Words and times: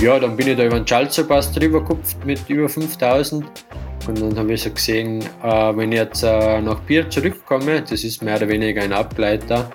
ja, 0.00 0.18
dann 0.18 0.36
bin 0.36 0.48
ich 0.48 0.56
da 0.56 0.64
über 0.64 0.78
den 0.78 0.86
Schalzerpass 0.86 1.52
drüber 1.52 1.80
gekupft 1.80 2.24
mit 2.24 2.48
über 2.48 2.68
5000. 2.68 3.44
Und 4.06 4.20
dann 4.20 4.38
habe 4.38 4.52
ich 4.52 4.62
so 4.62 4.70
gesehen, 4.70 5.22
äh, 5.42 5.76
wenn 5.76 5.92
ich 5.92 5.98
jetzt 5.98 6.22
äh, 6.22 6.60
nach 6.60 6.80
Bier 6.80 7.10
zurückkomme, 7.10 7.82
das 7.82 8.04
ist 8.04 8.22
mehr 8.22 8.36
oder 8.36 8.48
weniger 8.48 8.82
ein 8.82 8.92
Ableiter, 8.92 9.70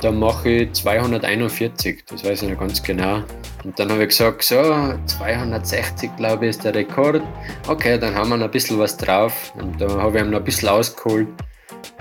dann 0.00 0.18
mache 0.18 0.48
ich 0.50 0.72
241, 0.72 2.04
das 2.06 2.24
weiß 2.24 2.42
ich 2.42 2.50
noch 2.50 2.58
ganz 2.58 2.82
genau. 2.82 3.22
Und 3.64 3.78
dann 3.78 3.90
habe 3.90 4.02
ich 4.02 4.08
gesagt, 4.10 4.42
so, 4.42 4.62
260 5.06 6.16
glaube 6.16 6.46
ich 6.46 6.50
ist 6.50 6.64
der 6.64 6.74
Rekord. 6.74 7.22
Okay, 7.68 7.98
dann 7.98 8.14
haben 8.14 8.30
wir 8.30 8.36
noch 8.36 8.46
ein 8.46 8.50
bisschen 8.50 8.78
was 8.78 8.96
drauf. 8.96 9.52
Und 9.56 9.80
da 9.80 9.88
habe 9.88 10.18
ich 10.18 10.24
ihm 10.24 10.30
noch 10.30 10.38
ein 10.38 10.44
bisschen 10.44 10.68
ausgeholt. 10.68 11.28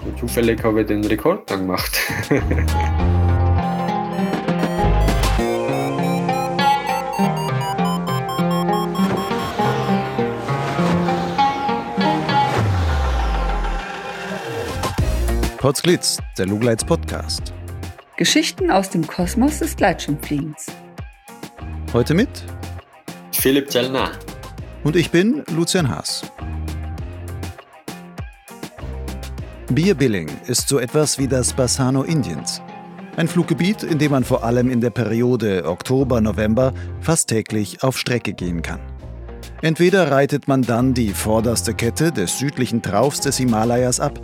Und 0.03 0.19
zufällig 0.19 0.63
habe 0.63 0.81
ich 0.81 0.87
den 0.87 1.05
Rekord 1.05 1.49
dann 1.49 1.61
gemacht. 1.61 1.99
Potsglitz, 15.65 16.19
der 16.37 16.45
Lugleits 16.45 16.85
Podcast. 16.85 17.51
Geschichten 18.17 18.69
aus 18.69 18.91
dem 18.91 19.07
Kosmos 19.07 19.57
des 19.57 19.75
Gleitschirmfliegens. 19.75 20.67
Heute 21.91 22.13
mit 22.13 22.29
Philipp 23.31 23.71
Zellner. 23.71 24.11
Und 24.83 24.95
ich 24.95 25.09
bin 25.09 25.43
Lucian 25.55 25.89
Haas. 25.89 26.21
Bierbilling 29.71 30.29
ist 30.45 30.69
so 30.69 30.77
etwas 30.77 31.17
wie 31.17 31.27
das 31.27 31.51
Bassano 31.51 32.03
Indiens. 32.03 32.61
Ein 33.17 33.27
Fluggebiet, 33.27 33.81
in 33.81 33.97
dem 33.97 34.11
man 34.11 34.23
vor 34.23 34.43
allem 34.43 34.69
in 34.69 34.81
der 34.81 34.91
Periode 34.91 35.65
Oktober-November 35.65 36.75
fast 37.01 37.29
täglich 37.29 37.81
auf 37.81 37.97
Strecke 37.97 38.33
gehen 38.33 38.61
kann. 38.61 38.81
Entweder 39.63 40.11
reitet 40.11 40.47
man 40.47 40.61
dann 40.61 40.93
die 40.93 41.09
vorderste 41.09 41.73
Kette 41.73 42.11
des 42.11 42.37
südlichen 42.37 42.83
Traufs 42.83 43.21
des 43.21 43.37
Himalayas 43.37 43.99
ab, 43.99 44.19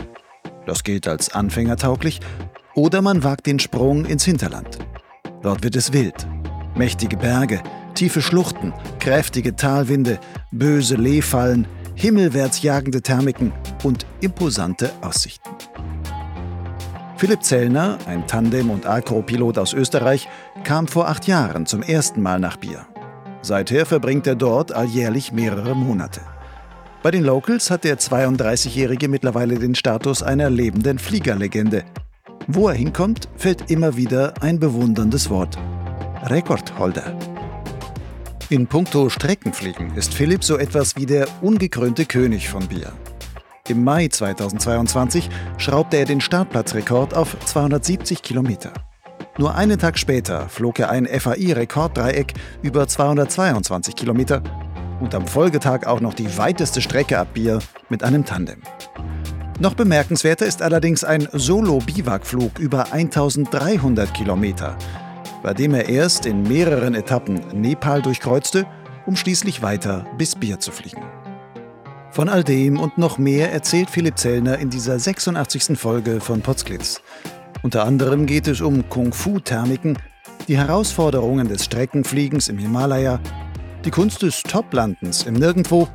das 0.66 0.84
gilt 0.84 1.08
als 1.08 1.32
anfängertauglich, 1.34 2.20
oder 2.74 3.02
man 3.02 3.22
wagt 3.22 3.46
den 3.46 3.58
Sprung 3.58 4.04
ins 4.04 4.24
Hinterland. 4.24 4.78
Dort 5.42 5.62
wird 5.62 5.76
es 5.76 5.92
wild. 5.92 6.26
Mächtige 6.74 7.16
Berge, 7.16 7.62
tiefe 7.94 8.22
Schluchten, 8.22 8.72
kräftige 8.98 9.56
Talwinde, 9.56 10.18
böse 10.50 10.96
Lehfallen, 10.96 11.66
himmelwärts 11.94 12.62
jagende 12.62 13.02
Thermiken 13.02 13.52
und 13.82 14.06
imposante 14.20 14.90
Aussichten. 15.02 15.50
Philipp 17.16 17.44
Zellner, 17.44 17.98
ein 18.06 18.26
Tandem- 18.26 18.70
und 18.70 18.86
Agro-Pilot 18.86 19.58
aus 19.58 19.74
Österreich, 19.74 20.28
kam 20.64 20.88
vor 20.88 21.08
acht 21.08 21.28
Jahren 21.28 21.66
zum 21.66 21.82
ersten 21.82 22.20
Mal 22.20 22.40
nach 22.40 22.56
Bier. 22.56 22.86
Seither 23.42 23.86
verbringt 23.86 24.26
er 24.26 24.34
dort 24.34 24.72
alljährlich 24.72 25.32
mehrere 25.32 25.76
Monate. 25.76 26.20
Bei 27.02 27.10
den 27.10 27.24
Locals 27.24 27.68
hat 27.68 27.82
der 27.82 27.98
32-Jährige 27.98 29.08
mittlerweile 29.08 29.58
den 29.58 29.74
Status 29.74 30.22
einer 30.22 30.48
lebenden 30.48 31.00
Fliegerlegende. 31.00 31.82
Wo 32.46 32.68
er 32.68 32.74
hinkommt, 32.74 33.28
fällt 33.36 33.72
immer 33.72 33.96
wieder 33.96 34.34
ein 34.40 34.60
bewunderndes 34.60 35.28
Wort. 35.28 35.58
Rekordholder. 36.26 37.18
In 38.50 38.68
puncto 38.68 39.08
Streckenfliegen 39.08 39.96
ist 39.96 40.14
Philipp 40.14 40.44
so 40.44 40.58
etwas 40.58 40.94
wie 40.94 41.06
der 41.06 41.26
ungekrönte 41.40 42.04
König 42.04 42.48
von 42.48 42.68
Bier. 42.68 42.92
Im 43.66 43.82
Mai 43.82 44.06
2022 44.06 45.28
schraubte 45.58 45.96
er 45.96 46.04
den 46.04 46.20
Startplatzrekord 46.20 47.14
auf 47.14 47.36
270 47.46 48.22
Kilometer. 48.22 48.72
Nur 49.38 49.56
einen 49.56 49.78
Tag 49.80 49.98
später 49.98 50.48
flog 50.48 50.78
er 50.78 50.90
ein 50.90 51.06
FAI-Rekorddreieck 51.06 52.34
über 52.62 52.86
222 52.86 53.96
Kilometer 53.96 54.42
und 55.02 55.14
am 55.16 55.26
Folgetag 55.26 55.86
auch 55.86 56.00
noch 56.00 56.14
die 56.14 56.38
weiteste 56.38 56.80
Strecke 56.80 57.18
ab 57.18 57.34
Bier 57.34 57.58
mit 57.88 58.04
einem 58.04 58.24
Tandem. 58.24 58.62
Noch 59.58 59.74
bemerkenswerter 59.74 60.46
ist 60.46 60.62
allerdings 60.62 61.02
ein 61.02 61.28
Solo-Biwakflug 61.32 62.58
über 62.58 62.92
1300 62.92 64.14
Kilometer, 64.14 64.76
bei 65.42 65.54
dem 65.54 65.74
er 65.74 65.88
erst 65.88 66.24
in 66.24 66.44
mehreren 66.44 66.94
Etappen 66.94 67.40
Nepal 67.52 68.00
durchkreuzte, 68.00 68.64
um 69.04 69.16
schließlich 69.16 69.60
weiter 69.60 70.06
bis 70.16 70.36
Bier 70.36 70.60
zu 70.60 70.70
fliegen. 70.70 71.02
Von 72.12 72.28
all 72.28 72.44
dem 72.44 72.78
und 72.78 72.96
noch 72.96 73.18
mehr 73.18 73.52
erzählt 73.52 73.90
Philipp 73.90 74.18
Zellner 74.18 74.58
in 74.58 74.70
dieser 74.70 74.98
86. 74.98 75.78
Folge 75.78 76.20
von 76.20 76.42
Potsglitz. 76.42 77.00
Unter 77.62 77.84
anderem 77.84 78.26
geht 78.26 78.46
es 78.46 78.60
um 78.60 78.88
Kung-Fu-Thermiken, 78.88 79.98
die 80.46 80.56
Herausforderungen 80.56 81.48
des 81.48 81.64
Streckenfliegens 81.64 82.48
im 82.48 82.58
Himalaya 82.58 83.18
die 83.84 83.90
Kunst 83.90 84.22
des 84.22 84.42
Toplandens 84.42 85.24
im 85.24 85.34
Nirgendwo, 85.34 85.88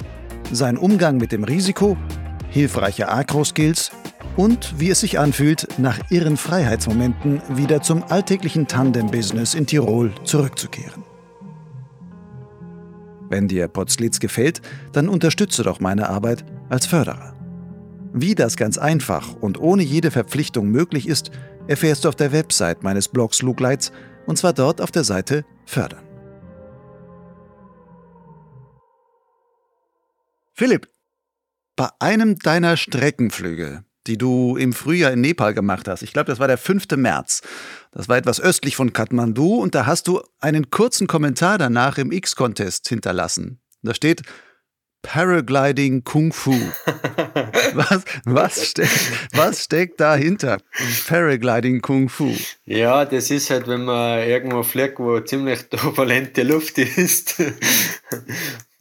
sein 0.51 0.77
Umgang 0.77 1.17
mit 1.17 1.31
dem 1.31 1.43
Risiko, 1.43 1.97
hilfreiche 2.49 3.09
Agro-Skills 3.09 3.91
und 4.35 4.79
wie 4.79 4.89
es 4.89 4.99
sich 4.99 5.19
anfühlt, 5.19 5.67
nach 5.77 5.99
irren 6.09 6.37
Freiheitsmomenten 6.37 7.41
wieder 7.49 7.81
zum 7.81 8.03
alltäglichen 8.03 8.67
Tandem-Business 8.67 9.53
in 9.53 9.65
Tirol 9.65 10.13
zurückzukehren. 10.23 11.03
Wenn 13.29 13.47
dir 13.47 13.67
Potsglitz 13.67 14.19
gefällt, 14.19 14.61
dann 14.93 15.09
unterstütze 15.09 15.63
doch 15.63 15.79
meine 15.79 16.09
Arbeit 16.09 16.45
als 16.69 16.85
Förderer. 16.85 17.33
Wie 18.13 18.35
das 18.35 18.55
ganz 18.55 18.77
einfach 18.77 19.35
und 19.41 19.59
ohne 19.59 19.83
jede 19.83 20.11
Verpflichtung 20.11 20.69
möglich 20.69 21.07
ist, 21.07 21.31
erfährst 21.67 22.05
du 22.05 22.09
auf 22.09 22.15
der 22.15 22.31
Website 22.31 22.83
meines 22.83 23.07
Blogs 23.09 23.41
Lugleits 23.41 23.91
und 24.25 24.37
zwar 24.37 24.53
dort 24.53 24.81
auf 24.81 24.91
der 24.91 25.03
Seite 25.03 25.45
Fördern. 25.65 26.06
Philipp, 30.57 30.89
bei 31.75 31.87
einem 31.99 32.39
deiner 32.39 32.77
Streckenflüge, 32.77 33.83
die 34.07 34.17
du 34.17 34.57
im 34.57 34.73
Frühjahr 34.73 35.11
in 35.11 35.21
Nepal 35.21 35.53
gemacht 35.53 35.87
hast, 35.87 36.01
ich 36.01 36.13
glaube, 36.13 36.31
das 36.31 36.39
war 36.39 36.47
der 36.47 36.57
5. 36.57 36.87
März, 36.95 37.43
das 37.91 38.09
war 38.09 38.17
etwas 38.17 38.41
östlich 38.41 38.75
von 38.75 38.91
Kathmandu 38.91 39.61
und 39.61 39.75
da 39.75 39.85
hast 39.85 40.07
du 40.07 40.19
einen 40.39 40.71
kurzen 40.71 41.05
Kommentar 41.05 41.59
danach 41.59 41.99
im 41.99 42.11
X-Contest 42.11 42.89
hinterlassen. 42.89 43.61
Da 43.83 43.93
steht 43.93 44.23
Paragliding 45.03 46.03
Kung 46.03 46.33
Fu. 46.33 46.51
Was, 47.75 48.03
was, 48.25 48.69
steckt, 48.69 49.11
was 49.33 49.63
steckt 49.65 49.99
dahinter? 49.99 50.57
Paragliding 51.07 51.81
Kung 51.81 52.09
Fu. 52.09 52.33
Ja, 52.65 53.05
das 53.05 53.29
ist 53.29 53.51
halt, 53.51 53.67
wenn 53.67 53.85
man 53.85 54.27
irgendwo 54.27 54.63
fliegt, 54.63 54.97
wo 54.97 55.19
ziemlich 55.19 55.65
turbulente 55.69 56.41
Luft 56.41 56.79
ist. 56.79 57.35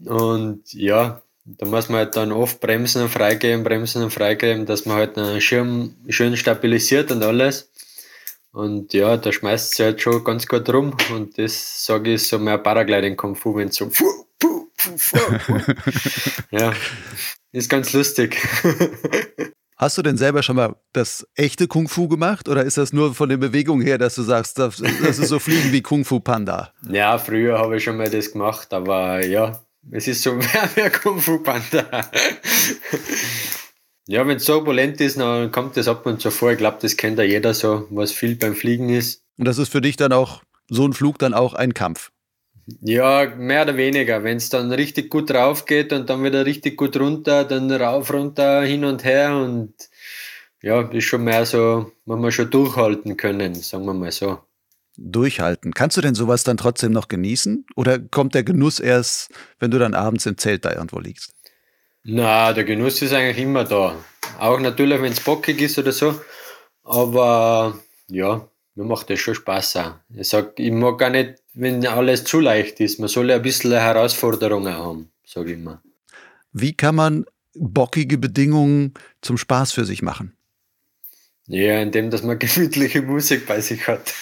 Und 0.04 0.72
ja, 0.72 1.22
da 1.46 1.66
muss 1.66 1.88
man 1.88 1.98
halt 1.98 2.16
dann 2.16 2.32
oft 2.32 2.60
bremsen 2.60 3.02
und 3.02 3.08
freigeben, 3.08 3.62
bremsen 3.62 4.02
und 4.02 4.10
freigeben, 4.10 4.66
dass 4.66 4.84
man 4.84 4.96
halt 4.96 5.16
einen 5.16 5.40
Schirm 5.40 5.94
schön 6.08 6.36
stabilisiert 6.36 7.12
und 7.12 7.22
alles. 7.22 7.70
Und 8.52 8.92
ja, 8.94 9.16
da 9.16 9.30
schmeißt 9.30 9.72
es 9.72 9.78
halt 9.78 10.00
schon 10.00 10.24
ganz 10.24 10.46
gut 10.46 10.68
rum. 10.70 10.96
Und 11.12 11.38
das 11.38 11.84
sage 11.84 12.14
ich 12.14 12.26
so 12.26 12.38
mehr 12.38 12.58
Paragliding 12.58 13.16
Kung 13.16 13.36
Fu, 13.36 13.54
wenn 13.54 13.70
so 13.70 13.88
fu, 13.90 14.04
fu, 14.40 14.68
fu. 14.96 15.18
Ja, 16.50 16.72
ist 17.52 17.68
ganz 17.68 17.92
lustig. 17.92 18.36
Hast 19.78 19.98
du 19.98 20.02
denn 20.02 20.16
selber 20.16 20.42
schon 20.42 20.56
mal 20.56 20.74
das 20.94 21.26
echte 21.34 21.68
Kung 21.68 21.86
Fu 21.86 22.08
gemacht 22.08 22.48
oder 22.48 22.64
ist 22.64 22.78
das 22.78 22.94
nur 22.94 23.14
von 23.14 23.28
der 23.28 23.36
Bewegung 23.36 23.82
her, 23.82 23.98
dass 23.98 24.14
du 24.14 24.22
sagst, 24.22 24.58
das, 24.58 24.78
das 24.78 25.18
ist 25.18 25.28
so 25.28 25.38
Fliegen 25.38 25.70
wie 25.70 25.82
Kung 25.82 26.06
Fu 26.06 26.18
Panda? 26.18 26.72
Ja, 26.88 27.18
früher 27.18 27.58
habe 27.58 27.76
ich 27.76 27.84
schon 27.84 27.98
mal 27.98 28.08
das 28.08 28.32
gemacht, 28.32 28.72
aber 28.72 29.22
ja, 29.26 29.60
es 29.90 30.08
ist 30.08 30.22
so 30.22 30.34
mehr, 30.34 30.70
mehr 30.76 30.90
Kung 30.90 31.20
Fu 31.20 31.38
Panda. 31.38 32.10
ja, 34.06 34.26
wenn 34.26 34.36
es 34.36 34.44
so 34.44 34.58
opulent 34.58 35.00
ist, 35.00 35.18
dann 35.18 35.50
kommt 35.50 35.76
das 35.76 35.88
ab 35.88 36.06
und 36.06 36.20
zu 36.20 36.30
vor. 36.30 36.52
Ich 36.52 36.58
glaube, 36.58 36.78
das 36.80 36.96
kennt 36.96 37.18
ja 37.18 37.24
jeder 37.24 37.54
so, 37.54 37.86
was 37.90 38.12
viel 38.12 38.36
beim 38.36 38.54
Fliegen 38.54 38.88
ist. 38.88 39.22
Und 39.38 39.46
das 39.46 39.58
ist 39.58 39.70
für 39.70 39.80
dich 39.80 39.96
dann 39.96 40.12
auch, 40.12 40.42
so 40.68 40.86
ein 40.86 40.92
Flug 40.92 41.18
dann 41.18 41.34
auch 41.34 41.54
ein 41.54 41.74
Kampf? 41.74 42.10
Ja, 42.80 43.32
mehr 43.36 43.62
oder 43.62 43.76
weniger. 43.76 44.24
Wenn 44.24 44.38
es 44.38 44.48
dann 44.48 44.72
richtig 44.72 45.08
gut 45.10 45.30
rauf 45.30 45.66
geht 45.66 45.92
und 45.92 46.10
dann 46.10 46.24
wieder 46.24 46.44
richtig 46.44 46.76
gut 46.76 46.98
runter, 46.98 47.44
dann 47.44 47.70
rauf, 47.70 48.12
runter, 48.12 48.62
hin 48.62 48.84
und 48.84 49.04
her 49.04 49.36
und 49.36 49.72
ja, 50.62 50.80
ist 50.80 51.04
schon 51.04 51.22
mehr 51.22 51.46
so, 51.46 51.92
man 52.06 52.20
muss 52.20 52.34
schon 52.34 52.50
durchhalten 52.50 53.16
können, 53.16 53.54
sagen 53.54 53.84
wir 53.84 53.94
mal 53.94 54.10
so 54.10 54.40
durchhalten. 54.96 55.74
Kannst 55.74 55.96
du 55.96 56.00
denn 56.00 56.14
sowas 56.14 56.44
dann 56.44 56.56
trotzdem 56.56 56.92
noch 56.92 57.08
genießen? 57.08 57.66
Oder 57.76 57.98
kommt 57.98 58.34
der 58.34 58.44
Genuss 58.44 58.80
erst, 58.80 59.30
wenn 59.58 59.70
du 59.70 59.78
dann 59.78 59.94
abends 59.94 60.26
im 60.26 60.38
Zelt 60.38 60.64
da 60.64 60.72
irgendwo 60.72 60.98
liegst? 60.98 61.34
Na, 62.04 62.52
der 62.52 62.64
Genuss 62.64 63.02
ist 63.02 63.12
eigentlich 63.12 63.38
immer 63.38 63.64
da. 63.64 63.96
Auch 64.38 64.60
natürlich, 64.60 65.00
wenn 65.02 65.12
es 65.12 65.20
bockig 65.20 65.60
ist 65.60 65.78
oder 65.78 65.92
so. 65.92 66.20
Aber 66.84 67.78
ja, 68.08 68.48
mir 68.76 68.84
macht 68.84 69.10
das 69.10 69.18
schon 69.18 69.34
Spaß 69.34 69.76
auch. 69.76 69.94
Ich 70.14 70.28
sag, 70.28 70.58
ich 70.58 70.70
mag 70.70 70.98
gar 70.98 71.10
nicht, 71.10 71.42
wenn 71.54 71.84
alles 71.86 72.24
zu 72.24 72.40
leicht 72.40 72.78
ist. 72.80 73.00
Man 73.00 73.08
soll 73.08 73.30
ja 73.30 73.36
ein 73.36 73.42
bisschen 73.42 73.72
Herausforderungen 73.72 74.74
haben, 74.74 75.10
sage 75.24 75.52
ich 75.52 75.58
immer. 75.58 75.82
Wie 76.52 76.74
kann 76.74 76.94
man 76.94 77.26
bockige 77.54 78.18
Bedingungen 78.18 78.94
zum 79.20 79.38
Spaß 79.38 79.72
für 79.72 79.84
sich 79.84 80.02
machen? 80.02 80.35
Ja, 81.48 81.80
indem 81.80 82.10
dass 82.10 82.22
man 82.22 82.38
gemütliche 82.40 83.02
Musik 83.02 83.46
bei 83.46 83.60
sich 83.60 83.86
hat. 83.86 84.12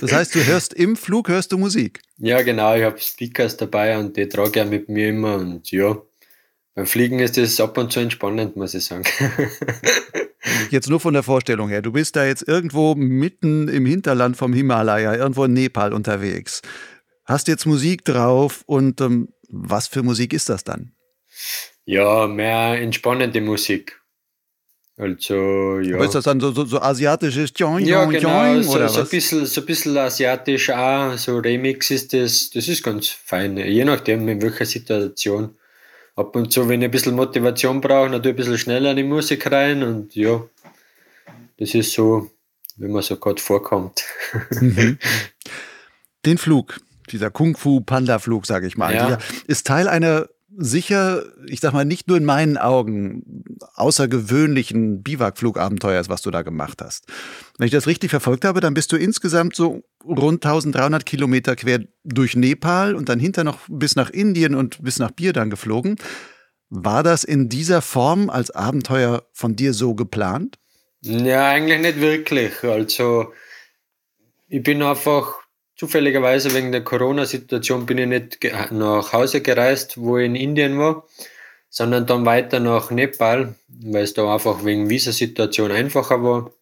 Das 0.00 0.12
heißt, 0.12 0.34
du 0.34 0.44
hörst 0.44 0.72
im 0.74 0.96
Flug, 0.96 1.28
hörst 1.28 1.52
du 1.52 1.58
Musik? 1.58 2.00
Ja, 2.18 2.42
genau. 2.42 2.74
Ich 2.74 2.82
habe 2.82 2.98
Speakers 2.98 3.56
dabei 3.56 3.98
und 3.98 4.16
die 4.16 4.28
trage 4.28 4.62
ich 4.62 4.66
mit 4.66 4.88
mir 4.88 5.10
immer. 5.10 5.36
Und 5.36 5.70
ja, 5.70 5.96
beim 6.74 6.86
Fliegen 6.86 7.18
ist 7.18 7.36
das 7.36 7.60
ab 7.60 7.76
und 7.76 7.92
zu 7.92 8.00
entspannend, 8.00 8.56
muss 8.56 8.74
ich 8.74 8.84
sagen. 8.84 9.04
Jetzt 10.70 10.88
nur 10.88 11.00
von 11.00 11.14
der 11.14 11.22
Vorstellung 11.22 11.68
her. 11.68 11.82
Du 11.82 11.92
bist 11.92 12.16
da 12.16 12.24
jetzt 12.24 12.48
irgendwo 12.48 12.94
mitten 12.94 13.68
im 13.68 13.86
Hinterland 13.86 14.36
vom 14.36 14.52
Himalaya, 14.52 15.14
irgendwo 15.14 15.44
in 15.44 15.52
Nepal 15.52 15.92
unterwegs. 15.92 16.62
Hast 17.24 17.46
jetzt 17.46 17.66
Musik 17.66 18.04
drauf 18.04 18.62
und 18.66 19.00
ähm, 19.00 19.28
was 19.48 19.86
für 19.86 20.02
Musik 20.02 20.32
ist 20.32 20.48
das 20.48 20.64
dann? 20.64 20.92
Ja, 21.84 22.26
mehr 22.26 22.80
entspannende 22.80 23.40
Musik. 23.40 24.01
Also, 24.98 25.80
ja. 25.80 25.96
Aber 25.96 26.04
ist 26.04 26.14
das 26.14 26.24
dann 26.24 26.38
so, 26.38 26.52
so, 26.52 26.66
so 26.66 26.80
asiatisches 26.80 27.52
Joing, 27.56 27.86
Ja, 27.86 28.04
genau, 28.04 28.44
Joing, 28.44 28.62
so, 28.62 28.72
oder 28.74 28.88
so, 28.88 29.00
ein 29.00 29.08
bisschen, 29.08 29.46
so 29.46 29.62
ein 29.62 29.66
bisschen 29.66 29.96
asiatisch 29.96 30.70
auch, 30.70 31.16
so 31.16 31.38
Remix 31.38 31.90
ist 31.90 32.12
das, 32.12 32.50
das 32.50 32.68
ist 32.68 32.82
ganz 32.82 33.08
fein, 33.08 33.56
je 33.56 33.84
nachdem 33.84 34.28
in 34.28 34.42
welcher 34.42 34.66
Situation. 34.66 35.56
Ab 36.14 36.36
und 36.36 36.52
zu, 36.52 36.68
wenn 36.68 36.82
ich 36.82 36.88
ein 36.88 36.90
bisschen 36.90 37.14
Motivation 37.14 37.80
brauche, 37.80 38.10
dann 38.10 38.22
tue 38.22 38.32
ich 38.32 38.34
ein 38.34 38.36
bisschen 38.36 38.58
schneller 38.58 38.90
in 38.90 38.98
die 38.98 39.02
Musik 39.02 39.50
rein 39.50 39.82
und 39.82 40.14
ja, 40.14 40.42
das 41.58 41.74
ist 41.74 41.92
so, 41.92 42.30
wenn 42.76 42.92
man 42.92 43.02
so 43.02 43.16
gerade 43.16 43.40
vorkommt. 43.40 44.02
Mhm. 44.60 44.98
Den 46.26 46.38
Flug, 46.38 46.78
dieser 47.10 47.30
Kung-Fu-Panda-Flug, 47.30 48.46
sage 48.46 48.66
ich 48.66 48.76
mal, 48.76 48.94
Ja. 48.94 49.18
ist 49.46 49.66
Teil 49.66 49.88
einer 49.88 50.28
sicher, 50.56 51.24
ich 51.46 51.60
sag 51.60 51.72
mal, 51.72 51.84
nicht 51.84 52.08
nur 52.08 52.16
in 52.16 52.24
meinen 52.24 52.58
Augen 52.58 53.44
außergewöhnlichen 53.74 55.02
Biwakflugabenteuers, 55.02 56.08
was 56.08 56.22
du 56.22 56.30
da 56.30 56.42
gemacht 56.42 56.82
hast. 56.82 57.06
Wenn 57.58 57.66
ich 57.66 57.72
das 57.72 57.86
richtig 57.86 58.10
verfolgt 58.10 58.44
habe, 58.44 58.60
dann 58.60 58.74
bist 58.74 58.92
du 58.92 58.96
insgesamt 58.96 59.56
so 59.56 59.82
rund 60.04 60.44
1300 60.44 61.06
Kilometer 61.06 61.56
quer 61.56 61.80
durch 62.04 62.36
Nepal 62.36 62.94
und 62.94 63.08
dann 63.08 63.20
hinter 63.20 63.44
noch 63.44 63.60
bis 63.68 63.96
nach 63.96 64.10
Indien 64.10 64.54
und 64.54 64.82
bis 64.82 64.98
nach 64.98 65.10
Birdan 65.10 65.50
geflogen. 65.50 65.96
War 66.68 67.02
das 67.02 67.24
in 67.24 67.48
dieser 67.48 67.82
Form 67.82 68.30
als 68.30 68.50
Abenteuer 68.50 69.24
von 69.32 69.56
dir 69.56 69.74
so 69.74 69.94
geplant? 69.94 70.58
Ja, 71.02 71.50
eigentlich 71.50 71.80
nicht 71.80 72.00
wirklich. 72.00 72.62
Also, 72.62 73.32
ich 74.48 74.62
bin 74.62 74.82
einfach 74.82 75.41
zufälligerweise 75.82 76.54
wegen 76.54 76.70
der 76.70 76.84
Corona-Situation 76.84 77.86
bin 77.86 77.98
ich 77.98 78.06
nicht 78.06 78.38
nach 78.70 79.12
Hause 79.12 79.40
gereist, 79.40 79.98
wo 79.98 80.16
ich 80.16 80.26
in 80.26 80.36
Indien 80.36 80.78
war, 80.78 81.08
sondern 81.70 82.06
dann 82.06 82.24
weiter 82.24 82.60
nach 82.60 82.92
Nepal, 82.92 83.56
weil 83.66 84.04
es 84.04 84.14
da 84.14 84.32
einfach 84.32 84.64
wegen 84.64 84.88
Visasituation 84.88 85.72
einfacher 85.72 86.22
war. 86.22 86.52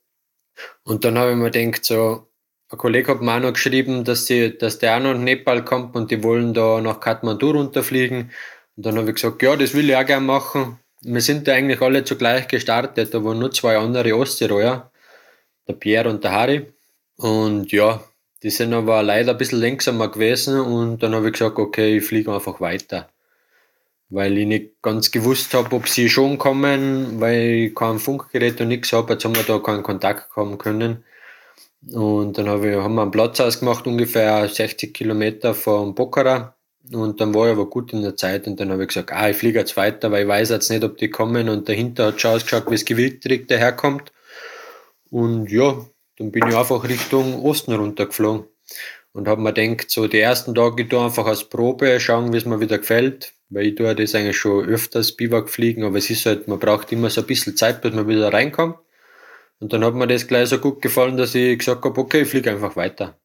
Und 0.85 1.05
dann 1.05 1.19
habe 1.19 1.33
ich 1.33 1.37
mir 1.37 1.51
gedacht, 1.51 1.85
so, 1.85 2.29
ein 2.71 2.79
Kollege 2.79 3.13
hat 3.13 3.21
mir 3.21 3.35
auch 3.35 3.41
noch 3.41 3.53
geschrieben, 3.53 4.05
dass, 4.05 4.25
sie, 4.25 4.57
dass 4.57 4.79
der 4.79 4.97
auch 4.97 5.01
nach 5.01 5.19
Nepal 5.19 5.67
kommt 5.67 5.95
und 5.97 6.11
die 6.11 6.23
wollen 6.23 6.55
da 6.55 6.81
nach 6.81 7.01
Kathmandu 7.01 7.51
runterfliegen. 7.51 8.31
Und 8.77 8.87
dann 8.87 8.97
habe 8.97 9.11
ich 9.11 9.17
gesagt, 9.17 9.43
ja, 9.43 9.55
das 9.55 9.75
will 9.75 9.91
ich 9.91 9.97
auch 9.97 10.07
gerne 10.07 10.25
machen. 10.25 10.79
Wir 11.03 11.21
sind 11.21 11.47
da 11.47 11.53
eigentlich 11.53 11.83
alle 11.83 12.05
zugleich 12.05 12.49
gestartet, 12.49 13.13
da 13.13 13.23
waren 13.23 13.39
nur 13.39 13.53
zwei 13.53 13.77
andere 13.77 14.17
Osttiroler, 14.17 14.91
der 15.69 15.75
Pierre 15.75 16.09
und 16.09 16.25
der 16.25 16.33
Harry. 16.33 16.73
Und 17.17 17.71
ja, 17.71 18.03
die 18.43 18.51
sind 18.51 18.73
aber 18.73 19.03
leider 19.03 19.33
ein 19.33 19.39
bisschen 19.39 19.61
langsamer 19.61 20.09
gewesen 20.09 20.61
und 20.61 21.03
dann 21.03 21.15
habe 21.15 21.27
ich 21.27 21.35
gesagt, 21.35 21.59
okay, 21.59 21.99
ich 21.99 22.05
fliege 22.05 22.33
einfach 22.33 22.61
weiter. 22.61 23.09
Weil 24.09 24.39
ich 24.39 24.47
nicht 24.47 24.83
ganz 24.83 25.11
gewusst 25.11 25.55
habe, 25.55 25.77
ob 25.77 25.89
sie 25.89 26.09
schon 26.09 26.39
kommen, 26.39 27.21
weil 27.21 27.67
ich 27.67 27.75
kein 27.75 27.99
Funkgerät 27.99 28.61
und 28.61 28.69
nichts 28.69 28.93
habe. 28.93 29.13
Jetzt 29.13 29.25
haben 29.25 29.37
wir 29.37 29.43
da 29.45 29.59
keinen 29.59 29.83
Kontakt 29.83 30.35
haben 30.35 30.59
können. 30.59 31.05
Und 31.93 32.37
dann 32.37 32.49
habe 32.49 32.71
ich, 32.71 32.77
haben 32.77 32.95
wir 32.95 33.03
einen 33.03 33.11
Platz 33.11 33.41
ausgemacht, 33.41 33.87
ungefähr 33.87 34.49
60 34.49 34.93
Kilometer 34.93 35.55
von 35.55 35.95
Pokhara. 35.95 36.55
Und 36.93 37.21
dann 37.21 37.35
war 37.35 37.47
ich 37.47 37.53
aber 37.53 37.67
gut 37.67 37.93
in 37.93 38.03
der 38.03 38.17
Zeit 38.17 38.47
und 38.47 38.59
dann 38.59 38.73
habe 38.73 38.83
ich 38.83 38.89
gesagt, 38.89 39.13
ah, 39.13 39.31
ich 39.31 39.37
fliege 39.37 39.61
jetzt 39.61 39.77
weiter, 39.77 40.11
weil 40.11 40.23
ich 40.23 40.29
weiß 40.29 40.51
jetzt 40.51 40.71
nicht, 40.71 40.83
ob 40.83 40.99
die 40.99 41.11
kommen. 41.11 41.49
Und 41.49 41.69
dahinter 41.69 42.07
hat 42.07 42.21
schon 42.21 42.33
ausgeschaut, 42.33 42.67
wie 42.67 42.75
das 42.75 42.85
Gewittrig 42.85 43.47
daherkommt. 43.49 44.13
Und 45.11 45.51
ja, 45.51 45.77
dann 46.21 46.31
bin 46.31 46.47
ich 46.47 46.55
einfach 46.55 46.85
Richtung 46.85 47.43
Osten 47.43 47.73
runtergeflogen 47.73 48.45
und 49.13 49.27
habe 49.27 49.41
mir 49.41 49.55
gedacht, 49.55 49.91
so 49.91 50.07
die 50.07 50.21
ersten 50.21 50.55
Tage 50.55 50.87
tue 50.87 51.03
einfach 51.03 51.25
als 51.25 51.45
Probe 51.45 51.99
schauen, 51.99 52.33
wie 52.33 52.37
es 52.37 52.45
mir 52.45 52.61
wieder 52.61 52.77
gefällt, 52.77 53.33
weil 53.49 53.67
ich 53.69 53.75
tue 53.75 53.95
das 53.95 54.15
eigentlich 54.15 54.37
schon 54.37 54.67
öfters 54.67 55.13
Biwak 55.13 55.49
fliegen, 55.49 55.83
aber 55.83 55.97
es 55.97 56.11
ist 56.11 56.27
halt, 56.27 56.47
man 56.47 56.59
braucht 56.59 56.93
immer 56.93 57.09
so 57.09 57.23
ein 57.23 57.27
bisschen 57.27 57.57
Zeit, 57.57 57.81
bis 57.81 57.95
man 57.95 58.07
wieder 58.07 58.31
reinkommt. 58.33 58.77
Und 59.61 59.73
dann 59.73 59.83
hat 59.83 59.95
mir 59.95 60.07
das 60.07 60.27
gleich 60.27 60.51
so 60.51 60.59
gut 60.59 60.83
gefallen, 60.83 61.17
dass 61.17 61.35
ich 61.35 61.59
gesagt 61.59 61.85
habe, 61.85 61.99
okay, 61.99 62.23
ich 62.23 62.29
fliege 62.29 62.51
einfach 62.51 62.77
weiter. 62.77 63.19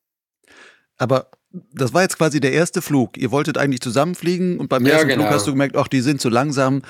Aber 0.97 1.29
das 1.51 1.93
war 1.93 2.01
jetzt 2.01 2.17
quasi 2.17 2.39
der 2.39 2.53
erste 2.53 2.81
Flug. 2.81 3.17
Ihr 3.17 3.31
wolltet 3.31 3.57
eigentlich 3.57 3.81
zusammenfliegen 3.81 4.57
und 4.57 4.69
beim 4.69 4.85
Ja, 4.85 4.93
ersten 4.93 5.09
genau. 5.09 5.23
Flug 5.23 5.33
hast 5.33 5.47
du 5.47 5.51
gemerkt, 5.51 5.75
ach, 5.75 5.89
die 5.89 5.99
sind 6.01 6.21
zu 6.21 6.29
langsam. 6.29 6.81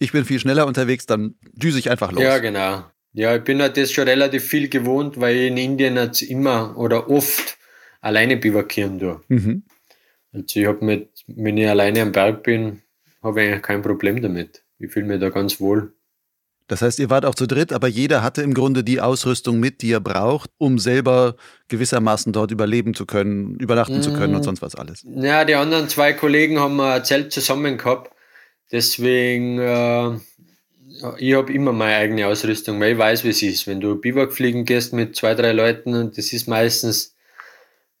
Ich 0.00 0.10
bin 0.10 0.24
viel 0.24 0.40
schneller 0.40 0.66
unterwegs, 0.66 1.06
dann 1.06 1.36
düse 1.52 1.78
ich 1.78 1.90
einfach 1.90 2.10
los. 2.10 2.22
Ja, 2.22 2.38
genau. 2.38 2.84
Ja, 3.14 3.36
ich 3.36 3.44
bin 3.44 3.62
halt 3.62 3.76
das 3.76 3.92
schon 3.92 4.08
relativ 4.08 4.44
viel 4.44 4.68
gewohnt, 4.68 5.20
weil 5.20 5.36
ich 5.36 5.46
in 5.48 5.56
Indien 5.56 5.96
jetzt 5.96 6.20
immer 6.22 6.76
oder 6.76 7.08
oft 7.08 7.56
alleine 8.00 8.36
bivakieren 8.36 8.98
tue. 8.98 9.20
Mhm. 9.28 9.62
Also 10.32 10.60
ich 10.60 10.66
habe 10.66 10.84
mit, 10.84 11.10
wenn 11.28 11.56
ich 11.56 11.68
alleine 11.68 12.02
am 12.02 12.10
Berg 12.12 12.42
bin, 12.42 12.82
habe 13.22 13.40
ich 13.42 13.48
eigentlich 13.48 13.62
kein 13.62 13.82
Problem 13.82 14.20
damit. 14.20 14.64
Ich 14.80 14.90
fühle 14.92 15.06
mich 15.06 15.20
da 15.20 15.30
ganz 15.30 15.60
wohl. 15.60 15.94
Das 16.66 16.82
heißt, 16.82 16.98
ihr 16.98 17.08
wart 17.10 17.24
auch 17.26 17.34
zu 17.34 17.46
dritt, 17.46 17.72
aber 17.72 17.88
jeder 17.88 18.22
hatte 18.22 18.42
im 18.42 18.52
Grunde 18.54 18.82
die 18.82 19.00
Ausrüstung 19.00 19.60
mit, 19.60 19.82
die 19.82 19.92
er 19.92 20.00
braucht, 20.00 20.50
um 20.58 20.78
selber 20.78 21.36
gewissermaßen 21.68 22.32
dort 22.32 22.50
überleben 22.50 22.94
zu 22.94 23.04
können, 23.06 23.54
übernachten 23.60 24.02
zu 24.02 24.12
können 24.14 24.34
und 24.34 24.40
Mm. 24.40 24.44
sonst 24.44 24.62
was 24.62 24.74
alles. 24.74 25.04
Ja, 25.06 25.44
die 25.44 25.54
anderen 25.56 25.88
zwei 25.88 26.14
Kollegen 26.14 26.58
haben 26.58 26.80
ein 26.80 27.04
Zelt 27.04 27.32
zusammen 27.32 27.76
gehabt. 27.78 28.10
Deswegen, 28.72 29.58
äh, 29.58 30.18
ich 31.18 31.34
habe 31.34 31.52
immer 31.52 31.72
meine 31.72 31.96
eigene 31.96 32.26
Ausrüstung, 32.26 32.80
weil 32.80 32.92
ich 32.92 32.98
weiß, 32.98 33.24
wie 33.24 33.30
es 33.30 33.42
ist. 33.42 33.66
Wenn 33.66 33.80
du 33.80 33.96
Biwak 33.96 34.32
fliegen 34.32 34.64
gehst 34.64 34.92
mit 34.92 35.16
zwei, 35.16 35.34
drei 35.34 35.52
Leuten, 35.52 35.94
und 35.94 36.18
das 36.18 36.32
ist 36.32 36.46
meistens, 36.46 37.14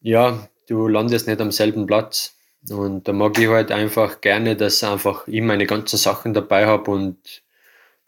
ja, 0.00 0.48
du 0.68 0.88
landest 0.88 1.26
nicht 1.26 1.40
am 1.40 1.50
selben 1.50 1.86
Platz. 1.86 2.34
Und 2.70 3.06
da 3.06 3.12
mag 3.12 3.38
ich 3.38 3.48
halt 3.48 3.70
einfach 3.70 4.20
gerne, 4.20 4.56
dass 4.56 4.82
einfach 4.82 5.28
ich 5.28 5.42
meine 5.42 5.66
ganzen 5.66 5.98
Sachen 5.98 6.32
dabei 6.32 6.66
habe 6.66 6.90
und, 6.90 7.42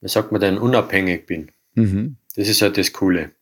wie 0.00 0.08
sagt 0.08 0.32
man 0.32 0.40
denn, 0.40 0.56
unabhängig 0.56 1.26
bin. 1.26 1.50
Mhm. 1.74 2.16
Das 2.36 2.48
ist 2.48 2.62
halt 2.62 2.78
das 2.78 2.92
Coole. 2.92 3.32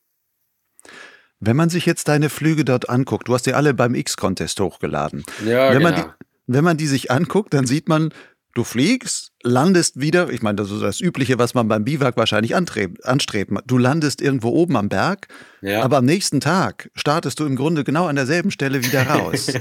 Wenn 1.41 1.57
man 1.57 1.69
sich 1.69 1.87
jetzt 1.87 2.09
deine 2.09 2.31
Flüge 2.31 2.65
dort 2.65 2.89
anguckt, 2.89 3.29
du 3.29 3.35
hast 3.35 3.47
die 3.47 3.55
alle 3.55 3.75
beim 3.75 3.95
X-Contest 3.95 4.59
hochgeladen. 4.61 5.25
Ja, 5.45 5.71
wenn, 5.71 5.79
genau. 5.79 5.91
man 5.91 5.95
die, 5.95 6.27
wenn 6.47 6.65
man 6.65 6.77
die 6.77 6.87
sich 6.87 7.11
anguckt, 7.11 7.55
dann 7.55 7.67
sieht 7.67 7.89
man, 7.89 8.13
du 8.55 8.65
fliegst, 8.65 9.33
landest 9.43 10.01
wieder, 10.01 10.31
ich 10.31 10.43
meine, 10.43 10.57
das 10.57 10.71
ist 10.71 10.81
das 10.81 11.01
Übliche, 11.01 11.39
was 11.39 11.55
man 11.55 11.69
beim 11.69 11.85
Biwak 11.85 12.17
wahrscheinlich 12.17 12.55
anstreb, 12.55 12.99
anstrebt. 13.03 13.53
Du 13.67 13.79
landest 13.79 14.23
irgendwo 14.23 14.51
oben 14.51 14.77
am 14.77 14.89
Berg, 14.89 15.29
ja. 15.61 15.83
aber 15.83 15.99
am 15.99 16.05
nächsten 16.05 16.41
Tag 16.41 16.91
startest 16.95 17.41
du 17.41 17.47
im 17.47 17.57
Grunde 17.57 17.85
genau 17.85 18.07
an 18.07 18.17
derselben 18.17 18.51
Stelle 18.51 18.85
wieder 18.85 19.03
raus. 19.09 19.53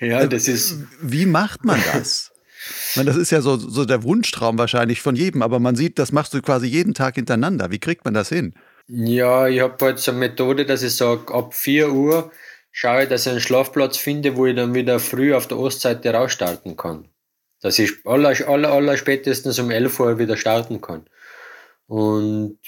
ja, 0.00 0.26
das 0.26 0.48
ist, 0.48 0.76
Wie 1.00 1.26
macht 1.26 1.64
man 1.64 1.80
das? 1.92 2.30
Ich 2.90 2.96
meine, 2.96 3.10
das 3.10 3.16
ist 3.16 3.30
ja 3.30 3.42
so, 3.42 3.56
so 3.56 3.84
der 3.84 4.02
Wunschtraum 4.02 4.58
wahrscheinlich 4.58 5.00
von 5.00 5.14
jedem, 5.14 5.40
aber 5.40 5.60
man 5.60 5.76
sieht, 5.76 6.00
das 6.00 6.10
machst 6.10 6.34
du 6.34 6.42
quasi 6.42 6.66
jeden 6.66 6.94
Tag 6.94 7.14
hintereinander. 7.14 7.70
Wie 7.70 7.78
kriegt 7.78 8.04
man 8.04 8.12
das 8.12 8.28
hin? 8.28 8.54
Ja, 8.88 9.46
ich 9.46 9.60
habe 9.60 9.76
halt 9.84 10.00
so 10.00 10.10
eine 10.10 10.18
Methode, 10.18 10.66
dass 10.66 10.82
ich 10.82 10.96
sage, 10.96 11.32
ab 11.32 11.54
4 11.54 11.92
Uhr 11.92 12.32
schaue 12.72 13.04
ich, 13.04 13.08
dass 13.08 13.26
ich 13.26 13.30
einen 13.30 13.40
Schlafplatz 13.40 13.96
finde, 13.98 14.34
wo 14.34 14.46
ich 14.46 14.56
dann 14.56 14.74
wieder 14.74 14.98
früh 14.98 15.32
auf 15.32 15.46
der 15.46 15.58
Ostseite 15.58 16.12
rausstarten 16.12 16.76
kann. 16.76 17.08
Dass 17.60 17.78
ich 17.78 17.92
aller, 18.04 18.34
aller, 18.48 18.70
aller 18.70 18.96
spätestens 18.96 19.58
um 19.58 19.70
11 19.70 19.98
Uhr 20.00 20.18
wieder 20.18 20.36
starten 20.36 20.80
kann. 20.80 21.06
Und 21.86 22.58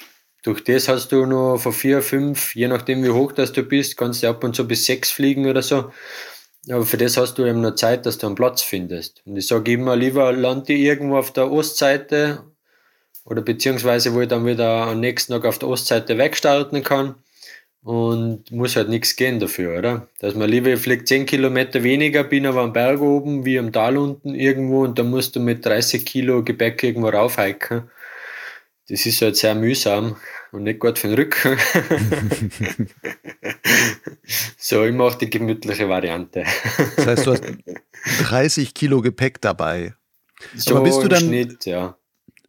durch 0.42 0.64
das 0.64 0.88
hast 0.88 1.12
du 1.12 1.26
noch 1.26 1.59
von 1.59 1.73
4, 1.73 2.00
5, 2.02 2.54
je 2.54 2.68
nachdem 2.68 3.02
wie 3.04 3.11
hoch 3.11 3.33
das 3.33 3.52
du 3.52 3.62
bist, 3.62 3.97
kannst 3.97 4.23
du 4.23 4.28
ab 4.28 4.42
und 4.45 4.54
zu 4.54 4.66
bis 4.66 4.87
6 4.87 5.11
fliegen 5.11 5.47
oder 5.47 5.62
so. 5.62 5.92
Aber 6.71 6.85
für 6.85 6.97
das 6.97 7.16
hast 7.16 7.38
du 7.38 7.47
eben 7.47 7.61
noch 7.61 7.75
Zeit, 7.75 8.07
dass 8.07 8.18
du 8.18 8.26
einen 8.26 8.35
Platz 8.35 8.62
findest. 8.62 9.23
Und 9.26 9.37
ich 9.37 9.47
sage 9.47 9.73
immer, 9.73 9.97
lieber 9.97 10.33
lande 10.33 10.73
ich 10.73 10.80
irgendwo 10.80 11.18
auf 11.18 11.33
der 11.33 11.50
Ostseite 11.50 12.45
oder 13.25 13.42
beziehungsweise 13.42 14.14
wo 14.14 14.21
ich 14.21 14.28
dann 14.28 14.47
wieder 14.47 14.87
am 14.87 15.00
nächsten 15.00 15.33
Tag 15.33 15.45
auf 15.45 15.59
der 15.59 15.68
Ostseite 15.68 16.18
wegstarten 16.18 16.83
kann 16.83 17.16
und 17.88 18.50
muss 18.52 18.76
halt 18.76 18.90
nichts 18.90 19.16
gehen 19.16 19.40
dafür, 19.40 19.78
oder? 19.78 20.09
Dass 20.18 20.35
man 20.35 20.50
lieber, 20.50 20.68
ich 20.68 20.78
fliege 20.80 21.04
10 21.04 21.25
Kilometer 21.25 21.83
weniger, 21.83 22.23
bin 22.23 22.45
aber 22.45 22.61
am 22.61 22.75
Berg 22.75 23.00
oben 23.00 23.47
wie 23.47 23.59
am 23.59 23.73
Tal 23.73 23.97
unten 23.97 24.35
irgendwo 24.35 24.85
und 24.85 24.99
dann 24.99 25.09
musst 25.09 25.37
du 25.37 25.40
mit 25.40 25.64
30 25.64 26.04
Kilo 26.04 26.45
Gepäck 26.45 26.83
irgendwo 26.83 27.09
raufhiken. 27.09 27.85
Das 28.90 29.07
ist 29.07 29.23
halt 29.23 29.37
sehr 29.37 29.54
mühsam 29.54 30.16
und 30.52 30.64
nicht 30.64 30.80
gut 30.80 30.99
für 30.99 31.09
den 31.09 31.16
Rücken. 31.16 31.57
so, 34.59 34.85
ich 34.85 34.95
mache 34.95 35.18
die 35.18 35.30
gemütliche 35.30 35.88
Variante. 35.88 36.45
Das 36.97 37.07
heißt, 37.07 37.26
du 37.26 37.33
hast 37.33 37.45
30 38.28 38.75
Kilo 38.75 39.00
Gepäck 39.00 39.40
dabei. 39.40 39.95
So 40.54 40.76
Aber 40.76 40.85
bist 40.85 40.99
du 40.99 41.02
im 41.02 41.09
dann- 41.09 41.21
Schnitt, 41.21 41.64
ja. 41.64 41.98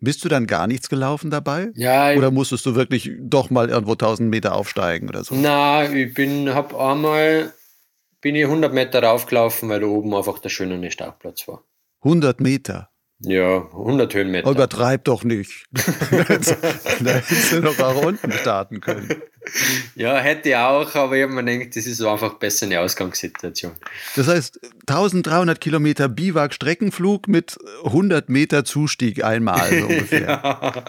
Bist 0.02 0.24
du 0.24 0.30
dann 0.30 0.48
gar 0.48 0.68
nichts 0.68 0.90
gelaufen 0.90 1.30
dabei? 1.30 1.72
Ja, 1.76 2.14
Oder 2.14 2.32
musstest 2.32 2.66
du 2.66 2.76
wirklich 2.76 3.12
doch 3.20 3.50
mal 3.50 3.70
irgendwo 3.70 3.94
1000 3.94 4.30
Meter 4.30 4.56
aufsteigen 4.56 5.10
oder 5.10 5.24
so? 5.24 5.36
Na, 5.36 5.92
ich 5.92 6.14
bin, 6.14 6.54
hab 6.54 6.74
einmal, 6.74 7.54
bin 8.22 8.36
ich 8.36 8.46
100 8.46 8.74
Meter 8.74 9.04
raufgelaufen, 9.04 9.68
weil 9.70 9.82
da 9.82 9.88
oben 9.88 10.16
einfach 10.16 10.40
der 10.40 10.50
schöne 10.50 10.90
Startplatz 10.90 11.48
war. 11.48 11.64
100 12.04 12.40
Meter? 12.40 12.90
Ja, 13.22 13.66
100 13.66 14.14
Höhenmeter. 14.14 14.50
Übertreib 14.50 15.04
doch 15.04 15.26
nicht. 15.26 15.68
da 15.72 15.80
hättest 16.18 17.52
du 17.52 17.62
doch 17.62 17.78
auch 17.80 18.06
unten 18.06 18.32
starten 18.32 18.80
können. 18.80 19.10
Ja, 19.96 20.18
hätte 20.20 20.50
ich 20.50 20.56
auch, 20.56 20.96
aber 20.96 21.18
ich 21.18 21.24
habe 21.24 21.34
mir 21.34 21.44
gedacht, 21.44 21.76
das 21.76 21.86
ist 21.86 22.02
einfach 22.02 22.36
besser 22.36 22.66
eine 22.66 22.80
Ausgangssituation. 22.80 23.74
Das 24.16 24.28
heißt, 24.28 24.62
1300 24.88 25.60
Kilometer 25.60 26.08
Biwak-Streckenflug 26.08 27.28
mit 27.28 27.58
100 27.84 28.30
Meter 28.30 28.64
Zustieg 28.64 29.24
einmal 29.24 29.70
so 29.70 29.86
ungefähr. 29.88 30.22
ja. 30.22 30.84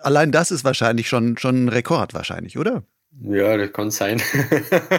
Allein 0.00 0.32
das 0.32 0.50
ist 0.50 0.64
wahrscheinlich 0.64 1.08
schon, 1.08 1.38
schon 1.38 1.66
ein 1.66 1.68
Rekord 1.68 2.12
wahrscheinlich, 2.12 2.58
oder? 2.58 2.82
Ja, 3.22 3.56
das 3.56 3.72
kann 3.72 3.92
sein. 3.92 4.20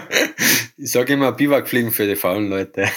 ich 0.78 0.92
sage 0.92 1.14
immer 1.14 1.34
Biwak 1.34 1.68
fliegen 1.68 1.92
für 1.92 2.08
die 2.08 2.16
faulen 2.16 2.50
Leute. 2.50 2.88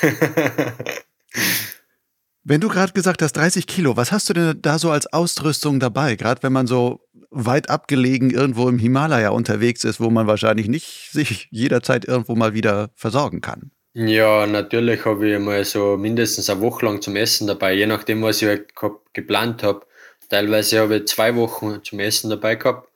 Wenn 2.48 2.62
du 2.62 2.68
gerade 2.68 2.94
gesagt 2.94 3.20
hast, 3.20 3.34
30 3.34 3.66
Kilo, 3.66 3.98
was 3.98 4.10
hast 4.10 4.30
du 4.30 4.32
denn 4.32 4.62
da 4.62 4.78
so 4.78 4.90
als 4.90 5.12
Ausrüstung 5.12 5.80
dabei? 5.80 6.16
Gerade 6.16 6.42
wenn 6.42 6.52
man 6.54 6.66
so 6.66 7.00
weit 7.28 7.68
abgelegen 7.68 8.30
irgendwo 8.30 8.70
im 8.70 8.78
Himalaya 8.78 9.28
unterwegs 9.28 9.84
ist, 9.84 10.00
wo 10.00 10.08
man 10.08 10.26
wahrscheinlich 10.26 10.66
nicht 10.66 11.10
sich 11.12 11.48
jederzeit 11.50 12.06
irgendwo 12.06 12.36
mal 12.36 12.54
wieder 12.54 12.88
versorgen 12.94 13.42
kann. 13.42 13.70
Ja, 13.92 14.46
natürlich 14.46 15.04
habe 15.04 15.28
ich 15.28 15.38
mal 15.38 15.62
so 15.66 15.98
mindestens 15.98 16.48
eine 16.48 16.62
Woche 16.62 16.86
lang 16.86 17.02
zum 17.02 17.16
Essen 17.16 17.46
dabei, 17.46 17.74
je 17.74 17.84
nachdem, 17.84 18.22
was 18.22 18.40
ich 18.40 18.48
halt 18.48 18.68
geplant 19.12 19.62
habe. 19.62 19.84
Teilweise 20.30 20.80
habe 20.80 20.96
ich 20.96 21.06
zwei 21.06 21.36
Wochen 21.36 21.80
zum 21.84 22.00
Essen 22.00 22.30
dabei 22.30 22.54
gehabt. 22.54 22.88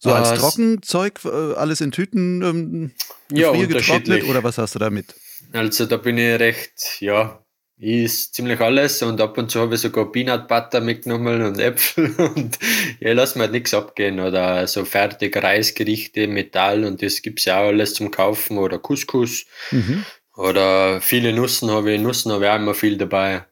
So 0.00 0.12
als 0.12 0.32
äh, 0.32 0.34
Trockenzeug, 0.34 1.24
alles 1.24 1.80
in 1.80 1.92
Tüten 1.92 2.42
ähm, 2.42 2.90
ja, 3.30 3.52
getrocknet 3.52 4.24
oder 4.24 4.42
was 4.42 4.58
hast 4.58 4.74
du 4.74 4.80
da 4.80 4.90
mit? 4.90 5.14
Also 5.52 5.86
da 5.86 5.96
bin 5.96 6.18
ich 6.18 6.40
recht, 6.40 7.00
ja, 7.00 7.41
ist 7.82 8.34
ziemlich 8.36 8.60
alles 8.60 9.02
und 9.02 9.20
ab 9.20 9.36
und 9.36 9.50
zu 9.50 9.60
habe 9.60 9.74
ich 9.74 9.80
sogar 9.80 10.12
Peanut 10.12 10.46
Butter 10.46 10.80
mitgenommen 10.80 11.42
und 11.42 11.58
Äpfel 11.58 12.14
und 12.36 12.58
ja, 13.00 13.12
lass 13.12 13.34
mir 13.34 13.42
halt 13.42 13.52
nichts 13.52 13.74
abgehen 13.74 14.20
oder 14.20 14.66
so 14.68 14.84
fertige 14.84 15.42
Reisgerichte, 15.42 16.28
Metall 16.28 16.84
und 16.84 17.02
das 17.02 17.22
gibt 17.22 17.40
es 17.40 17.46
ja 17.46 17.60
auch 17.60 17.68
alles 17.68 17.94
zum 17.94 18.12
Kaufen 18.12 18.58
oder 18.58 18.78
Couscous 18.78 19.46
mhm. 19.72 20.04
oder 20.36 21.00
viele 21.00 21.32
Nussen 21.32 21.72
habe 21.72 21.92
ich, 21.92 22.00
Nussen 22.00 22.30
habe 22.30 22.44
ich 22.44 22.50
auch 22.50 22.56
immer 22.56 22.74
viel 22.74 22.96
dabei. 22.96 23.44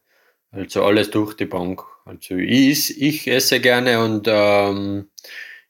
Also 0.53 0.85
alles 0.85 1.11
durch 1.11 1.35
die 1.35 1.47
Bank. 1.47 1.83
Also 2.05 2.35
ich, 2.35 3.01
ich 3.01 3.29
esse 3.29 3.61
gerne 3.61 4.03
und 4.05 4.27
ähm, 4.29 5.11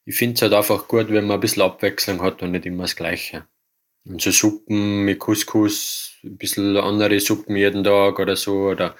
ich 0.04 0.16
finde 0.16 0.34
es 0.34 0.42
halt 0.42 0.52
einfach 0.52 0.86
gut, 0.88 1.08
wenn 1.10 1.26
man 1.26 1.36
ein 1.36 1.40
bisschen 1.40 1.62
Abwechslung 1.62 2.22
hat 2.22 2.42
und 2.42 2.52
nicht 2.52 2.66
immer 2.66 2.84
das 2.84 2.96
Gleiche. 2.96 3.46
Und 4.06 4.22
so 4.22 4.30
Suppen 4.30 5.04
mit 5.04 5.18
Couscous, 5.18 6.12
ein 6.24 6.36
bisschen 6.36 6.76
andere 6.76 7.20
Suppen 7.20 7.54
jeden 7.54 7.84
Tag 7.84 8.18
oder 8.18 8.34
so. 8.34 8.68
Oder 8.68 8.96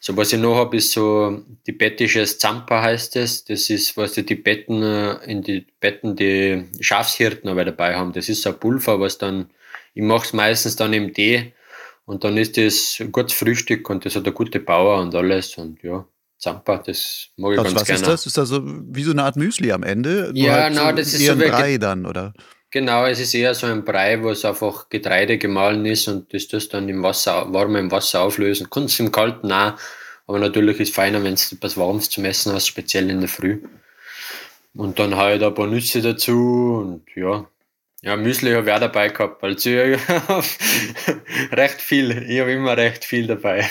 so 0.00 0.16
was 0.16 0.32
ich 0.32 0.40
noch 0.40 0.56
habe, 0.56 0.76
ist 0.76 0.92
so 0.92 1.42
tibetisches 1.64 2.38
Zampa 2.38 2.82
heißt 2.82 3.16
es. 3.16 3.44
Das 3.44 3.68
ist, 3.68 3.96
was 3.96 4.12
die 4.12 4.24
Tibeten 4.24 4.82
äh, 4.82 5.14
in 5.30 5.42
die 5.42 5.66
Betten 5.80 6.16
die 6.16 6.64
Schafshirten 6.80 7.48
aber 7.50 7.64
dabei 7.64 7.94
haben. 7.96 8.12
Das 8.12 8.28
ist 8.28 8.42
so 8.42 8.50
ein 8.50 8.58
Pulver, 8.58 9.00
was 9.00 9.18
dann, 9.18 9.50
ich 9.94 10.02
mache 10.02 10.26
es 10.26 10.32
meistens 10.32 10.76
dann 10.76 10.92
im 10.92 11.12
Tee 11.12 11.52
und 12.06 12.24
dann 12.24 12.38
ist 12.38 12.56
das 12.56 12.96
ein 13.00 13.12
gutes 13.12 13.34
Frühstück 13.34 13.90
und 13.90 14.06
das 14.06 14.16
hat 14.16 14.24
eine 14.24 14.32
gute 14.32 14.60
Power 14.60 15.00
und 15.02 15.14
alles 15.14 15.58
und 15.58 15.82
ja. 15.82 16.06
Zampa, 16.38 16.78
das 16.78 17.30
mag 17.36 17.52
ich 17.52 17.58
also, 17.58 17.70
ganz 17.70 17.80
was 17.80 17.86
gerne. 17.86 18.00
ist 18.00 18.08
das? 18.08 18.26
Ist 18.26 18.38
das 18.38 18.48
so 18.48 18.62
wie 18.64 19.02
so 19.02 19.10
eine 19.10 19.24
Art 19.24 19.36
Müsli 19.36 19.72
am 19.72 19.82
Ende? 19.82 20.30
Ja, 20.34 20.52
halt 20.52 20.74
na, 20.74 20.90
so 20.90 20.96
das 20.96 21.12
ist 21.12 21.26
so 21.26 21.36
Brei 21.36 21.78
dann, 21.78 22.06
oder? 22.06 22.32
Genau, 22.70 23.06
es 23.06 23.18
ist 23.18 23.34
eher 23.34 23.54
so 23.54 23.66
ein 23.66 23.84
Brei, 23.84 24.22
wo 24.22 24.30
es 24.30 24.44
einfach 24.44 24.90
Getreide 24.90 25.38
gemahlen 25.38 25.86
ist 25.86 26.06
und 26.06 26.32
das 26.34 26.48
das 26.48 26.68
dann 26.68 26.88
im 26.88 27.02
Wasser, 27.02 27.52
warm 27.52 27.76
im 27.76 27.90
Wasser 27.90 28.20
auflösen. 28.20 28.68
Kannst 28.70 29.00
im 29.00 29.10
Kalten 29.10 29.50
auch, 29.50 29.74
aber 30.26 30.38
natürlich 30.38 30.78
ist 30.78 30.90
es 30.90 30.94
feiner, 30.94 31.24
wenn 31.24 31.34
du 31.34 31.40
etwas 31.56 31.76
Warmes 31.78 32.10
zum 32.10 32.26
Essen 32.26 32.52
hast, 32.52 32.66
speziell 32.66 33.08
in 33.08 33.20
der 33.20 33.28
Früh. 33.28 33.62
Und 34.74 34.98
dann 34.98 35.16
halt 35.16 35.42
ein 35.42 35.54
paar 35.54 35.66
Nüsse 35.66 36.02
dazu 36.02 36.84
und 36.84 37.04
ja. 37.16 37.48
Ja, 38.02 38.16
Müsli 38.16 38.52
habe 38.52 38.68
ich 38.68 38.72
auch 38.72 38.78
dabei 38.78 39.08
gehabt, 39.08 39.42
also 39.42 39.70
ich 39.70 39.98
recht 41.52 41.80
viel, 41.80 42.12
ich 42.30 42.38
habe 42.38 42.52
immer 42.52 42.76
recht 42.76 43.04
viel 43.04 43.26
dabei. 43.26 43.68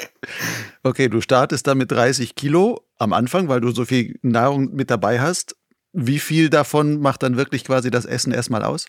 okay, 0.84 1.08
du 1.08 1.20
startest 1.20 1.66
dann 1.66 1.78
mit 1.78 1.90
30 1.90 2.36
Kilo 2.36 2.86
am 2.98 3.12
Anfang, 3.12 3.48
weil 3.48 3.60
du 3.60 3.72
so 3.72 3.84
viel 3.84 4.20
Nahrung 4.22 4.72
mit 4.72 4.88
dabei 4.90 5.18
hast. 5.18 5.56
Wie 5.92 6.18
viel 6.18 6.50
davon 6.50 7.00
macht 7.00 7.22
dann 7.22 7.36
wirklich 7.36 7.64
quasi 7.64 7.90
das 7.90 8.04
Essen 8.04 8.32
erstmal 8.32 8.62
aus? 8.62 8.86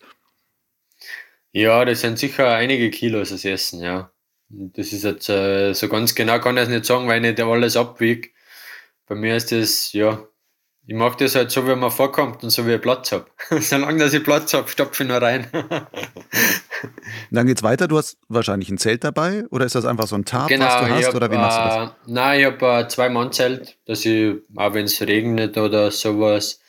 Ja, 1.52 1.84
das 1.84 2.02
sind 2.02 2.20
sicher 2.20 2.54
einige 2.54 2.90
Kilos 2.92 3.30
das 3.30 3.44
Essen, 3.44 3.82
ja. 3.82 4.12
Das 4.50 4.92
ist 4.92 5.04
jetzt 5.04 5.30
äh, 5.30 5.74
so 5.74 5.88
ganz 5.88 6.14
genau 6.14 6.40
kann 6.40 6.58
ich 6.58 6.64
es 6.64 6.70
nicht 6.70 6.86
sagen, 6.86 7.08
weil 7.08 7.24
ich 7.24 7.32
nicht 7.32 7.42
alles 7.42 7.78
abwiege. 7.78 8.30
Bei 9.08 9.16
mir 9.16 9.36
ist 9.36 9.52
das, 9.52 9.94
ja, 9.94 10.26
ich 10.88 10.96
mache 10.96 11.18
das 11.18 11.36
halt 11.36 11.52
so, 11.52 11.68
wie 11.68 11.76
man 11.76 11.92
vorkommt 11.92 12.44
und 12.44 12.50
so, 12.50 12.66
wie 12.66 12.74
ich 12.74 12.82
Platz 12.82 13.12
habe. 13.12 13.26
Solange 13.62 14.00
dass 14.00 14.14
ich 14.14 14.24
Platz 14.24 14.54
habe, 14.54 14.68
stopfe 14.68 15.04
ich 15.04 15.10
nur 15.10 15.22
rein. 15.22 15.48
Dann 17.32 17.46
geht's 17.46 17.64
weiter. 17.64 17.88
Du 17.88 17.98
hast 17.98 18.18
wahrscheinlich 18.30 18.70
ein 18.70 18.78
Zelt 18.78 19.04
dabei 19.04 19.46
oder 19.52 19.66
ist 19.66 19.76
das 19.76 19.86
einfach 19.86 20.08
so 20.08 20.16
ein 20.16 20.26
Tarp, 20.26 20.48
genau, 20.48 20.66
was 20.66 20.80
du 20.80 20.90
hast? 20.90 21.08
Hab, 21.08 21.16
oder 21.16 21.32
wie 21.32 21.36
machst 21.36 21.58
du 21.58 21.64
das? 21.64 21.90
Äh, 21.90 21.94
nein, 22.08 22.40
ich 22.40 22.46
habe 22.46 22.72
ein 22.72 22.90
Zwei-Mann-Zelt, 22.90 23.78
dass 23.86 24.06
ich, 24.06 24.36
auch 24.56 24.74
wenn 24.74 24.86
es 24.86 25.02
regnet 25.02 25.58
oder 25.58 25.92
sowas, 25.92 26.61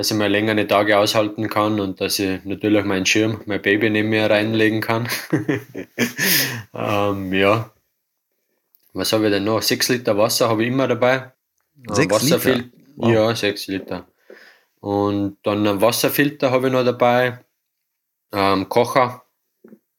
dass 0.00 0.10
ich 0.10 0.16
mal 0.16 0.30
längere 0.30 0.66
Tage 0.66 0.96
aushalten 0.96 1.50
kann 1.50 1.78
und 1.78 2.00
dass 2.00 2.18
ich 2.18 2.42
natürlich 2.46 2.86
meinen 2.86 3.04
Schirm, 3.04 3.42
mein 3.44 3.60
Baby 3.60 3.90
neben 3.90 4.08
mir 4.08 4.30
reinlegen 4.30 4.80
kann. 4.80 5.06
ähm, 6.74 7.34
ja. 7.34 7.70
Was 8.94 9.12
habe 9.12 9.26
ich 9.26 9.30
denn 9.30 9.44
noch? 9.44 9.60
Sechs 9.60 9.90
Liter 9.90 10.16
Wasser 10.16 10.48
habe 10.48 10.62
ich 10.62 10.68
immer 10.68 10.88
dabei. 10.88 11.32
Sechs 11.90 12.22
Liter? 12.22 12.64
Wow. 12.96 13.12
Ja, 13.12 13.36
sechs 13.36 13.66
Liter. 13.66 14.08
Und 14.80 15.36
dann 15.42 15.66
einen 15.66 15.82
Wasserfilter 15.82 16.50
habe 16.50 16.68
ich 16.68 16.72
noch 16.72 16.84
dabei. 16.84 17.44
Ähm, 18.32 18.70
Kocher. 18.70 19.22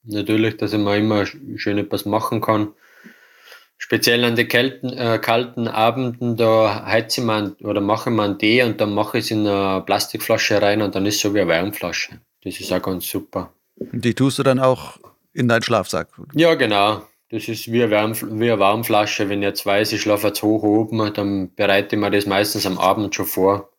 Natürlich, 0.01 0.57
dass 0.57 0.73
ich 0.73 0.79
mir 0.79 0.97
immer 0.97 1.27
schön 1.27 1.77
etwas 1.77 2.05
machen 2.05 2.41
kann 2.41 2.73
speziell 3.81 4.23
an 4.23 4.35
den 4.35 4.47
kalten, 4.47 4.89
äh, 4.93 5.19
kalten 5.19 5.67
Abenden, 5.67 6.37
da 6.37 6.85
heize 6.85 7.19
ich 7.19 7.25
mal 7.25 7.55
oder 7.61 7.81
mache 7.81 8.11
einen 8.11 8.37
Tee 8.37 8.61
und 8.61 8.79
dann 8.79 8.93
mache 8.93 9.17
ich 9.17 9.25
es 9.25 9.31
in 9.31 9.45
eine 9.47 9.81
Plastikflasche 9.81 10.61
rein 10.61 10.83
und 10.83 10.93
dann 10.93 11.05
ist 11.07 11.15
es 11.15 11.21
so 11.21 11.33
wie 11.33 11.41
eine 11.41 11.49
Wärmflasche. 11.49 12.21
Das 12.43 12.59
ist 12.59 12.71
auch 12.71 12.81
ganz 12.81 13.09
super. 13.09 13.51
Die 13.77 14.13
tust 14.13 14.37
du 14.37 14.43
dann 14.43 14.59
auch 14.59 14.97
in 15.33 15.47
deinen 15.47 15.63
Schlafsack? 15.63 16.09
Ja, 16.33 16.53
genau. 16.53 17.01
Das 17.31 17.47
ist 17.47 17.71
wie 17.71 17.81
eine, 17.81 17.91
Wärm, 17.91 18.13
wie 18.39 18.51
eine 18.51 18.59
Warmflasche. 18.59 19.29
Wenn 19.29 19.41
ich 19.41 19.47
jetzt 19.47 19.65
weiß, 19.65 19.93
ich 19.93 20.01
schlafe 20.01 20.27
jetzt 20.27 20.43
hoch 20.43 20.61
oben, 20.61 21.11
dann 21.13 21.53
bereite 21.55 21.95
ich 21.95 22.01
mir 22.01 22.11
das 22.11 22.27
meistens 22.27 22.67
am 22.67 22.77
Abend 22.77 23.15
schon 23.15 23.25
vor. 23.25 23.71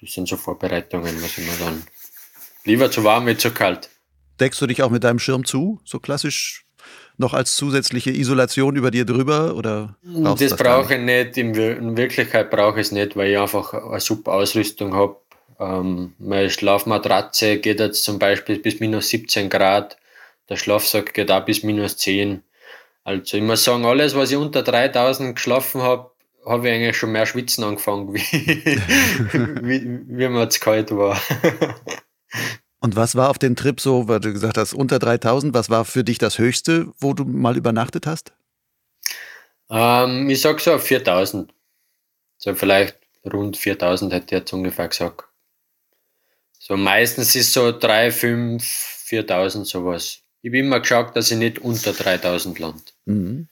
Das 0.00 0.12
sind 0.12 0.26
so 0.26 0.36
Vorbereitungen, 0.36 1.22
was 1.22 1.38
ich 1.38 1.46
mir 1.46 1.64
dann 1.64 1.84
lieber 2.64 2.90
zu 2.90 3.04
warm 3.04 3.26
wie 3.26 3.36
zu 3.36 3.52
kalt. 3.52 3.90
Deckst 4.40 4.60
du 4.60 4.66
dich 4.66 4.82
auch 4.82 4.90
mit 4.90 5.04
deinem 5.04 5.20
Schirm 5.20 5.44
zu, 5.44 5.80
so 5.84 6.00
klassisch 6.00 6.63
noch 7.16 7.34
als 7.34 7.56
zusätzliche 7.56 8.10
Isolation 8.10 8.76
über 8.76 8.90
dir 8.90 9.04
drüber? 9.04 9.54
Oder 9.54 9.96
das, 10.02 10.40
das 10.40 10.56
brauche 10.56 10.94
ich 10.94 11.00
nicht. 11.00 11.36
In 11.36 11.96
Wirklichkeit 11.96 12.50
brauche 12.50 12.80
ich 12.80 12.86
es 12.86 12.92
nicht, 12.92 13.16
weil 13.16 13.30
ich 13.30 13.38
einfach 13.38 13.72
eine 13.74 14.00
super 14.00 14.32
Ausrüstung 14.32 14.94
habe. 14.94 15.16
Ähm, 15.60 16.14
meine 16.18 16.50
Schlafmatratze 16.50 17.58
geht 17.58 17.80
jetzt 17.80 18.04
zum 18.04 18.18
Beispiel 18.18 18.58
bis 18.58 18.80
minus 18.80 19.08
17 19.08 19.48
Grad. 19.48 19.96
Der 20.48 20.56
Schlafsack 20.56 21.14
geht 21.14 21.30
auch 21.30 21.44
bis 21.44 21.62
minus 21.62 21.96
10. 21.96 22.42
Also 23.04 23.36
ich 23.36 23.42
muss 23.42 23.64
sagen, 23.64 23.84
alles, 23.84 24.14
was 24.14 24.30
ich 24.30 24.36
unter 24.36 24.62
3000 24.62 25.36
geschlafen 25.36 25.82
habe, 25.82 26.10
habe 26.44 26.68
ich 26.68 26.74
eigentlich 26.74 26.96
schon 26.96 27.12
mehr 27.12 27.26
schwitzen 27.26 27.64
angefangen, 27.64 28.12
wie, 28.14 28.20
wie, 28.22 30.00
wie 30.06 30.28
mir 30.28 30.40
jetzt 30.40 30.60
kalt 30.60 30.90
war. 30.90 31.20
Und 32.84 32.96
was 32.96 33.14
war 33.14 33.30
auf 33.30 33.38
dem 33.38 33.56
Trip 33.56 33.80
so, 33.80 34.08
weil 34.08 34.20
du 34.20 34.30
gesagt 34.30 34.58
hast, 34.58 34.74
unter 34.74 34.98
3000, 34.98 35.54
was 35.54 35.70
war 35.70 35.86
für 35.86 36.04
dich 36.04 36.18
das 36.18 36.36
Höchste, 36.36 36.92
wo 36.98 37.14
du 37.14 37.24
mal 37.24 37.56
übernachtet 37.56 38.06
hast? 38.06 38.34
Ähm, 39.70 40.28
ich 40.28 40.42
sag 40.42 40.60
so 40.60 40.74
auf 40.74 40.82
4000. 40.82 41.50
So 42.36 42.54
vielleicht 42.54 42.98
rund 43.24 43.56
4000 43.56 44.12
hätte 44.12 44.26
ich 44.26 44.30
jetzt 44.32 44.52
ungefähr 44.52 44.88
gesagt. 44.88 45.24
So 46.58 46.76
meistens 46.76 47.34
ist 47.34 47.54
so 47.54 47.72
3, 47.72 48.10
5, 48.10 48.62
4000 48.62 49.66
sowas. 49.66 50.18
Ich 50.42 50.50
habe 50.50 50.58
immer 50.58 50.80
geschaut, 50.80 51.16
dass 51.16 51.30
ich 51.30 51.38
nicht 51.38 51.60
unter 51.60 51.94
3000 51.94 52.58
lande. 52.58 52.82
Mhm. 53.06 53.48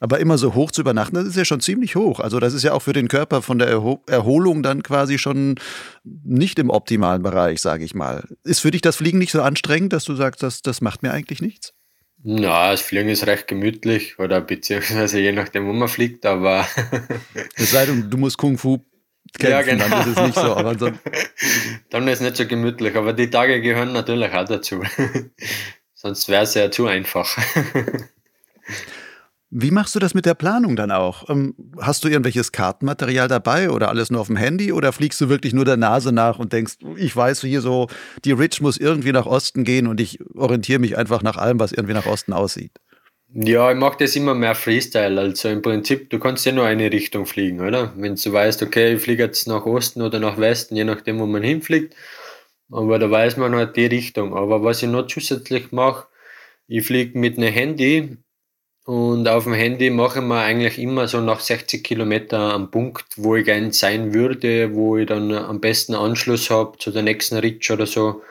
Aber 0.00 0.18
immer 0.18 0.36
so 0.36 0.54
hoch 0.54 0.72
zu 0.72 0.80
übernachten, 0.80 1.14
das 1.14 1.26
ist 1.26 1.36
ja 1.36 1.44
schon 1.44 1.60
ziemlich 1.60 1.94
hoch. 1.94 2.20
Also 2.20 2.40
das 2.40 2.54
ist 2.54 2.64
ja 2.64 2.72
auch 2.72 2.82
für 2.82 2.92
den 2.92 3.08
Körper 3.08 3.40
von 3.42 3.58
der 3.58 3.68
Erho 3.68 4.02
Erholung 4.06 4.62
dann 4.62 4.82
quasi 4.82 5.18
schon 5.18 5.56
nicht 6.02 6.58
im 6.58 6.70
optimalen 6.70 7.22
Bereich, 7.22 7.60
sage 7.60 7.84
ich 7.84 7.94
mal. 7.94 8.24
Ist 8.44 8.60
für 8.60 8.70
dich 8.70 8.82
das 8.82 8.96
Fliegen 8.96 9.18
nicht 9.18 9.32
so 9.32 9.42
anstrengend, 9.42 9.92
dass 9.92 10.04
du 10.04 10.14
sagst, 10.14 10.42
das, 10.42 10.62
das 10.62 10.80
macht 10.80 11.02
mir 11.02 11.12
eigentlich 11.12 11.40
nichts? 11.40 11.72
Na, 12.22 12.72
das 12.72 12.80
Fliegen 12.80 13.08
ist 13.08 13.26
recht 13.26 13.46
gemütlich 13.46 14.18
oder 14.18 14.40
beziehungsweise 14.40 15.20
je 15.20 15.32
nachdem, 15.32 15.68
wo 15.68 15.72
man 15.72 15.88
fliegt, 15.88 16.26
aber. 16.26 16.66
es 17.54 17.70
sei 17.70 17.86
denn, 17.86 18.10
du 18.10 18.16
musst 18.16 18.38
Kung 18.38 18.58
Fu 18.58 18.78
kämpfen, 19.38 19.52
ja, 19.52 19.62
genau. 19.62 19.88
dann 19.88 20.00
ist 20.00 20.16
es 20.16 20.24
nicht 20.24 20.34
so. 20.34 20.56
Aber 20.56 20.74
dann, 20.74 20.98
dann 21.90 22.08
ist 22.08 22.14
es 22.14 22.20
nicht 22.22 22.36
so 22.36 22.46
gemütlich, 22.46 22.96
aber 22.96 23.12
die 23.12 23.30
Tage 23.30 23.60
gehören 23.60 23.92
natürlich 23.92 24.32
auch 24.32 24.44
dazu. 24.44 24.82
Sonst 25.94 26.28
wäre 26.28 26.42
es 26.42 26.54
ja 26.54 26.70
zu 26.70 26.86
einfach. 26.86 27.36
Wie 29.50 29.70
machst 29.70 29.94
du 29.94 30.00
das 30.00 30.12
mit 30.12 30.26
der 30.26 30.34
Planung 30.34 30.74
dann 30.74 30.90
auch? 30.90 31.30
Ähm, 31.30 31.54
hast 31.80 32.04
du 32.04 32.08
irgendwelches 32.08 32.50
Kartenmaterial 32.50 33.28
dabei 33.28 33.70
oder 33.70 33.88
alles 33.88 34.10
nur 34.10 34.20
auf 34.20 34.26
dem 34.26 34.36
Handy 34.36 34.72
oder 34.72 34.92
fliegst 34.92 35.20
du 35.20 35.28
wirklich 35.28 35.54
nur 35.54 35.64
der 35.64 35.76
Nase 35.76 36.12
nach 36.12 36.38
und 36.38 36.52
denkst, 36.52 36.78
ich 36.96 37.14
weiß 37.14 37.42
hier 37.42 37.60
so, 37.60 37.86
die 38.24 38.32
Ridge 38.32 38.58
muss 38.60 38.76
irgendwie 38.76 39.12
nach 39.12 39.26
Osten 39.26 39.62
gehen 39.62 39.86
und 39.86 40.00
ich 40.00 40.18
orientiere 40.34 40.80
mich 40.80 40.98
einfach 40.98 41.22
nach 41.22 41.36
allem, 41.36 41.60
was 41.60 41.72
irgendwie 41.72 41.94
nach 41.94 42.06
Osten 42.06 42.32
aussieht? 42.32 42.72
Ja, 43.32 43.70
ich 43.70 43.78
mache 43.78 43.98
das 43.98 44.16
immer 44.16 44.34
mehr 44.34 44.54
Freestyle. 44.54 45.20
Also 45.20 45.48
im 45.48 45.62
Prinzip, 45.62 46.10
du 46.10 46.18
kannst 46.18 46.44
ja 46.44 46.52
nur 46.52 46.64
eine 46.64 46.90
Richtung 46.90 47.26
fliegen, 47.26 47.60
oder? 47.60 47.92
Wenn 47.96 48.16
du 48.16 48.32
weißt, 48.32 48.62
okay, 48.62 48.94
ich 48.94 49.02
fliege 49.02 49.24
jetzt 49.24 49.46
nach 49.46 49.64
Osten 49.64 50.02
oder 50.02 50.18
nach 50.18 50.38
Westen, 50.38 50.76
je 50.76 50.84
nachdem, 50.84 51.18
wo 51.20 51.26
man 51.26 51.42
hinfliegt. 51.42 51.94
Aber 52.70 52.98
da 52.98 53.10
weiß 53.10 53.36
man 53.36 53.54
halt 53.54 53.76
die 53.76 53.86
Richtung. 53.86 54.34
Aber 54.36 54.62
was 54.62 54.82
ich 54.82 54.88
noch 54.88 55.06
zusätzlich 55.06 55.70
mache, 55.70 56.06
ich 56.66 56.84
fliege 56.86 57.18
mit 57.18 57.36
einem 57.38 57.52
Handy 57.52 58.16
und 58.86 59.26
auf 59.26 59.44
dem 59.44 59.54
Handy 59.54 59.90
mache 59.90 60.20
ich 60.20 60.24
mir 60.24 60.38
eigentlich 60.38 60.78
immer 60.78 61.08
so 61.08 61.20
nach 61.20 61.40
60 61.40 61.82
Kilometer 61.82 62.38
am 62.54 62.70
Punkt, 62.70 63.04
wo 63.16 63.34
ich 63.34 63.44
gern 63.44 63.72
sein 63.72 64.14
würde, 64.14 64.76
wo 64.76 64.96
ich 64.96 65.06
dann 65.08 65.32
am 65.32 65.60
besten 65.60 65.96
Anschluss 65.96 66.50
habe 66.50 66.78
zu 66.78 66.92
der 66.92 67.02
nächsten 67.02 67.36
Ritsch 67.36 67.68
oder 67.72 67.86
so. 67.86 68.22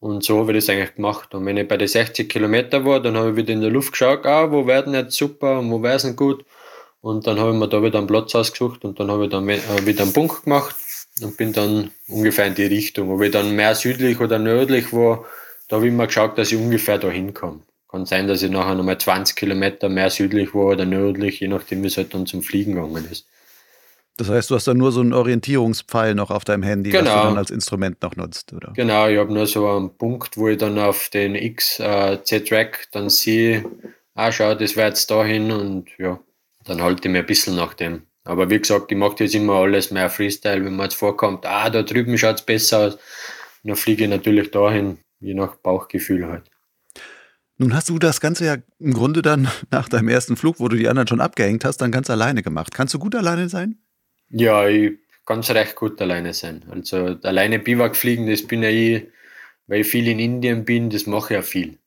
Und 0.00 0.24
so 0.24 0.38
habe 0.40 0.52
ich 0.52 0.64
das 0.64 0.70
eigentlich 0.70 0.94
gemacht. 0.94 1.34
Und 1.34 1.44
wenn 1.44 1.58
ich 1.58 1.68
bei 1.68 1.76
den 1.76 1.88
60 1.88 2.30
Kilometer 2.30 2.86
war, 2.86 3.00
dann 3.00 3.14
habe 3.18 3.30
ich 3.30 3.36
wieder 3.36 3.52
in 3.52 3.60
der 3.60 3.68
Luft 3.68 3.92
geschaut, 3.92 4.24
ah, 4.24 4.50
wo 4.50 4.66
werden 4.66 4.94
jetzt 4.94 5.16
super 5.16 5.58
und 5.58 5.70
wo 5.70 5.82
wäre 5.82 5.96
es 5.96 6.16
gut. 6.16 6.46
Und 7.02 7.26
dann 7.26 7.38
habe 7.38 7.52
ich 7.52 7.58
mir 7.58 7.68
da 7.68 7.82
wieder 7.82 7.98
einen 7.98 8.06
Platz 8.06 8.34
ausgesucht 8.34 8.86
und 8.86 8.98
dann 8.98 9.10
habe 9.10 9.24
ich 9.24 9.30
dann 9.30 9.46
äh, 9.50 9.58
wieder 9.84 10.04
einen 10.04 10.14
Punkt 10.14 10.44
gemacht 10.44 10.76
und 11.20 11.36
bin 11.36 11.52
dann 11.52 11.90
ungefähr 12.08 12.46
in 12.46 12.54
die 12.54 12.64
Richtung. 12.64 13.10
Ob 13.10 13.20
ich 13.20 13.32
dann 13.32 13.54
mehr 13.54 13.74
südlich 13.74 14.18
oder 14.18 14.38
nördlich 14.38 14.94
war, 14.94 15.26
da 15.68 15.76
habe 15.76 15.86
ich 15.86 15.92
immer 15.92 16.06
geschaut, 16.06 16.38
dass 16.38 16.52
ich 16.52 16.58
ungefähr 16.58 16.96
da 16.96 17.10
hinkomme. 17.10 17.60
Kann 17.94 18.06
sein, 18.06 18.26
dass 18.26 18.42
ich 18.42 18.50
nachher 18.50 18.74
nochmal 18.74 18.98
20 18.98 19.36
Kilometer 19.36 19.88
mehr 19.88 20.10
südlich 20.10 20.52
war 20.52 20.72
oder 20.72 20.84
nördlich, 20.84 21.38
je 21.38 21.46
nachdem, 21.46 21.84
wie 21.84 21.86
es 21.86 21.96
halt 21.96 22.12
dann 22.12 22.26
zum 22.26 22.42
Fliegen 22.42 22.74
gegangen 22.74 23.06
ist. 23.08 23.28
Das 24.16 24.28
heißt, 24.28 24.50
du 24.50 24.56
hast 24.56 24.66
dann 24.66 24.78
nur 24.78 24.90
so 24.90 25.00
einen 25.00 25.12
Orientierungspfeil 25.12 26.16
noch 26.16 26.32
auf 26.32 26.42
deinem 26.42 26.64
Handy, 26.64 26.90
genau. 26.90 27.04
was 27.04 27.14
du 27.14 27.20
dann 27.28 27.38
als 27.38 27.50
Instrument 27.52 28.02
noch 28.02 28.16
nutzt, 28.16 28.52
oder? 28.52 28.72
Genau, 28.74 29.06
ich 29.06 29.16
habe 29.16 29.32
nur 29.32 29.46
so 29.46 29.68
einen 29.68 29.96
Punkt, 29.96 30.36
wo 30.36 30.48
ich 30.48 30.58
dann 30.58 30.76
auf 30.76 31.08
den 31.10 31.36
X-Z-Track 31.36 32.80
äh, 32.80 32.86
dann 32.90 33.10
sehe, 33.10 33.64
ah, 34.16 34.32
schau, 34.32 34.56
das 34.56 34.74
wäre 34.74 34.88
jetzt 34.88 35.08
dahin 35.12 35.52
und 35.52 35.86
ja, 35.96 36.18
dann 36.64 36.82
halte 36.82 37.06
ich 37.06 37.12
mir 37.12 37.20
ein 37.20 37.26
bisschen 37.26 37.54
nach 37.54 37.74
dem. 37.74 38.02
Aber 38.24 38.50
wie 38.50 38.58
gesagt, 38.58 38.90
ich 38.90 38.98
mache 38.98 39.22
jetzt 39.22 39.36
immer 39.36 39.54
alles 39.54 39.92
mehr 39.92 40.10
Freestyle, 40.10 40.64
wenn 40.64 40.74
man 40.74 40.86
jetzt 40.86 40.96
vorkommt, 40.96 41.46
ah, 41.46 41.70
da 41.70 41.84
drüben 41.84 42.18
schaut 42.18 42.40
es 42.40 42.42
besser 42.42 42.88
aus. 42.88 42.98
Dann 43.62 43.76
fliege 43.76 44.02
ich 44.02 44.10
natürlich 44.10 44.50
dahin, 44.50 44.98
je 45.20 45.34
nach 45.34 45.54
Bauchgefühl 45.54 46.26
halt. 46.26 46.50
Nun 47.56 47.74
hast 47.74 47.88
du 47.88 47.98
das 47.98 48.20
Ganze 48.20 48.46
ja 48.46 48.56
im 48.80 48.92
Grunde 48.92 49.22
dann 49.22 49.48
nach 49.70 49.88
deinem 49.88 50.08
ersten 50.08 50.36
Flug, 50.36 50.60
wo 50.60 50.68
du 50.68 50.76
die 50.76 50.88
anderen 50.88 51.08
schon 51.08 51.20
abgehängt 51.20 51.64
hast, 51.64 51.78
dann 51.78 51.92
ganz 51.92 52.10
alleine 52.10 52.42
gemacht. 52.42 52.74
Kannst 52.74 52.94
du 52.94 52.98
gut 52.98 53.14
alleine 53.14 53.48
sein? 53.48 53.78
Ja, 54.30 54.66
ich 54.66 54.92
kann 55.26 55.40
recht 55.40 55.76
gut 55.76 56.00
alleine 56.00 56.34
sein. 56.34 56.64
Also 56.70 57.16
alleine 57.22 57.58
Biwak 57.58 57.96
fliegen, 57.96 58.28
das 58.28 58.42
bin 58.42 58.62
ja 58.62 58.70
ich, 58.70 59.06
weil 59.66 59.80
ich 59.80 59.86
viel 59.86 60.08
in 60.08 60.18
Indien 60.18 60.64
bin, 60.64 60.90
das 60.90 61.06
mache 61.06 61.34
ich 61.34 61.36
ja 61.36 61.42
viel. 61.42 61.78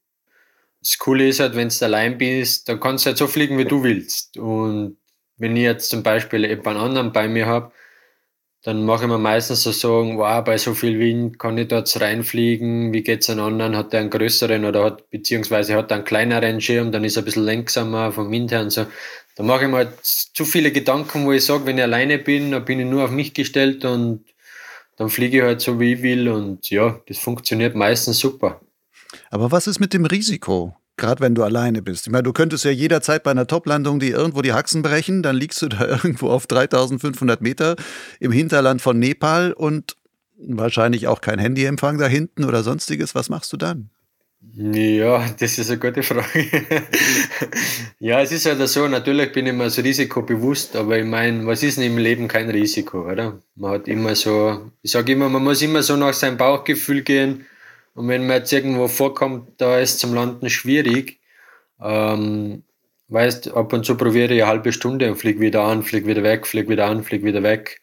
Das 0.82 0.98
Coole 0.98 1.28
ist 1.28 1.40
halt, 1.40 1.56
wenn 1.56 1.70
du 1.70 1.86
allein 1.86 2.18
bist, 2.18 2.70
dann 2.70 2.80
kannst 2.80 3.06
du 3.06 3.10
halt 3.10 3.18
so 3.18 3.28
fliegen, 3.28 3.58
wie 3.58 3.66
du 3.66 3.84
willst. 3.84 4.38
Und 4.38 4.98
wenn 5.38 5.56
ich 5.56 5.64
jetzt 5.64 5.90
zum 5.90 6.04
Beispiel 6.04 6.46
jemand 6.46 6.78
anderen 6.78 7.12
bei 7.12 7.28
mir 7.28 7.46
habe, 7.46 7.72
dann 8.68 8.84
mache 8.84 9.06
ich 9.06 9.10
mir 9.10 9.18
meistens 9.18 9.64
so 9.64 9.72
Sorgen, 9.72 10.18
wow, 10.18 10.44
bei 10.44 10.58
so 10.58 10.74
viel 10.74 11.00
Wind 11.00 11.40
kann 11.40 11.58
ich 11.58 11.70
dort 11.70 12.02
reinfliegen, 12.02 12.92
wie 12.92 13.02
geht 13.02 13.22
es 13.22 13.30
einem 13.30 13.46
anderen, 13.46 13.78
hat 13.78 13.94
der 13.94 14.02
einen 14.02 14.10
größeren 14.10 14.66
oder 14.66 14.84
hat, 14.84 15.10
beziehungsweise 15.10 15.74
hat 15.76 15.90
er 15.90 15.96
einen 15.96 16.04
kleineren 16.04 16.60
Schirm, 16.60 16.92
dann 16.92 17.06
ist 17.06 17.16
er 17.16 17.22
ein 17.22 17.26
bisschen 17.26 17.46
langsamer 17.46 18.12
vom 18.12 18.30
Wind 18.30 18.52
her 18.52 18.60
und 18.60 18.72
so. 18.72 18.86
Da 19.38 19.44
mache 19.44 19.64
ich 19.64 19.72
mir 19.72 19.78
halt 19.78 19.94
zu 20.04 20.44
viele 20.44 20.74
Gedanken, 20.74 21.26
wo 21.26 21.32
ich 21.32 21.46
sage, 21.46 21.66
wenn 21.66 21.78
ich 21.78 21.84
alleine 21.84 22.18
bin, 22.18 22.52
dann 22.52 22.66
bin 22.66 22.82
ich 22.82 22.86
nur 22.86 23.06
auf 23.06 23.12
mich 23.12 23.34
gestellt 23.34 23.86
und 23.86 24.26
dann 24.98 25.08
fliege 25.08 25.38
ich 25.38 25.44
halt 25.44 25.62
so, 25.62 25.80
wie 25.80 25.94
ich 25.94 26.02
will 26.02 26.28
und 26.28 26.70
ja, 26.70 27.00
das 27.08 27.20
funktioniert 27.20 27.74
meistens 27.74 28.20
super. 28.20 28.60
Aber 29.30 29.50
was 29.50 29.68
ist 29.68 29.80
mit 29.80 29.94
dem 29.94 30.04
Risiko? 30.04 30.76
Gerade 30.98 31.22
wenn 31.22 31.36
du 31.36 31.44
alleine 31.44 31.84
bist. 31.84 32.08
Ich 32.08 32.12
meine, 32.12 32.24
du 32.24 32.34
könntest 32.34 32.66
ja 32.66 32.72
jederzeit 32.72 33.22
bei 33.22 33.32
einer 33.32 33.46
Toplandung 33.46 34.00
die 34.00 34.10
irgendwo 34.10 34.42
die 34.42 34.54
Haxen 34.54 34.82
brechen, 34.82 35.22
dann 35.22 35.36
liegst 35.36 35.62
du 35.62 35.68
da 35.68 35.88
irgendwo 35.88 36.30
auf 36.30 36.48
3500 36.48 37.40
Meter 37.42 37.76
im 38.20 38.32
Hinterland 38.32 38.82
von 38.82 38.98
Nepal 38.98 39.54
und 39.54 39.96
wahrscheinlich 40.40 41.08
auch 41.08 41.22
kein 41.22 41.40
Handyempfang 41.40 42.00
da 42.00 42.08
hinten 42.08 42.44
oder 42.44 42.64
sonstiges. 42.64 43.14
Was 43.14 43.30
machst 43.30 43.54
du 43.54 43.58
dann? 43.58 43.90
Ja, 44.56 45.26
das 45.40 45.58
ist 45.58 45.70
eine 45.70 45.80
gute 45.80 46.02
Frage. 46.02 46.48
ja, 48.00 48.22
es 48.22 48.32
ist 48.32 48.46
halt 48.46 48.68
so, 48.68 48.88
natürlich 48.88 49.32
bin 49.32 49.46
ich 49.46 49.54
mir 49.54 49.66
das 49.66 49.78
Risiko 49.78 50.22
bewusst, 50.22 50.76
aber 50.76 50.98
ich 50.98 51.06
meine, 51.06 51.46
was 51.46 51.64
ist 51.64 51.78
denn 51.78 51.86
im 51.86 51.98
Leben 51.98 52.28
kein 52.28 52.50
Risiko, 52.50 53.08
oder? 53.08 53.40
Man 53.56 53.72
hat 53.72 53.88
immer 53.88 54.16
so, 54.16 54.72
ich 54.82 54.92
sage 54.92 55.12
immer, 55.12 55.30
man 55.30 55.44
muss 55.44 55.62
immer 55.62 55.84
so 55.84 55.96
nach 55.96 56.14
seinem 56.14 56.38
Bauchgefühl 56.38 57.02
gehen 57.02 57.46
und 57.98 58.08
wenn 58.10 58.28
man 58.28 58.38
jetzt 58.38 58.54
irgendwo 58.54 58.88
vorkommt, 58.88 59.54
da 59.58 59.80
ist 59.80 60.00
zum 60.00 60.14
Landen 60.14 60.52
schwierig, 60.52 61.20
ähm, 61.82 62.64
weißt, 63.08 63.56
ab 63.56 63.74
und 63.74 63.88
zu 63.88 63.98
probiere 63.98 64.36
ich 64.36 64.44
eine 64.44 64.52
halbe 64.52 64.72
Stunde 64.72 65.10
und 65.10 65.18
fliege 65.18 65.40
wieder 65.40 65.64
an, 65.64 65.82
fliege 65.82 66.06
wieder 66.06 66.22
weg, 66.22 66.46
fliege 66.46 66.70
wieder 66.70 66.86
an, 66.86 67.04
fliege 67.04 67.26
wieder 67.26 67.42
weg. 67.42 67.82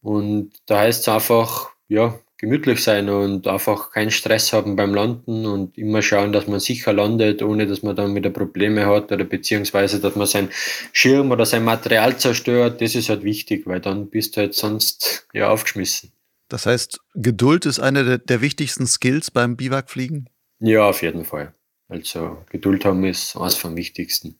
Und 0.00 0.52
da 0.64 0.80
heißt 0.80 1.02
es 1.02 1.08
einfach, 1.08 1.68
ja, 1.88 2.18
gemütlich 2.38 2.82
sein 2.82 3.10
und 3.10 3.46
einfach 3.46 3.90
keinen 3.90 4.10
Stress 4.10 4.54
haben 4.54 4.74
beim 4.74 4.94
Landen 4.94 5.44
und 5.44 5.76
immer 5.76 6.00
schauen, 6.00 6.32
dass 6.32 6.46
man 6.46 6.58
sicher 6.58 6.94
landet, 6.94 7.42
ohne 7.42 7.66
dass 7.66 7.82
man 7.82 7.94
dann 7.94 8.14
wieder 8.14 8.30
Probleme 8.30 8.86
hat 8.86 9.12
oder 9.12 9.24
beziehungsweise, 9.24 10.00
dass 10.00 10.16
man 10.16 10.26
sein 10.26 10.48
Schirm 10.92 11.30
oder 11.30 11.44
sein 11.44 11.62
Material 11.64 12.16
zerstört. 12.16 12.80
Das 12.80 12.94
ist 12.94 13.10
halt 13.10 13.22
wichtig, 13.22 13.66
weil 13.66 13.80
dann 13.80 14.08
bist 14.08 14.34
du 14.34 14.40
halt 14.40 14.54
sonst 14.54 15.28
ja 15.34 15.50
aufgeschmissen. 15.50 16.10
Das 16.52 16.66
heißt, 16.66 17.00
Geduld 17.14 17.64
ist 17.64 17.78
eine 17.78 18.04
der, 18.04 18.18
der 18.18 18.42
wichtigsten 18.42 18.86
Skills 18.86 19.30
beim 19.30 19.56
Biwakfliegen? 19.56 20.28
Ja, 20.60 20.86
auf 20.86 21.00
jeden 21.00 21.24
Fall. 21.24 21.54
Also 21.88 22.44
Geduld 22.50 22.84
haben 22.84 23.04
ist 23.04 23.36
eines 23.36 23.54
vom 23.54 23.74
Wichtigsten. 23.74 24.38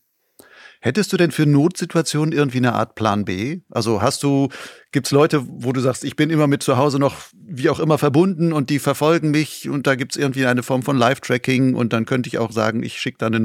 Hättest 0.80 1.12
du 1.12 1.16
denn 1.16 1.30
für 1.30 1.46
Notsituationen 1.46 2.32
irgendwie 2.32 2.58
eine 2.58 2.74
Art 2.74 2.96
Plan 2.96 3.24
B? 3.24 3.60
Also 3.70 4.02
hast 4.02 4.22
du, 4.24 4.50
gibt 4.90 5.06
es 5.06 5.10
Leute, 5.12 5.42
wo 5.46 5.72
du 5.72 5.80
sagst, 5.80 6.04
ich 6.04 6.14
bin 6.14 6.28
immer 6.28 6.48
mit 6.48 6.62
zu 6.62 6.76
Hause 6.76 6.98
noch 6.98 7.16
wie 7.32 7.70
auch 7.70 7.80
immer 7.80 7.96
verbunden 7.96 8.52
und 8.52 8.68
die 8.68 8.78
verfolgen 8.78 9.30
mich 9.30 9.70
und 9.70 9.86
da 9.86 9.94
gibt 9.94 10.12
es 10.12 10.20
irgendwie 10.20 10.44
eine 10.44 10.62
Form 10.62 10.82
von 10.82 10.98
Live-Tracking 10.98 11.74
und 11.74 11.94
dann 11.94 12.04
könnte 12.04 12.28
ich 12.28 12.36
auch 12.36 12.52
sagen, 12.52 12.82
ich 12.82 12.98
schicke 12.98 13.18
da 13.18 13.26
eine 13.28 13.40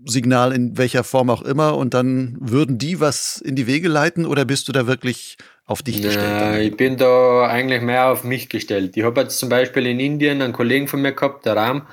Notsignal 0.00 0.52
in 0.52 0.78
welcher 0.78 1.04
Form 1.04 1.30
auch 1.30 1.42
immer 1.42 1.76
und 1.76 1.94
dann 1.94 2.36
würden 2.40 2.78
die 2.78 3.00
was 3.00 3.40
in 3.40 3.56
die 3.56 3.66
Wege 3.66 3.88
leiten 3.88 4.26
oder 4.26 4.44
bist 4.44 4.68
du 4.68 4.72
da 4.72 4.86
wirklich 4.86 5.36
auf 5.66 5.82
dich 5.82 6.02
gestellt? 6.02 6.24
Ja, 6.24 6.58
ich 6.58 6.76
bin 6.76 6.96
da 6.96 7.46
eigentlich 7.46 7.82
mehr 7.82 8.08
auf 8.08 8.24
mich 8.24 8.48
gestellt. 8.48 8.96
Ich 8.96 9.04
habe 9.04 9.20
jetzt 9.20 9.38
zum 9.38 9.48
Beispiel 9.48 9.86
in 9.86 10.00
Indien 10.00 10.42
einen 10.42 10.52
Kollegen 10.52 10.88
von 10.88 11.02
mir 11.02 11.12
gehabt, 11.12 11.46
der 11.46 11.56
Ram, 11.56 11.86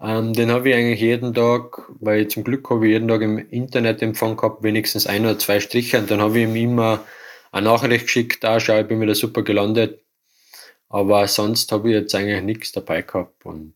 ähm, 0.00 0.32
den 0.32 0.50
habe 0.50 0.68
ich 0.68 0.74
eigentlich 0.74 1.00
jeden 1.00 1.32
Tag, 1.34 1.82
weil 2.00 2.22
ich 2.22 2.30
zum 2.30 2.44
Glück 2.44 2.68
habe 2.70 2.86
ich 2.86 2.92
jeden 2.92 3.08
Tag 3.08 3.22
im 3.22 3.38
Internet 3.38 4.02
Empfang 4.02 4.36
gehabt, 4.36 4.62
wenigstens 4.62 5.06
ein 5.06 5.24
oder 5.24 5.38
zwei 5.38 5.60
Striche 5.60 5.98
und 5.98 6.10
dann 6.10 6.20
habe 6.20 6.38
ich 6.38 6.44
ihm 6.44 6.56
immer 6.56 7.04
eine 7.52 7.66
Nachricht 7.66 8.06
geschickt, 8.06 8.44
ah, 8.44 8.58
schau, 8.58 8.80
ich 8.80 8.88
bin 8.88 9.00
wieder 9.00 9.14
super 9.14 9.42
gelandet. 9.42 10.00
Aber 10.88 11.26
sonst 11.28 11.70
habe 11.72 11.88
ich 11.88 11.94
jetzt 11.94 12.14
eigentlich 12.14 12.42
nichts 12.42 12.72
dabei 12.72 13.02
gehabt 13.02 13.44
und 13.46 13.74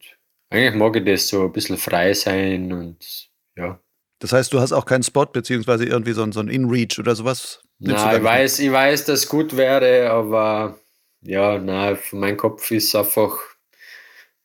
eigentlich 0.50 0.74
mag 0.74 0.96
ich 0.96 1.04
das 1.04 1.28
so 1.28 1.44
ein 1.44 1.52
bisschen 1.52 1.76
frei 1.76 2.14
sein 2.14 2.72
und 2.72 3.27
ja. 3.58 3.80
Das 4.20 4.32
heißt, 4.32 4.52
du 4.52 4.60
hast 4.60 4.72
auch 4.72 4.84
keinen 4.84 5.02
Spot, 5.02 5.26
beziehungsweise 5.26 5.84
irgendwie 5.84 6.12
so 6.12 6.22
ein, 6.22 6.32
so 6.32 6.40
ein 6.40 6.48
In-Reach 6.48 6.98
oder 6.98 7.14
sowas 7.14 7.60
na, 7.78 8.16
ich 8.16 8.22
weiß, 8.22 8.58
ich 8.58 8.72
weiß, 8.72 9.04
dass 9.04 9.20
es 9.20 9.28
gut 9.28 9.56
wäre, 9.56 10.10
aber 10.10 10.78
ja, 11.22 11.58
na, 11.58 11.96
mein 12.12 12.36
Kopf 12.36 12.70
ist 12.72 12.94
einfach, 12.96 13.38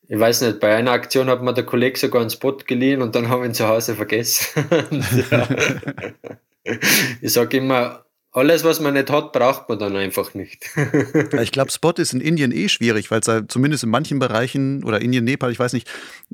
ich 0.07 0.19
weiß 0.19 0.41
nicht, 0.41 0.59
bei 0.59 0.75
einer 0.75 0.91
Aktion 0.91 1.27
hat 1.27 1.41
mir 1.41 1.53
der 1.53 1.65
Kollege 1.65 1.97
sogar 1.97 2.21
einen 2.21 2.29
Spot 2.29 2.57
geliehen 2.57 3.01
und 3.01 3.15
dann 3.15 3.29
haben 3.29 3.41
wir 3.41 3.49
ihn 3.49 3.55
zu 3.55 3.67
Hause 3.67 3.95
vergessen. 3.95 4.45
ich 7.21 7.33
sage 7.33 7.57
immer, 7.57 8.02
alles, 8.33 8.63
was 8.63 8.79
man 8.79 8.95
nicht 8.95 9.11
hat, 9.11 9.31
braucht 9.31 9.69
man 9.69 9.77
dann 9.77 9.95
einfach 9.95 10.33
nicht. 10.33 10.65
ich 11.41 11.51
glaube, 11.51 11.71
Spot 11.71 11.91
ist 11.91 12.13
in 12.13 12.19
Indien 12.19 12.51
eh 12.51 12.67
schwierig, 12.67 13.11
weil 13.11 13.19
es 13.19 13.27
da 13.27 13.47
zumindest 13.47 13.83
in 13.83 13.91
manchen 13.91 14.17
Bereichen 14.17 14.83
oder 14.83 15.01
Indien, 15.01 15.23
Nepal, 15.23 15.51
ich 15.51 15.59
weiß 15.59 15.73
nicht, 15.73 15.87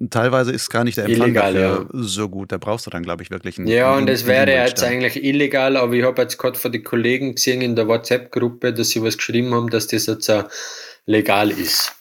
teilweise 0.10 0.54
ist 0.54 0.70
gar 0.70 0.86
nicht 0.86 0.98
der 0.98 1.06
Empfang 1.06 1.28
illegal, 1.28 1.56
ja. 1.56 1.86
so 1.92 2.30
gut. 2.30 2.54
Da 2.54 2.58
brauchst 2.58 2.86
du 2.86 2.90
dann, 2.90 3.04
glaube 3.04 3.24
ich, 3.24 3.32
wirklich 3.32 3.58
einen. 3.58 3.68
Ja, 3.68 3.92
einen, 3.92 4.04
und 4.04 4.10
es 4.10 4.26
wäre 4.26 4.50
jetzt 4.50 4.82
eigentlich 4.82 5.22
illegal, 5.22 5.76
aber 5.76 5.94
ich 5.94 6.04
habe 6.04 6.22
jetzt 6.22 6.38
gerade 6.38 6.58
von 6.58 6.72
den 6.72 6.86
Kollegen 6.86 7.36
gesehen 7.36 7.62
in 7.62 7.76
der 7.76 7.88
WhatsApp-Gruppe, 7.88 8.74
dass 8.74 8.90
sie 8.92 9.04
was 9.04 9.18
geschrieben 9.18 9.54
haben, 9.54 9.70
dass 9.70 9.88
das 9.88 10.06
jetzt 10.06 10.32
legal 11.06 11.52
ist. 11.52 11.94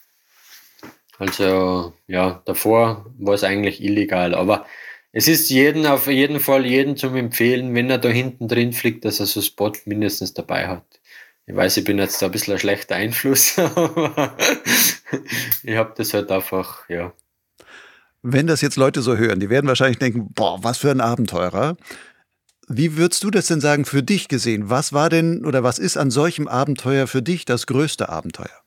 Also 1.19 1.93
ja, 2.07 2.41
davor 2.45 3.07
war 3.19 3.35
es 3.35 3.43
eigentlich 3.43 3.83
illegal. 3.83 4.35
Aber 4.35 4.65
es 5.19 5.27
ist 5.27 5.51
jeden 5.51 5.85
auf 5.85 6.07
jeden 6.07 6.39
Fall 6.39 6.65
jeden 6.65 6.97
zum 6.97 7.17
empfehlen, 7.17 7.75
wenn 7.75 7.91
er 7.91 7.99
da 7.99 8.09
hinten 8.09 8.47
drin 8.47 8.73
fliegt, 8.73 9.05
dass 9.05 9.19
er 9.19 9.27
so 9.27 9.43
Spot 9.43 9.73
mindestens 9.85 10.33
dabei 10.33 10.69
hat. 10.69 10.85
Ich 11.45 11.57
weiß, 11.57 11.77
ich 11.79 11.85
bin 11.85 11.99
jetzt 11.99 12.23
da 12.23 12.27
ein 12.27 12.31
bisschen 12.31 12.53
ein 12.53 12.61
schlechter 12.61 12.95
Einfluss, 12.95 13.59
aber 13.59 14.37
ich 15.65 15.75
habe 15.75 15.93
das 15.97 16.15
halt 16.15 16.31
einfach, 16.31 16.89
ja. 16.89 17.13
Wenn 18.23 18.47
das 18.47 18.61
jetzt 18.61 18.77
Leute 18.77 19.03
so 19.03 19.17
hören, 19.17 19.41
die 19.41 19.51
werden 19.51 19.67
wahrscheinlich 19.67 19.99
denken, 19.99 20.33
boah, 20.35 20.63
was 20.63 20.79
für 20.79 20.93
ein 20.93 21.01
Abenteurer. 21.01 21.77
Wie 22.69 22.97
würdest 22.97 23.25
du 23.25 23.33
das 23.33 23.49
denn 23.49 23.61
sagen 23.61 23.87
für 23.87 24.05
dich 24.05 24.29
gesehen? 24.29 24.71
Was 24.71 24.93
war 24.93 25.09
denn 25.09 25.45
oder 25.45 25.65
was 25.65 25.81
ist 25.81 25.97
an 25.97 26.13
solchem 26.13 26.47
Abenteuer 26.47 27.09
für 27.09 27.23
dich 27.23 27.45
das 27.45 27.67
größte 27.67 28.09
Abenteuer? 28.09 28.63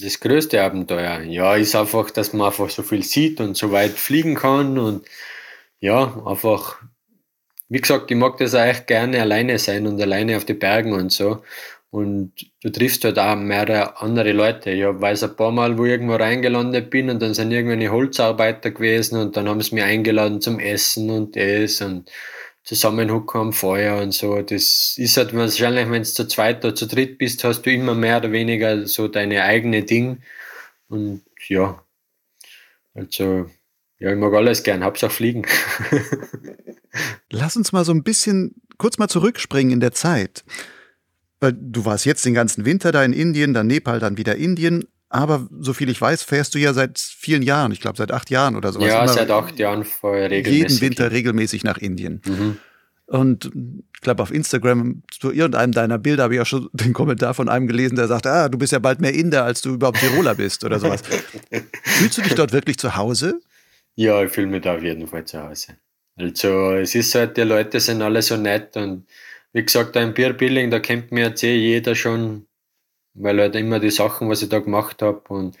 Das 0.00 0.18
größte 0.18 0.60
Abenteuer, 0.60 1.20
ja, 1.20 1.54
ist 1.54 1.76
einfach, 1.76 2.10
dass 2.10 2.32
man 2.32 2.48
einfach 2.48 2.68
so 2.68 2.82
viel 2.82 3.04
sieht 3.04 3.40
und 3.40 3.56
so 3.56 3.70
weit 3.70 3.92
fliegen 3.92 4.34
kann 4.34 4.76
und 4.76 5.06
ja, 5.78 6.20
einfach, 6.26 6.82
wie 7.68 7.80
gesagt, 7.80 8.10
ich 8.10 8.16
mag 8.16 8.36
das 8.38 8.54
eigentlich 8.56 8.86
gerne 8.86 9.20
alleine 9.20 9.56
sein 9.58 9.86
und 9.86 10.00
alleine 10.00 10.36
auf 10.36 10.44
die 10.44 10.54
Bergen 10.54 10.92
und 10.94 11.12
so. 11.12 11.44
Und 11.90 12.32
du 12.60 12.70
triffst 12.72 13.04
halt 13.04 13.20
auch 13.20 13.36
mehrere 13.36 14.00
andere 14.00 14.32
Leute. 14.32 14.70
Ich 14.70 14.82
weiß 14.82 15.22
ein 15.22 15.36
paar 15.36 15.52
Mal, 15.52 15.78
wo 15.78 15.84
ich 15.84 15.92
irgendwo 15.92 16.16
reingelandet 16.16 16.90
bin 16.90 17.08
und 17.08 17.22
dann 17.22 17.34
sind 17.34 17.52
irgendwelche 17.52 17.92
Holzarbeiter 17.92 18.72
gewesen 18.72 19.16
und 19.20 19.36
dann 19.36 19.48
haben 19.48 19.60
sie 19.60 19.76
mich 19.76 19.84
eingeladen 19.84 20.40
zum 20.40 20.58
Essen 20.58 21.08
und 21.10 21.36
das 21.36 21.80
und 21.80 22.10
zusammenhucken 22.64 23.40
am 23.40 23.52
Feuer 23.52 24.02
und 24.02 24.12
so. 24.12 24.40
Das 24.40 24.94
ist 24.96 25.16
halt 25.16 25.34
wahrscheinlich, 25.34 25.88
wenn 25.90 26.02
du 26.02 26.08
zu 26.08 26.26
zweit 26.26 26.64
oder 26.64 26.74
zu 26.74 26.86
dritt 26.86 27.18
bist, 27.18 27.44
hast 27.44 27.62
du 27.62 27.70
immer 27.70 27.94
mehr 27.94 28.18
oder 28.18 28.32
weniger 28.32 28.86
so 28.86 29.06
deine 29.06 29.44
eigene 29.44 29.82
Ding. 29.84 30.22
Und 30.88 31.22
ja, 31.48 31.82
also, 32.94 33.50
ja, 33.98 34.12
ich 34.12 34.18
mag 34.18 34.32
alles 34.32 34.62
gern, 34.62 34.82
Hauptsache 34.82 35.10
fliegen. 35.10 35.44
Lass 37.30 37.56
uns 37.56 37.72
mal 37.72 37.84
so 37.84 37.92
ein 37.92 38.02
bisschen 38.02 38.54
kurz 38.78 38.98
mal 38.98 39.08
zurückspringen 39.08 39.72
in 39.72 39.80
der 39.80 39.92
Zeit. 39.92 40.44
Weil 41.40 41.52
du 41.52 41.84
warst 41.84 42.06
jetzt 42.06 42.24
den 42.24 42.34
ganzen 42.34 42.64
Winter 42.64 42.92
da 42.92 43.04
in 43.04 43.12
Indien, 43.12 43.52
dann 43.52 43.66
Nepal, 43.66 43.98
dann 43.98 44.16
wieder 44.16 44.36
Indien. 44.36 44.86
Aber 45.14 45.46
soviel 45.60 45.90
ich 45.90 46.00
weiß, 46.00 46.24
fährst 46.24 46.56
du 46.56 46.58
ja 46.58 46.72
seit 46.72 46.98
vielen 46.98 47.42
Jahren, 47.42 47.70
ich 47.70 47.80
glaube 47.80 47.96
seit 47.96 48.10
acht 48.10 48.30
Jahren 48.30 48.56
oder 48.56 48.72
sowas. 48.72 48.88
Ja, 48.88 49.06
seit 49.06 49.30
acht 49.30 49.60
Jahren 49.60 49.84
vorher 49.84 50.28
regelmäßig. 50.28 50.70
Jeden 50.70 50.80
Winter 50.80 51.12
regelmäßig 51.12 51.62
nach 51.62 51.78
Indien. 51.78 52.20
Mhm. 52.26 52.56
Und 53.06 53.52
ich 53.94 54.00
glaube, 54.00 54.24
auf 54.24 54.32
Instagram 54.32 55.04
zu 55.16 55.30
irgendeinem 55.30 55.70
deiner 55.70 55.98
Bilder 55.98 56.24
habe 56.24 56.34
ich 56.34 56.40
auch 56.40 56.46
schon 56.46 56.68
den 56.72 56.92
Kommentar 56.92 57.32
von 57.32 57.48
einem 57.48 57.68
gelesen, 57.68 57.94
der 57.94 58.08
sagt, 58.08 58.26
ah, 58.26 58.48
du 58.48 58.58
bist 58.58 58.72
ja 58.72 58.80
bald 58.80 59.00
mehr 59.00 59.14
Inder, 59.14 59.44
als 59.44 59.62
du 59.62 59.74
überhaupt 59.74 60.00
Tiroler 60.00 60.34
bist 60.34 60.64
oder 60.64 60.80
sowas. 60.80 61.02
Fühlst 61.84 62.18
du 62.18 62.22
dich 62.22 62.34
dort 62.34 62.52
wirklich 62.52 62.76
zu 62.76 62.96
Hause? 62.96 63.40
Ja, 63.94 64.20
ich 64.20 64.32
fühle 64.32 64.48
mich 64.48 64.62
da 64.62 64.74
auf 64.74 64.82
jeden 64.82 65.06
Fall 65.06 65.24
zu 65.24 65.40
Hause. 65.40 65.76
Also 66.16 66.72
es 66.72 66.96
ist 66.96 67.14
halt, 67.14 67.36
die 67.36 67.42
Leute 67.42 67.78
sind 67.78 68.02
alle 68.02 68.20
so 68.20 68.36
nett 68.36 68.76
und 68.76 69.06
wie 69.52 69.64
gesagt, 69.64 69.94
da 69.94 70.02
im 70.02 70.12
Bier 70.12 70.32
Billing, 70.32 70.72
da 70.72 70.80
kennt 70.80 71.12
mir 71.12 71.26
jetzt 71.28 71.44
eh 71.44 71.54
jeder 71.54 71.94
schon 71.94 72.46
weil 73.14 73.40
halt 73.40 73.56
immer 73.56 73.80
die 73.80 73.90
Sachen, 73.90 74.28
was 74.28 74.42
ich 74.42 74.48
da 74.48 74.58
gemacht 74.58 75.02
habe 75.02 75.22
und 75.28 75.56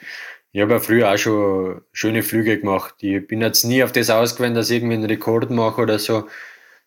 ich 0.52 0.60
habe 0.60 0.74
ja 0.74 0.78
früher 0.78 1.12
auch 1.12 1.18
schon 1.18 1.80
schöne 1.92 2.22
Flüge 2.22 2.60
gemacht. 2.60 2.94
Ich 3.00 3.26
bin 3.26 3.40
jetzt 3.40 3.64
nie 3.64 3.82
auf 3.82 3.90
das 3.90 4.08
ausgewählt, 4.08 4.56
dass 4.56 4.70
ich 4.70 4.76
irgendwie 4.76 4.94
einen 4.94 5.06
Rekord 5.06 5.50
mache 5.50 5.82
oder 5.82 5.98
so. 5.98 6.28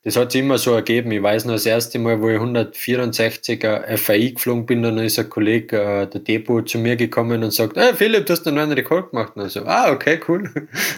Das 0.04 0.16
hat 0.16 0.32
sich 0.32 0.40
immer 0.40 0.58
so 0.58 0.74
ergeben. 0.74 1.12
Ich 1.12 1.22
weiß 1.22 1.44
noch 1.44 1.56
das 1.56 1.66
erste 1.66 2.00
Mal, 2.00 2.22
wo 2.22 2.30
ich 2.30 2.40
164er 2.40 3.98
FAI 3.98 4.30
geflogen 4.30 4.66
bin, 4.66 4.84
dann 4.84 4.98
ist 5.00 5.20
ein 5.20 5.30
Kollege, 5.30 5.82
äh, 5.82 6.08
der 6.08 6.22
Depot, 6.22 6.70
zu 6.70 6.78
mir 6.78 6.96
gekommen 6.96 7.44
und 7.44 7.52
sagt, 7.52 7.76
hey 7.76 7.94
Philipp, 7.94 8.26
du 8.26 8.32
hast 8.32 8.48
einen 8.48 8.56
neuen 8.56 8.72
Rekord 8.72 9.12
gemacht. 9.12 9.34
Und 9.36 9.50
so, 9.50 9.66
ah, 9.66 9.92
okay, 9.92 10.18
cool. 10.30 10.50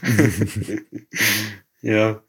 ja. 1.81 2.21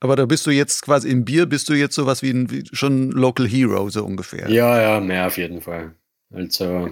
Aber 0.00 0.16
da 0.16 0.26
bist 0.26 0.46
du 0.46 0.50
jetzt 0.50 0.82
quasi 0.82 1.08
im 1.08 1.24
Bier, 1.24 1.46
bist 1.46 1.70
du 1.70 1.72
jetzt 1.72 1.94
sowas 1.94 2.20
wie 2.20 2.30
ein 2.30 2.50
wie 2.50 2.64
schon 2.72 3.10
Local 3.10 3.48
Hero, 3.48 3.88
so 3.88 4.04
ungefähr. 4.04 4.50
Ja, 4.50 4.78
ja, 4.78 5.00
mehr 5.00 5.28
auf 5.28 5.38
jeden 5.38 5.62
Fall. 5.62 5.94
Also, 6.34 6.90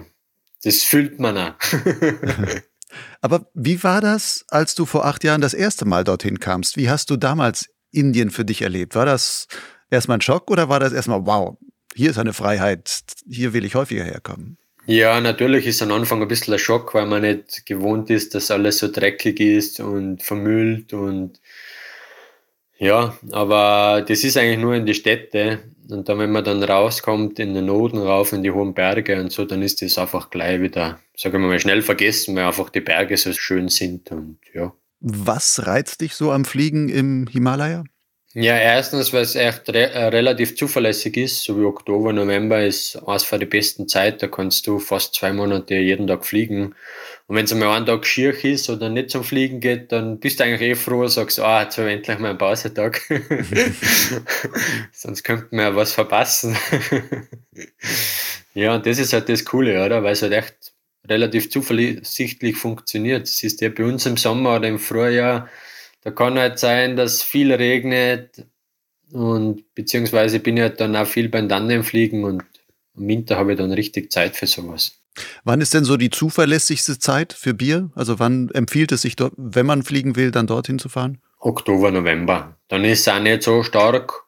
das 0.63 0.83
fühlt 0.83 1.19
man 1.19 1.37
auch. 1.37 1.53
Aber 3.21 3.47
wie 3.53 3.83
war 3.83 4.01
das, 4.01 4.45
als 4.49 4.75
du 4.75 4.85
vor 4.85 5.05
acht 5.05 5.23
Jahren 5.23 5.41
das 5.41 5.53
erste 5.53 5.85
Mal 5.85 6.03
dorthin 6.03 6.39
kamst? 6.39 6.77
Wie 6.77 6.89
hast 6.89 7.09
du 7.09 7.17
damals 7.17 7.69
Indien 7.91 8.29
für 8.29 8.45
dich 8.45 8.61
erlebt? 8.61 8.95
War 8.95 9.05
das 9.05 9.47
erstmal 9.89 10.17
ein 10.17 10.21
Schock 10.21 10.51
oder 10.51 10.69
war 10.69 10.79
das 10.79 10.93
erstmal, 10.93 11.25
wow, 11.25 11.57
hier 11.95 12.09
ist 12.09 12.17
eine 12.17 12.33
Freiheit, 12.33 13.01
hier 13.29 13.53
will 13.53 13.65
ich 13.65 13.75
häufiger 13.75 14.03
herkommen? 14.03 14.57
Ja, 14.85 15.21
natürlich 15.21 15.65
ist 15.65 15.81
am 15.81 15.91
Anfang 15.91 16.21
ein 16.21 16.27
bisschen 16.27 16.53
ein 16.53 16.59
Schock, 16.59 16.93
weil 16.93 17.05
man 17.05 17.21
nicht 17.21 17.65
gewohnt 17.65 18.09
ist, 18.09 18.35
dass 18.35 18.51
alles 18.51 18.79
so 18.79 18.91
dreckig 18.91 19.39
ist 19.39 19.79
und 19.79 20.21
vermüllt 20.21 20.93
und 20.93 21.39
ja, 22.77 23.17
aber 23.31 24.03
das 24.05 24.25
ist 24.25 24.35
eigentlich 24.35 24.59
nur 24.59 24.73
in 24.75 24.85
die 24.85 24.93
Städte. 24.93 25.59
Und 25.89 26.07
dann, 26.07 26.19
wenn 26.19 26.31
man 26.31 26.43
dann 26.43 26.63
rauskommt 26.63 27.39
in 27.39 27.53
den 27.53 27.65
Noten 27.65 27.97
rauf 27.97 28.33
in 28.33 28.43
die 28.43 28.51
hohen 28.51 28.73
Berge 28.73 29.19
und 29.19 29.31
so, 29.31 29.45
dann 29.45 29.61
ist 29.61 29.81
das 29.81 29.97
einfach 29.97 30.29
gleich 30.29 30.61
wieder, 30.61 30.99
sagen 31.15 31.41
wir 31.41 31.47
mal, 31.47 31.59
schnell 31.59 31.81
vergessen, 31.81 32.35
weil 32.35 32.45
einfach 32.45 32.69
die 32.69 32.81
Berge 32.81 33.17
so 33.17 33.33
schön 33.33 33.67
sind 33.67 34.11
und 34.11 34.37
ja. 34.53 34.73
Was 35.01 35.67
reizt 35.67 35.99
dich 35.99 36.15
so 36.15 36.31
am 36.31 36.45
Fliegen 36.45 36.87
im 36.87 37.27
Himalaya? 37.27 37.83
Ja, 38.35 38.57
erstens, 38.57 39.13
weil 39.13 39.21
es 39.21 39.35
echt 39.35 39.69
re 39.69 39.91
äh, 39.91 40.05
relativ 40.05 40.55
zuverlässig 40.55 41.17
ist, 41.17 41.43
so 41.43 41.59
wie 41.59 41.65
Oktober, 41.65 42.13
November 42.13 42.65
ist 42.65 42.95
eines 43.07 43.23
von 43.23 43.39
der 43.39 43.45
besten 43.45 43.87
Zeit, 43.87 44.23
da 44.23 44.27
kannst 44.27 44.65
du 44.65 44.79
fast 44.79 45.13
zwei 45.13 45.33
Monate 45.33 45.75
jeden 45.75 46.07
Tag 46.07 46.25
fliegen. 46.25 46.73
Und 47.33 47.37
wenn 47.37 47.45
es 47.45 47.51
einmal 47.51 47.75
einen 47.75 47.87
Tag 47.87 48.05
schier 48.05 48.45
ist 48.45 48.69
oder 48.69 48.89
nicht 48.89 49.09
zum 49.09 49.23
Fliegen 49.23 49.59
geht, 49.59 49.91
dann 49.91 50.19
bist 50.19 50.39
du 50.39 50.43
eigentlich 50.43 50.61
eh 50.61 50.75
froh 50.75 51.01
und 51.01 51.09
sagst, 51.09 51.39
ah, 51.39 51.63
jetzt 51.63 51.79
habe 51.79 51.89
ich 51.89 51.95
endlich 51.95 52.19
mal 52.19 52.29
einen 52.29 52.37
Pausetag. 52.37 53.01
Sonst 54.91 55.23
könnte 55.23 55.47
man 55.49 55.65
ja 55.65 55.75
was 55.75 55.93
verpassen. 55.93 56.55
ja, 58.53 58.75
und 58.75 58.85
das 58.85 58.99
ist 58.99 59.13
halt 59.13 59.29
das 59.29 59.45
Coole, 59.45 59.83
oder? 59.83 60.03
Weil 60.03 60.13
es 60.13 60.21
halt 60.21 60.33
echt 60.33 60.73
relativ 61.07 61.49
zuversichtlich 61.49 62.55
funktioniert. 62.55 63.23
Das 63.23 63.41
ist 63.41 63.61
ja 63.61 63.69
bei 63.69 63.83
uns 63.83 64.05
im 64.05 64.17
Sommer 64.17 64.57
oder 64.57 64.67
im 64.67 64.77
Frühjahr, 64.77 65.49
da 66.03 66.11
kann 66.11 66.37
halt 66.37 66.59
sein, 66.59 66.95
dass 66.95 67.23
viel 67.23 67.51
regnet 67.51 68.45
und 69.11 69.73
beziehungsweise 69.73 70.39
bin 70.39 70.57
ich 70.57 70.61
halt 70.61 70.79
dann 70.79 70.95
auch 70.95 71.07
viel 71.07 71.29
beim 71.29 71.49
Tandemfliegen 71.49 72.25
und 72.25 72.43
im 72.95 73.07
Winter 73.07 73.37
habe 73.37 73.53
ich 73.53 73.57
dann 73.57 73.71
richtig 73.71 74.11
Zeit 74.11 74.35
für 74.35 74.45
sowas. 74.45 75.02
Wann 75.43 75.61
ist 75.61 75.73
denn 75.73 75.83
so 75.83 75.97
die 75.97 76.09
zuverlässigste 76.09 76.99
Zeit 76.99 77.33
für 77.33 77.53
Bier? 77.53 77.89
Also 77.95 78.19
wann 78.19 78.49
empfiehlt 78.49 78.91
es 78.91 79.01
sich, 79.01 79.15
dort, 79.15 79.33
wenn 79.37 79.65
man 79.65 79.83
fliegen 79.83 80.15
will, 80.15 80.31
dann 80.31 80.47
dorthin 80.47 80.79
zu 80.79 80.89
fahren? 80.89 81.19
Oktober, 81.39 81.91
November. 81.91 82.55
Dann 82.67 82.85
ist 82.85 83.01
es 83.01 83.07
auch 83.07 83.19
nicht 83.19 83.43
so 83.43 83.63
stark 83.63 84.23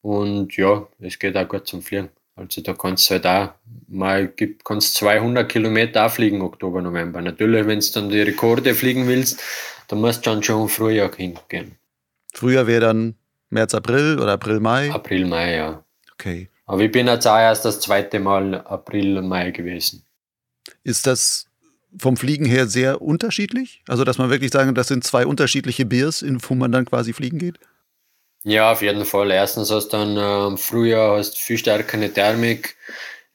und 0.00 0.56
ja, 0.56 0.86
es 1.00 1.18
geht 1.18 1.36
auch 1.36 1.48
gut 1.48 1.66
zum 1.66 1.82
Fliegen. 1.82 2.10
Also 2.36 2.62
da 2.62 2.74
kannst 2.74 3.08
du 3.08 3.14
halt 3.14 3.26
auch 3.26 3.50
mal, 3.86 4.32
kannst 4.64 4.94
200 4.96 5.48
Kilometer 5.48 6.06
auch 6.06 6.10
fliegen, 6.10 6.42
Oktober, 6.42 6.82
November. 6.82 7.20
Natürlich, 7.20 7.66
wenn 7.66 7.80
du 7.80 7.86
dann 7.92 8.08
die 8.08 8.22
Rekorde 8.22 8.74
fliegen 8.74 9.06
willst, 9.06 9.42
dann 9.88 10.00
musst 10.00 10.26
du 10.26 10.30
dann 10.30 10.42
schon 10.42 10.62
im 10.62 10.68
Frühjahr 10.68 11.10
hingehen. 11.14 11.76
Frühjahr 12.32 12.66
wäre 12.66 12.80
dann 12.80 13.14
März, 13.50 13.74
April 13.74 14.18
oder 14.18 14.32
April, 14.32 14.58
Mai? 14.58 14.90
April, 14.90 15.26
Mai, 15.26 15.56
ja. 15.56 15.84
Okay. 16.14 16.48
Aber 16.66 16.80
ich 16.80 16.90
bin 16.90 17.06
jetzt 17.06 17.26
auch 17.26 17.38
erst 17.38 17.64
das 17.64 17.80
zweite 17.80 18.18
Mal 18.18 18.54
April, 18.54 19.22
Mai 19.22 19.50
gewesen. 19.50 20.04
Ist 20.82 21.06
das 21.06 21.46
vom 21.98 22.16
Fliegen 22.16 22.44
her 22.44 22.66
sehr 22.66 23.02
unterschiedlich? 23.02 23.82
Also, 23.88 24.04
dass 24.04 24.18
man 24.18 24.30
wirklich 24.30 24.52
sagen, 24.52 24.74
das 24.74 24.88
sind 24.88 25.04
zwei 25.04 25.26
unterschiedliche 25.26 25.86
Biers, 25.86 26.22
in 26.22 26.38
wo 26.42 26.54
man 26.54 26.72
dann 26.72 26.84
quasi 26.84 27.12
fliegen 27.12 27.38
geht? 27.38 27.58
Ja, 28.44 28.72
auf 28.72 28.82
jeden 28.82 29.04
Fall. 29.04 29.30
Erstens 29.30 29.70
hast 29.70 29.88
du 29.88 29.96
dann 29.96 30.54
äh, 30.54 30.56
Frühjahr 30.56 31.16
hast 31.16 31.38
viel 31.38 31.56
stärkere 31.56 32.10
Thermik. 32.10 32.76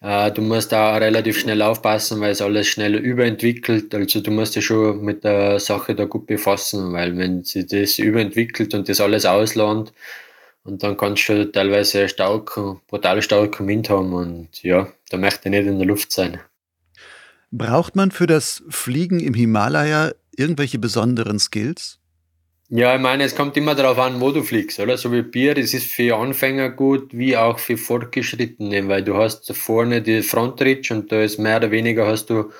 Äh, 0.01 0.31
du 0.31 0.41
musst 0.41 0.71
da 0.71 0.97
relativ 0.97 1.39
schnell 1.39 1.61
aufpassen, 1.61 2.21
weil 2.21 2.31
es 2.31 2.41
alles 2.41 2.67
schnell 2.67 2.95
überentwickelt. 2.95 3.93
Also 3.95 4.21
du 4.21 4.31
musst 4.31 4.55
dich 4.55 4.65
schon 4.65 5.01
mit 5.03 5.23
der 5.23 5.59
Sache 5.59 5.95
da 5.95 6.05
gut 6.05 6.27
befassen, 6.27 6.93
weil 6.93 7.17
wenn 7.17 7.43
sich 7.43 7.65
das 7.67 7.97
überentwickelt 7.97 8.73
und 8.73 8.87
das 8.87 9.01
alles 9.01 9.25
auslandet, 9.25 9.93
und 10.63 10.83
dann 10.83 10.97
kannst 10.97 11.27
du 11.29 11.51
teilweise 11.51 12.09
stark, 12.09 12.59
brutal 12.87 13.21
starken 13.21 13.67
Wind 13.67 13.89
haben 13.89 14.13
und 14.13 14.61
ja, 14.61 14.91
da 15.09 15.17
möchte 15.17 15.49
ich 15.49 15.51
nicht 15.51 15.65
in 15.65 15.79
der 15.79 15.87
Luft 15.87 16.11
sein. 16.11 16.39
Braucht 17.51 17.95
man 17.95 18.11
für 18.11 18.27
das 18.27 18.63
Fliegen 18.69 19.19
im 19.19 19.33
Himalaya 19.33 20.11
irgendwelche 20.35 20.79
besonderen 20.79 21.39
Skills? 21.39 21.99
Ja, 22.71 22.95
ich 22.95 23.01
meine, 23.01 23.23
es 23.23 23.35
kommt 23.35 23.57
immer 23.57 23.73
darauf 23.73 23.97
an, 23.97 24.21
wo 24.21 24.31
du 24.31 24.43
fliegst, 24.43 24.79
oder? 24.79 24.95
So 24.95 25.11
wie 25.11 25.23
Bier, 25.23 25.55
das 25.55 25.73
ist 25.73 25.87
für 25.87 26.15
Anfänger 26.15 26.69
gut, 26.69 27.09
wie 27.11 27.35
auch 27.35 27.57
für 27.57 27.77
Fortgeschrittene, 27.77 28.87
weil 28.87 29.03
du 29.03 29.17
hast 29.17 29.51
vorne 29.55 30.03
die 30.03 30.21
Frontridge 30.21 30.93
und 30.93 31.11
da 31.11 31.23
ist 31.23 31.39
mehr 31.39 31.57
oder 31.57 31.71
weniger 31.71 32.05
hast 32.05 32.29
du 32.29 32.51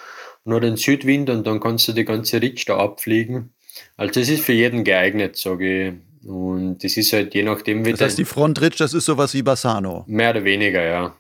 nur 0.45 0.62
den 0.62 0.78
Südwind 0.78 1.30
und 1.30 1.45
dann 1.45 1.60
kannst 1.60 1.88
du 1.88 1.93
die 1.93 2.06
ganze 2.06 2.41
Ridge 2.41 2.63
da 2.65 2.78
abfliegen. 2.78 3.54
Also 3.97 4.19
es 4.19 4.30
ist 4.30 4.43
für 4.43 4.54
jeden 4.54 4.84
geeignet, 4.84 5.38
sage 5.38 5.89
ich. 5.89 5.93
Und 6.28 6.84
das 6.84 6.97
ist 6.97 7.13
halt 7.13 7.36
je 7.36 7.43
nachdem, 7.43 7.86
wie 7.86 7.91
Das 7.91 8.02
heißt, 8.02 8.17
die 8.17 8.25
Frontridge, 8.25 8.78
das 8.80 8.95
ist 8.95 9.06
sowas 9.06 9.36
wie 9.36 9.43
Bassano. 9.43 10.06
Mehr 10.08 10.32
oder 10.32 10.43
weniger, 10.43 10.84
ja. 10.84 11.18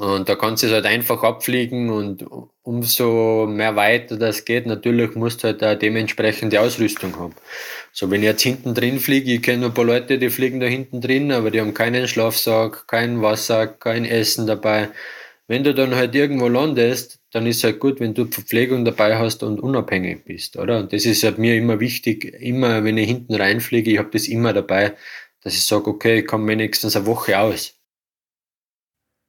Und 0.00 0.30
da 0.30 0.34
kannst 0.34 0.62
du 0.62 0.68
es 0.68 0.72
halt 0.72 0.86
einfach 0.86 1.22
abfliegen 1.22 1.90
und 1.90 2.24
umso 2.62 3.46
mehr 3.46 3.76
weiter 3.76 4.16
das 4.16 4.46
geht, 4.46 4.64
natürlich 4.64 5.14
musst 5.14 5.44
du 5.44 5.48
halt 5.48 5.62
auch 5.62 5.78
dementsprechend 5.78 6.54
die 6.54 6.58
Ausrüstung 6.58 7.18
haben. 7.18 7.34
So, 7.92 8.10
wenn 8.10 8.22
ich 8.22 8.28
jetzt 8.28 8.40
hinten 8.40 8.72
drin 8.72 8.98
fliege, 8.98 9.30
ich 9.30 9.42
kenne 9.42 9.66
ein 9.66 9.74
paar 9.74 9.84
Leute, 9.84 10.18
die 10.18 10.30
fliegen 10.30 10.58
da 10.58 10.64
hinten 10.64 11.02
drin, 11.02 11.30
aber 11.30 11.50
die 11.50 11.60
haben 11.60 11.74
keinen 11.74 12.08
Schlafsack, 12.08 12.88
kein 12.88 13.20
Wasser, 13.20 13.66
kein 13.66 14.06
Essen 14.06 14.46
dabei. 14.46 14.88
Wenn 15.48 15.64
du 15.64 15.74
dann 15.74 15.94
halt 15.94 16.14
irgendwo 16.14 16.48
landest, 16.48 17.20
dann 17.30 17.46
ist 17.46 17.58
es 17.58 17.64
halt 17.64 17.78
gut, 17.78 18.00
wenn 18.00 18.14
du 18.14 18.24
Verpflegung 18.24 18.86
dabei 18.86 19.18
hast 19.18 19.42
und 19.42 19.60
unabhängig 19.60 20.24
bist, 20.24 20.56
oder? 20.56 20.78
Und 20.78 20.94
das 20.94 21.04
ist 21.04 21.24
halt 21.24 21.36
mir 21.36 21.56
immer 21.56 21.78
wichtig, 21.78 22.24
immer 22.40 22.84
wenn 22.84 22.96
ich 22.96 23.06
hinten 23.06 23.34
reinfliege, 23.34 23.90
ich 23.90 23.98
habe 23.98 24.08
das 24.10 24.28
immer 24.28 24.54
dabei, 24.54 24.96
dass 25.42 25.52
ich 25.52 25.66
sage, 25.66 25.88
okay, 25.88 26.20
ich 26.20 26.26
komme 26.26 26.46
wenigstens 26.46 26.96
eine 26.96 27.04
Woche 27.04 27.38
aus. 27.38 27.74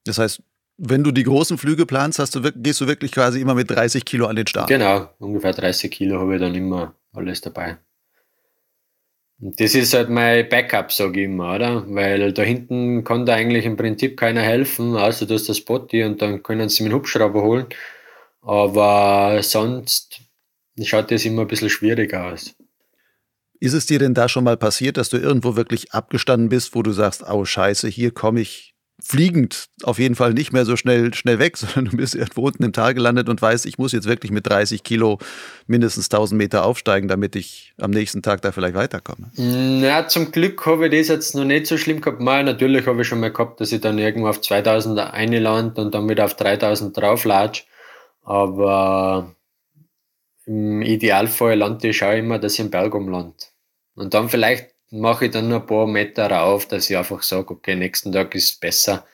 Das 0.06 0.18
heißt, 0.18 0.42
wenn 0.84 1.04
du 1.04 1.12
die 1.12 1.24
großen 1.24 1.60
Flüge 1.60 1.86
planst, 1.86 2.18
hast 2.18 2.34
du, 2.34 2.42
gehst 2.42 2.82
du 2.82 2.88
wirklich 2.88 3.12
quasi 3.12 3.40
immer 3.40 3.54
mit 3.54 3.70
30 3.70 4.04
Kilo 4.04 4.26
an 4.26 4.36
den 4.36 4.48
Start. 4.48 4.68
Genau, 4.68 5.10
ungefähr 5.20 5.54
30 5.54 5.92
Kilo 5.92 6.20
habe 6.20 6.36
ich 6.36 6.42
dann 6.42 6.56
immer 6.56 6.96
alles 7.14 7.40
dabei. 7.40 7.78
Und 9.40 9.60
das 9.60 9.76
ist 9.76 9.94
halt 9.94 10.10
mein 10.10 10.50
Backup, 10.50 10.92
sage 10.92 11.20
ich 11.20 11.26
immer, 11.26 11.56
oder? 11.56 11.86
Weil 11.88 12.34
da 12.34 12.42
hinten 12.42 13.04
kann 13.04 13.28
da 13.28 13.36
eigentlich 13.36 13.66
im 13.66 13.78
Prinzip 13.78 14.18
keiner 14.18 14.42
helfen, 14.42 14.96
außer 14.96 15.28
du 15.28 15.36
hast 15.36 15.50
das 15.50 15.58
Spotty 15.58 16.04
und 16.04 16.22
dann 16.22 16.42
können 16.42 16.68
sie 16.70 16.84
mit 16.84 16.92
dem 16.92 16.96
Hubschrauber 16.96 17.44
holen. 17.44 17.68
Aber 18.42 19.40
sonst 19.44 20.22
schaut 20.84 21.12
das 21.12 21.26
immer 21.26 21.44
ein 21.44 21.48
bisschen 21.48 21.70
schwieriger 21.70 22.26
aus. 22.26 22.56
Ist 23.60 23.74
es 23.74 23.86
dir 23.86 24.00
denn 24.00 24.16
da 24.16 24.28
schon 24.28 24.44
mal 24.44 24.58
passiert, 24.58 24.98
dass 24.98 25.10
du 25.10 25.18
irgendwo 25.18 25.56
wirklich 25.56 25.94
abgestanden 25.94 26.50
bist, 26.50 26.74
wo 26.74 26.82
du 26.82 26.92
sagst, 26.92 27.24
oh 27.30 27.46
Scheiße, 27.46 27.88
hier 27.88 28.10
komme 28.10 28.42
ich 28.42 28.71
fliegend 29.04 29.68
auf 29.84 30.00
jeden 30.00 30.16
Fall 30.16 30.34
nicht 30.34 30.54
mehr 30.54 30.66
so 30.66 30.78
schnell, 30.78 31.14
schnell 31.14 31.40
weg, 31.40 31.58
sondern 31.58 31.86
du 31.86 31.98
bist 31.98 32.16
irgendwo 32.16 32.42
unten 32.42 32.64
im 32.64 32.74
Tal 32.74 32.94
gelandet 32.94 33.30
und 33.30 33.42
weißt, 33.42 33.66
ich 33.66 33.78
muss 33.78 33.92
jetzt 33.92 34.08
wirklich 34.08 34.32
mit 34.32 34.48
30 34.48 34.84
Kilo 34.84 35.20
mindestens 35.68 36.06
1000 36.06 36.38
Meter 36.38 36.66
aufsteigen, 36.66 37.08
damit 37.08 37.36
ich 37.36 37.74
am 37.80 37.92
nächsten 37.92 38.22
Tag 38.22 38.42
da 38.42 38.52
vielleicht 38.52 38.76
weiterkomme. 38.76 39.32
Na, 39.36 40.08
zum 40.08 40.32
Glück 40.32 40.66
habe 40.66 40.88
ich 40.88 40.92
das 40.92 41.08
jetzt 41.08 41.36
noch 41.36 41.46
nicht 41.46 41.68
so 41.68 41.78
schlimm 41.78 42.02
gehabt. 42.02 42.22
Mal, 42.22 42.44
natürlich 42.44 42.86
habe 42.86 43.02
ich 43.02 43.08
schon 43.08 43.20
mal 43.20 43.32
gehabt, 43.32 43.60
dass 43.60 43.72
ich 43.72 43.82
dann 43.82 43.98
irgendwo 43.98 44.28
auf 44.28 44.42
2000 44.42 45.00
einlande 45.00 45.82
und 45.82 45.94
dann 45.94 46.08
wieder 46.10 46.26
auf 46.26 46.36
3000 46.36 46.96
drauflatsch. 46.96 47.66
Aber 48.24 49.36
im 50.46 50.82
Idealfall 50.82 51.58
lande 51.58 51.90
ich 51.90 52.04
auch 52.04 52.14
immer, 52.14 52.40
dass 52.40 52.54
ich 52.54 52.60
im 52.60 52.70
Berg 52.70 52.94
umlande. 52.94 53.36
Und 53.96 54.14
dann 54.14 54.30
vielleicht 54.30 54.71
mache 54.92 55.26
ich 55.26 55.32
dann 55.32 55.48
noch 55.48 55.62
ein 55.62 55.68
paar 55.68 55.88
Meter 55.88 56.30
rauf, 56.30 56.68
dass 56.68 56.90
ich 56.90 56.98
einfach 56.98 57.24
sage, 57.24 57.52
okay, 57.52 57.76
nächsten 57.76 58.12
Tag 58.12 58.36
ist 58.36 58.54
es 58.54 58.60
besser. 58.60 59.06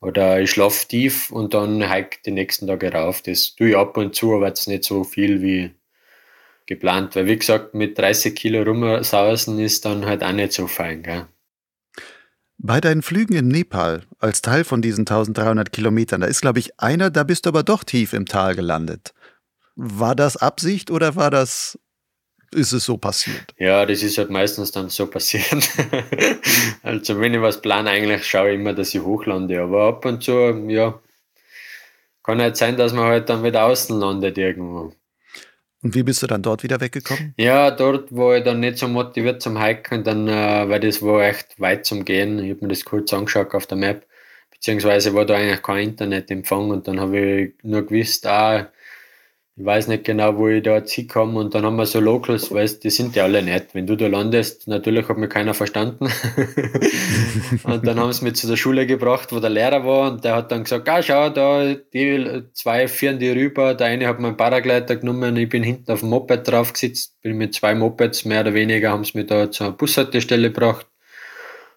Oder 0.00 0.40
ich 0.40 0.50
schlafe 0.50 0.86
tief 0.88 1.30
und 1.30 1.54
dann 1.54 1.88
hike 1.88 2.18
die 2.26 2.32
nächsten 2.32 2.66
Tage 2.66 2.92
rauf. 2.92 3.22
Das 3.22 3.54
tue 3.54 3.70
ich 3.70 3.76
ab 3.76 3.96
und 3.96 4.14
zu, 4.14 4.34
aber 4.34 4.48
jetzt 4.48 4.66
nicht 4.66 4.84
so 4.84 5.04
viel 5.04 5.40
wie 5.42 5.70
geplant. 6.66 7.14
Weil 7.14 7.26
wie 7.26 7.38
gesagt, 7.38 7.74
mit 7.74 7.96
30 7.96 8.34
Kilo 8.34 8.62
rumsausen 8.62 9.60
ist 9.60 9.84
dann 9.84 10.04
halt 10.04 10.24
auch 10.24 10.32
nicht 10.32 10.52
so 10.52 10.66
fein. 10.66 11.04
Gell? 11.04 11.26
Bei 12.58 12.80
deinen 12.80 13.02
Flügen 13.02 13.34
in 13.34 13.48
Nepal, 13.48 14.02
als 14.18 14.42
Teil 14.42 14.64
von 14.64 14.82
diesen 14.82 15.02
1300 15.02 15.72
Kilometern, 15.72 16.20
da 16.20 16.26
ist, 16.26 16.40
glaube 16.40 16.58
ich, 16.58 16.78
einer, 16.80 17.10
da 17.10 17.22
bist 17.22 17.46
du 17.46 17.50
aber 17.50 17.62
doch 17.62 17.84
tief 17.84 18.12
im 18.12 18.26
Tal 18.26 18.56
gelandet. 18.56 19.14
War 19.76 20.14
das 20.16 20.36
Absicht 20.36 20.90
oder 20.90 21.16
war 21.16 21.30
das 21.30 21.78
ist 22.52 22.72
es 22.72 22.84
so 22.84 22.96
passiert. 22.96 23.54
Ja, 23.58 23.84
das 23.86 24.02
ist 24.02 24.18
halt 24.18 24.30
meistens 24.30 24.72
dann 24.72 24.88
so 24.88 25.06
passiert. 25.06 25.44
also 26.82 27.20
wenn 27.20 27.34
ich 27.34 27.40
was 27.40 27.60
plane, 27.60 27.90
eigentlich 27.90 28.24
schaue 28.24 28.50
ich 28.50 28.54
immer, 28.56 28.74
dass 28.74 28.94
ich 28.94 29.00
hochlande. 29.00 29.60
Aber 29.60 29.88
ab 29.88 30.04
und 30.04 30.22
zu, 30.22 30.32
ja, 30.68 31.00
kann 32.22 32.40
halt 32.40 32.56
sein, 32.56 32.76
dass 32.76 32.92
man 32.92 33.04
halt 33.04 33.28
dann 33.28 33.42
wieder 33.42 33.64
außen 33.64 33.98
landet 33.98 34.38
irgendwo. 34.38 34.92
Und 35.82 35.96
wie 35.96 36.04
bist 36.04 36.22
du 36.22 36.28
dann 36.28 36.42
dort 36.42 36.62
wieder 36.62 36.80
weggekommen? 36.80 37.34
Ja, 37.36 37.72
dort 37.72 38.14
war 38.14 38.36
ich 38.36 38.44
dann 38.44 38.60
nicht 38.60 38.78
so 38.78 38.86
motiviert 38.86 39.42
zum 39.42 39.60
Hiken, 39.60 40.04
dann, 40.04 40.28
äh, 40.28 40.68
weil 40.68 40.78
das 40.78 41.02
war 41.02 41.24
echt 41.24 41.60
weit 41.60 41.84
zum 41.84 42.04
Gehen. 42.04 42.38
Ich 42.38 42.50
habe 42.50 42.66
mir 42.66 42.68
das 42.68 42.84
kurz 42.84 43.12
angeschaut 43.12 43.52
auf 43.54 43.66
der 43.66 43.78
Map, 43.78 44.06
beziehungsweise 44.52 45.12
war 45.14 45.26
da 45.26 45.34
eigentlich 45.34 45.62
kein 45.62 45.88
Internetempfang 45.88 46.70
und 46.70 46.86
dann 46.86 47.00
habe 47.00 47.18
ich 47.18 47.54
nur 47.64 47.84
gewusst, 47.84 48.26
ah, 48.26 48.70
ich 49.54 49.66
weiß 49.66 49.88
nicht 49.88 50.04
genau, 50.04 50.38
wo 50.38 50.48
ich 50.48 50.62
da 50.62 50.76
jetzt 50.76 50.92
hinkomme. 50.92 51.38
Und 51.38 51.54
dann 51.54 51.66
haben 51.66 51.76
wir 51.76 51.84
so 51.84 52.00
Locals, 52.00 52.50
weißt 52.50 52.82
die 52.82 52.88
sind 52.88 53.14
ja 53.14 53.24
alle 53.24 53.42
nett. 53.42 53.74
Wenn 53.74 53.86
du 53.86 53.96
da 53.96 54.06
landest, 54.06 54.66
natürlich 54.66 55.06
hat 55.08 55.18
mir 55.18 55.28
keiner 55.28 55.52
verstanden. 55.52 56.06
und 57.64 57.86
dann 57.86 58.00
haben 58.00 58.12
sie 58.14 58.24
mich 58.24 58.36
zu 58.36 58.46
der 58.46 58.56
Schule 58.56 58.86
gebracht, 58.86 59.30
wo 59.30 59.40
der 59.40 59.50
Lehrer 59.50 59.84
war. 59.84 60.10
Und 60.10 60.24
der 60.24 60.36
hat 60.36 60.50
dann 60.52 60.64
gesagt, 60.64 60.88
ah, 60.88 61.02
schau, 61.02 61.28
da, 61.28 61.74
die 61.74 62.44
zwei 62.54 62.88
führen 62.88 63.18
die 63.18 63.28
rüber. 63.28 63.74
Der 63.74 63.88
eine 63.88 64.06
hat 64.06 64.20
meinen 64.20 64.38
Paragleiter 64.38 64.96
genommen. 64.96 65.36
Ich 65.36 65.50
bin 65.50 65.62
hinten 65.62 65.92
auf 65.92 66.00
dem 66.00 66.08
Moped 66.08 66.48
drauf 66.48 66.72
gesetzt. 66.72 67.20
Bin 67.20 67.36
mit 67.36 67.52
zwei 67.54 67.74
Mopeds, 67.74 68.24
mehr 68.24 68.40
oder 68.40 68.54
weniger, 68.54 68.90
haben 68.90 69.04
sie 69.04 69.18
mich 69.18 69.26
da 69.26 69.50
zur 69.50 69.72
Bushaltestelle 69.72 70.50
gebracht. 70.50 70.86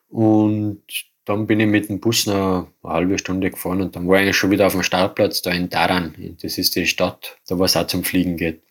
Und 0.07 0.81
dann 1.25 1.47
bin 1.47 1.59
ich 1.59 1.67
mit 1.67 1.89
dem 1.89 1.99
Bus 1.99 2.27
noch 2.27 2.67
eine 2.83 2.93
halbe 2.93 3.17
Stunde 3.17 3.49
gefahren 3.49 3.81
und 3.81 3.95
dann 3.95 4.07
war 4.07 4.17
ich 4.17 4.23
eigentlich 4.23 4.37
schon 4.37 4.51
wieder 4.51 4.67
auf 4.67 4.73
dem 4.73 4.83
Startplatz 4.83 5.41
da 5.41 5.51
in 5.51 5.69
Daran. 5.69 6.13
Das 6.41 6.57
ist 6.57 6.75
die 6.75 6.87
Stadt, 6.87 7.37
da 7.47 7.57
wo 7.57 7.63
es 7.65 7.75
auch 7.75 7.87
zum 7.87 8.03
Fliegen 8.03 8.37
geht. 8.37 8.61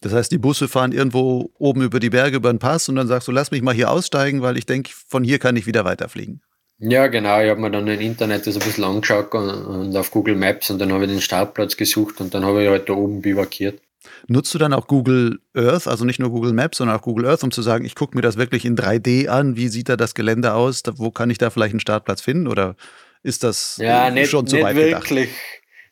Das 0.00 0.12
heißt, 0.12 0.32
die 0.32 0.38
Busse 0.38 0.66
fahren 0.66 0.90
irgendwo 0.90 1.52
oben 1.58 1.82
über 1.82 2.00
die 2.00 2.10
Berge 2.10 2.36
über 2.36 2.52
den 2.52 2.58
Pass 2.58 2.88
und 2.88 2.96
dann 2.96 3.06
sagst 3.06 3.28
du, 3.28 3.32
lass 3.32 3.52
mich 3.52 3.62
mal 3.62 3.74
hier 3.74 3.90
aussteigen, 3.90 4.42
weil 4.42 4.58
ich 4.58 4.66
denke, 4.66 4.90
von 4.92 5.22
hier 5.22 5.38
kann 5.38 5.54
ich 5.54 5.66
wieder 5.66 5.84
weiterfliegen. 5.84 6.42
Ja, 6.80 7.06
genau. 7.06 7.40
Ich 7.40 7.48
habe 7.48 7.60
mir 7.60 7.70
dann 7.70 7.86
im 7.86 8.00
Internet 8.00 8.44
das 8.48 8.56
ein 8.56 8.64
bisschen 8.64 8.82
angeschaut 8.82 9.32
und 9.32 9.96
auf 9.96 10.10
Google 10.10 10.34
Maps 10.34 10.68
und 10.70 10.80
dann 10.80 10.92
habe 10.92 11.04
ich 11.04 11.10
den 11.12 11.20
Startplatz 11.20 11.76
gesucht 11.76 12.20
und 12.20 12.34
dann 12.34 12.44
habe 12.44 12.64
ich 12.64 12.68
halt 12.68 12.88
da 12.88 12.94
oben 12.94 13.22
bivakiert. 13.22 13.80
Nutzt 14.28 14.54
du 14.54 14.58
dann 14.58 14.72
auch 14.72 14.86
Google 14.86 15.40
Earth, 15.54 15.86
also 15.86 16.04
nicht 16.04 16.18
nur 16.18 16.30
Google 16.30 16.52
Maps, 16.52 16.78
sondern 16.78 16.96
auch 16.96 17.02
Google 17.02 17.26
Earth, 17.26 17.42
um 17.42 17.50
zu 17.50 17.62
sagen, 17.62 17.84
ich 17.84 17.94
gucke 17.94 18.16
mir 18.16 18.22
das 18.22 18.36
wirklich 18.36 18.64
in 18.64 18.76
3D 18.76 19.28
an, 19.28 19.56
wie 19.56 19.68
sieht 19.68 19.88
da 19.88 19.96
das 19.96 20.14
Gelände 20.14 20.54
aus, 20.54 20.82
wo 20.94 21.10
kann 21.10 21.30
ich 21.30 21.38
da 21.38 21.50
vielleicht 21.50 21.72
einen 21.72 21.80
Startplatz 21.80 22.20
finden 22.20 22.46
oder 22.46 22.76
ist 23.22 23.44
das 23.44 23.76
ja, 23.80 24.10
nicht, 24.10 24.30
schon 24.30 24.46
zu 24.46 24.56
nicht 24.56 24.64
weit 24.64 24.76
wirklich. 24.76 25.08
gedacht? 25.08 25.36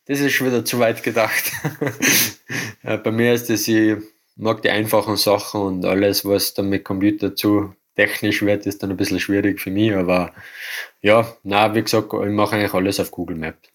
Das 0.06 0.20
ist 0.20 0.32
schon 0.32 0.48
wieder 0.48 0.64
zu 0.64 0.78
weit 0.78 1.02
gedacht. 1.02 1.52
bei 2.82 3.10
mir 3.10 3.34
ist 3.34 3.48
das, 3.50 3.68
ich 3.68 3.96
mag 4.36 4.62
die 4.62 4.70
einfachen 4.70 5.16
Sachen 5.16 5.60
und 5.60 5.84
alles, 5.84 6.24
was 6.24 6.54
dann 6.54 6.68
mit 6.68 6.84
Computer 6.84 7.36
zu 7.36 7.74
technisch 7.96 8.42
wird, 8.42 8.66
ist 8.66 8.82
dann 8.82 8.90
ein 8.90 8.96
bisschen 8.96 9.20
schwierig 9.20 9.60
für 9.60 9.70
mich, 9.70 9.94
aber 9.94 10.32
ja, 11.02 11.32
na, 11.42 11.74
wie 11.74 11.82
gesagt, 11.82 12.12
ich 12.12 12.30
mache 12.30 12.56
eigentlich 12.56 12.74
alles 12.74 12.98
auf 12.98 13.10
Google 13.10 13.36
Maps. 13.36 13.69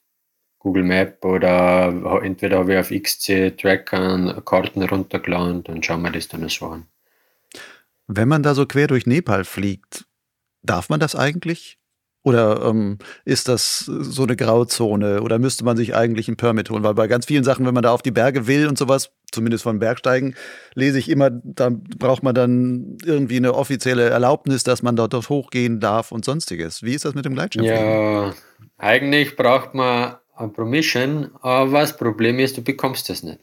Google 0.65 0.84
Map 0.84 1.23
oder 1.23 1.93
entweder 2.23 2.58
habe 2.58 2.73
ich 2.73 2.80
auf 2.80 2.89
XC 2.89 3.56
Trackern 3.56 4.43
Karten 4.45 4.82
runtergeladen 4.82 5.62
und 5.67 5.86
schauen 5.86 6.01
wir 6.01 6.10
das 6.10 6.28
dann 6.28 6.49
so 6.49 6.65
an. 6.65 6.88
Wenn 8.08 8.28
man 8.28 8.41
da 8.41 8.56
so 8.56 8.65
quer 8.65 8.88
durch 8.88 9.06
Nepal 9.06 9.43
fliegt, 9.43 10.06
darf 10.63 10.89
man 10.89 10.99
das 10.99 11.15
eigentlich? 11.15 11.78
Oder 12.23 12.65
ähm, 12.65 12.97
ist 13.25 13.47
das 13.47 13.82
so 13.86 14.23
eine 14.23 14.36
Grauzone? 14.36 15.21
Oder 15.21 15.38
müsste 15.38 15.63
man 15.63 15.78
sich 15.78 15.95
eigentlich 15.95 16.28
ein 16.30 16.36
Permit 16.36 16.71
holen? 16.71 16.82
Weil 16.82 16.95
bei 16.95 17.06
ganz 17.06 17.28
vielen 17.28 17.43
Sachen, 17.43 17.67
wenn 17.67 17.75
man 17.75 17.84
da 17.84 17.91
auf 17.91 18.01
die 18.01 18.10
Berge 18.10 18.47
will 18.47 18.67
und 18.67 18.80
sowas, 18.80 19.12
zumindest 19.32 19.62
von 19.63 19.78
Bergsteigen, 19.78 20.34
lese 20.73 20.97
ich 20.97 21.10
immer, 21.10 21.30
da 21.30 21.69
braucht 21.69 22.23
man 22.23 22.34
dann 22.34 22.97
irgendwie 23.06 23.38
eine 23.38 23.54
offizielle 23.54 24.10
Erlaubnis, 24.10 24.63
dass 24.63 24.82
man 24.82 24.95
dort 24.95 25.13
hochgehen 25.30 25.80
darf 25.80 26.12
und 26.12 26.25
sonstiges. 26.25 26.82
Wie 26.82 26.95
ist 26.95 27.06
das 27.06 27.13
mit 27.13 27.25
dem 27.25 27.36
Gleitschirm? 27.36 27.65
Ja, 27.65 28.34
eigentlich 28.80 29.36
braucht 29.36 29.75
man 29.75 30.15
Permission, 30.54 31.32
aber 31.41 31.82
das 31.82 31.95
Problem 31.98 32.39
ist, 32.39 32.58
du 32.58 32.63
bekommst 32.63 33.10
das 33.10 33.24
nicht. 33.24 33.39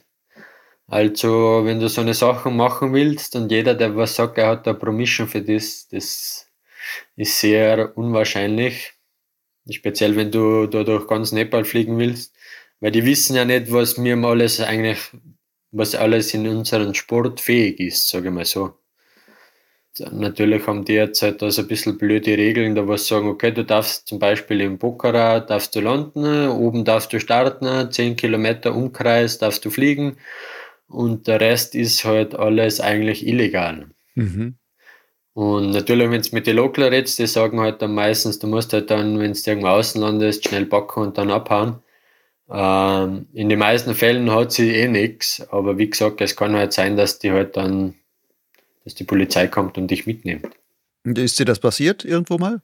Also, 0.89 1.63
wenn 1.65 1.81
du 1.81 1.89
so 1.89 2.01
eine 2.03 2.15
Sache 2.15 2.51
machen 2.51 2.93
willst 2.93 3.37
und 3.37 3.51
jeder, 3.51 3.75
der 3.75 3.97
was 3.97 4.17
sagt, 4.17 4.39
er 4.39 4.49
hat 4.49 4.69
eine 4.69 4.79
Permission 4.79 5.29
für 5.29 5.43
das, 5.43 5.89
das 5.89 6.49
ist 7.17 7.41
sehr 7.41 7.97
unwahrscheinlich. 7.97 8.95
Speziell, 9.71 10.17
wenn 10.17 10.31
du 10.31 10.67
da 10.67 10.85
durch 10.85 11.07
ganz 11.09 11.33
Nepal 11.33 11.65
fliegen 11.65 11.99
willst, 11.99 12.37
weil 12.81 12.93
die 12.93 13.07
wissen 13.07 13.37
ja 13.37 13.45
nicht, 13.45 13.73
was 13.73 13.97
mir 13.99 14.17
alles 14.25 14.61
eigentlich, 14.61 14.99
was 15.71 15.95
alles 15.95 16.35
in 16.35 16.49
unserem 16.49 16.95
Sport 16.95 17.41
fähig 17.41 17.81
ist, 17.81 18.09
sage 18.09 18.29
ich 18.29 18.35
mal 18.35 18.45
so. 18.45 18.82
Natürlich 20.11 20.67
haben 20.67 20.85
die 20.85 20.95
jetzt 20.95 21.21
halt 21.21 21.43
also 21.43 21.63
ein 21.63 21.69
bisschen 21.69 21.99
blöde 21.99 22.37
Regeln, 22.37 22.75
da 22.75 22.89
was 22.89 23.07
sagen, 23.07 23.29
okay, 23.29 23.53
du 23.53 23.65
darfst 23.65 24.07
zum 24.07 24.19
Beispiel 24.19 24.63
in 24.63 24.79
Pokhara 24.79 25.41
darfst 25.41 25.75
du 25.75 25.81
landen, 25.81 26.49
oben 26.49 26.85
darfst 26.85 27.13
du 27.13 27.21
starten, 27.21 27.91
10 27.91 28.17
Kilometer 28.17 28.75
Umkreis 28.75 29.39
darfst 29.39 29.65
du 29.65 29.71
fliegen 29.71 30.17
und 30.89 31.27
der 31.27 31.41
Rest 31.41 31.75
ist 31.75 32.05
halt 32.05 32.35
alles 32.35 32.81
eigentlich 32.81 33.27
illegal. 33.27 33.87
Mhm. 34.15 34.57
Und 35.35 35.71
natürlich, 35.71 36.11
wenn 36.11 36.23
du 36.23 36.29
mit 36.33 36.47
den 36.47 36.57
Local 36.57 36.85
redest, 36.85 37.19
die 37.19 37.27
sagen 37.27 37.61
halt 37.61 37.81
dann 37.83 37.95
meistens, 37.95 38.39
du 38.39 38.47
musst 38.47 38.73
halt 38.73 38.91
dann, 38.91 39.19
wenn 39.19 39.33
du 39.33 39.41
irgendwo 39.45 39.69
außen 39.69 40.01
landest, 40.01 40.47
schnell 40.47 40.67
backen 40.67 41.01
und 41.01 41.19
dann 41.19 41.31
abhauen. 41.31 41.83
Ähm, 42.51 43.29
in 43.33 43.49
den 43.49 43.59
meisten 43.59 43.95
Fällen 43.95 44.31
hat 44.31 44.53
sie 44.53 44.75
eh 44.75 44.89
nichts, 44.89 45.47
aber 45.51 45.79
wie 45.79 45.89
gesagt, 45.89 46.21
es 46.21 46.37
kann 46.37 46.55
halt 46.55 46.73
sein, 46.73 46.97
dass 46.97 47.19
die 47.19 47.33
halt 47.33 47.57
dann 47.57 47.95
dass 48.85 48.95
die 48.95 49.05
Polizei 49.05 49.47
kommt 49.47 49.79
und 49.79 49.91
dich 49.91 50.07
mitnimmt. 50.07 50.49
Ist 51.05 51.39
dir 51.39 51.45
das 51.45 51.59
passiert 51.59 52.05
irgendwo 52.05 52.39
mal? 52.39 52.63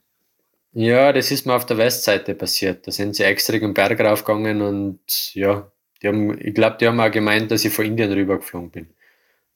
Ja, 0.72 1.12
das 1.12 1.30
ist 1.30 1.46
mir 1.46 1.54
auf 1.54 1.66
der 1.66 1.78
Westseite 1.78 2.34
passiert. 2.34 2.86
Da 2.86 2.92
sind 2.92 3.16
sie 3.16 3.24
extra 3.24 3.58
den 3.58 3.74
Berg 3.74 3.98
raufgegangen 4.00 4.60
und 4.62 5.34
ja, 5.34 5.70
die 6.02 6.08
haben, 6.08 6.38
ich 6.40 6.54
glaube, 6.54 6.76
die 6.80 6.86
haben 6.86 7.00
auch 7.00 7.10
gemeint, 7.10 7.50
dass 7.50 7.64
ich 7.64 7.72
von 7.72 7.84
Indien 7.84 8.12
rübergeflogen 8.12 8.70
bin. 8.70 8.86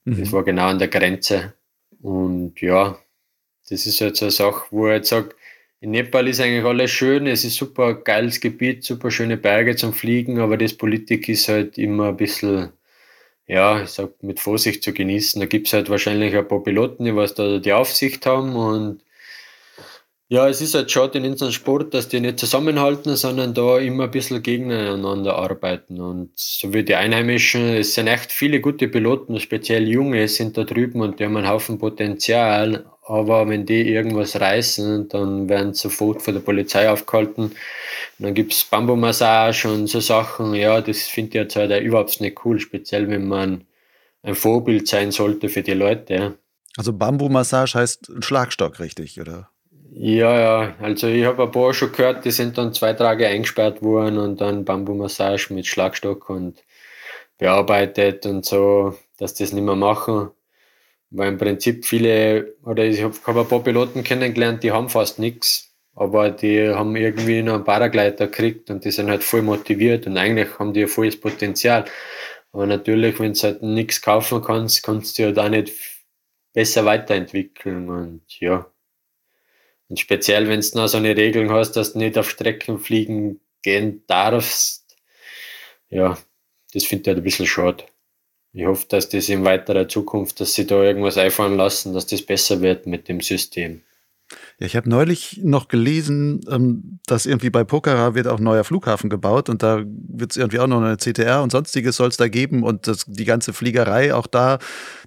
Mhm. 0.05 0.21
Das 0.21 0.33
war 0.33 0.43
genau 0.43 0.67
an 0.67 0.79
der 0.79 0.89
Grenze. 0.89 1.55
Und 2.01 2.61
ja, 2.61 2.99
das 3.69 3.87
ist 3.87 4.01
jetzt 4.01 4.23
eine 4.23 4.33
Sache, 4.33 4.67
wo 4.71 4.89
ich 4.89 4.95
jetzt 4.95 5.11
sage, 5.11 5.35
in 5.81 5.91
Nepal 5.91 6.29
ist 6.29 6.41
eigentlich 6.41 6.65
alles 6.65 6.91
schön, 6.91 7.27
es 7.27 7.45
ist 7.45 7.57
super 7.57 7.95
geiles 7.95 8.41
Gebiet, 8.41 8.85
super 8.85 9.11
schöne 9.11 9.37
Berge 9.37 9.75
zum 9.75 9.93
Fliegen, 9.93 10.39
aber 10.39 10.57
das 10.57 10.75
Politik 10.75 11.29
ist 11.29 11.49
halt 11.49 11.77
immer 11.77 12.09
ein 12.09 12.17
bisschen, 12.17 12.71
ja, 13.47 13.83
ich 13.83 13.91
sag, 13.91 14.23
mit 14.23 14.41
Vorsicht 14.41 14.83
zu 14.83 14.93
genießen. 14.93 15.41
Da 15.41 15.47
gibt 15.47 15.67
es 15.67 15.73
halt 15.73 15.91
wahrscheinlich 15.91 16.35
ein 16.37 16.49
paar 16.49 16.63
Piloten, 16.63 17.05
die 17.05 17.17
was 17.17 17.35
da 17.35 17.59
die 17.59 17.73
Aufsicht 17.73 18.27
haben 18.27 18.57
und 18.57 19.03
ja, 20.33 20.49
es 20.49 20.63
ist 20.63 20.75
halt 20.75 20.91
schade 20.91 21.19
in 21.19 21.27
unserem 21.27 21.53
Sport, 21.53 21.93
dass 21.93 22.09
die 22.09 22.19
nicht 22.19 22.39
zusammenhalten, 22.39 23.17
sondern 23.17 23.53
da 23.53 23.77
immer 23.77 24.05
ein 24.05 24.11
bisschen 24.11 24.43
gegeneinander 24.43 25.37
arbeiten. 25.37 26.01
Und 26.01 26.31
so 26.37 26.73
wie 26.73 26.85
die 26.85 26.95
Einheimischen, 26.95 27.61
es 27.75 27.93
sind 27.93 28.07
echt 28.07 28.33
viele 28.33 28.63
gute 28.63 28.89
Piloten, 28.89 29.39
speziell 29.41 29.87
Junge 29.87 30.27
sind 30.29 30.57
da 30.57 30.65
drüben 30.65 31.03
und 31.03 31.21
die 31.21 31.27
haben 31.27 31.37
einen 31.37 31.51
Haufen 31.51 31.79
Potenzial. 31.79 32.87
Aber 33.13 33.47
wenn 33.47 33.67
die 33.67 33.93
irgendwas 33.93 34.41
reißen, 34.41 35.11
dann 35.11 35.47
werden 35.47 35.75
sie 35.75 35.83
sofort 35.83 36.23
von 36.23 36.33
der 36.33 36.41
Polizei 36.41 36.89
aufgehalten. 36.89 37.43
Und 37.43 37.55
dann 38.19 38.33
gibt 38.33 38.55
es 38.55 38.65
Bambumassage 38.65 39.69
und 39.69 39.87
so 39.87 40.01
Sachen. 40.01 40.55
Ja, 40.55 40.81
das 40.81 41.03
finde 41.03 41.29
ich 41.29 41.35
jetzt 41.35 41.57
halt 41.57 41.79
überhaupt 41.83 42.19
nicht 42.23 42.43
cool, 42.47 42.59
speziell 42.59 43.11
wenn 43.11 43.29
man 43.29 43.65
ein 44.23 44.35
Vorbild 44.35 44.89
sein 44.89 45.11
sollte 45.11 45.51
für 45.51 45.63
die 45.63 45.75
Leute. 45.75 46.39
Also 46.79 46.95
Bambumassage 46.95 47.75
heißt 47.75 48.13
Schlagstock, 48.21 48.81
richtig, 48.81 49.21
oder? 49.21 49.51
Ja, 49.91 50.41
ja, 50.41 50.75
also 50.81 51.07
ich 51.07 51.27
habe 51.27 51.43
ein 51.43 51.51
paar 51.51 51.75
schon 51.75 51.93
gehört, 51.93 52.25
die 52.25 52.31
sind 52.31 52.57
dann 52.57 52.73
zwei 52.73 52.95
Tage 52.95 53.29
eingesperrt 53.29 53.83
worden 53.83 54.17
und 54.17 54.41
dann 54.41 54.65
Bambumassage 54.65 55.53
mit 55.53 55.67
Schlagstock 55.67 56.31
und 56.31 56.65
bearbeitet 57.37 58.25
und 58.25 58.47
so, 58.47 58.97
dass 59.19 59.35
die 59.35 59.45
das 59.45 59.53
nicht 59.53 59.65
mehr 59.65 59.77
machen. 59.77 60.31
Weil 61.15 61.29
im 61.29 61.39
Prinzip 61.39 61.85
viele, 61.85 62.55
oder 62.65 62.85
ich 62.85 63.03
habe 63.03 63.15
hab 63.27 63.37
ein 63.37 63.49
paar 63.49 63.63
Piloten 63.63 64.03
kennengelernt, 64.03 64.63
die 64.63 64.73
haben 64.73 64.89
fast 64.89 65.19
nichts, 65.19 65.71
aber 65.95 66.31
die 66.31 66.71
haben 66.71 66.97
irgendwie 66.97 67.43
noch 67.43 67.55
einen 67.55 67.65
Paragleiter 67.65 68.29
gekriegt 68.29 68.71
und 68.71 68.85
die 68.85 68.91
sind 68.91 69.11
halt 69.11 69.23
voll 69.23 69.43
motiviert 69.43 70.07
und 70.07 70.17
eigentlich 70.17 70.59
haben 70.59 70.73
die 70.73 70.83
ein 70.83 70.89
volles 70.89 71.21
Potenzial. 71.21 71.85
Aber 72.53 72.67
natürlich, 72.67 73.21
wenn 73.21 73.35
du 73.35 73.43
halt 73.43 73.63
nichts 73.63 74.01
kaufen 74.01 74.43
kannst, 74.43 74.83
kannst 74.83 75.19
du 75.19 75.23
ja 75.23 75.27
halt 75.29 75.37
da 75.37 75.49
nicht 75.51 75.75
besser 76.55 76.85
weiterentwickeln 76.87 77.91
und 77.91 78.23
ja. 78.41 78.67
Und 79.89 80.01
speziell, 80.01 80.49
wenn 80.49 80.63
du 80.63 80.79
noch 80.79 80.89
so 80.89 80.97
eine 80.97 81.15
Regelung 81.15 81.51
hast, 81.51 81.73
dass 81.73 81.93
du 81.93 81.99
nicht 81.99 82.17
auf 82.17 82.31
Strecken 82.31 82.79
fliegen 82.79 83.41
gehen 83.63 84.03
darfst, 84.07 84.97
ja, 85.91 86.17
das 86.73 86.85
finde 86.85 87.03
ich 87.03 87.09
halt 87.09 87.19
ein 87.19 87.25
bisschen 87.25 87.47
schade. 87.47 87.85
Ich 88.55 88.67
hoffe, 88.67 88.87
dass 88.89 89.09
das 89.09 89.29
in 89.29 89.45
weiterer 89.45 89.89
Zukunft, 89.89 90.41
dass 90.41 90.55
sie 90.55 90.67
da 90.67 90.83
irgendwas 90.83 91.17
einfallen 91.17 91.57
lassen, 91.57 91.95
dass 91.95 92.07
das 92.07 92.23
besser 92.23 92.61
wird 92.61 92.87
mit 92.87 93.09
dem 93.09 93.21
System. 93.21 93.83
Ja, 94.59 94.67
ich 94.67 94.77
habe 94.77 94.89
neulich 94.89 95.41
noch 95.43 95.69
gelesen, 95.69 96.41
ähm, 96.49 97.01
dass 97.07 97.27
irgendwie 97.27 97.51
bei 97.51 97.65
Pokhara 97.65 98.15
wird 98.15 98.27
auch 98.27 98.39
ein 98.39 98.45
neuer 98.45 98.65
Flughafen 98.65 99.11
gebaut 99.11 99.49
und 99.49 99.63
da 99.63 99.83
wird 99.85 100.31
es 100.31 100.37
irgendwie 100.37 100.59
auch 100.59 100.67
noch 100.67 100.81
eine 100.81 100.97
CTR 100.97 101.43
und 101.43 101.51
sonstiges 101.51 101.97
soll 101.97 102.09
es 102.09 102.17
da 102.17 102.29
geben 102.29 102.63
und 102.63 102.87
das, 102.87 103.05
die 103.07 103.25
ganze 103.25 103.53
Fliegerei 103.53 104.15
auch 104.15 104.27
da, 104.27 104.59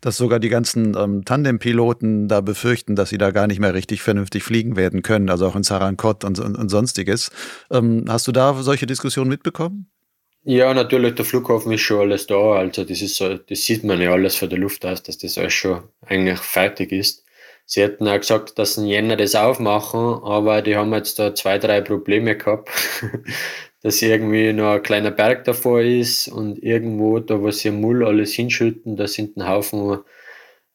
dass 0.01 0.17
sogar 0.17 0.39
die 0.39 0.49
ganzen 0.49 0.95
ähm, 0.97 1.25
Tandem-Piloten 1.25 2.27
da 2.27 2.41
befürchten, 2.41 2.95
dass 2.95 3.09
sie 3.09 3.17
da 3.17 3.31
gar 3.31 3.47
nicht 3.47 3.59
mehr 3.59 3.73
richtig 3.73 4.01
vernünftig 4.01 4.43
fliegen 4.43 4.75
werden 4.75 5.01
können, 5.01 5.29
also 5.29 5.47
auch 5.47 5.55
in 5.55 5.63
Sarankot 5.63 6.23
und, 6.23 6.39
und, 6.39 6.55
und 6.55 6.69
sonstiges. 6.69 7.31
Ähm, 7.71 8.05
hast 8.07 8.27
du 8.27 8.31
da 8.31 8.53
solche 8.61 8.85
Diskussionen 8.85 9.29
mitbekommen? 9.29 9.87
Ja, 10.47 10.73
natürlich, 10.75 11.15
der 11.15 11.25
Flughafen 11.25 11.71
ist 11.71 11.81
schon 11.81 12.01
alles 12.01 12.27
da. 12.27 12.53
Also 12.53 12.83
das 12.83 13.01
ist 13.01 13.15
so, 13.15 13.33
das 13.35 13.63
sieht 13.63 13.83
man 13.83 13.99
ja 13.99 14.11
alles 14.11 14.35
von 14.35 14.47
der 14.47 14.59
Luft 14.59 14.85
aus, 14.85 15.01
dass 15.01 15.17
das 15.17 15.39
alles 15.39 15.53
schon 15.53 15.81
eigentlich 16.05 16.37
fertig 16.39 16.91
ist. 16.91 17.25
Sie 17.65 17.81
hätten 17.81 18.07
auch 18.07 18.19
gesagt, 18.19 18.59
dass 18.59 18.75
sie 18.75 18.87
Jänner 18.87 19.15
das 19.17 19.33
aufmachen, 19.33 19.99
aber 20.23 20.61
die 20.61 20.75
haben 20.75 20.93
jetzt 20.93 21.17
da 21.17 21.33
zwei, 21.33 21.57
drei 21.57 21.81
Probleme 21.81 22.37
gehabt, 22.37 22.69
dass 23.81 24.03
irgendwie 24.03 24.53
noch 24.53 24.73
ein 24.73 24.83
kleiner 24.83 25.09
Berg 25.09 25.45
davor 25.45 25.81
ist 25.81 26.27
und 26.27 26.61
irgendwo, 26.61 27.17
da 27.19 27.41
wo 27.41 27.49
sie 27.49 27.71
Mull 27.71 28.05
alles 28.05 28.33
hinschütten, 28.33 28.97
da 28.97 29.07
sind 29.07 29.37
ein 29.37 29.47
Haufen 29.47 30.01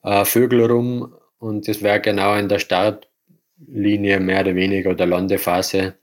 äh, 0.03 0.25
Vögel 0.25 0.65
rum 0.65 1.15
und 1.39 1.69
das 1.69 1.81
wäre 1.81 2.01
genau 2.01 2.35
in 2.35 2.49
der 2.49 2.59
Startlinie 2.59 4.19
mehr 4.19 4.41
oder 4.41 4.57
weniger 4.57 4.91
oder 4.91 5.07
Landephase. 5.07 5.95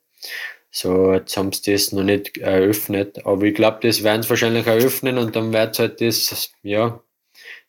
So, 0.79 1.11
jetzt 1.11 1.35
haben 1.35 1.51
sie 1.51 1.71
das 1.71 1.91
noch 1.91 2.03
nicht 2.03 2.37
eröffnet, 2.37 3.25
aber 3.25 3.45
ich 3.45 3.55
glaube, 3.55 3.79
das 3.81 4.03
werden 4.03 4.21
sie 4.21 4.29
wahrscheinlich 4.29 4.67
eröffnen 4.67 5.17
und 5.17 5.35
dann 5.35 5.51
wird 5.51 5.79
halt 5.79 6.01
das, 6.01 6.51
ja, 6.61 7.01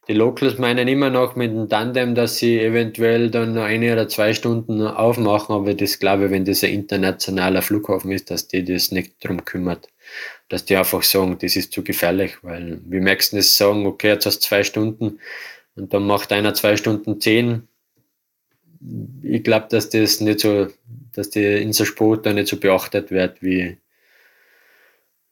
die 0.08 0.12
Locals 0.12 0.58
meinen 0.58 0.88
immer 0.88 1.08
noch 1.08 1.34
mit 1.34 1.50
dem 1.50 1.70
Tandem, 1.70 2.14
dass 2.14 2.36
sie 2.36 2.60
eventuell 2.60 3.30
dann 3.30 3.56
eine 3.56 3.94
oder 3.94 4.08
zwei 4.08 4.34
Stunden 4.34 4.82
aufmachen, 4.86 5.54
aber 5.54 5.72
das 5.72 5.98
glaube 5.98 6.26
ich, 6.26 6.30
wenn 6.32 6.44
das 6.44 6.62
ein 6.62 6.74
internationaler 6.74 7.62
Flughafen 7.62 8.12
ist, 8.12 8.30
dass 8.30 8.46
die 8.46 8.62
das 8.62 8.92
nicht 8.92 9.24
drum 9.24 9.42
kümmert. 9.42 9.88
Dass 10.50 10.66
die 10.66 10.76
einfach 10.76 11.02
sagen, 11.02 11.38
das 11.40 11.56
ist 11.56 11.72
zu 11.72 11.82
gefährlich, 11.82 12.36
weil 12.42 12.78
wir 12.84 13.00
merken 13.00 13.36
das 13.36 13.56
sagen, 13.56 13.86
okay, 13.86 14.08
jetzt 14.08 14.26
hast 14.26 14.40
du 14.40 14.48
zwei 14.48 14.64
Stunden 14.64 15.18
und 15.76 15.94
dann 15.94 16.06
macht 16.06 16.30
einer 16.30 16.52
zwei 16.52 16.76
Stunden 16.76 17.22
zehn. 17.22 17.68
Ich 19.22 19.42
glaube, 19.42 19.68
dass 19.70 19.88
das 19.88 20.20
nicht 20.20 20.40
so, 20.40 20.68
dass 21.18 21.30
die 21.30 21.44
in 21.44 21.72
so 21.72 21.84
Sport 21.84 22.26
da 22.26 22.32
nicht 22.32 22.46
so 22.46 22.58
beachtet 22.58 23.10
wird, 23.10 23.42
wie, 23.42 23.76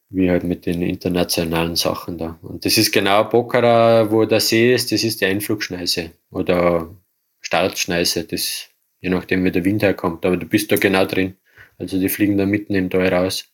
wie 0.09 0.29
halt 0.29 0.43
mit 0.43 0.65
den 0.65 0.81
internationalen 0.81 1.77
Sachen 1.77 2.17
da. 2.17 2.37
Und 2.41 2.65
das 2.65 2.77
ist 2.77 2.91
genau 2.91 3.23
Pokhara, 3.23 4.11
wo 4.11 4.25
der 4.25 4.41
See 4.41 4.73
ist, 4.73 4.91
das 4.91 5.05
ist 5.05 5.21
die 5.21 5.25
Einflugschneise 5.25 6.11
oder 6.29 6.93
Startschneise, 7.39 8.25
das, 8.25 8.67
je 8.99 9.09
nachdem 9.09 9.45
wie 9.45 9.51
der 9.51 9.63
Wind 9.63 9.81
herkommt, 9.81 10.25
aber 10.25 10.35
du 10.35 10.45
bist 10.45 10.69
da 10.73 10.75
genau 10.75 11.05
drin. 11.05 11.37
Also 11.77 11.97
die 11.97 12.09
fliegen 12.09 12.37
da 12.37 12.45
mitten 12.45 12.75
im 12.75 12.89
Tal 12.89 13.07
raus. 13.07 13.45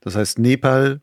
Das 0.00 0.16
heißt, 0.16 0.40
Nepal 0.40 1.00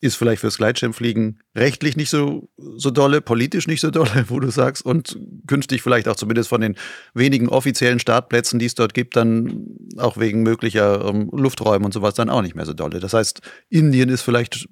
ist 0.00 0.16
vielleicht 0.16 0.40
fürs 0.40 0.58
Gleitschirmfliegen 0.58 1.40
rechtlich 1.56 1.96
nicht 1.96 2.10
so, 2.10 2.48
so 2.56 2.90
dolle, 2.90 3.20
politisch 3.20 3.66
nicht 3.66 3.80
so 3.80 3.90
dolle, 3.90 4.26
wo 4.28 4.40
du 4.40 4.50
sagst, 4.50 4.84
und 4.84 5.18
künftig 5.46 5.82
vielleicht 5.82 6.08
auch 6.08 6.16
zumindest 6.16 6.48
von 6.48 6.60
den 6.60 6.76
wenigen 7.14 7.48
offiziellen 7.48 7.98
Startplätzen, 7.98 8.58
die 8.58 8.66
es 8.66 8.74
dort 8.74 8.94
gibt, 8.94 9.16
dann 9.16 9.66
auch 9.96 10.16
wegen 10.18 10.42
möglicher 10.42 11.04
ähm, 11.06 11.30
Lufträume 11.32 11.84
und 11.84 11.92
sowas 11.92 12.14
dann 12.14 12.30
auch 12.30 12.42
nicht 12.42 12.54
mehr 12.54 12.66
so 12.66 12.74
dolle. 12.74 13.00
Das 13.00 13.14
heißt, 13.14 13.40
Indien 13.68 14.08
ist 14.08 14.22
vielleicht 14.22 14.68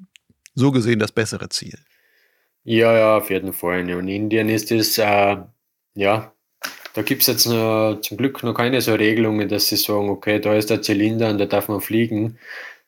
so 0.54 0.70
gesehen 0.72 0.98
das 0.98 1.12
bessere 1.12 1.48
Ziel. 1.48 1.78
Ja, 2.64 2.96
ja, 2.96 3.16
auf 3.16 3.30
jeden 3.30 3.52
Fall. 3.52 3.88
Und 3.94 4.08
Indien 4.08 4.48
ist 4.48 4.72
es, 4.72 4.98
äh, 4.98 5.36
ja, 5.94 6.32
da 6.94 7.02
gibt 7.02 7.20
es 7.22 7.28
jetzt 7.28 7.46
noch, 7.46 8.00
zum 8.00 8.16
Glück 8.16 8.42
noch 8.42 8.54
keine 8.54 8.80
so 8.80 8.94
Regelungen, 8.94 9.48
dass 9.48 9.68
sie 9.68 9.76
sagen, 9.76 10.08
okay, 10.08 10.40
da 10.40 10.54
ist 10.54 10.70
der 10.70 10.82
Zylinder 10.82 11.28
und 11.28 11.38
da 11.38 11.44
darf 11.44 11.68
man 11.68 11.80
fliegen. 11.80 12.38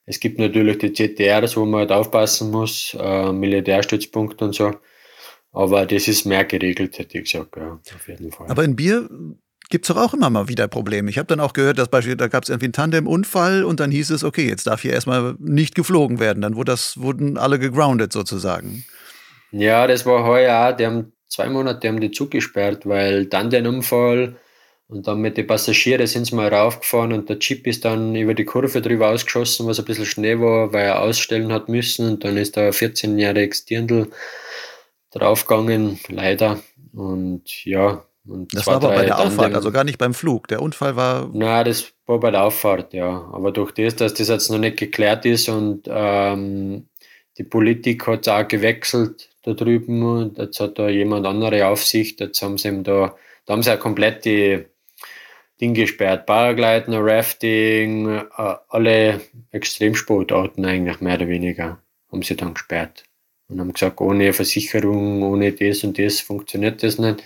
Es 0.09 0.21
gibt 0.21 0.39
natürlich 0.39 0.79
die 0.79 0.93
CTRs, 0.93 1.55
wo 1.59 1.67
man 1.67 1.81
halt 1.81 1.93
aufpassen 1.93 2.51
muss, 2.51 2.97
äh, 2.99 3.31
Militärstützpunkte 3.31 4.47
und 4.47 4.55
so. 4.55 4.73
Aber 5.53 5.85
das 5.85 6.09
ist 6.09 6.25
mehr 6.25 6.47
geregelt, 6.47 6.99
hätte 6.99 7.19
ich 7.19 7.31
gesagt, 7.31 7.57
ja, 7.57 7.79
auf 7.95 8.09
jeden 8.09 8.33
Fall. 8.33 8.49
Aber 8.49 8.65
in 8.65 8.75
Bier 8.75 9.09
gibt 9.69 9.85
es 9.85 9.95
doch 9.95 10.03
auch 10.03 10.15
immer 10.15 10.31
mal 10.31 10.49
wieder 10.49 10.67
Probleme. 10.67 11.11
Ich 11.11 11.19
habe 11.19 11.27
dann 11.27 11.41
auch 11.41 11.53
gehört, 11.53 11.79
dass 11.79 11.89
beispielsweise, 11.89 12.17
da 12.17 12.29
gab 12.29 12.45
es 12.45 12.49
irgendwie 12.49 12.67
einen 12.67 12.73
Tandem-Unfall 12.73 13.65
und 13.65 13.81
dann 13.81 13.91
hieß 13.91 14.09
es, 14.11 14.25
okay, 14.25 14.49
jetzt 14.49 14.67
darf 14.67 14.81
hier 14.81 14.95
erstmal 14.95 15.35
nicht 15.39 15.75
geflogen 15.75 16.21
werden. 16.21 16.41
Dann 16.41 16.57
wurde 16.57 16.73
das, 16.73 16.99
wurden 16.99 17.37
alle 17.37 17.59
gegroundet 17.59 18.11
sozusagen. 18.11 18.85
Ja, 19.51 19.87
das 19.87 20.07
war 20.07 20.25
heuer 20.25 20.71
auch. 20.71 20.77
Die 20.77 20.87
haben 20.87 21.13
zwei 21.29 21.51
Monate 21.51 21.87
haben 21.87 22.01
die 22.01 22.13
zugesperrt, 22.13 22.87
weil 22.87 23.27
Tandem-Unfall 23.27 24.37
und 24.89 25.07
dann 25.07 25.21
mit 25.21 25.37
den 25.37 25.47
Passagieren 25.47 26.07
sind 26.07 26.25
sie 26.25 26.35
mal 26.35 26.49
raufgefahren 26.49 27.13
und 27.13 27.29
der 27.29 27.39
Chip 27.39 27.67
ist 27.67 27.85
dann 27.85 28.17
über 28.17 28.33
die 28.33 28.47
Kurve 28.47 28.81
drüber 28.81 29.11
ausgeschossen, 29.11 29.67
was 29.67 29.79
ein 29.79 29.85
bisschen 29.85 30.07
Schnee 30.07 30.41
war, 30.41 30.73
weil 30.73 30.87
er 30.87 31.03
ausstellen 31.03 31.53
hat 31.53 31.69
müssen. 31.69 32.09
Und 32.09 32.25
dann 32.25 32.39
ist 32.39 32.57
da 32.57 32.63
ein 32.63 32.73
14-jähriges 32.73 33.67
Dirndl 33.67 34.11
draufgegangen, 35.11 36.01
leider. 36.09 36.61
Und 36.95 37.67
ja. 37.67 38.03
Und 38.27 38.55
das 38.55 38.67
war 38.67 38.77
aber 38.77 38.89
bei 38.89 39.05
der 39.05 39.19
Auffahrt, 39.19 39.55
also 39.55 39.71
gar 39.71 39.85
nicht 39.85 39.99
beim 39.99 40.15
Flug. 40.15 40.49
Der 40.49 40.63
Unfall 40.63 40.97
war. 40.97 41.29
Nein, 41.35 41.67
das 41.67 41.93
war 42.07 42.19
bei 42.19 42.31
der 42.31 42.45
Auffahrt, 42.45 42.95
ja. 42.95 43.29
Aber 43.31 43.53
durch 43.53 43.73
das, 43.73 43.95
dass 43.95 44.15
das 44.15 44.29
jetzt 44.29 44.51
noch 44.51 44.59
nicht 44.59 44.79
geklärt 44.79 45.27
ist 45.27 45.51
und 45.51 45.83
ähm, 45.87 46.89
die 47.37 47.45
Politik 47.45 48.07
hat 48.07 48.27
auch 48.27 48.49
gewechselt 48.49 49.29
da 49.43 49.53
drüben 49.53 50.03
und 50.03 50.39
jetzt 50.39 50.61
hat 50.61 50.79
da 50.79 50.89
jemand 50.89 51.27
andere 51.27 51.67
Aufsicht, 51.67 52.21
jetzt 52.21 52.41
haben 52.41 52.57
sie 52.57 52.69
ihm 52.69 52.85
da, 52.85 53.15
da 53.45 53.53
haben 53.53 53.63
sie 53.63 53.71
ja 53.71 53.77
komplett 53.77 54.25
die 54.25 54.65
Ding 55.61 55.75
gesperrt. 55.75 56.27
Paragliden, 56.27 56.95
Rafting, 56.95 58.09
äh, 58.09 58.55
alle 58.69 59.21
Extremsportarten 59.51 60.65
eigentlich 60.65 61.01
mehr 61.01 61.17
oder 61.17 61.29
weniger 61.29 61.83
haben 62.11 62.23
sie 62.23 62.37
dann 62.37 62.55
gesperrt. 62.55 63.05
Und 63.49 63.61
haben 63.61 63.73
gesagt, 63.73 64.01
ohne 64.01 64.33
Versicherung, 64.33 65.23
ohne 65.23 65.53
das 65.53 65.85
und 65.85 65.99
das 65.99 66.21
funktioniert 66.21 66.83
das 66.83 66.99
nicht. 66.99 67.25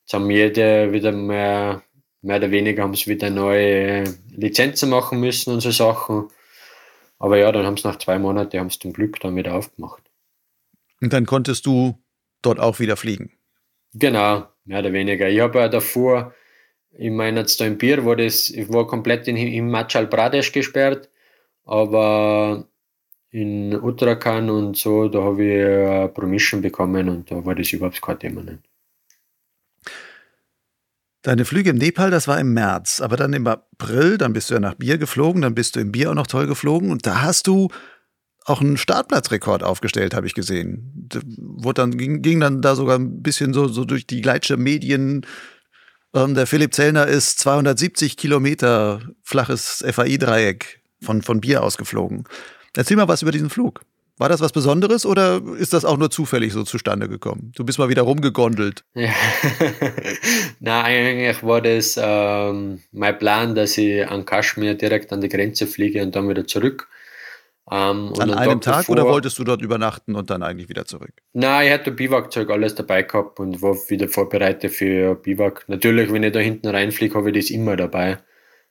Jetzt 0.00 0.12
haben 0.12 0.30
jede 0.30 0.92
wieder 0.92 1.12
mehr 1.12 1.82
mehr 2.24 2.36
oder 2.38 2.50
weniger 2.50 2.82
haben 2.82 2.94
sie 2.94 3.10
wieder 3.10 3.30
neue 3.30 4.04
Lizenzen 4.30 4.90
machen 4.90 5.20
müssen 5.20 5.52
und 5.52 5.60
so 5.60 5.70
Sachen. 5.70 6.28
Aber 7.18 7.38
ja, 7.38 7.52
dann 7.52 7.66
haben 7.66 7.76
sie 7.76 7.86
nach 7.86 7.98
zwei 7.98 8.18
Monaten, 8.18 8.58
haben 8.58 8.70
sie 8.70 8.78
zum 8.78 8.92
Glück 8.92 9.20
dann 9.20 9.36
wieder 9.36 9.54
aufgemacht. 9.54 10.02
Und 11.00 11.12
dann 11.12 11.26
konntest 11.26 11.66
du 11.66 12.02
dort 12.42 12.58
auch 12.58 12.80
wieder 12.80 12.96
fliegen? 12.96 13.32
Genau, 13.92 14.48
mehr 14.64 14.80
oder 14.80 14.92
weniger. 14.92 15.28
Ich 15.28 15.40
habe 15.40 15.58
ja 15.58 15.68
davor, 15.68 16.34
ich 16.96 17.10
meine 17.10 17.40
jetzt 17.40 17.60
da 17.60 17.66
im 17.66 17.78
Bier, 17.78 18.04
wo 18.04 18.14
das, 18.14 18.50
ich 18.50 18.72
war 18.72 18.86
komplett 18.86 19.28
in 19.28 19.36
Himachal 19.36 20.06
Pradesh 20.06 20.52
gesperrt, 20.52 21.08
aber 21.64 22.68
in 23.30 23.74
Uttarakhand 23.74 24.50
und 24.50 24.76
so, 24.76 25.08
da 25.08 25.22
habe 25.22 25.44
ich 25.44 25.64
eine 25.64 26.08
Permission 26.08 26.62
bekommen 26.62 27.08
und 27.08 27.30
da 27.30 27.44
war 27.44 27.54
das 27.54 27.72
überhaupt 27.72 28.00
kein 28.00 28.18
Thema. 28.18 28.42
Nicht. 28.42 28.60
Deine 31.22 31.44
Flüge 31.44 31.70
im 31.70 31.76
Nepal, 31.76 32.10
das 32.10 32.28
war 32.28 32.38
im 32.38 32.52
März, 32.52 33.00
aber 33.00 33.16
dann 33.16 33.32
im 33.32 33.46
April, 33.46 34.18
dann 34.18 34.34
bist 34.34 34.50
du 34.50 34.54
ja 34.54 34.60
nach 34.60 34.74
Bier 34.74 34.98
geflogen, 34.98 35.40
dann 35.40 35.54
bist 35.54 35.74
du 35.74 35.80
im 35.80 35.90
Bier 35.90 36.10
auch 36.10 36.14
noch 36.14 36.26
toll 36.26 36.46
geflogen 36.46 36.90
und 36.90 37.06
da 37.06 37.22
hast 37.22 37.46
du 37.46 37.70
auch 38.44 38.60
einen 38.60 38.76
Startplatzrekord 38.76 39.62
aufgestellt, 39.62 40.14
habe 40.14 40.26
ich 40.26 40.34
gesehen. 40.34 41.08
Wurde 41.38 41.80
dann, 41.80 41.96
ging, 41.96 42.20
ging, 42.20 42.40
dann 42.40 42.60
da 42.60 42.76
sogar 42.76 42.98
ein 42.98 43.22
bisschen 43.22 43.54
so, 43.54 43.68
so 43.68 43.86
durch 43.86 44.06
die 44.06 44.20
Gleitsche 44.20 44.58
Medien. 44.58 45.26
Ähm, 46.14 46.34
der 46.34 46.46
Philipp 46.46 46.74
Zellner 46.74 47.06
ist 47.06 47.40
270 47.40 48.16
Kilometer 48.16 49.00
flaches 49.22 49.84
FAI-Dreieck 49.86 50.80
von, 51.02 51.22
von 51.22 51.40
Bier 51.40 51.62
ausgeflogen. 51.62 52.24
Erzähl 52.76 52.96
mal 52.96 53.08
was 53.08 53.22
über 53.22 53.32
diesen 53.32 53.50
Flug. 53.50 53.80
War 54.16 54.28
das 54.28 54.40
was 54.40 54.52
Besonderes 54.52 55.06
oder 55.06 55.42
ist 55.58 55.72
das 55.72 55.84
auch 55.84 55.96
nur 55.96 56.08
zufällig 56.08 56.52
so 56.52 56.62
zustande 56.62 57.08
gekommen? 57.08 57.50
Du 57.56 57.64
bist 57.64 57.80
mal 57.80 57.88
wieder 57.88 58.02
rumgegondelt. 58.02 58.84
Ja. 58.94 59.10
Na, 60.60 60.84
eigentlich 60.84 61.42
war 61.42 61.60
das 61.60 61.98
ähm, 62.00 62.80
mein 62.92 63.18
Plan, 63.18 63.56
dass 63.56 63.76
ich 63.76 64.06
an 64.06 64.24
Kaschmir 64.24 64.74
direkt 64.74 65.12
an 65.12 65.20
die 65.20 65.28
Grenze 65.28 65.66
fliege 65.66 66.00
und 66.00 66.14
dann 66.14 66.28
wieder 66.28 66.46
zurück. 66.46 66.88
Ähm, 67.70 68.12
an 68.18 68.30
einem 68.34 68.60
Tag 68.60 68.86
davor, 68.86 68.92
oder 68.92 69.04
wolltest 69.04 69.38
du 69.38 69.44
dort 69.44 69.62
übernachten 69.62 70.14
und 70.16 70.28
dann 70.28 70.42
eigentlich 70.42 70.68
wieder 70.68 70.84
zurück? 70.84 71.12
Nein, 71.32 71.66
ich 71.66 71.72
hatte 71.72 71.92
Biwakzeug 71.92 72.50
alles 72.50 72.74
dabei 72.74 73.02
gehabt 73.02 73.40
und 73.40 73.62
war 73.62 73.74
wieder 73.88 74.08
vorbereitet 74.08 74.72
für 74.72 75.14
Biwak. 75.14 75.64
Natürlich, 75.68 76.12
wenn 76.12 76.22
ich 76.22 76.32
da 76.32 76.40
hinten 76.40 76.68
reinfliege, 76.68 77.14
habe 77.14 77.30
ich 77.30 77.36
das 77.36 77.50
immer 77.50 77.76
dabei. 77.76 78.18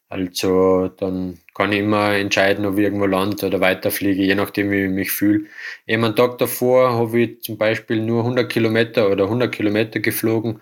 Also 0.09 0.89
dann 0.89 1.39
kann 1.55 1.71
ich 1.71 1.79
immer 1.79 2.13
entscheiden, 2.13 2.67
ob 2.67 2.77
ich 2.77 2.83
irgendwo 2.83 3.07
lande 3.07 3.47
oder 3.47 3.61
weiterfliege, 3.61 4.21
je 4.23 4.35
nachdem, 4.35 4.69
wie 4.69 4.83
ich 4.83 4.91
mich 4.91 5.11
fühle. 5.11 5.45
Eben 5.87 6.05
einen 6.05 6.15
Tag 6.15 6.37
davor 6.37 6.93
habe 6.93 7.19
ich 7.19 7.41
zum 7.41 7.57
Beispiel 7.57 7.99
nur 7.99 8.19
100 8.19 8.47
Kilometer 8.47 9.09
oder 9.09 9.23
100 9.23 9.51
Kilometer 9.51 10.01
geflogen 10.01 10.61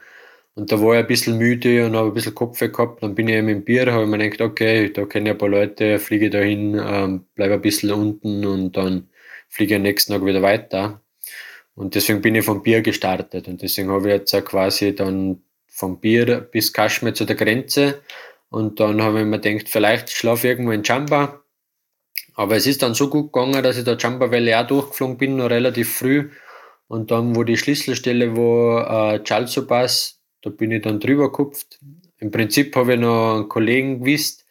und 0.55 0.71
da 0.71 0.81
war 0.81 0.95
ich 0.95 0.99
ein 0.99 1.07
bisschen 1.07 1.37
müde 1.37 1.85
und 1.85 1.95
habe 1.95 2.09
ein 2.09 2.13
bisschen 2.13 2.35
Kopf 2.35 2.59
gehabt. 2.59 3.01
Dann 3.03 3.15
bin 3.15 3.27
ich 3.27 3.35
eben 3.35 3.49
im 3.49 3.63
Bier, 3.63 3.91
habe 3.91 4.03
ich 4.03 4.09
mir 4.09 4.17
gedacht, 4.17 4.41
okay, 4.41 4.91
da 4.91 5.05
kenne 5.05 5.29
ich 5.29 5.35
ein 5.35 5.37
paar 5.37 5.49
Leute, 5.49 5.99
fliege 5.99 6.29
da 6.29 6.39
hin, 6.39 6.79
ähm, 6.83 7.25
bleibe 7.35 7.55
ein 7.55 7.61
bisschen 7.61 7.91
unten 7.91 8.45
und 8.45 8.75
dann 8.75 9.09
fliege 9.49 9.75
ich 9.75 9.77
am 9.77 9.83
nächsten 9.83 10.13
Tag 10.13 10.25
wieder 10.25 10.41
weiter. 10.41 11.01
Und 11.75 11.95
deswegen 11.95 12.21
bin 12.21 12.35
ich 12.35 12.45
vom 12.45 12.63
Bier 12.63 12.81
gestartet 12.81 13.47
und 13.47 13.61
deswegen 13.61 13.91
habe 13.91 14.09
ich 14.09 14.13
jetzt 14.15 14.35
auch 14.35 14.43
quasi 14.43 14.93
dann 14.93 15.41
vom 15.67 15.99
Bier 15.99 16.41
bis 16.41 16.73
Kaschmir 16.73 17.13
zu 17.13 17.25
der 17.25 17.37
Grenze 17.37 18.01
und 18.51 18.81
dann 18.81 19.01
habe 19.01 19.21
ich 19.21 19.25
mir 19.25 19.39
gedacht, 19.39 19.69
vielleicht 19.69 20.11
schlafe 20.11 20.47
ich 20.47 20.51
irgendwo 20.51 20.71
in 20.73 20.83
Chamba. 20.83 21.41
Aber 22.33 22.57
es 22.57 22.67
ist 22.67 22.81
dann 22.81 22.93
so 22.93 23.09
gut 23.09 23.31
gegangen, 23.31 23.63
dass 23.63 23.77
ich 23.77 23.85
da 23.85 23.97
Chamba 23.97 24.29
Valley 24.29 24.53
auch 24.53 24.67
durchgeflogen 24.67 25.17
bin, 25.17 25.37
noch 25.37 25.49
relativ 25.49 25.97
früh. 25.97 26.31
Und 26.87 27.11
dann, 27.11 27.35
wo 27.35 27.43
die 27.43 27.55
Schlüsselstelle 27.55 28.35
war, 28.35 29.13
äh, 29.13 29.23
Chalso 29.23 29.65
Pass, 29.65 30.20
da 30.41 30.49
bin 30.49 30.71
ich 30.71 30.81
dann 30.81 30.99
drüber 30.99 31.25
gekupft. 31.25 31.79
Im 32.19 32.31
Prinzip 32.31 32.75
habe 32.75 32.93
ich 32.93 32.99
noch 32.99 33.35
einen 33.35 33.49
Kollegen 33.49 34.03
gewusst, 34.03 34.45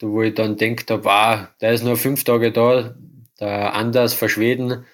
wo 0.00 0.22
ich 0.22 0.34
dann 0.34 0.56
denkt 0.56 0.90
habe, 0.90 1.04
wow, 1.04 1.48
der 1.60 1.72
ist 1.72 1.84
noch 1.84 1.96
fünf 1.96 2.24
Tage 2.24 2.52
da, 2.52 2.94
der 3.38 3.74
Anders 3.74 4.14
von 4.14 4.28
Schweden. 4.28 4.84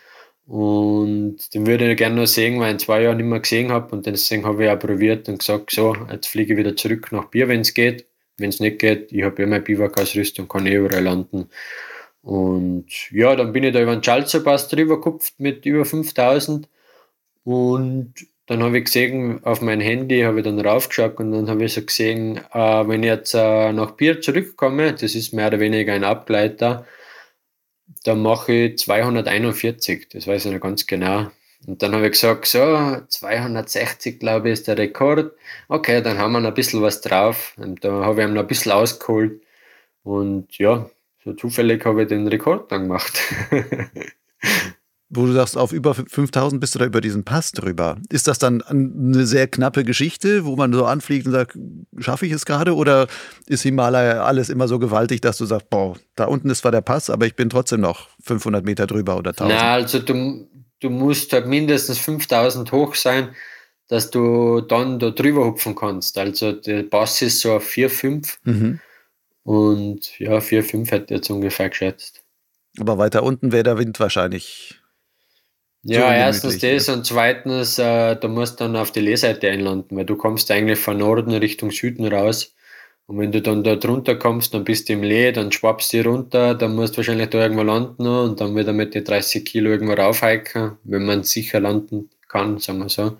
Und 0.47 1.55
den 1.55 1.67
würde 1.67 1.91
ich 1.91 1.97
gerne 1.99 2.17
noch 2.17 2.27
sehen, 2.27 2.59
weil 2.59 2.69
ich 2.69 2.73
in 2.73 2.79
zwei 2.79 3.03
Jahren 3.03 3.19
nicht 3.19 3.27
mehr 3.27 3.41
gesehen 3.41 3.71
habe. 3.71 3.95
Und 3.95 4.07
deswegen 4.07 4.45
habe 4.47 4.65
ich 4.65 4.71
auch 4.71 4.79
probiert 4.79 5.29
und 5.29 5.39
gesagt, 5.39 5.71
so, 5.71 5.95
jetzt 6.11 6.29
fliege 6.29 6.55
ich 6.55 6.59
wieder 6.59 6.77
zurück 6.77 7.13
nach 7.13 7.27
Bier, 7.27 7.49
wenn 7.49 7.61
es 7.61 7.75
geht 7.75 8.09
wenn 8.39 8.51
es 8.51 8.61
nicht 8.61 8.79
geht, 8.79 9.13
ich 9.13 9.25
habe 9.25 9.43
ja 9.43 9.49
meine 9.49 9.63
Biwakausrüstung, 9.63 10.49
kann 10.49 10.67
eh 10.67 10.77
überall 10.77 11.03
landen. 11.03 11.51
Und 12.23 13.11
ja, 13.11 13.37
dann 13.37 13.53
bin 13.53 13.65
ich 13.65 13.73
da 13.73 13.83
über 13.83 13.95
den 13.95 14.03
Schalzerpass 14.03 14.69
drüber 14.69 14.97
gekupft 14.97 15.35
mit 15.39 15.67
über 15.67 15.85
5000 15.85 16.69
und 17.45 18.15
dann 18.49 18.63
habe 18.63 18.79
ich 18.79 18.87
gesehen, 18.87 19.45
auf 19.45 19.61
mein 19.61 19.81
Handy 19.81 20.23
habe 20.23 20.39
ich 20.39 20.45
dann 20.45 20.59
raufgeschaut 20.59 21.19
und 21.19 21.33
dann 21.33 21.51
habe 21.51 21.65
ich 21.65 21.75
so 21.75 21.83
gesehen, 21.83 22.39
äh, 22.53 22.89
wenn 22.89 23.03
ich 23.03 23.09
jetzt 23.09 23.35
äh, 23.35 23.73
nach 23.73 23.93
Bier 23.93 24.21
zurückkomme, 24.23 24.95
das 24.95 25.15
ist 25.15 25.35
mehr 25.35 25.49
oder 25.49 25.61
weniger 25.61 25.93
ein 25.93 26.05
Abgleiter, 26.05 26.87
dann 28.05 28.23
mache 28.23 28.53
ich 28.53 28.79
241, 28.79 30.09
das 30.11 30.27
weiß 30.27 30.47
ich 30.47 30.53
noch 30.53 30.61
ganz 30.61 30.87
genau. 30.87 31.31
Und 31.67 31.83
dann 31.83 31.95
habe 31.95 32.07
ich 32.07 32.13
gesagt, 32.13 32.47
so, 32.47 32.59
260 33.09 34.19
glaube 34.21 34.49
ich 34.49 34.55
ist 34.55 34.69
der 34.69 34.79
Rekord. 34.79 35.33
Okay, 35.69 36.01
dann 36.03 36.19
haben 36.19 36.33
wir 36.33 36.41
noch 36.41 36.49
ein 36.49 36.55
bisschen 36.55 36.83
was 36.83 37.01
drauf. 37.01 37.55
Und 37.59 37.85
da 37.85 38.05
habe 38.05 38.23
ich 38.23 38.29
ihm 38.29 38.35
noch 38.35 38.43
ein 38.43 38.47
bisschen 38.47 38.73
ausgeholt. 38.73 39.43
Und 40.05 40.57
ja, 40.59 40.89
so 41.25 41.35
zufällig 41.35 41.85
habe 41.85 42.03
ich 42.03 42.09
den 42.09 42.29
Rekord 42.29 42.73
dann 42.73 42.83
gemacht. 42.85 43.21
Wo 45.11 45.25
du 45.25 45.33
sagst, 45.33 45.57
auf 45.57 45.73
über 45.73 45.95
5000 45.95 46.61
bist 46.61 46.75
du 46.75 46.79
da 46.79 46.85
über 46.85 47.01
diesen 47.01 47.25
Pass 47.25 47.53
drüber. 47.53 47.97
Ist 48.11 48.29
das 48.29 48.39
dann 48.39 48.61
eine 48.61 49.27
sehr 49.27 49.49
knappe 49.49 49.83
Geschichte, 49.85 50.45
wo 50.45 50.55
man 50.55 50.71
so 50.75 50.85
anfliegt 50.85 51.27
und 51.27 51.33
sagt, 51.33 51.59
schaffe 51.97 52.27
ich 52.27 52.33
es 52.33 52.45
gerade? 52.45 52.75
Oder 52.75 53.07
ist 53.47 53.63
Himalaya 53.63 54.25
alles 54.25 54.51
immer 54.51 54.69
so 54.69 54.79
gewaltig, 54.79 55.23
dass 55.23 55.39
du 55.39 55.47
sagst, 55.47 55.71
boah, 55.71 55.97
da 56.15 56.27
unten 56.27 56.51
ist 56.51 56.59
zwar 56.59 56.73
der 56.73 56.83
Pass, 56.83 57.09
aber 57.09 57.25
ich 57.25 57.37
bin 57.37 57.49
trotzdem 57.49 57.81
noch 57.81 58.09
500 58.23 58.65
Meter 58.67 58.87
drüber 58.87 59.17
oder 59.17 59.31
1000? 59.31 59.59
Na, 59.59 59.73
also 59.73 59.99
du, 60.01 60.47
du 60.81 60.91
musst 60.91 61.33
halt 61.33 61.47
mindestens 61.47 61.99
5000 61.99 62.71
hoch 62.73 62.95
sein, 62.95 63.31
dass 63.89 64.11
du 64.11 64.61
dann 64.61 64.99
da 64.99 65.11
drüber 65.11 65.47
hupfen 65.47 65.75
kannst. 65.75 66.19
Also 66.19 66.53
der 66.53 66.83
Pass 66.83 67.23
ist 67.23 67.41
so 67.41 67.55
auf 67.55 67.65
4, 67.65 67.89
5. 67.89 68.41
Mhm. 68.45 68.81
Und 69.43 70.19
ja, 70.19 70.41
4, 70.43 70.63
5 70.63 70.91
hätte 70.91 71.15
jetzt 71.15 71.31
ungefähr 71.31 71.71
geschätzt. 71.71 72.23
Aber 72.79 72.99
weiter 72.99 73.23
unten 73.23 73.51
wäre 73.51 73.63
der 73.63 73.79
Wind 73.79 73.99
wahrscheinlich. 73.99 74.79
Ja, 75.89 76.13
erstens 76.13 76.59
das 76.59 76.89
und 76.89 77.07
zweitens, 77.07 77.79
äh, 77.79 78.17
du 78.17 78.29
musst 78.29 78.61
dann 78.61 78.77
auf 78.77 78.91
die 78.91 79.01
Lehseite 79.01 79.49
einlanden, 79.49 79.97
weil 79.97 80.05
du 80.05 80.17
kommst 80.17 80.51
eigentlich 80.51 80.79
von 80.79 80.99
Norden 80.99 81.33
Richtung 81.33 81.71
Süden 81.71 82.07
raus. 82.07 82.55
Und 83.07 83.19
wenn 83.19 83.33
du 83.33 83.41
dann 83.41 83.65
da 83.65 83.75
drunter 83.75 84.17
kommst, 84.17 84.53
dann 84.53 84.65
bist 84.65 84.89
du 84.89 84.93
im 84.93 85.03
Lee, 85.03 85.33
dann 85.33 85.51
schwappst 85.51 85.95
du 85.95 86.05
runter, 86.05 86.55
dann 86.55 86.75
musst 86.75 86.95
du 86.95 86.97
wahrscheinlich 86.99 87.31
da 87.31 87.41
irgendwo 87.41 87.63
landen 87.63 88.07
und 88.07 88.39
dann 88.39 88.55
wieder 88.55 88.75
mit 88.75 88.95
den 88.95 89.05
30 89.05 89.47
Kilo 89.47 89.71
irgendwo 89.71 89.95
raufhiken, 89.95 90.73
wenn 90.85 91.07
man 91.07 91.23
sicher 91.25 91.59
landen 91.61 92.11
kann, 92.29 92.59
sagen 92.59 92.81
wir 92.81 92.91
so. 92.91 93.19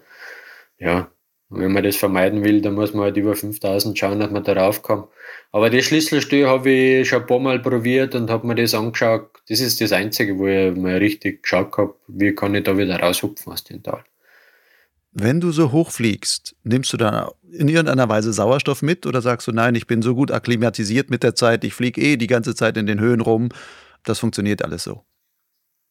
Ja, 0.79 1.11
und 1.49 1.61
wenn 1.61 1.73
man 1.73 1.85
das 1.85 1.97
vermeiden 1.97 2.45
will, 2.45 2.61
dann 2.61 2.75
muss 2.75 2.93
man 2.95 3.05
halt 3.05 3.17
über 3.17 3.35
5000 3.35 3.99
schauen, 3.99 4.21
dass 4.21 4.31
man 4.31 4.45
da 4.45 4.53
raufkommt. 4.53 5.09
Aber 5.51 5.71
die 5.71 5.83
Schlüsselstühle 5.83 6.49
habe 6.49 6.71
ich 6.71 7.09
schon 7.09 7.23
ein 7.23 7.27
paar 7.27 7.39
Mal 7.39 7.61
probiert 7.61 8.15
und 8.15 8.29
habe 8.29 8.47
mir 8.47 8.55
das 8.55 8.75
angeschaut. 8.75 9.31
Das 9.49 9.61
ist 9.61 9.81
das 9.81 9.93
Einzige, 9.93 10.39
wo 10.39 10.47
ich 10.47 10.77
mal 10.77 10.99
richtig 10.99 11.43
geschaut 11.43 11.77
habe, 11.79 11.95
wie 12.07 12.35
kann 12.35 12.55
ich 12.55 12.65
da 12.65 12.77
wieder 12.77 13.01
raushupfen 13.01 13.53
aus 13.53 13.65
dem 13.65 13.83
Tal. 13.83 14.05
Wenn 15.13 15.41
du 15.41 15.51
so 15.51 15.73
hoch 15.73 15.91
fliegst, 15.91 16.55
nimmst 16.65 16.93
du 16.93 16.99
da 16.99 17.33
in 17.51 17.69
irgendeiner 17.69 18.09
Weise 18.11 18.33
Sauerstoff 18.33 18.83
mit 18.83 19.07
oder 19.07 19.23
sagst 19.23 19.47
du, 19.47 19.53
nein, 19.53 19.75
ich 19.75 19.87
bin 19.87 20.03
so 20.03 20.15
gut 20.15 20.31
akklimatisiert 20.31 21.09
mit 21.09 21.23
der 21.23 21.35
Zeit, 21.35 21.65
ich 21.65 21.73
fliege 21.73 22.01
eh 22.01 22.17
die 22.17 22.27
ganze 22.27 22.55
Zeit 22.55 22.77
in 22.77 22.87
den 22.87 23.01
Höhen 23.01 23.23
rum, 23.23 23.49
das 24.05 24.19
funktioniert 24.19 24.63
alles 24.63 24.85
so? 24.85 25.05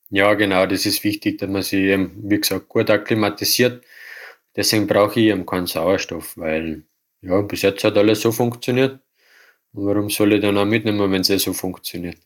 Ja, 0.09 0.35
genau, 0.35 0.65
das 0.67 0.85
ist 0.85 1.03
wichtig, 1.03 1.39
dass 1.39 1.49
man 1.49 1.63
sich, 1.63 1.97
wie 1.97 2.39
gesagt, 2.39 2.69
gut 2.69 2.89
akklimatisiert. 2.89 3.83
Deswegen 4.55 4.87
brauche 4.87 5.19
ich 5.19 5.27
eben 5.27 5.45
keinen 5.45 5.67
Sauerstoff, 5.67 6.37
weil 6.37 6.83
ja, 7.21 7.41
bis 7.41 7.63
jetzt 7.63 7.83
hat 7.83 7.97
alles 7.97 8.21
so 8.21 8.31
funktioniert. 8.31 9.01
Und 9.73 9.85
warum 9.85 10.09
soll 10.09 10.33
ich 10.33 10.41
dann 10.41 10.57
auch 10.57 10.65
mitnehmen, 10.65 11.11
wenn 11.11 11.21
es 11.21 11.29
eh 11.29 11.37
so 11.37 11.53
funktioniert? 11.53 12.17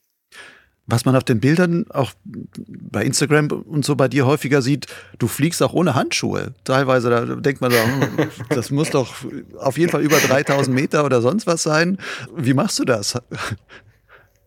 was 0.87 1.05
man 1.05 1.15
auf 1.15 1.23
den 1.23 1.39
Bildern 1.39 1.85
auch 1.89 2.11
bei 2.23 3.03
Instagram 3.03 3.49
und 3.51 3.85
so 3.85 3.95
bei 3.95 4.07
dir 4.07 4.25
häufiger 4.25 4.61
sieht, 4.61 4.87
du 5.19 5.27
fliegst 5.27 5.61
auch 5.63 5.73
ohne 5.73 5.95
Handschuhe. 5.95 6.53
Teilweise, 6.63 7.09
da 7.09 7.25
denkt 7.35 7.61
man, 7.61 7.71
hm, 7.71 8.29
das 8.49 8.71
muss 8.71 8.89
doch 8.89 9.15
auf 9.57 9.77
jeden 9.77 9.91
Fall 9.91 10.01
über 10.01 10.17
3000 10.17 10.75
Meter 10.75 11.05
oder 11.05 11.21
sonst 11.21 11.47
was 11.47 11.63
sein. 11.63 11.97
Wie 12.35 12.53
machst 12.53 12.79
du 12.79 12.85
das? 12.85 13.19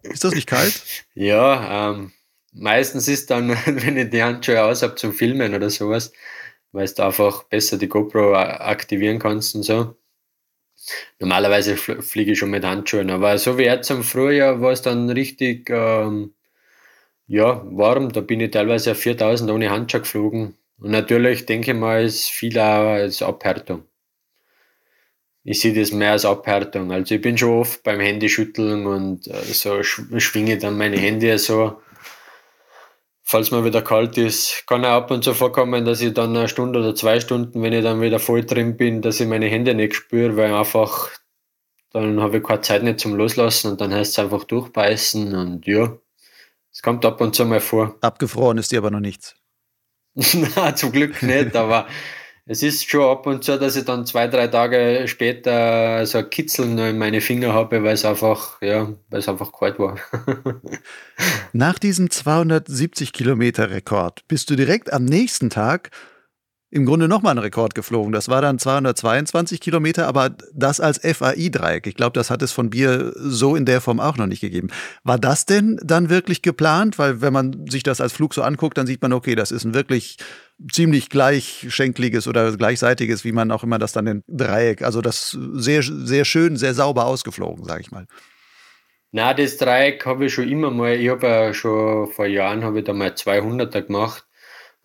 Ist 0.03 0.24
das 0.24 0.34
nicht 0.34 0.47
kalt? 0.47 0.82
Ja, 1.14 1.92
ähm, 1.92 2.12
meistens 2.53 3.09
ist 3.09 3.30
dann, 3.30 3.51
wenn 3.66 3.97
ich 3.97 4.11
die 4.11 4.22
Handschuhe 4.22 4.62
aus 4.62 4.82
habe 4.82 4.97
zum 4.97 5.12
Filmen 5.12 5.55
oder 5.55 5.70
sowas, 5.70 6.12
weil 6.72 6.88
du 6.88 7.03
einfach 7.05 7.45
besser 7.45 7.78
die 7.78 7.88
GoPro 7.88 8.34
aktivieren 8.34 9.18
kannst 9.18 9.55
und 9.55 9.62
so. 9.62 9.97
Normalerweise 11.18 11.76
fliege 11.76 12.32
ich 12.32 12.39
schon 12.39 12.51
mit 12.51 12.64
Handschuhen, 12.64 13.11
aber 13.11 13.39
so 13.39 13.59
wie 13.59 13.64
jetzt 13.64 13.91
im 13.91 14.03
Frühjahr 14.03 14.61
war 14.61 14.72
es 14.72 14.82
dann 14.82 15.11
richtig 15.11 15.70
ähm, 15.70 16.35
ja, 17.26 17.62
warm. 17.66 18.12
Da 18.12 18.20
bin 18.20 18.41
ich 18.41 18.51
teilweise 18.53 18.93
auf 18.93 18.99
4000 18.99 19.51
ohne 19.51 19.70
Handschuhe 19.70 20.01
geflogen. 20.03 20.57
Und 20.78 20.91
natürlich 20.91 21.47
denke 21.47 21.72
ich 21.72 21.76
mal, 21.76 22.05
ist 22.05 22.30
viel 22.30 22.59
auch 22.59 22.89
als 22.95 23.22
Abhärtung. 23.22 23.85
ich 25.45 25.61
sehe 25.61 25.74
das 25.74 25.93
mehr 25.93 26.12
als 26.12 26.24
Abhärtung. 26.24 26.91
Also 26.93 27.14
ich 27.14 27.20
bin 27.20 27.37
schon 27.39 27.51
oft 27.61 27.82
beim 27.82 28.01
Handyschütteln 28.01 28.87
und 28.87 29.28
äh, 29.28 29.43
so 29.53 29.82
schwinge 29.82 30.59
dann 30.59 30.76
meine 30.78 30.99
Hände 30.99 31.39
so. 31.39 31.80
Falls 33.27 33.51
mir 33.51 33.64
wieder 33.64 33.81
kalt 33.81 34.18
ist, 34.18 34.64
kann 34.66 34.85
auch 34.85 34.91
ab 34.91 35.11
und 35.11 35.25
zu 35.25 35.33
vorkommen, 35.33 35.87
dass 35.87 36.03
ich 36.03 36.12
dann 36.12 36.37
eine 36.37 36.47
Stunde 36.47 36.79
oder 36.79 36.95
zwei 36.95 37.20
Stunden, 37.20 37.62
wenn 37.62 37.72
ich 37.72 37.83
dann 37.83 38.03
wieder 38.03 38.18
voll 38.18 38.45
drin 38.45 38.77
bin, 38.77 39.01
dass 39.01 39.18
ich 39.18 39.27
meine 39.27 39.47
Hände 39.47 39.75
nicht 39.75 39.95
spüre, 39.95 40.37
weil 40.37 40.53
einfach 40.53 41.11
dann 41.95 42.20
habe 42.20 42.39
ich 42.39 42.43
keine 42.43 42.61
Zeit 42.61 42.83
nicht 42.83 43.01
zum 43.01 43.14
Loslassen 43.14 43.70
und 43.70 43.81
dann 43.81 43.95
heißt 43.95 44.12
es 44.12 44.18
einfach 44.18 44.45
durchbeißen 44.45 45.35
und 45.35 45.66
ja, 45.66 45.97
es 46.72 46.83
kommt 46.83 47.05
ab 47.07 47.20
und 47.20 47.37
zu 47.37 47.47
mal 47.47 47.61
vor. 47.61 47.97
Abgefroren 48.01 48.59
ist 48.59 48.72
dir 48.72 48.79
aber 48.79 48.91
noch 48.91 49.01
nichts. 49.01 49.37
Na, 50.57 50.75
zum 50.75 50.91
Glück 50.91 51.22
nicht, 51.22 51.55
aber 51.55 51.87
es 52.47 52.62
ist 52.62 52.88
schon 52.88 53.03
ab 53.03 53.26
und 53.26 53.42
zu, 53.42 53.59
dass 53.59 53.76
ich 53.76 53.84
dann 53.84 54.05
zwei, 54.07 54.26
drei 54.28 54.49
Tage 54.49 55.05
später 55.07 56.05
so 56.05 56.18
ein 56.18 56.28
Kitzeln 56.28 56.76
in 56.76 56.99
meine 56.99 57.20
Finger 57.20 57.55
habe, 57.55 57.82
weil 57.82 57.95
es 57.95 58.05
einfach, 58.05 58.61
ja, 58.61 58.92
weil 59.09 59.20
es 59.20 59.28
einfach 59.28 59.51
kalt 59.53 59.78
war. 59.78 59.99
Nach 61.53 61.78
diesem 61.78 62.11
270 62.11 63.12
Kilometer 63.12 63.70
Rekord 63.70 64.26
bist 64.28 64.51
du 64.51 64.57
direkt 64.57 64.92
am 64.92 65.05
nächsten 65.05 65.49
Tag 65.49 65.90
im 66.75 66.87
Grunde 66.87 67.07
nochmal 67.07 67.31
einen 67.31 67.39
Rekord 67.39 67.77
geflogen. 67.77 68.12
Das 68.12 68.29
war 68.29 68.43
dann 68.43 68.59
222 68.59 69.61
Kilometer, 69.61 70.09
aber 70.09 70.31
das 70.53 70.81
als 70.81 70.99
FAI-Dreieck. 70.99 71.87
Ich 71.87 71.95
glaube, 71.95 72.14
das 72.14 72.31
hat 72.31 72.43
es 72.43 72.51
von 72.51 72.70
Bier 72.70 73.12
so 73.14 73.55
in 73.55 73.64
der 73.64 73.81
Form 73.81 74.01
auch 74.01 74.16
noch 74.16 74.27
nicht 74.27 74.41
gegeben. 74.41 74.70
War 75.05 75.16
das 75.16 75.47
denn 75.47 75.79
dann 75.85 76.11
wirklich 76.11 76.43
geplant? 76.43 76.99
Weil 76.99 77.20
wenn 77.20 77.33
man 77.33 77.68
sich 77.68 77.85
das 77.85 78.01
als 78.01 78.12
Flug 78.12 78.35
so 78.35 78.43
anguckt, 78.43 78.77
dann 78.77 78.89
sieht 78.89 79.03
man, 79.03 79.12
okay, 79.12 79.37
das 79.37 79.53
ist 79.53 79.62
ein 79.62 79.72
wirklich 79.72 80.16
ziemlich 80.72 81.11
gleichschenkliges 81.11 82.27
oder 82.27 82.57
gleichseitiges, 82.57 83.25
wie 83.25 83.33
man 83.33 83.53
auch 83.53 83.62
immer 83.62 83.79
das 83.79 83.93
dann 83.93 84.09
in 84.09 84.25
Dreieck, 84.27 84.83
also 84.83 85.01
das 85.01 85.31
sehr, 85.31 85.85
sehr 85.85 86.25
schön, 86.25 86.57
sehr 86.57 86.75
sauber 86.75 87.07
ausgeflogen, 87.07 87.64
sage 87.64 87.83
ich 87.83 87.93
mal. 87.93 88.07
Na, 89.12 89.33
das 89.33 89.59
Dreieck 89.59 90.05
habe 90.07 90.27
ich 90.27 90.35
schon 90.35 90.49
immer 90.49 90.72
mal, 90.72 90.95
ich 90.97 91.09
habe 91.09 91.25
ja 91.25 91.55
schon 91.55 92.09
vor 92.09 92.27
Jahren 92.27 92.64
habe 92.64 92.81
ich 92.81 92.85
da 92.85 92.93
mal 92.93 93.11
200er 93.11 93.83
gemacht 93.83 94.27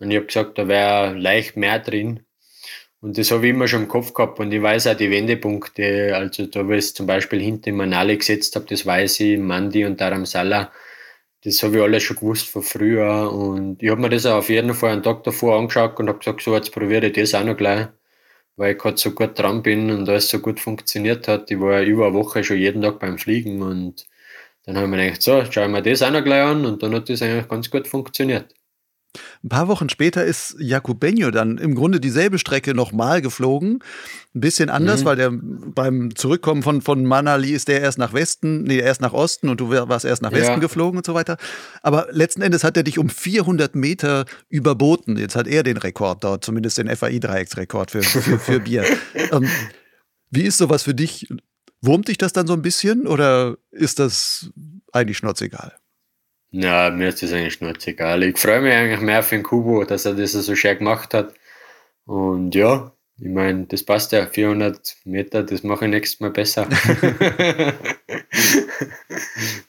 und 0.00 0.10
ich 0.10 0.16
habe 0.16 0.26
gesagt, 0.26 0.58
da 0.58 0.66
wäre 0.68 1.14
leicht 1.16 1.56
mehr 1.56 1.78
drin. 1.78 2.20
Und 3.00 3.16
das 3.18 3.30
habe 3.30 3.46
ich 3.46 3.50
immer 3.54 3.68
schon 3.68 3.82
im 3.82 3.88
Kopf 3.88 4.12
gehabt 4.12 4.40
und 4.40 4.52
ich 4.52 4.62
weiß 4.62 4.86
auch 4.88 4.96
die 4.96 5.10
Wendepunkte, 5.10 6.14
also 6.14 6.46
da, 6.46 6.66
wo 6.68 6.72
ich 6.72 6.94
zum 6.94 7.06
Beispiel 7.06 7.40
hinter 7.40 7.72
Manali 7.72 8.16
gesetzt 8.18 8.56
habe, 8.56 8.66
das 8.68 8.84
weiß 8.84 9.20
ich, 9.20 9.38
Mandi 9.38 9.86
und 9.86 10.00
Dharamsala, 10.00 10.70
das 11.44 11.62
habe 11.62 11.78
ich 11.78 11.82
alles 11.82 12.02
schon 12.02 12.16
gewusst 12.16 12.48
von 12.50 12.62
früher 12.62 13.32
und 13.32 13.82
ich 13.82 13.90
habe 13.90 14.00
mir 14.02 14.10
das 14.10 14.26
auch 14.26 14.38
auf 14.38 14.50
jeden 14.50 14.74
Fall 14.74 14.92
einen 14.92 15.02
Tag 15.02 15.24
davor 15.24 15.58
angeschaut 15.58 15.98
und 15.98 16.08
habe 16.08 16.18
gesagt, 16.18 16.42
so 16.42 16.54
jetzt 16.54 16.72
probiere 16.72 17.06
ich 17.06 17.14
das 17.14 17.34
auch 17.34 17.44
noch 17.44 17.56
gleich, 17.56 17.88
weil 18.56 18.72
ich 18.74 18.78
gerade 18.78 18.98
so 18.98 19.12
gut 19.12 19.38
dran 19.38 19.62
bin 19.62 19.90
und 19.90 20.08
alles 20.08 20.28
so 20.30 20.40
gut 20.40 20.60
funktioniert 20.60 21.28
hat. 21.28 21.50
Ich 21.50 21.60
war 21.60 21.80
ja 21.80 21.86
über 21.86 22.06
eine 22.08 22.14
Woche 22.14 22.44
schon 22.44 22.58
jeden 22.58 22.82
Tag 22.82 23.00
beim 23.00 23.18
Fliegen 23.18 23.62
und 23.62 24.06
dann 24.64 24.76
habe 24.76 24.86
ich 24.86 24.90
mir 24.90 25.04
gedacht, 25.04 25.22
so, 25.22 25.44
schaue 25.50 25.66
ich 25.66 25.70
mir 25.70 25.82
das 25.82 26.02
auch 26.02 26.10
noch 26.10 26.24
gleich 26.24 26.44
an 26.44 26.66
und 26.66 26.82
dann 26.82 26.94
hat 26.94 27.08
das 27.08 27.22
eigentlich 27.22 27.48
ganz 27.48 27.70
gut 27.70 27.88
funktioniert. 27.88 28.54
Ein 29.42 29.48
paar 29.48 29.66
Wochen 29.68 29.88
später 29.88 30.24
ist 30.24 30.56
Jacobenio 30.60 31.30
dann 31.30 31.58
im 31.58 31.74
Grunde 31.74 31.98
dieselbe 31.98 32.38
Strecke 32.38 32.74
nochmal 32.74 33.20
geflogen. 33.20 33.82
Ein 34.34 34.40
bisschen 34.40 34.70
anders, 34.70 35.00
mhm. 35.00 35.04
weil 35.04 35.16
der 35.16 35.30
beim 35.32 36.14
Zurückkommen 36.14 36.62
von, 36.62 36.80
von 36.80 37.04
Manali 37.04 37.50
ist 37.50 37.66
der 37.68 37.80
erst 37.80 37.98
nach 37.98 38.12
Westen, 38.12 38.62
nee, 38.62 38.78
erst 38.78 39.00
nach 39.00 39.12
Osten 39.12 39.48
und 39.48 39.60
du 39.60 39.70
warst 39.70 40.04
erst 40.04 40.22
nach 40.22 40.30
Westen 40.30 40.52
ja. 40.52 40.58
geflogen 40.58 40.98
und 40.98 41.06
so 41.06 41.14
weiter. 41.14 41.38
Aber 41.82 42.06
letzten 42.10 42.42
Endes 42.42 42.62
hat 42.62 42.76
er 42.76 42.84
dich 42.84 42.98
um 42.98 43.08
400 43.08 43.74
Meter 43.74 44.26
überboten. 44.48 45.16
Jetzt 45.16 45.34
hat 45.34 45.48
er 45.48 45.64
den 45.64 45.76
Rekord 45.76 46.22
dort, 46.22 46.44
zumindest 46.44 46.78
den 46.78 46.94
FAI-Dreiecksrekord 46.94 47.90
für, 47.90 48.02
für, 48.02 48.38
für 48.38 48.60
Bier. 48.60 48.84
ähm, 49.32 49.48
wie 50.30 50.42
ist 50.42 50.58
sowas 50.58 50.84
für 50.84 50.94
dich? 50.94 51.26
Wurmt 51.82 52.08
dich 52.08 52.18
das 52.18 52.32
dann 52.32 52.46
so 52.46 52.52
ein 52.52 52.62
bisschen 52.62 53.06
oder 53.06 53.56
ist 53.72 53.98
das 53.98 54.50
eigentlich 54.92 55.18
schnurzegal? 55.18 55.79
Ja, 56.52 56.90
mir 56.90 57.08
ist 57.08 57.22
das 57.22 57.32
eigentlich 57.32 57.60
nur 57.60 57.72
egal. 57.84 58.22
Ich 58.24 58.38
freue 58.38 58.60
mich 58.60 58.72
eigentlich 58.72 59.00
mehr 59.00 59.22
für 59.22 59.36
den 59.36 59.44
Kubo, 59.44 59.84
dass 59.84 60.04
er 60.04 60.14
das 60.14 60.32
so 60.32 60.56
schön 60.56 60.78
gemacht 60.78 61.14
hat. 61.14 61.34
Und 62.06 62.54
ja, 62.54 62.92
ich 63.18 63.28
meine, 63.28 63.66
das 63.66 63.84
passt 63.84 64.12
ja. 64.12 64.26
400 64.26 64.96
Meter, 65.04 65.42
das 65.44 65.62
mache 65.62 65.84
ich 65.84 65.90
nächstes 65.90 66.20
Mal 66.20 66.30
besser. 66.30 66.66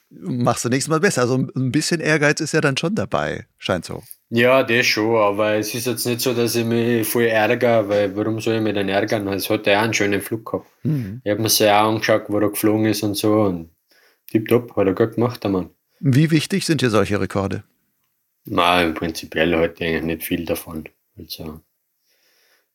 Machst 0.09 0.65
du 0.65 0.69
nächstes 0.69 0.89
Mal 0.89 0.99
besser. 0.99 1.21
Also 1.21 1.35
ein 1.37 1.71
bisschen 1.71 1.99
Ehrgeiz 1.99 2.39
ist 2.39 2.53
ja 2.53 2.61
dann 2.61 2.77
schon 2.77 2.95
dabei, 2.95 3.45
scheint 3.57 3.85
so. 3.85 4.01
Ja, 4.29 4.63
das 4.63 4.85
schon, 4.85 5.17
aber 5.17 5.55
es 5.55 5.73
ist 5.73 5.87
jetzt 5.87 6.05
nicht 6.05 6.21
so, 6.21 6.33
dass 6.33 6.55
ich 6.55 6.63
mich 6.63 7.05
voll 7.05 7.25
ärgere, 7.25 7.89
weil 7.89 8.15
warum 8.15 8.39
soll 8.39 8.55
ich 8.55 8.61
mich 8.61 8.73
dann 8.73 8.87
ärgern? 8.87 9.27
Es 9.27 9.49
hat 9.49 9.67
ja 9.67 9.79
auch 9.79 9.83
einen 9.83 9.93
schönen 9.93 10.21
Flug 10.21 10.45
gehabt. 10.45 10.67
Mhm. 10.83 11.21
Ich 11.23 11.31
habe 11.31 11.41
mir 11.41 11.47
es 11.47 11.59
ja 11.59 11.83
auch 11.83 11.89
angeschaut, 11.89 12.23
wo 12.29 12.39
er 12.39 12.49
geflogen 12.49 12.85
ist 12.85 13.03
und 13.03 13.15
so 13.15 13.41
und 13.41 13.71
tipptopp, 14.29 14.75
hat 14.77 14.87
er 14.87 14.93
gut 14.93 15.15
gemacht, 15.15 15.43
der 15.43 15.51
Mann. 15.51 15.69
Wie 16.03 16.31
wichtig 16.31 16.65
sind 16.65 16.81
dir 16.81 16.89
solche 16.89 17.21
Rekorde? 17.21 17.63
Nein, 18.45 18.95
prinzipiell 18.95 19.55
heute 19.55 19.85
eigentlich 19.85 20.03
nicht 20.03 20.23
viel 20.23 20.45
davon. 20.45 20.89
Also, 21.15 21.61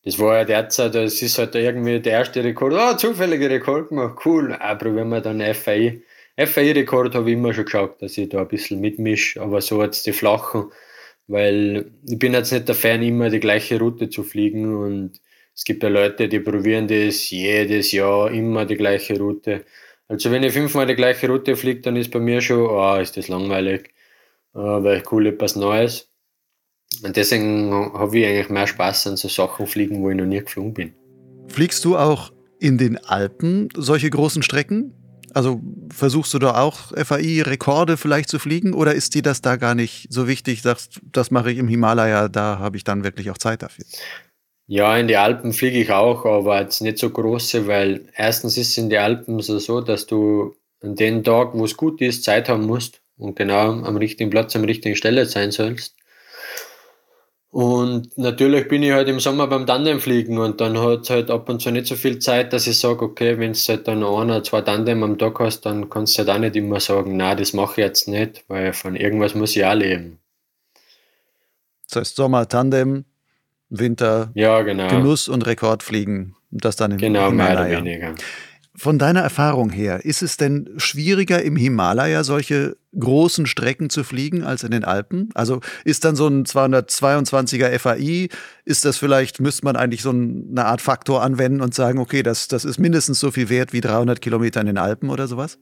das 0.04 0.20
war 0.20 0.36
ja 0.36 0.44
derzeit, 0.44 0.94
das 0.94 1.20
ist 1.20 1.36
halt 1.36 1.56
irgendwie 1.56 1.98
der 1.98 2.12
erste 2.12 2.44
Rekord. 2.44 2.74
Oh, 2.74 2.96
zufälliger 2.96 3.50
Rekord 3.50 3.88
gemacht, 3.88 4.24
cool. 4.24 4.56
Ah, 4.60 4.76
probieren 4.76 5.08
wir 5.08 5.20
dann 5.20 5.40
FAI. 5.54 6.02
FAI-Rekord 6.36 7.16
habe 7.16 7.30
ich 7.30 7.36
immer 7.36 7.52
schon 7.52 7.64
geschaut, 7.64 8.00
dass 8.00 8.16
ich 8.16 8.28
da 8.28 8.42
ein 8.42 8.48
bisschen 8.48 8.80
mitmische, 8.80 9.42
aber 9.42 9.60
so 9.60 9.82
jetzt 9.82 10.06
die 10.06 10.12
flachen, 10.12 10.70
weil 11.26 11.90
ich 12.08 12.20
bin 12.20 12.32
jetzt 12.32 12.52
nicht 12.52 12.68
der 12.68 12.76
Fan, 12.76 13.02
immer 13.02 13.28
die 13.30 13.40
gleiche 13.40 13.80
Route 13.80 14.08
zu 14.08 14.22
fliegen 14.22 14.76
und 14.76 15.20
es 15.52 15.64
gibt 15.64 15.82
ja 15.82 15.88
Leute, 15.88 16.28
die 16.28 16.38
probieren 16.38 16.86
das 16.86 17.28
jedes 17.30 17.90
Jahr 17.90 18.30
immer 18.30 18.66
die 18.66 18.76
gleiche 18.76 19.18
Route. 19.18 19.64
Also 20.08 20.30
wenn 20.30 20.42
ich 20.44 20.52
fünfmal 20.52 20.86
die 20.86 20.94
gleiche 20.94 21.28
Route 21.28 21.56
fliege, 21.56 21.80
dann 21.80 21.96
ist 21.96 22.10
bei 22.10 22.20
mir 22.20 22.40
schon, 22.40 22.66
oh, 22.66 22.96
ist 22.96 23.16
das 23.16 23.28
langweilig, 23.28 23.90
oh, 24.54 24.82
weil 24.82 24.98
ich 24.98 25.12
cool 25.12 25.26
etwas 25.26 25.56
Neues. 25.56 26.08
Und 27.02 27.16
deswegen 27.16 27.72
habe 27.72 28.18
ich 28.18 28.26
eigentlich 28.26 28.48
mehr 28.48 28.66
Spaß 28.66 29.08
an 29.08 29.16
so 29.16 29.28
Sachen 29.28 29.66
fliegen, 29.66 30.02
wo 30.02 30.10
ich 30.10 30.16
noch 30.16 30.24
nie 30.24 30.40
geflogen 30.40 30.74
bin. 30.74 30.94
Fliegst 31.48 31.84
du 31.84 31.96
auch 31.96 32.32
in 32.60 32.78
den 32.78 32.98
Alpen 33.04 33.68
solche 33.76 34.08
großen 34.08 34.42
Strecken? 34.42 34.94
Also 35.34 35.60
versuchst 35.92 36.32
du 36.32 36.38
da 36.38 36.54
auch 36.62 36.92
FAI-Rekorde 36.96 37.96
vielleicht 37.96 38.30
zu 38.30 38.38
fliegen 38.38 38.72
oder 38.72 38.94
ist 38.94 39.14
dir 39.14 39.22
das 39.22 39.42
da 39.42 39.56
gar 39.56 39.74
nicht 39.74 40.06
so 40.08 40.28
wichtig, 40.28 40.62
sagst, 40.62 41.00
das 41.12 41.30
mache 41.30 41.52
ich 41.52 41.58
im 41.58 41.68
Himalaya, 41.68 42.28
da 42.28 42.58
habe 42.58 42.78
ich 42.78 42.84
dann 42.84 43.04
wirklich 43.04 43.30
auch 43.30 43.36
Zeit 43.36 43.62
dafür? 43.62 43.84
Ja, 44.68 44.96
in 44.96 45.06
die 45.06 45.16
Alpen 45.16 45.52
fliege 45.52 45.78
ich 45.78 45.92
auch, 45.92 46.24
aber 46.24 46.60
jetzt 46.60 46.80
nicht 46.80 46.98
so 46.98 47.10
große, 47.10 47.68
weil 47.68 48.08
erstens 48.16 48.56
ist 48.56 48.70
es 48.70 48.78
in 48.78 48.90
die 48.90 48.98
Alpen 48.98 49.40
so, 49.40 49.80
dass 49.80 50.06
du 50.06 50.56
an 50.82 50.96
den 50.96 51.22
Tag, 51.22 51.54
wo 51.54 51.64
es 51.64 51.76
gut 51.76 52.00
ist, 52.00 52.24
Zeit 52.24 52.48
haben 52.48 52.66
musst 52.66 53.00
und 53.16 53.36
genau 53.36 53.70
am 53.70 53.96
richtigen 53.96 54.30
Platz, 54.30 54.56
am 54.56 54.64
richtigen 54.64 54.96
Stelle 54.96 55.26
sein 55.26 55.52
sollst. 55.52 55.94
Und 57.50 58.18
natürlich 58.18 58.68
bin 58.68 58.82
ich 58.82 58.92
halt 58.92 59.08
im 59.08 59.20
Sommer 59.20 59.46
beim 59.46 59.66
Tandemfliegen 59.66 60.36
und 60.36 60.60
dann 60.60 60.78
hat 60.78 61.04
es 61.04 61.10
halt 61.10 61.30
ab 61.30 61.48
und 61.48 61.62
zu 61.62 61.70
nicht 61.70 61.86
so 61.86 61.94
viel 61.94 62.18
Zeit, 62.18 62.52
dass 62.52 62.66
ich 62.66 62.78
sage, 62.78 63.02
okay, 63.04 63.38
wenn 63.38 63.54
du 63.54 63.58
halt 63.58 63.88
dann 63.88 64.02
ein 64.02 64.04
oder 64.04 64.42
zwei 64.42 64.60
Tandem 64.60 65.02
am 65.02 65.16
Tag 65.16 65.38
hast, 65.38 65.60
dann 65.62 65.88
kannst 65.88 66.18
du 66.18 66.18
halt 66.18 66.28
auch 66.28 66.38
nicht 66.38 66.56
immer 66.56 66.80
sagen, 66.80 67.16
na, 67.16 67.34
das 67.34 67.54
mache 67.54 67.80
ich 67.80 67.86
jetzt 67.86 68.08
nicht, 68.08 68.44
weil 68.48 68.72
von 68.72 68.94
irgendwas 68.94 69.34
muss 69.34 69.56
ich 69.56 69.64
auch 69.64 69.74
leben. 69.74 70.18
Das 71.88 72.00
heißt 72.00 72.16
Sommer 72.16 72.46
Tandem, 72.46 73.06
Winter, 73.68 74.30
ja, 74.34 74.62
genau. 74.62 74.88
Genuss 74.88 75.28
und 75.28 75.46
Rekordfliegen. 75.46 76.34
Das 76.50 76.76
dann 76.76 76.92
im 76.92 76.98
genau, 76.98 77.28
Himalaya. 77.28 77.54
mehr 77.54 77.78
oder 77.78 77.84
weniger. 77.84 78.14
Von 78.78 78.98
deiner 78.98 79.20
Erfahrung 79.20 79.70
her, 79.70 80.04
ist 80.04 80.20
es 80.20 80.36
denn 80.36 80.68
schwieriger 80.76 81.42
im 81.42 81.56
Himalaya 81.56 82.24
solche 82.24 82.76
großen 82.98 83.46
Strecken 83.46 83.88
zu 83.88 84.04
fliegen 84.04 84.44
als 84.44 84.64
in 84.64 84.70
den 84.70 84.84
Alpen? 84.84 85.30
Also 85.34 85.60
ist 85.84 86.04
dann 86.04 86.14
so 86.14 86.28
ein 86.28 86.44
222er 86.44 87.78
FAI, 87.78 88.28
ist 88.66 88.84
das 88.84 88.98
vielleicht, 88.98 89.40
müsste 89.40 89.64
man 89.64 89.76
eigentlich 89.76 90.02
so 90.02 90.10
eine 90.10 90.66
Art 90.66 90.82
Faktor 90.82 91.22
anwenden 91.22 91.62
und 91.62 91.74
sagen, 91.74 91.98
okay, 91.98 92.22
das, 92.22 92.48
das 92.48 92.66
ist 92.66 92.78
mindestens 92.78 93.18
so 93.18 93.30
viel 93.30 93.48
wert 93.48 93.72
wie 93.72 93.80
300 93.80 94.20
Kilometer 94.20 94.60
in 94.60 94.66
den 94.66 94.78
Alpen 94.78 95.08
oder 95.08 95.26
sowas? 95.26 95.58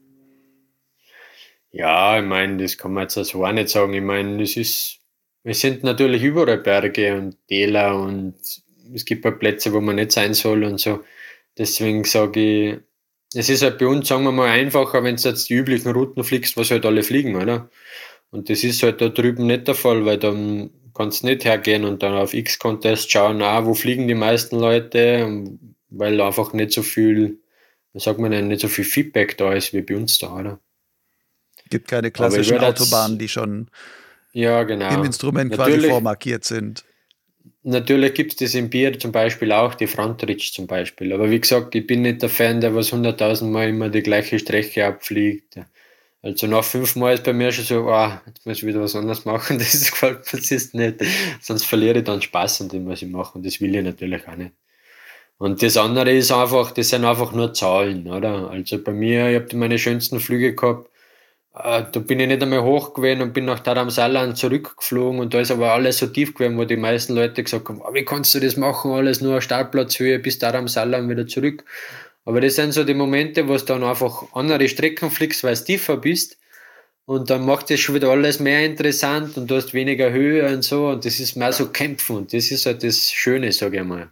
Ja, 1.71 2.19
ich 2.19 2.25
meine, 2.25 2.57
das 2.57 2.77
kann 2.77 2.91
man 2.91 3.03
jetzt 3.03 3.17
also 3.17 3.45
auch 3.45 3.51
nicht 3.53 3.69
sagen. 3.69 3.93
Ich 3.93 4.03
meine, 4.03 4.39
das 4.39 4.57
ist 4.57 4.99
es 5.45 5.61
sind 5.61 5.83
natürlich 5.83 6.23
überall 6.23 6.57
Berge 6.57 7.15
und 7.15 7.37
Täler 7.47 7.95
und 7.99 8.33
es 8.93 9.05
gibt 9.05 9.25
auch 9.25 9.37
Plätze, 9.37 9.71
wo 9.73 9.79
man 9.79 9.95
nicht 9.95 10.11
sein 10.11 10.33
soll 10.33 10.63
und 10.63 10.79
so. 10.79 11.03
Deswegen 11.57 12.03
sage 12.03 12.39
ich, 12.39 12.77
es 13.35 13.49
ist 13.49 13.61
halt 13.61 13.77
bei 13.77 13.85
uns, 13.85 14.07
sagen 14.07 14.23
wir 14.23 14.31
mal, 14.31 14.49
einfacher, 14.49 15.03
wenn 15.03 15.17
du 15.17 15.29
jetzt 15.29 15.49
die 15.49 15.53
üblichen 15.53 15.91
Routen 15.91 16.23
fliegst, 16.23 16.57
was 16.57 16.71
halt 16.71 16.85
alle 16.85 17.03
fliegen, 17.03 17.35
oder? 17.35 17.69
Und 18.31 18.49
das 18.49 18.63
ist 18.63 18.81
halt 18.81 19.01
da 19.01 19.09
drüben 19.09 19.45
nicht 19.45 19.67
der 19.67 19.75
Fall, 19.75 20.03
weil 20.05 20.17
dann 20.17 20.71
kannst 20.95 21.21
du 21.21 21.27
nicht 21.27 21.45
hergehen 21.45 21.83
und 21.83 22.01
dann 22.01 22.15
auf 22.15 22.33
X-Contest 22.33 23.11
schauen, 23.11 23.41
ah, 23.43 23.65
wo 23.65 23.75
fliegen 23.75 24.07
die 24.07 24.15
meisten 24.15 24.57
Leute, 24.57 25.47
weil 25.89 26.19
einfach 26.21 26.53
nicht 26.53 26.71
so 26.71 26.81
viel, 26.81 27.39
wie 27.93 27.99
sagt 27.99 28.19
man 28.19 28.31
denn, 28.31 28.47
nicht 28.47 28.61
so 28.61 28.67
viel 28.67 28.85
Feedback 28.85 29.37
da 29.37 29.53
ist 29.53 29.73
wie 29.73 29.81
bei 29.81 29.95
uns 29.95 30.17
da, 30.17 30.35
oder? 30.35 30.59
Gibt 31.69 31.87
keine 31.87 32.09
klassischen 32.09 32.57
Autobahnen, 32.59 33.19
die 33.19 33.27
schon 33.27 33.69
ja, 34.35 34.63
genau. 34.63 34.93
im 34.93 35.05
Instrument 35.05 35.51
Natürlich, 35.51 35.77
quasi 35.77 35.89
vormarkiert 35.89 36.43
sind. 36.43 36.83
natürlich 37.63 38.13
gibt 38.13 38.33
es 38.33 38.37
das 38.37 38.55
im 38.55 38.69
Bier 38.69 38.99
zum 38.99 39.13
Beispiel 39.13 39.53
auch, 39.53 39.75
die 39.75 39.87
Frontridge 39.87 40.51
zum 40.53 40.67
Beispiel. 40.67 41.13
Aber 41.13 41.31
wie 41.31 41.39
gesagt, 41.39 41.73
ich 41.73 41.87
bin 41.87 42.01
nicht 42.01 42.21
der 42.21 42.27
Fan, 42.27 42.59
der 42.59 42.75
was 42.75 42.91
hunderttausend 42.91 43.49
Mal 43.53 43.69
immer 43.69 43.87
die 43.87 44.03
gleiche 44.03 44.37
Strecke 44.37 44.85
abfliegt. 44.85 45.57
Also 46.21 46.47
nach 46.47 46.65
fünf 46.65 46.97
Mal 46.97 47.13
ist 47.13 47.23
bei 47.23 47.31
mir 47.31 47.53
schon 47.53 47.63
so, 47.63 47.87
ah, 47.87 48.21
jetzt 48.27 48.45
muss 48.45 48.57
ich 48.57 48.65
wieder 48.65 48.81
was 48.81 48.95
anderes 48.95 49.23
machen, 49.23 49.57
das 49.59 49.89
gefällt 49.89 50.33
mir 50.33 50.41
das 50.41 50.73
nicht. 50.73 50.95
Sonst 51.39 51.65
verliere 51.65 51.99
ich 51.99 52.03
dann 52.03 52.21
Spaß 52.21 52.59
an 52.61 52.69
dem, 52.69 52.85
was 52.87 53.01
ich 53.01 53.07
mache 53.07 53.37
und 53.37 53.45
das 53.45 53.61
will 53.61 53.73
ich 53.73 53.83
natürlich 53.85 54.27
auch 54.27 54.35
nicht. 54.35 54.51
Und 55.37 55.63
das 55.63 55.77
andere 55.77 56.11
ist 56.11 56.31
einfach, 56.33 56.71
das 56.71 56.89
sind 56.89 57.05
einfach 57.05 57.31
nur 57.31 57.53
Zahlen, 57.53 58.07
oder? 58.07 58.49
Also 58.49 58.83
bei 58.83 58.91
mir, 58.91 59.29
ich 59.29 59.35
habe 59.35 59.55
meine 59.55 59.79
schönsten 59.79 60.19
Flüge 60.19 60.55
gehabt, 60.55 60.89
äh, 61.57 61.83
da 61.91 61.99
bin 61.99 62.19
ich 62.19 62.27
nicht 62.27 62.41
einmal 62.41 62.63
hoch 62.63 62.93
gewesen 62.93 63.21
und 63.21 63.33
bin 63.33 63.45
nach 63.45 63.59
Dharamsalan 63.59 64.35
zurückgeflogen 64.35 65.19
und 65.19 65.33
da 65.33 65.39
ist 65.39 65.51
aber 65.51 65.71
alles 65.71 65.99
so 65.99 66.07
tief 66.07 66.33
gewesen, 66.33 66.57
wo 66.57 66.65
die 66.65 66.77
meisten 66.77 67.15
Leute 67.15 67.43
gesagt 67.43 67.69
haben, 67.69 67.81
oh, 67.81 67.93
wie 67.93 68.05
kannst 68.05 68.35
du 68.35 68.39
das 68.39 68.57
machen, 68.57 68.91
alles 68.91 69.21
nur 69.21 69.41
Startplatzhöhe 69.41 70.19
bis 70.19 70.39
Dharamsalan 70.39 71.09
wieder 71.09 71.27
zurück. 71.27 71.63
Aber 72.25 72.41
das 72.41 72.55
sind 72.55 72.73
so 72.73 72.83
die 72.83 72.95
Momente, 72.95 73.47
wo 73.47 73.55
du 73.55 73.63
dann 73.63 73.83
einfach 73.83 74.23
andere 74.33 74.67
Strecken 74.67 75.11
fliegst, 75.11 75.43
weil 75.43 75.55
du 75.55 75.63
tiefer 75.63 75.97
bist. 75.97 76.37
Und 77.05 77.29
dann 77.29 77.45
macht 77.45 77.69
das 77.69 77.79
schon 77.79 77.95
wieder 77.95 78.09
alles 78.09 78.39
mehr 78.39 78.65
interessant 78.65 79.37
und 79.37 79.49
du 79.49 79.55
hast 79.55 79.75
weniger 79.75 80.11
Höhe 80.11 80.51
und 80.51 80.63
so. 80.63 80.87
Und 80.89 81.05
das 81.05 81.19
ist 81.19 81.35
mehr 81.35 81.53
so 81.53 81.69
Kämpfen. 81.69 82.17
Und 82.17 82.33
das 82.33 82.49
ist 82.49 82.65
halt 82.65 82.83
das 82.83 83.11
Schöne, 83.11 83.51
sage 83.51 83.77
ich 83.77 83.83
mal. 83.83 84.09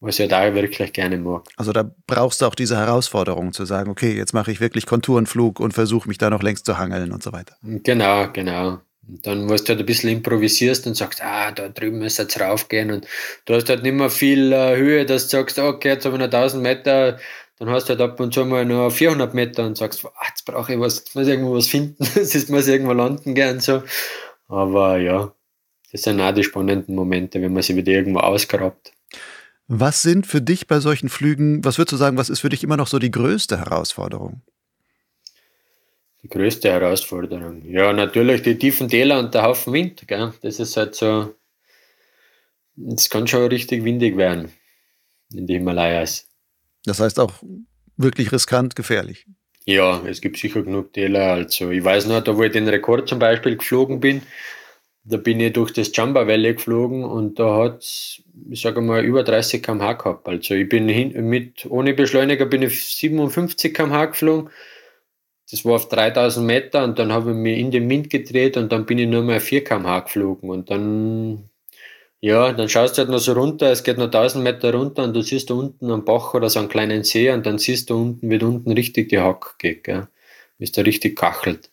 Was 0.00 0.20
ich 0.20 0.28
da 0.28 0.54
wirklich 0.54 0.92
gerne 0.92 1.18
mag. 1.18 1.48
Also 1.56 1.72
da 1.72 1.90
brauchst 2.06 2.40
du 2.40 2.46
auch 2.46 2.54
diese 2.54 2.76
Herausforderung 2.76 3.52
zu 3.52 3.64
sagen, 3.64 3.90
okay, 3.90 4.16
jetzt 4.16 4.32
mache 4.32 4.52
ich 4.52 4.60
wirklich 4.60 4.86
Konturenflug 4.86 5.58
und 5.58 5.72
versuche 5.72 6.08
mich 6.08 6.18
da 6.18 6.30
noch 6.30 6.42
längst 6.42 6.66
zu 6.66 6.78
hangeln 6.78 7.10
und 7.10 7.22
so 7.22 7.32
weiter. 7.32 7.56
Genau, 7.62 8.28
genau. 8.32 8.78
Und 9.08 9.26
dann, 9.26 9.48
wo 9.48 9.54
du 9.54 9.64
halt 9.68 9.80
ein 9.80 9.86
bisschen 9.86 10.10
improvisierst 10.10 10.86
und 10.86 10.94
sagst, 10.94 11.22
ah, 11.22 11.50
da 11.50 11.68
drüben 11.68 11.98
muss 11.98 12.18
jetzt 12.18 12.38
raufgehen 12.38 12.92
und 12.92 13.06
du 13.46 13.54
hast 13.54 13.68
halt 13.68 13.82
nicht 13.82 13.94
mehr 13.94 14.10
viel 14.10 14.52
äh, 14.52 14.76
Höhe, 14.76 15.04
dass 15.06 15.24
du 15.28 15.38
sagst, 15.38 15.58
okay, 15.58 15.88
jetzt 15.88 16.04
habe 16.04 16.16
ich 16.16 16.20
noch 16.20 16.26
1000 16.26 16.62
Meter, 16.62 17.18
dann 17.58 17.70
hast 17.70 17.88
du 17.88 17.90
halt 17.90 18.00
ab 18.02 18.20
und 18.20 18.32
zu 18.34 18.44
mal 18.44 18.64
nur 18.64 18.90
400 18.90 19.34
Meter 19.34 19.66
und 19.66 19.76
sagst, 19.78 20.04
ah, 20.04 20.10
jetzt 20.28 20.44
brauche 20.44 20.74
ich 20.74 20.78
was, 20.78 20.98
jetzt 20.98 21.14
muss 21.16 21.26
ich 21.26 21.32
irgendwo 21.32 21.54
was 21.54 21.66
finden, 21.66 22.04
jetzt 22.14 22.50
muss 22.50 22.68
ich 22.68 22.74
irgendwo 22.74 22.92
landen 22.92 23.34
gehen 23.34 23.60
so. 23.60 23.82
Aber 24.46 24.98
ja, 24.98 25.32
das 25.90 26.02
sind 26.02 26.20
auch 26.20 26.32
die 26.32 26.44
spannenden 26.44 26.94
Momente, 26.94 27.40
wenn 27.40 27.52
man 27.52 27.62
sich 27.62 27.76
wieder 27.76 27.92
irgendwo 27.92 28.20
ausgrabt. 28.20 28.92
Was 29.68 30.02
sind 30.02 30.26
für 30.26 30.40
dich 30.40 30.66
bei 30.66 30.80
solchen 30.80 31.08
Flügen, 31.08 31.64
was 31.64 31.78
würdest 31.78 31.92
du 31.92 31.96
sagen, 31.96 32.16
was 32.16 32.30
ist 32.30 32.40
für 32.40 32.48
dich 32.48 32.64
immer 32.64 32.76
noch 32.76 32.88
so 32.88 32.98
die 32.98 33.10
größte 33.10 33.58
Herausforderung? 33.58 34.42
die 36.22 36.28
größte 36.28 36.70
Herausforderung. 36.70 37.62
Ja, 37.64 37.92
natürlich 37.92 38.42
die 38.42 38.58
tiefen 38.58 38.88
Täler 38.88 39.18
und 39.18 39.34
der 39.34 39.42
Haufen 39.42 39.72
Wind. 39.72 40.06
Gell? 40.06 40.32
Das 40.42 40.58
ist 40.58 40.76
halt 40.76 40.94
so, 40.94 41.34
es 42.94 43.08
kann 43.08 43.26
schon 43.26 43.48
richtig 43.48 43.84
windig 43.84 44.16
werden 44.16 44.52
in 45.32 45.46
die 45.46 45.54
Himalayas. 45.54 46.28
Das 46.84 47.00
heißt 47.00 47.20
auch 47.20 47.32
wirklich 47.96 48.32
riskant, 48.32 48.74
gefährlich. 48.76 49.26
Ja, 49.64 50.02
es 50.06 50.20
gibt 50.20 50.38
sicher 50.38 50.62
genug 50.62 50.92
Täler. 50.92 51.32
Also 51.32 51.70
ich 51.70 51.84
weiß 51.84 52.06
noch, 52.06 52.22
da 52.22 52.36
wo 52.36 52.42
ich 52.42 52.52
den 52.52 52.68
Rekord 52.68 53.08
zum 53.08 53.18
Beispiel 53.18 53.56
geflogen 53.56 54.00
bin, 54.00 54.22
da 55.08 55.16
bin 55.16 55.40
ich 55.40 55.52
durch 55.52 55.72
das 55.72 55.90
Jamba 55.94 56.26
Valley 56.26 56.54
geflogen 56.54 57.04
und 57.04 57.38
da 57.38 57.56
hat 57.56 57.78
es, 57.82 58.22
ich 58.50 58.60
sage 58.60 58.80
mal, 58.80 59.04
über 59.04 59.22
30 59.22 59.62
km/h 59.62 59.94
gehabt. 59.94 60.28
Also 60.28 60.54
ich 60.54 60.68
bin 60.68 60.88
hin, 60.88 61.28
mit, 61.28 61.66
ohne 61.66 61.94
Beschleuniger 61.94 62.46
bin 62.46 62.62
ich 62.62 62.84
57 62.84 63.74
km/h 63.74 64.06
geflogen 64.06 64.50
das 65.50 65.64
war 65.64 65.76
auf 65.76 65.88
3000 65.88 66.46
Meter 66.46 66.84
und 66.84 66.98
dann 66.98 67.12
habe 67.12 67.30
ich 67.30 67.36
mich 67.36 67.58
in 67.58 67.70
den 67.70 67.88
Wind 67.88 68.10
gedreht 68.10 68.56
und 68.56 68.70
dann 68.70 68.84
bin 68.84 68.98
ich 68.98 69.08
nur 69.08 69.22
mal 69.22 69.40
4 69.40 69.64
km/h 69.64 70.00
geflogen 70.00 70.50
und 70.50 70.70
dann, 70.70 71.48
ja, 72.20 72.52
dann 72.52 72.68
schaust 72.68 72.98
du 72.98 73.02
halt 73.02 73.10
noch 73.10 73.18
so 73.18 73.32
runter, 73.32 73.70
es 73.70 73.82
geht 73.82 73.96
noch 73.98 74.06
1000 74.06 74.44
Meter 74.44 74.74
runter 74.74 75.04
und 75.04 75.14
du 75.14 75.22
siehst 75.22 75.50
da 75.50 75.54
unten 75.54 75.90
am 75.90 76.04
Bach 76.04 76.34
oder 76.34 76.50
so 76.50 76.58
einen 76.58 76.68
kleinen 76.68 77.04
See 77.04 77.30
und 77.30 77.46
dann 77.46 77.58
siehst 77.58 77.88
du 77.90 77.96
unten, 77.96 78.28
wie 78.30 78.38
da 78.38 78.46
unten 78.46 78.72
richtig 78.72 79.08
die 79.08 79.20
Hack 79.20 79.58
geht, 79.58 79.84
gell, 79.84 80.08
es 80.58 80.72
da 80.72 80.82
richtig 80.82 81.16
kachelt. 81.16 81.70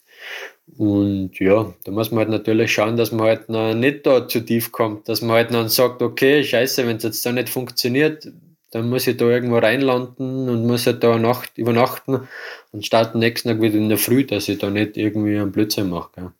Und 0.77 1.39
ja, 1.39 1.73
da 1.83 1.91
muss 1.91 2.11
man 2.11 2.19
halt 2.19 2.29
natürlich 2.29 2.73
schauen, 2.73 2.97
dass 2.97 3.11
man 3.11 3.27
halt 3.27 3.49
noch 3.49 3.73
nicht 3.73 4.05
da 4.05 4.27
zu 4.27 4.41
tief 4.41 4.71
kommt, 4.71 5.07
dass 5.07 5.21
man 5.21 5.37
halt 5.37 5.53
dann 5.53 5.69
sagt, 5.69 6.01
okay, 6.01 6.43
scheiße, 6.43 6.85
wenn 6.87 6.97
es 6.97 7.03
jetzt 7.03 7.25
da 7.25 7.31
nicht 7.31 7.49
funktioniert, 7.49 8.27
dann 8.71 8.89
muss 8.89 9.07
ich 9.07 9.15
da 9.15 9.25
irgendwo 9.25 9.59
reinlanden 9.59 10.49
und 10.49 10.65
muss 10.65 10.85
halt 10.85 11.03
da 11.03 11.17
Nacht, 11.17 11.57
übernachten 11.57 12.27
und 12.71 12.85
starte 12.85 13.17
nächsten 13.17 13.49
Tag 13.49 13.61
wieder 13.61 13.75
in 13.75 13.89
der 13.89 13.97
Früh, 13.97 14.25
dass 14.25 14.49
ich 14.49 14.57
da 14.57 14.69
nicht 14.69 14.97
irgendwie 14.97 15.37
einen 15.37 15.51
Blödsinn 15.51 15.89
mache. 15.89 16.09
Gell. 16.15 16.31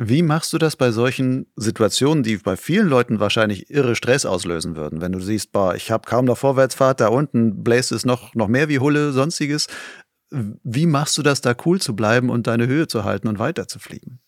Wie 0.00 0.22
machst 0.22 0.52
du 0.52 0.58
das 0.58 0.76
bei 0.76 0.92
solchen 0.92 1.46
Situationen, 1.56 2.22
die 2.22 2.36
bei 2.36 2.56
vielen 2.56 2.88
Leuten 2.88 3.18
wahrscheinlich 3.18 3.68
irre 3.68 3.96
Stress 3.96 4.24
auslösen 4.24 4.76
würden? 4.76 5.00
Wenn 5.00 5.10
du 5.10 5.18
siehst, 5.18 5.50
boah, 5.50 5.74
ich 5.74 5.90
habe 5.90 6.08
kaum 6.08 6.24
noch 6.24 6.38
Vorwärtsfahrt, 6.38 7.00
da 7.00 7.08
unten 7.08 7.64
bläst 7.64 7.90
es 7.90 8.06
noch, 8.06 8.32
noch 8.36 8.46
mehr 8.46 8.68
wie 8.68 8.78
Hulle, 8.78 9.10
sonstiges. 9.10 9.66
Wie 10.30 10.86
machst 10.86 11.16
du 11.18 11.22
das, 11.22 11.40
da 11.40 11.54
cool 11.64 11.80
zu 11.80 11.96
bleiben 11.96 12.30
und 12.30 12.46
deine 12.46 12.66
Höhe 12.66 12.86
zu 12.86 13.04
halten 13.04 13.28
und 13.28 13.38
weiterzufliegen? 13.38 14.20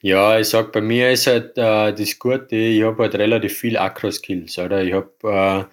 Ja, 0.00 0.38
ich 0.38 0.48
sag, 0.48 0.72
bei 0.72 0.80
mir 0.80 1.10
ist 1.10 1.26
halt 1.26 1.56
äh, 1.56 1.92
das 1.92 2.18
Gute, 2.18 2.56
ich 2.56 2.82
habe 2.82 3.04
halt 3.04 3.14
relativ 3.14 3.56
viel 3.56 3.76
Akro-Skills? 3.78 4.58
Ich 4.58 4.92
habe 4.92 5.10
äh, 5.22 5.64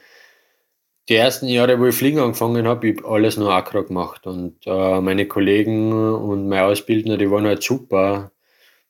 die 1.10 1.16
ersten 1.16 1.48
Jahre, 1.48 1.80
wo 1.80 1.88
ich 1.88 1.96
fliegen 1.96 2.20
angefangen 2.20 2.68
habe, 2.68 2.90
ich 2.90 3.04
alles 3.04 3.36
nur 3.38 3.52
Akro 3.52 3.84
gemacht. 3.84 4.28
Und 4.28 4.56
äh, 4.66 5.02
meine 5.02 5.28
Kollegen 5.28 5.92
und 5.92 6.48
meine 6.48 6.66
Ausbildner, 6.66 7.18
die 7.18 7.30
waren 7.32 7.46
halt 7.48 7.64
super. 7.64 8.32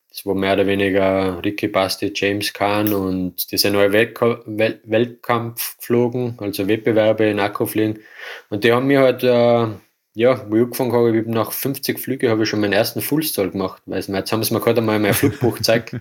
Das 0.10 0.26
war 0.26 0.36
mehr 0.36 0.54
oder 0.54 0.68
weniger 0.68 1.44
Ricky 1.44 1.68
Basti, 1.68 2.12
James 2.14 2.52
Kahn 2.52 2.94
und 2.94 3.52
die 3.52 3.58
sind 3.58 3.76
alle 3.76 3.94
Weltka 3.94 4.42
Wel 4.46 4.82
Weltkampf 4.84 5.78
geflogen, 5.78 6.36
also 6.40 6.68
Wettbewerbe 6.68 7.26
in 7.26 7.40
Akkufliegen. 7.40 8.00
Und 8.50 8.64
die 8.64 8.74
haben 8.74 8.88
mir 8.88 9.02
halt, 9.02 9.24
äh, 9.24 9.68
ja, 10.16 10.46
wo 10.50 10.56
ich 10.56 10.64
angefangen 10.64 10.94
habe, 10.94 11.18
ich 11.18 11.28
nach 11.28 11.52
50 11.52 12.00
Flügen 12.00 12.30
habe 12.30 12.44
ich 12.44 12.50
schon 12.50 12.60
meinen 12.60 12.74
ersten 12.74 13.02
Fullstall 13.02 13.52
gemacht. 13.52 13.82
Weil 13.86 14.04
jetzt 14.04 14.32
haben 14.32 14.44
sie 14.44 14.54
mir 14.54 14.60
gerade 14.60 14.80
einmal 14.82 15.00
mein 15.00 15.14
Flugbuch 15.14 15.56
gezeigt. 15.58 15.96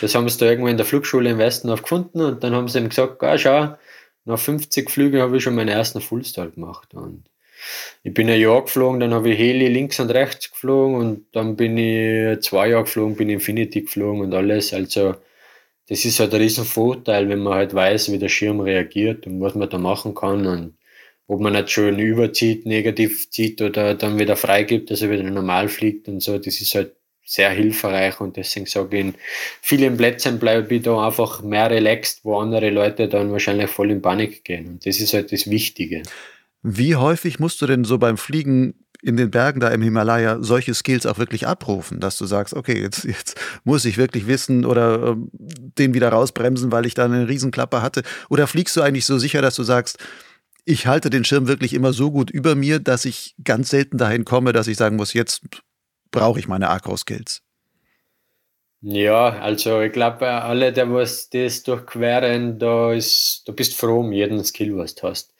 das 0.00 0.14
haben 0.14 0.28
sie 0.28 0.38
da 0.38 0.46
irgendwo 0.46 0.68
in 0.68 0.76
der 0.76 0.86
Flugschule 0.86 1.30
im 1.30 1.38
Westen 1.38 1.68
gefunden 1.68 2.20
und 2.20 2.44
dann 2.44 2.54
haben 2.54 2.68
sie 2.68 2.78
ihm 2.78 2.88
gesagt, 2.88 3.22
ah, 3.22 3.36
schau, 3.38 3.76
nach 4.24 4.38
50 4.38 4.90
Flügen 4.90 5.20
habe 5.20 5.36
ich 5.36 5.42
schon 5.42 5.54
meinen 5.54 5.68
ersten 5.68 6.00
Fullstall 6.00 6.50
gemacht. 6.50 6.94
Und 6.94 7.24
ich 8.02 8.14
bin 8.14 8.30
ein 8.30 8.40
Jahr 8.40 8.62
geflogen, 8.62 9.00
dann 9.00 9.12
habe 9.12 9.30
ich 9.30 9.38
Heli 9.38 9.68
links 9.68 10.00
und 10.00 10.10
rechts 10.10 10.50
geflogen 10.50 10.96
und 10.96 11.26
dann 11.32 11.56
bin 11.56 11.76
ich 11.76 12.40
zwei 12.40 12.68
Jahre 12.68 12.84
geflogen, 12.84 13.16
bin 13.16 13.28
Infinity 13.28 13.82
geflogen 13.82 14.22
und 14.22 14.34
alles. 14.34 14.72
Also 14.72 15.16
das 15.88 16.04
ist 16.04 16.20
halt 16.20 16.32
ein 16.32 16.40
riesen 16.40 16.64
Vorteil, 16.64 17.28
wenn 17.28 17.40
man 17.40 17.54
halt 17.54 17.74
weiß, 17.74 18.12
wie 18.12 18.18
der 18.18 18.28
Schirm 18.28 18.60
reagiert 18.60 19.26
und 19.26 19.40
was 19.40 19.54
man 19.54 19.68
da 19.68 19.78
machen 19.78 20.14
kann 20.14 20.46
und 20.46 20.74
ob 21.30 21.40
man 21.40 21.52
nicht 21.52 21.70
schon 21.70 21.96
überzieht, 21.96 22.66
negativ 22.66 23.30
zieht 23.30 23.62
oder 23.62 23.94
dann 23.94 24.18
wieder 24.18 24.34
freigibt, 24.34 24.90
dass 24.90 25.00
er 25.00 25.10
wieder 25.10 25.22
normal 25.22 25.68
fliegt 25.68 26.08
und 26.08 26.20
so. 26.20 26.36
Das 26.38 26.60
ist 26.60 26.74
halt 26.74 26.96
sehr 27.24 27.50
hilfreich 27.50 28.20
und 28.20 28.36
deswegen 28.36 28.66
sage 28.66 28.98
ich, 28.98 29.04
in 29.04 29.14
vielen 29.62 29.96
Plätzen 29.96 30.40
bleibe 30.40 30.74
ich 30.74 30.82
da 30.82 31.06
einfach 31.06 31.40
mehr 31.42 31.70
relaxed, 31.70 32.24
wo 32.24 32.40
andere 32.40 32.70
Leute 32.70 33.08
dann 33.08 33.30
wahrscheinlich 33.30 33.70
voll 33.70 33.92
in 33.92 34.02
Panik 34.02 34.42
gehen. 34.42 34.66
Und 34.66 34.86
das 34.86 34.98
ist 34.98 35.14
halt 35.14 35.30
das 35.30 35.48
Wichtige. 35.48 36.02
Wie 36.64 36.96
häufig 36.96 37.38
musst 37.38 37.62
du 37.62 37.66
denn 37.66 37.84
so 37.84 37.98
beim 37.98 38.16
Fliegen 38.16 38.74
in 39.00 39.16
den 39.16 39.30
Bergen 39.30 39.60
da 39.60 39.68
im 39.68 39.82
Himalaya 39.82 40.38
solche 40.40 40.74
Skills 40.74 41.06
auch 41.06 41.18
wirklich 41.18 41.46
abrufen, 41.46 42.00
dass 42.00 42.18
du 42.18 42.26
sagst, 42.26 42.54
okay, 42.54 42.82
jetzt, 42.82 43.04
jetzt 43.04 43.40
muss 43.62 43.84
ich 43.84 43.98
wirklich 43.98 44.26
wissen 44.26 44.64
oder 44.64 45.12
äh, 45.12 45.16
den 45.78 45.94
wieder 45.94 46.08
rausbremsen, 46.08 46.72
weil 46.72 46.86
ich 46.86 46.94
da 46.94 47.04
eine 47.04 47.28
Riesenklappe 47.28 47.82
hatte? 47.82 48.02
Oder 48.28 48.48
fliegst 48.48 48.76
du 48.76 48.82
eigentlich 48.82 49.06
so 49.06 49.16
sicher, 49.16 49.40
dass 49.40 49.54
du 49.54 49.62
sagst, 49.62 49.98
ich 50.64 50.86
halte 50.86 51.10
den 51.10 51.24
Schirm 51.24 51.48
wirklich 51.48 51.74
immer 51.74 51.92
so 51.92 52.10
gut 52.10 52.30
über 52.30 52.54
mir, 52.54 52.78
dass 52.78 53.04
ich 53.04 53.34
ganz 53.44 53.70
selten 53.70 53.98
dahin 53.98 54.24
komme, 54.24 54.52
dass 54.52 54.68
ich 54.68 54.76
sagen 54.76 54.96
muss, 54.96 55.12
jetzt 55.12 55.42
brauche 56.10 56.38
ich 56.38 56.48
meine 56.48 56.70
Agro-Skills? 56.70 57.42
Ja, 58.82 59.38
also 59.40 59.80
ich 59.82 59.92
glaube, 59.92 60.26
alle, 60.26 60.72
die 60.72 60.80
was 60.88 61.28
das 61.28 61.62
durchqueren, 61.62 62.58
da 62.58 62.92
ist, 62.92 63.42
du 63.46 63.52
bist 63.52 63.74
froh 63.76 64.00
um 64.00 64.12
jeden 64.12 64.42
Skill, 64.42 64.76
was 64.76 64.94
du 64.94 65.08
hast. 65.08 65.34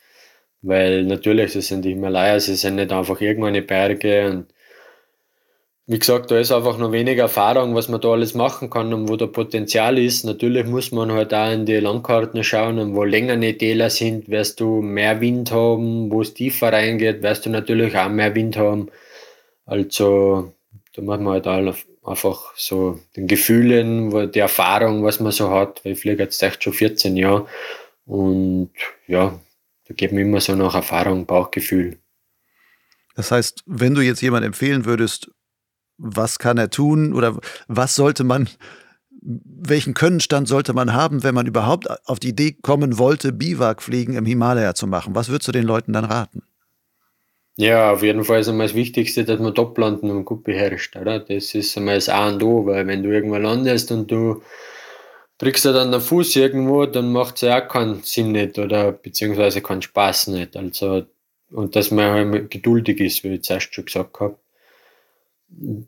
Weil 0.62 1.05
natürlich, 1.05 1.55
das 1.55 1.68
sind 1.68 1.85
die 1.85 1.91
Himalayas, 1.91 2.49
es 2.49 2.61
sind 2.61 2.75
nicht 2.75 2.93
einfach 2.93 3.21
irgendwelche 3.21 3.62
Berge 3.62 4.31
und 4.31 4.53
wie 5.91 5.99
gesagt, 5.99 6.30
da 6.30 6.38
ist 6.38 6.53
einfach 6.53 6.78
noch 6.78 6.93
weniger 6.93 7.24
Erfahrung, 7.24 7.74
was 7.74 7.88
man 7.88 8.01
da 8.01 8.12
alles 8.12 8.34
machen 8.34 8.70
kann 8.70 8.95
und 8.95 9.09
wo 9.09 9.16
da 9.16 9.26
Potenzial 9.26 9.99
ist. 9.99 10.24
Natürlich 10.24 10.64
muss 10.66 10.93
man 10.93 11.11
halt 11.11 11.34
auch 11.34 11.51
in 11.53 11.66
die 11.66 11.80
Landkarten 11.80 12.45
schauen 12.45 12.78
und 12.78 12.95
wo 12.95 13.03
längere 13.03 13.59
Täler 13.59 13.91
sind, 13.91 14.28
wirst 14.28 14.61
du 14.61 14.82
mehr 14.82 15.20
Wind 15.20 15.51
haben, 15.51 16.12
wo 16.12 16.22
es 16.22 16.32
tiefer 16.32 16.72
reingeht, 16.72 17.24
wirst 17.24 17.45
du 17.45 17.51
natürlich 17.51 17.99
auch 17.99 18.09
mehr 18.09 18.36
Wind 18.36 18.57
haben. 18.57 18.86
Also 19.66 20.53
da 20.95 21.03
muss 21.03 21.18
man 21.18 21.45
halt 21.45 21.49
einfach 21.49 22.53
so 22.55 23.01
den 23.16 23.26
Gefühlen, 23.26 24.30
die 24.30 24.38
Erfahrung, 24.38 25.03
was 25.03 25.18
man 25.18 25.32
so 25.32 25.51
hat, 25.51 25.84
weil 25.84 25.95
ich 25.95 26.01
fliege 26.03 26.22
jetzt 26.22 26.41
echt 26.41 26.62
schon 26.62 26.72
14 26.72 27.16
Jahre 27.16 27.49
und 28.07 28.70
ja, 29.09 29.41
da 29.88 29.95
geht 29.95 30.12
mir 30.12 30.20
immer 30.20 30.41
so 30.41 30.55
nach 30.55 30.76
Erfahrung, 30.76 31.26
Bauchgefühl. 31.26 31.99
Das 33.16 33.32
heißt, 33.32 33.64
wenn 33.66 33.97
du 33.97 34.03
jetzt 34.03 34.22
jemand 34.22 34.47
empfehlen 34.47 34.84
würdest, 34.84 35.32
was 36.01 36.39
kann 36.39 36.59
er 36.59 36.71
tun 36.71 37.13
oder 37.13 37.39
was 37.69 37.95
sollte 37.95 38.25
man 38.25 38.49
welchen 39.23 39.95
Könnenstand 39.95 40.49
sollte 40.49 40.73
man 40.73 40.95
haben, 40.95 41.23
wenn 41.23 41.35
man 41.35 41.47
überhaupt 41.47 41.87
auf 42.09 42.19
die 42.19 42.31
Idee 42.31 42.57
kommen 42.63 42.99
wollte, 42.99 43.33
Biwakfliegen 43.33 44.15
im 44.15 44.25
Himalaya 44.25 44.75
zu 44.75 44.87
machen? 44.87 45.15
Was 45.15 45.29
würdest 45.29 45.49
du 45.49 45.53
den 45.53 45.65
Leuten 45.65 45.93
dann 45.93 46.07
raten? 46.07 46.43
Ja, 47.57 47.93
auf 47.93 48.03
jeden 48.03 48.25
Fall 48.25 48.41
ist 48.41 48.49
einmal 48.49 48.69
das 48.69 48.77
Wichtigste, 48.77 49.25
dass 49.25 49.39
man 49.39 49.55
Toplanden 49.55 50.11
und 50.11 50.25
gut 50.25 50.45
beherrscht, 50.45 50.97
oder? 50.97 51.19
Das 51.21 51.55
ist 51.55 51.77
einmal 51.77 51.97
das 51.97 52.09
A 52.09 52.29
und 52.29 52.43
O, 52.43 52.65
weil 52.65 52.87
wenn 52.87 53.03
du 53.03 53.11
irgendwo 53.11 53.37
landest 53.37 53.93
und 53.93 54.11
du 54.11 54.43
kriegst 55.39 55.65
du 55.65 55.73
dann 55.73 55.93
den 55.93 56.01
Fuß 56.01 56.37
irgendwo, 56.37 56.87
dann 56.87 57.13
macht 57.13 57.37
es 57.37 57.41
ja 57.43 57.63
auch 57.63 57.69
keinen 57.69 58.03
Sinn 58.03 58.33
nicht 58.33 58.59
oder 58.59 58.93
beziehungsweise 58.93 59.61
keinen 59.61 59.83
Spaß 59.83 60.29
nicht. 60.29 60.57
Also, 60.57 61.05
und 61.51 61.77
dass 61.77 61.91
man 61.91 62.33
halt 62.33 62.51
geduldig 62.51 63.01
ist, 63.01 63.25
wie 63.25 63.35
ich 63.35 63.43
zuerst 63.43 63.75
schon 63.75 63.85
gesagt 63.85 64.21
habe, 64.21 64.37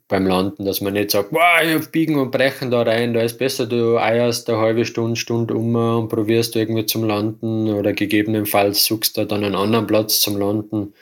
beim 0.08 0.26
Landen, 0.26 0.64
dass 0.64 0.80
man 0.80 0.92
nicht 0.92 1.12
sagt, 1.12 1.32
wow, 1.32 1.62
ich 1.62 1.74
hab 1.74 1.92
biegen 1.92 2.18
und 2.18 2.30
brechen 2.30 2.70
da 2.70 2.82
rein, 2.82 3.14
da 3.14 3.22
ist 3.22 3.38
besser, 3.38 3.66
du 3.66 3.96
eierst 3.98 4.48
eine 4.50 4.58
halbe 4.58 4.84
Stunde, 4.84 5.16
Stunde 5.16 5.54
um 5.54 5.74
und 5.74 6.08
probierst 6.08 6.56
irgendwie 6.56 6.84
zum 6.84 7.04
Landen 7.04 7.70
oder 7.70 7.92
gegebenenfalls 7.92 8.84
suchst 8.84 9.16
du 9.16 9.24
dann 9.24 9.44
einen 9.44 9.54
anderen 9.54 9.86
Platz 9.86 10.20
zum 10.20 10.36
Landen. 10.36 10.94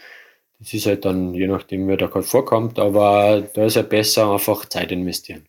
Das 0.59 0.75
ist 0.75 0.87
halt 0.87 1.05
dann, 1.07 1.33
je 1.35 1.47
nachdem, 1.47 1.89
wer 1.89 1.97
da 1.97 2.07
gerade 2.07 2.27
vorkommt, 2.27 2.79
aber 2.79 3.43
da 3.55 3.65
ist 3.65 3.77
ja 3.77 3.83
besser 3.83 4.31
einfach 4.31 4.67
Zeit 4.67 4.93
investieren. 4.93 5.47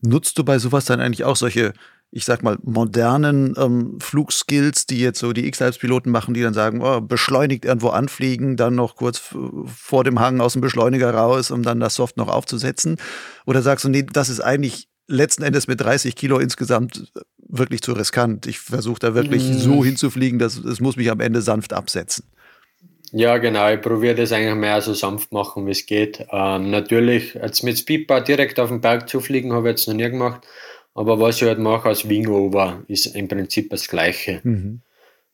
Nutzt 0.00 0.38
du 0.38 0.44
bei 0.44 0.58
sowas 0.58 0.84
dann 0.84 1.00
eigentlich 1.00 1.24
auch 1.24 1.36
solche, 1.36 1.72
ich 2.10 2.24
sag 2.24 2.42
mal, 2.42 2.56
modernen 2.62 3.54
ähm, 3.58 3.98
Flugskills, 4.00 4.86
die 4.86 5.00
jetzt 5.00 5.18
so 5.18 5.32
die 5.32 5.46
X-Types-Piloten 5.46 6.10
machen, 6.10 6.32
die 6.32 6.42
dann 6.42 6.54
sagen, 6.54 6.80
oh, 6.80 7.00
beschleunigt 7.00 7.64
irgendwo 7.64 7.88
anfliegen, 7.88 8.56
dann 8.56 8.74
noch 8.74 8.96
kurz 8.96 9.20
vor 9.66 10.04
dem 10.04 10.18
Hang 10.18 10.40
aus 10.40 10.54
dem 10.54 10.62
Beschleuniger 10.62 11.12
raus, 11.12 11.50
um 11.50 11.62
dann 11.62 11.80
das 11.80 11.94
Soft 11.94 12.16
noch 12.16 12.28
aufzusetzen? 12.28 12.96
Oder 13.44 13.60
sagst 13.60 13.84
du, 13.84 13.90
nee, 13.90 14.04
das 14.04 14.30
ist 14.30 14.40
eigentlich 14.40 14.88
letzten 15.06 15.42
Endes 15.42 15.66
mit 15.66 15.80
30 15.80 16.16
Kilo 16.16 16.38
insgesamt 16.38 17.12
wirklich 17.48 17.82
zu 17.82 17.92
riskant. 17.92 18.46
Ich 18.46 18.58
versuche 18.58 19.00
da 19.00 19.14
wirklich 19.14 19.42
mm. 19.42 19.54
so 19.54 19.84
hinzufliegen, 19.84 20.38
dass 20.38 20.56
es 20.58 20.80
muss 20.80 20.96
mich 20.96 21.10
am 21.10 21.20
Ende 21.20 21.40
sanft 21.40 21.72
absetzen. 21.72 22.24
Ja, 23.12 23.38
genau. 23.38 23.70
Ich 23.72 23.80
probiere 23.80 24.14
das 24.14 24.32
eigentlich 24.32 24.54
mehr 24.54 24.82
so 24.82 24.92
sanft 24.92 25.32
machen, 25.32 25.66
wie 25.66 25.70
es 25.70 25.86
geht. 25.86 26.26
Ähm, 26.30 26.70
natürlich, 26.70 27.34
jetzt 27.34 27.62
mit 27.62 27.78
Speedbar 27.78 28.22
direkt 28.22 28.60
auf 28.60 28.68
den 28.68 28.82
Berg 28.82 29.08
zu 29.08 29.20
fliegen, 29.20 29.52
habe 29.52 29.68
ich 29.68 29.72
jetzt 29.72 29.88
noch 29.88 29.94
nie 29.94 30.10
gemacht. 30.10 30.46
Aber 30.98 31.20
was 31.20 31.40
ich 31.40 31.46
halt 31.46 31.60
mache 31.60 31.88
als 31.88 32.08
Wingover, 32.08 32.82
ist 32.88 33.06
im 33.14 33.28
Prinzip 33.28 33.70
das 33.70 33.86
Gleiche. 33.86 34.40
Mhm. 34.42 34.80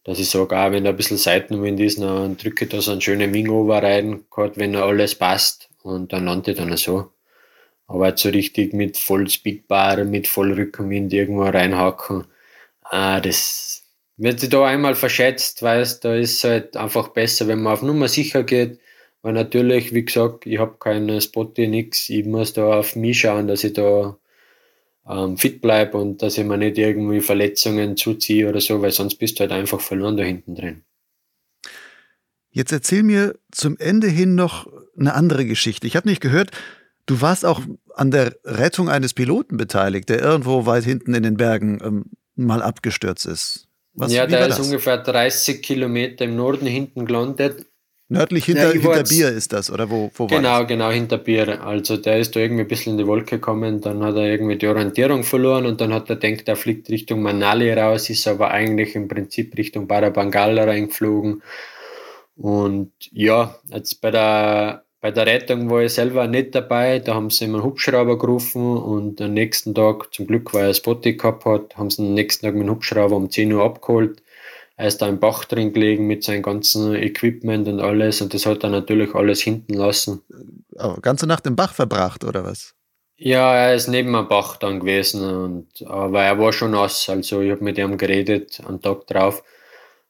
Dass 0.04 0.18
ich 0.18 0.28
sage, 0.28 0.58
auch 0.58 0.70
wenn 0.72 0.84
da 0.84 0.90
ein 0.90 0.96
bisschen 0.96 1.16
Seitenwind 1.16 1.80
ist, 1.80 1.98
dann 1.98 2.36
drücke 2.36 2.66
ich 2.66 2.70
da 2.70 2.82
so 2.82 2.90
einen 2.92 3.00
schönen 3.00 3.32
Wingover 3.32 3.82
rein, 3.82 4.26
gerade 4.30 4.56
wenn 4.56 4.76
alles 4.76 5.14
passt. 5.14 5.70
Und 5.82 6.12
dann 6.12 6.26
lande 6.26 6.50
ich 6.50 6.58
dann 6.58 6.76
so. 6.76 7.12
Aber 7.86 8.08
jetzt 8.08 8.20
so 8.20 8.28
richtig 8.28 8.74
mit 8.74 8.98
voll 8.98 9.26
Speedbar, 9.30 10.04
mit 10.04 10.28
voll 10.28 10.52
Rückenwind 10.52 11.14
irgendwo 11.14 11.44
reinhacken, 11.44 12.26
ah, 12.82 13.20
das 13.20 13.84
wenn 14.18 14.36
du 14.36 14.48
da 14.50 14.66
einmal 14.66 14.94
verschätzt, 14.94 15.62
weißt, 15.62 16.04
da 16.04 16.14
ist 16.14 16.34
es 16.34 16.44
halt 16.44 16.76
einfach 16.76 17.08
besser, 17.08 17.48
wenn 17.48 17.62
man 17.62 17.72
auf 17.72 17.82
Nummer 17.82 18.08
sicher 18.08 18.44
geht. 18.44 18.80
Weil 19.22 19.32
natürlich, 19.32 19.94
wie 19.94 20.04
gesagt, 20.04 20.44
ich 20.44 20.58
habe 20.58 20.76
keine 20.78 21.22
Spotte, 21.22 21.68
nichts. 21.68 22.10
Ich 22.10 22.26
muss 22.26 22.52
da 22.52 22.78
auf 22.80 22.96
mich 22.96 23.20
schauen, 23.20 23.48
dass 23.48 23.64
ich 23.64 23.72
da 23.72 24.18
ähm, 25.08 25.36
fit 25.36 25.60
bleibe 25.60 25.98
und 25.98 26.22
dass 26.22 26.38
ich 26.38 26.44
mir 26.44 26.56
nicht 26.56 26.78
irgendwie 26.78 27.20
Verletzungen 27.20 27.96
zuziehe 27.96 28.48
oder 28.48 28.60
so, 28.60 28.80
weil 28.82 28.90
sonst 28.90 29.16
bist 29.16 29.38
du 29.38 29.40
halt 29.40 29.52
einfach 29.52 29.80
verloren 29.80 30.16
da 30.16 30.22
hinten 30.22 30.54
drin. 30.54 30.82
Jetzt 32.50 32.72
erzähl 32.72 33.02
mir 33.02 33.34
zum 33.50 33.76
Ende 33.78 34.06
hin 34.06 34.34
noch 34.34 34.68
eine 34.96 35.14
andere 35.14 35.44
Geschichte. 35.44 35.86
Ich 35.86 35.96
habe 35.96 36.08
nicht 36.08 36.20
gehört, 36.20 36.52
du 37.06 37.20
warst 37.20 37.44
auch 37.44 37.60
an 37.94 38.10
der 38.10 38.36
Rettung 38.44 38.88
eines 38.88 39.12
Piloten 39.12 39.56
beteiligt, 39.56 40.08
der 40.08 40.20
irgendwo 40.20 40.64
weit 40.66 40.84
hinten 40.84 41.14
in 41.14 41.22
den 41.22 41.36
Bergen 41.36 41.80
ähm, 41.82 42.04
mal 42.36 42.62
abgestürzt 42.62 43.26
ist. 43.26 43.68
Was, 43.92 44.12
ja, 44.12 44.26
der 44.26 44.48
ist 44.48 44.58
ungefähr 44.58 44.98
30 44.98 45.62
Kilometer 45.62 46.24
im 46.24 46.36
Norden 46.36 46.66
hinten 46.66 47.06
gelandet. 47.06 47.66
Nördlich 48.14 48.44
hinter, 48.44 48.74
ja, 48.74 48.80
hinter 48.80 49.02
Bier 49.04 49.28
ist 49.30 49.52
das, 49.52 49.70
oder 49.70 49.90
wo, 49.90 50.10
wo 50.14 50.26
Genau, 50.26 50.48
war 50.50 50.60
das? 50.60 50.68
genau, 50.68 50.90
hinter 50.90 51.18
Bier. 51.18 51.62
Also 51.64 51.96
der 51.96 52.18
ist 52.18 52.36
da 52.36 52.40
irgendwie 52.40 52.62
ein 52.62 52.68
bisschen 52.68 52.92
in 52.92 52.98
die 52.98 53.06
Wolke 53.06 53.36
gekommen, 53.36 53.80
dann 53.80 54.02
hat 54.02 54.16
er 54.16 54.26
irgendwie 54.26 54.56
die 54.56 54.68
Orientierung 54.68 55.24
verloren 55.24 55.66
und 55.66 55.80
dann 55.80 55.92
hat 55.92 56.10
er 56.10 56.16
denkt, 56.16 56.48
er 56.48 56.56
fliegt 56.56 56.88
Richtung 56.90 57.22
Manali 57.22 57.72
raus, 57.72 58.10
ist 58.10 58.26
aber 58.28 58.50
eigentlich 58.50 58.94
im 58.94 59.08
Prinzip 59.08 59.56
Richtung 59.58 59.86
Barabangal 59.88 60.58
reingeflogen. 60.58 61.42
Und 62.36 62.92
ja, 63.12 63.56
jetzt 63.70 64.00
bei 64.00 64.10
der 64.10 64.84
bei 65.00 65.10
der 65.10 65.26
Rettung 65.26 65.68
war 65.68 65.82
ich 65.82 65.92
selber 65.92 66.26
nicht 66.28 66.54
dabei, 66.54 66.98
da 66.98 67.14
haben 67.14 67.28
sie 67.28 67.44
immer 67.44 67.58
einen 67.58 67.64
Hubschrauber 67.66 68.18
gerufen 68.18 68.78
und 68.78 69.20
am 69.20 69.34
nächsten 69.34 69.74
Tag, 69.74 70.14
zum 70.14 70.26
Glück, 70.26 70.54
weil 70.54 70.68
er 70.68 70.74
Spotty 70.74 71.12
gehabt 71.16 71.44
hat, 71.44 71.76
haben 71.76 71.90
sie 71.90 72.00
am 72.02 72.14
nächsten 72.14 72.46
Tag 72.46 72.54
mit 72.54 72.62
dem 72.66 72.70
Hubschrauber 72.70 73.14
um 73.14 73.28
10 73.30 73.52
Uhr 73.52 73.62
abgeholt. 73.62 74.22
Er 74.76 74.88
ist 74.88 74.98
da 74.98 75.08
im 75.08 75.20
Bach 75.20 75.44
drin 75.44 75.72
gelegen 75.72 76.06
mit 76.06 76.24
seinem 76.24 76.42
ganzen 76.42 76.94
Equipment 76.96 77.68
und 77.68 77.80
alles 77.80 78.20
und 78.20 78.34
das 78.34 78.44
hat 78.44 78.64
er 78.64 78.70
natürlich 78.70 79.14
alles 79.14 79.40
hinten 79.40 79.74
lassen. 79.74 80.22
Oh, 80.76 80.96
ganze 81.00 81.26
Nacht 81.26 81.46
im 81.46 81.54
Bach 81.54 81.74
verbracht 81.74 82.24
oder 82.24 82.44
was? 82.44 82.74
Ja, 83.16 83.54
er 83.54 83.74
ist 83.74 83.86
neben 83.86 84.12
dem 84.12 84.26
Bach 84.26 84.56
dann 84.56 84.80
gewesen 84.80 85.22
und 85.24 85.86
aber 85.86 86.24
er 86.24 86.38
war 86.40 86.52
schon 86.52 86.72
nass, 86.72 87.08
also 87.08 87.40
ich 87.40 87.52
habe 87.52 87.62
mit 87.62 87.78
ihm 87.78 87.96
geredet 87.96 88.60
am 88.66 88.82
Tag 88.82 89.06
drauf 89.06 89.44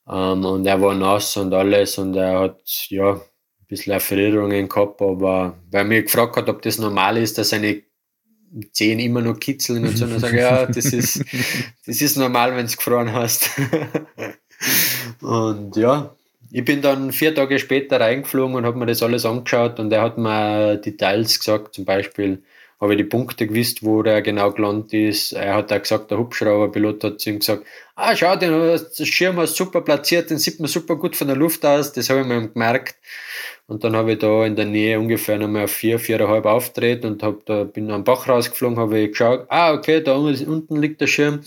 ähm, 0.08 0.44
und 0.46 0.66
er 0.66 0.80
war 0.80 0.94
nass 0.94 1.36
und 1.36 1.52
alles 1.52 1.98
und 1.98 2.16
er 2.16 2.40
hat 2.40 2.86
ja 2.88 3.12
ein 3.12 3.20
bisschen 3.68 3.92
Erfrierungen 3.92 4.68
gehabt, 4.68 5.02
aber 5.02 5.58
weil 5.70 5.82
er 5.82 5.84
mich 5.84 6.04
gefragt 6.04 6.36
hat, 6.36 6.48
ob 6.48 6.62
das 6.62 6.78
normal 6.78 7.18
ist, 7.18 7.36
dass 7.36 7.50
seine 7.50 7.82
Zehen 8.72 9.00
immer 9.00 9.20
noch 9.20 9.38
kitzeln 9.38 9.84
und 9.84 9.98
so, 9.98 10.06
dann 10.06 10.20
sage 10.20 10.36
ich, 10.36 10.42
ja, 10.42 10.64
das 10.64 10.86
ist, 10.86 11.24
das 11.86 12.00
ist 12.00 12.16
normal, 12.16 12.56
wenn 12.56 12.66
du 12.66 12.76
gefroren 12.76 13.12
hast. 13.12 13.50
und 15.20 15.76
ja, 15.76 16.14
ich 16.50 16.64
bin 16.64 16.82
dann 16.82 17.12
vier 17.12 17.34
Tage 17.34 17.58
später 17.58 18.00
reingeflogen 18.00 18.54
und 18.54 18.64
habe 18.64 18.78
mir 18.78 18.86
das 18.86 19.02
alles 19.02 19.24
angeschaut 19.24 19.80
und 19.80 19.92
er 19.92 20.02
hat 20.02 20.18
mir 20.18 20.76
Details 20.76 21.38
gesagt, 21.38 21.74
zum 21.74 21.84
Beispiel, 21.84 22.42
habe 22.80 22.94
ich 22.94 22.98
die 22.98 23.04
Punkte 23.04 23.46
gewusst, 23.46 23.82
wo 23.82 24.02
der 24.02 24.22
genau 24.22 24.52
gelandet 24.52 24.92
ist. 24.92 25.32
Er 25.32 25.54
hat 25.54 25.72
auch 25.72 25.80
gesagt, 25.80 26.10
der 26.10 26.18
Hubschrauberpilot 26.18 27.02
hat 27.04 27.20
zu 27.20 27.30
ihm 27.30 27.38
gesagt, 27.38 27.64
ah, 27.96 28.14
schau, 28.14 28.36
den 28.36 28.78
Schirm 29.04 29.36
hast 29.38 29.56
super 29.56 29.80
platziert, 29.80 30.30
den 30.30 30.38
sieht 30.38 30.60
man 30.60 30.68
super 30.68 30.96
gut 30.96 31.16
von 31.16 31.28
der 31.28 31.36
Luft 31.36 31.64
aus, 31.64 31.92
das 31.92 32.10
habe 32.10 32.20
ich 32.20 32.26
mir 32.26 32.48
gemerkt. 32.48 32.96
Und 33.66 33.82
dann 33.82 33.96
habe 33.96 34.12
ich 34.12 34.18
da 34.18 34.44
in 34.44 34.56
der 34.56 34.66
Nähe 34.66 34.98
ungefähr 34.98 35.38
nochmal 35.38 35.64
auf 35.64 35.70
vier, 35.70 35.98
viereinhalb 35.98 36.44
auftreten 36.44 37.06
und 37.06 37.22
hab 37.22 37.46
da, 37.46 37.64
bin 37.64 37.90
am 37.90 38.04
Bach 38.04 38.28
rausgeflogen, 38.28 38.78
habe 38.78 38.98
ich 38.98 39.12
geschaut, 39.12 39.46
ah, 39.48 39.72
okay, 39.72 40.02
da 40.02 40.16
unten 40.16 40.76
liegt 40.76 41.00
der 41.00 41.06
Schirm. 41.06 41.40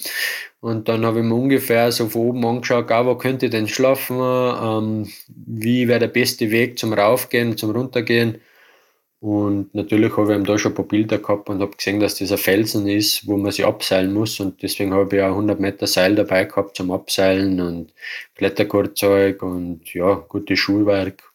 Und 0.60 0.90
dann 0.90 1.06
habe 1.06 1.20
ich 1.20 1.26
mir 1.26 1.36
ungefähr 1.36 1.92
so 1.92 2.10
von 2.10 2.22
oben 2.22 2.46
angeschaut, 2.46 2.92
ah, 2.92 3.06
wo 3.06 3.16
könnte 3.16 3.46
ich 3.46 3.52
denn 3.52 3.68
schlafen, 3.68 4.18
ähm, 4.20 5.08
wie 5.28 5.88
wäre 5.88 6.00
der 6.00 6.08
beste 6.08 6.50
Weg 6.52 6.80
zum 6.80 6.94
Raufgehen, 6.94 7.58
zum 7.58 7.72
Runtergehen. 7.72 8.42
Und 9.20 9.74
natürlich 9.74 10.16
habe 10.16 10.36
ich 10.36 10.44
da 10.44 10.58
schon 10.58 10.74
ein 10.74 10.76
paar 10.76 10.86
Bilder 10.86 11.18
gehabt 11.18 11.50
und 11.50 11.62
habe 11.62 11.76
gesehen, 11.76 12.00
dass 12.00 12.16
das 12.16 12.32
ein 12.32 12.38
Felsen 12.38 12.88
ist, 12.88 13.28
wo 13.28 13.36
man 13.38 13.52
sich 13.52 13.66
abseilen 13.66 14.14
muss. 14.14 14.40
Und 14.40 14.62
deswegen 14.62 14.94
habe 14.94 15.16
ich 15.16 15.22
auch 15.24 15.30
100 15.30 15.60
Meter 15.60 15.88
Seil 15.88 16.16
dabei 16.16 16.46
gehabt 16.46 16.76
zum 16.78 16.92
Abseilen 16.92 17.60
und 17.60 17.94
Kletterkurzzeug 18.36 19.42
und 19.42 19.92
ja, 19.94 20.14
gutes 20.16 20.60
Schulwerk. 20.60 21.32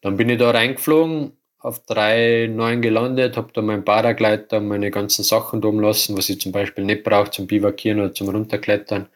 Dann 0.00 0.16
bin 0.16 0.28
ich 0.28 0.38
da 0.38 0.50
reingeflogen, 0.50 1.35
auf 1.66 1.80
drei 1.80 2.48
neun 2.48 2.80
gelandet, 2.80 3.36
habe 3.36 3.50
da 3.52 3.60
meinen 3.60 3.84
Paragleiter, 3.84 4.60
meine 4.60 4.92
ganzen 4.92 5.24
Sachen 5.24 5.60
da 5.60 5.68
lassen, 5.68 6.16
was 6.16 6.28
ich 6.28 6.40
zum 6.40 6.52
Beispiel 6.52 6.84
nicht 6.84 7.02
brauche 7.02 7.32
zum 7.32 7.48
Bivakieren 7.48 8.00
oder 8.00 8.14
zum 8.14 8.28
Runterklettern. 8.28 9.08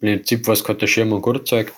Im 0.00 0.18
Prinzip 0.18 0.46
was 0.46 0.62
gehabt, 0.62 0.82
der 0.82 0.86
Schirm 0.86 1.12
und 1.12 1.22
Gurtzeug. 1.22 1.72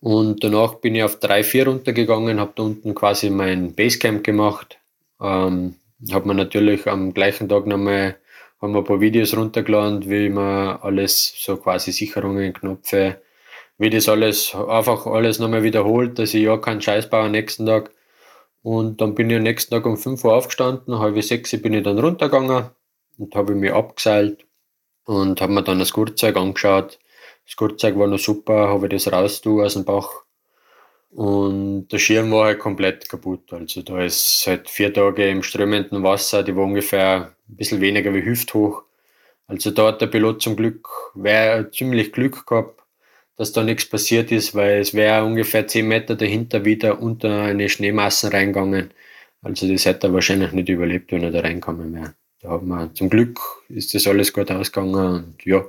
Und 0.00 0.42
danach 0.42 0.76
bin 0.76 0.94
ich 0.94 1.02
auf 1.02 1.20
drei 1.20 1.44
vier 1.44 1.68
runtergegangen, 1.68 2.40
habe 2.40 2.52
da 2.56 2.62
unten 2.62 2.94
quasi 2.94 3.28
mein 3.28 3.74
Basecamp 3.74 4.24
gemacht. 4.24 4.78
Ähm, 5.20 5.74
habe 6.10 6.28
mir 6.28 6.34
natürlich 6.34 6.86
am 6.86 7.12
gleichen 7.12 7.50
Tag 7.50 7.66
nochmal 7.66 8.16
haben 8.62 8.72
wir 8.72 8.80
ein 8.80 8.84
paar 8.84 9.00
Videos 9.00 9.36
runtergeladen, 9.36 10.08
wie 10.08 10.28
man 10.28 10.78
alles, 10.80 11.34
so 11.38 11.56
quasi 11.56 11.92
Sicherungen, 11.92 12.52
Knöpfe, 12.52 13.20
wie 13.78 13.90
das 13.90 14.08
alles, 14.08 14.54
einfach 14.54 15.06
alles 15.06 15.38
nochmal 15.38 15.62
wiederholt, 15.62 16.18
dass 16.18 16.34
ich 16.34 16.42
ja 16.44 16.56
keinen 16.58 16.82
Scheiß 16.82 17.08
baue 17.10 17.24
am 17.24 17.32
nächsten 17.32 17.66
Tag. 17.66 17.90
Und 18.62 19.00
dann 19.00 19.14
bin 19.14 19.30
ich 19.30 19.36
am 19.36 19.42
nächsten 19.42 19.74
Tag 19.74 19.86
um 19.86 19.96
5 19.96 20.24
Uhr 20.24 20.34
aufgestanden, 20.34 20.98
halb 20.98 21.22
sechs 21.22 21.50
bin 21.62 21.74
ich 21.74 21.82
dann 21.82 21.98
runtergegangen 21.98 22.70
und 23.18 23.34
habe 23.34 23.54
mich 23.54 23.72
abgeseilt 23.72 24.46
und 25.04 25.40
habe 25.40 25.52
mir 25.52 25.62
dann 25.62 25.78
das 25.78 25.92
Gurtzeug 25.92 26.36
angeschaut. 26.36 26.98
Das 27.46 27.56
Gurtzeug 27.56 27.98
war 27.98 28.06
noch 28.06 28.18
super, 28.18 28.68
habe 28.68 28.86
ich 28.86 28.92
das 28.92 29.12
raus 29.12 29.42
aus 29.46 29.74
dem 29.74 29.84
Bach. 29.84 30.24
Und 31.10 31.88
der 31.88 31.98
Schirm 31.98 32.30
war 32.30 32.46
halt 32.46 32.60
komplett 32.60 33.08
kaputt. 33.08 33.52
Also 33.52 33.82
da 33.82 34.04
ist 34.04 34.42
seit 34.42 34.70
vier 34.70 34.94
Tage 34.94 35.28
im 35.28 35.42
strömenden 35.42 36.02
Wasser, 36.02 36.42
die 36.44 36.54
war 36.54 36.64
ungefähr 36.64 37.34
ein 37.48 37.56
bisschen 37.56 37.80
weniger 37.80 38.14
wie 38.14 38.24
hüfthoch. 38.24 38.84
Also 39.48 39.72
da 39.72 39.88
hat 39.88 40.00
der 40.00 40.06
Pilot 40.06 40.42
zum 40.42 40.54
Glück 40.54 40.88
ziemlich 41.72 42.12
Glück 42.12 42.46
gehabt, 42.46 42.79
dass 43.40 43.52
da 43.52 43.64
nichts 43.64 43.86
passiert 43.86 44.30
ist, 44.32 44.54
weil 44.54 44.80
es 44.80 44.92
wäre 44.92 45.24
ungefähr 45.24 45.66
10 45.66 45.88
Meter 45.88 46.14
dahinter 46.14 46.66
wieder 46.66 47.00
unter 47.00 47.44
eine 47.44 47.70
Schneemasse 47.70 48.30
reingegangen. 48.30 48.90
Also 49.40 49.66
das 49.66 49.86
hätte 49.86 50.08
er 50.08 50.12
wahrscheinlich 50.12 50.52
nicht 50.52 50.68
überlebt, 50.68 51.10
wenn 51.10 51.22
er 51.22 51.30
da 51.30 51.40
reinkommen 51.40 51.94
wäre. 51.94 52.12
da 52.42 52.50
haben 52.50 52.68
wir, 52.68 52.92
zum 52.92 53.08
Glück 53.08 53.40
ist 53.70 53.94
das 53.94 54.06
alles 54.06 54.34
gut 54.34 54.50
ausgegangen 54.50 55.24
und 55.24 55.46
ja. 55.46 55.64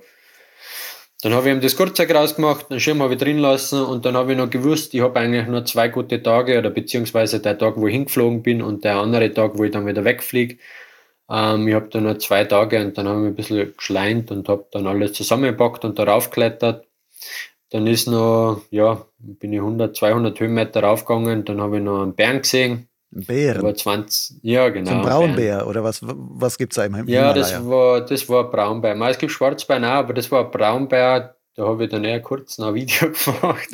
Dann 1.22 1.34
habe 1.34 1.48
ich 1.48 1.56
ihm 1.56 1.62
das 1.62 1.78
Gurtzeug 1.78 2.14
rausgemacht, 2.14 2.70
den 2.70 2.82
Schirm 2.82 3.02
habe 3.02 3.14
ich 3.14 3.22
drin 3.22 3.38
lassen 3.38 3.82
und 3.82 4.04
dann 4.04 4.18
habe 4.18 4.34
ich 4.34 4.38
noch 4.38 4.50
gewusst, 4.50 4.94
ich 4.94 5.00
habe 5.00 5.18
eigentlich 5.18 5.48
nur 5.48 5.64
zwei 5.64 5.88
gute 5.88 6.22
Tage 6.22 6.60
oder 6.60 6.72
beziehungsweise 6.72 7.40
der 7.40 7.58
Tag, 7.58 7.78
wo 7.78 7.88
ich 7.88 7.94
hingeflogen 7.94 8.44
bin 8.44 8.62
und 8.62 8.84
der 8.84 8.98
andere 8.98 9.34
Tag, 9.34 9.58
wo 9.58 9.64
ich 9.64 9.72
dann 9.72 9.88
wieder 9.88 10.04
wegfliege. 10.04 10.58
Ähm, 11.30 11.70
ich 11.70 11.74
habe 11.74 11.88
dann 11.88 12.04
noch 12.04 12.18
zwei 12.18 12.44
Tage 12.44 12.84
und 12.84 12.98
dann 12.98 13.08
habe 13.08 13.22
ich 13.22 13.28
ein 13.28 13.36
bisschen 13.36 13.74
geschleint 13.78 14.30
und 14.30 14.50
habe 14.50 14.66
dann 14.74 14.88
alles 14.88 15.14
zusammengepackt 15.14 15.86
und 15.86 15.98
darauf 15.98 16.32
geklettert. 16.32 16.86
Dann 17.72 17.88
ist 17.88 18.08
noch, 18.08 18.62
ja, 18.70 19.06
bin 19.18 19.54
ich 19.54 19.60
100, 19.60 19.96
200 19.96 20.40
Höhenmeter 20.40 20.84
raufgegangen, 20.84 21.46
dann 21.46 21.62
habe 21.62 21.78
ich 21.78 21.84
noch 21.84 22.04
einen 22.04 22.14
Bären 22.14 22.42
gesehen, 22.42 22.90
Bären. 23.12 23.62
War 23.62 23.76
20, 23.76 24.38
ja, 24.42 24.70
genau. 24.70 24.90
So 24.90 24.96
ein 24.96 25.02
Braunbär 25.02 25.68
oder 25.68 25.84
was, 25.84 26.00
was 26.02 26.58
gibt 26.58 26.72
es 26.72 26.78
da 26.78 26.86
im 26.86 26.96
Himalaya? 26.96 27.28
Ja, 27.28 27.34
das 27.34 27.68
war, 27.68 28.02
das 28.02 28.30
war 28.30 28.50
Braunbär. 28.50 28.96
Es 29.10 29.18
gibt 29.18 29.34
Schwarzbär 29.34 29.80
auch, 29.80 29.98
aber 29.98 30.14
das 30.14 30.32
war 30.32 30.50
Braunbär. 30.50 31.36
Da 31.56 31.68
habe 31.68 31.84
ich 31.84 31.90
dann 31.90 32.06
eher 32.06 32.22
kurz 32.22 32.58
noch 32.58 32.70
ein 32.70 32.76
Video 32.76 33.12
gemacht. 33.26 33.68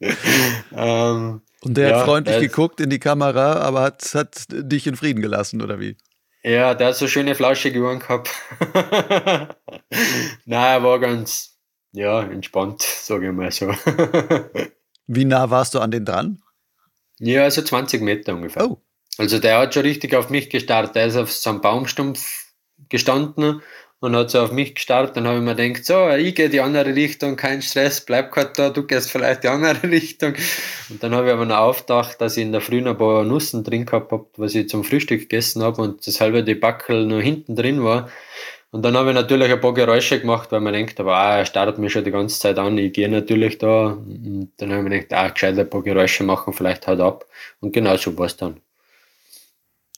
ähm, 0.76 1.42
Und 1.62 1.76
der 1.76 1.90
ja, 1.90 1.98
hat 1.98 2.04
freundlich 2.06 2.40
geguckt 2.40 2.80
in 2.80 2.90
die 2.90 2.98
Kamera, 2.98 3.60
aber 3.60 3.82
hat, 3.82 4.02
hat 4.14 4.46
dich 4.50 4.88
in 4.88 4.96
Frieden 4.96 5.22
gelassen, 5.22 5.62
oder 5.62 5.78
wie? 5.78 5.96
Ja, 6.42 6.74
der 6.74 6.88
hat 6.88 6.96
so 6.96 7.06
schöne 7.06 7.36
flauschige 7.36 7.80
Ohren 7.84 8.00
gehabt. 8.00 8.30
Nein, 10.44 10.74
er 10.74 10.82
war 10.82 10.98
ganz 10.98 11.53
ja, 11.94 12.22
entspannt, 12.22 12.82
sage 12.82 13.28
ich 13.28 13.32
mal 13.32 13.52
so. 13.52 13.68
wie 15.06 15.24
nah 15.24 15.48
warst 15.48 15.74
du 15.74 15.78
an 15.78 15.92
den 15.92 16.04
dran? 16.04 16.42
Ja, 17.20 17.44
also 17.44 17.62
20 17.62 18.02
Meter 18.02 18.34
ungefähr. 18.34 18.68
Oh. 18.68 18.80
Also 19.16 19.38
der 19.38 19.58
hat 19.58 19.74
schon 19.74 19.84
richtig 19.84 20.14
auf 20.14 20.28
mich 20.28 20.50
gestartet. 20.50 20.96
Der 20.96 21.06
ist 21.06 21.16
auf 21.16 21.30
so 21.30 21.50
einem 21.50 21.60
Baumstumpf 21.60 22.52
gestanden 22.88 23.62
und 24.00 24.16
hat 24.16 24.30
so 24.30 24.40
auf 24.40 24.50
mich 24.50 24.74
gestartet. 24.74 25.16
Dann 25.16 25.28
habe 25.28 25.38
ich 25.38 25.44
mir 25.44 25.54
gedacht, 25.54 25.84
so, 25.84 26.08
ich 26.10 26.34
gehe 26.34 26.50
die 26.50 26.60
andere 26.60 26.96
Richtung, 26.96 27.36
kein 27.36 27.62
Stress, 27.62 28.00
bleib 28.00 28.32
gerade 28.32 28.52
da, 28.56 28.70
du 28.70 28.82
gehst 28.84 29.12
vielleicht 29.12 29.44
die 29.44 29.48
andere 29.48 29.82
Richtung. 29.88 30.34
Und 30.90 31.00
dann 31.00 31.14
habe 31.14 31.28
ich 31.28 31.32
aber 31.32 31.44
noch 31.44 31.58
aufgedacht, 31.58 32.20
dass 32.20 32.36
ich 32.36 32.42
in 32.42 32.50
der 32.50 32.60
Früh 32.60 32.80
noch 32.80 32.92
ein 32.92 32.98
paar 32.98 33.22
Nussen 33.22 33.62
drin 33.62 33.86
gehabt 33.86 34.10
habe, 34.10 34.26
was 34.36 34.56
ich 34.56 34.68
zum 34.68 34.82
Frühstück 34.82 35.20
gegessen 35.20 35.62
habe 35.62 35.80
und 35.80 36.04
das 36.06 36.20
halbe 36.20 36.42
die 36.42 36.56
Backel 36.56 37.06
noch 37.06 37.20
hinten 37.20 37.54
drin 37.54 37.84
war. 37.84 38.08
Und 38.74 38.82
dann 38.82 38.96
habe 38.96 39.10
ich 39.10 39.14
natürlich 39.14 39.52
ein 39.52 39.60
paar 39.60 39.72
Geräusche 39.72 40.18
gemacht, 40.18 40.50
weil 40.50 40.60
man 40.60 40.72
denkt, 40.72 40.98
aber 40.98 41.14
ah, 41.14 41.38
er 41.38 41.46
startet 41.46 41.78
mich 41.78 41.92
schon 41.92 42.02
die 42.02 42.10
ganze 42.10 42.40
Zeit 42.40 42.58
an, 42.58 42.76
ich 42.76 42.92
gehe 42.92 43.08
natürlich 43.08 43.58
da. 43.58 43.90
Und 43.90 44.50
dann 44.56 44.72
habe 44.72 44.82
ich 44.82 44.88
mir 44.88 45.00
gedacht, 45.02 45.12
ah, 45.12 45.28
gescheit 45.28 45.56
ein 45.56 45.70
paar 45.70 45.82
Geräusche 45.84 46.24
machen, 46.24 46.52
vielleicht 46.52 46.88
halt 46.88 46.98
ab. 46.98 47.24
Und 47.60 47.70
genau 47.70 47.96
so 47.96 48.18
war 48.18 48.26
es 48.26 48.36
dann. 48.36 48.56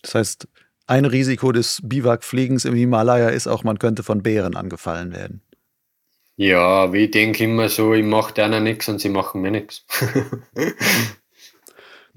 Das 0.02 0.14
heißt, 0.14 0.48
ein 0.86 1.06
Risiko 1.06 1.52
des 1.52 1.80
Biwakfliegens 1.84 2.66
im 2.66 2.74
Himalaya 2.74 3.30
ist 3.30 3.46
auch, 3.46 3.64
man 3.64 3.78
könnte 3.78 4.02
von 4.02 4.22
Bären 4.22 4.56
angefallen 4.56 5.14
werden. 5.14 5.40
Ja, 6.36 6.92
wie 6.92 7.04
ich 7.04 7.12
denke 7.12 7.44
immer 7.44 7.70
so, 7.70 7.94
ich 7.94 8.04
mache 8.04 8.34
denen 8.34 8.62
nichts 8.62 8.90
und 8.90 9.00
sie 9.00 9.08
machen 9.08 9.40
mir 9.40 9.52
nichts. 9.52 9.86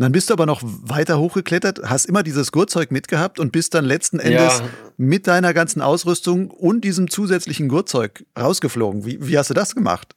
dann 0.03 0.11
bist 0.11 0.29
du 0.29 0.33
aber 0.33 0.45
noch 0.45 0.61
weiter 0.63 1.19
hochgeklettert, 1.19 1.81
hast 1.83 2.05
immer 2.05 2.23
dieses 2.23 2.51
Gurtzeug 2.51 2.91
mitgehabt 2.91 3.39
und 3.39 3.51
bist 3.51 3.73
dann 3.73 3.85
letzten 3.85 4.19
Endes 4.19 4.59
ja. 4.59 4.69
mit 4.97 5.27
deiner 5.27 5.53
ganzen 5.53 5.81
Ausrüstung 5.81 6.49
und 6.51 6.85
diesem 6.85 7.09
zusätzlichen 7.09 7.67
Gurtzeug 7.67 8.23
rausgeflogen. 8.39 9.05
Wie, 9.05 9.27
wie 9.27 9.37
hast 9.37 9.49
du 9.49 9.53
das 9.53 9.75
gemacht? 9.75 10.15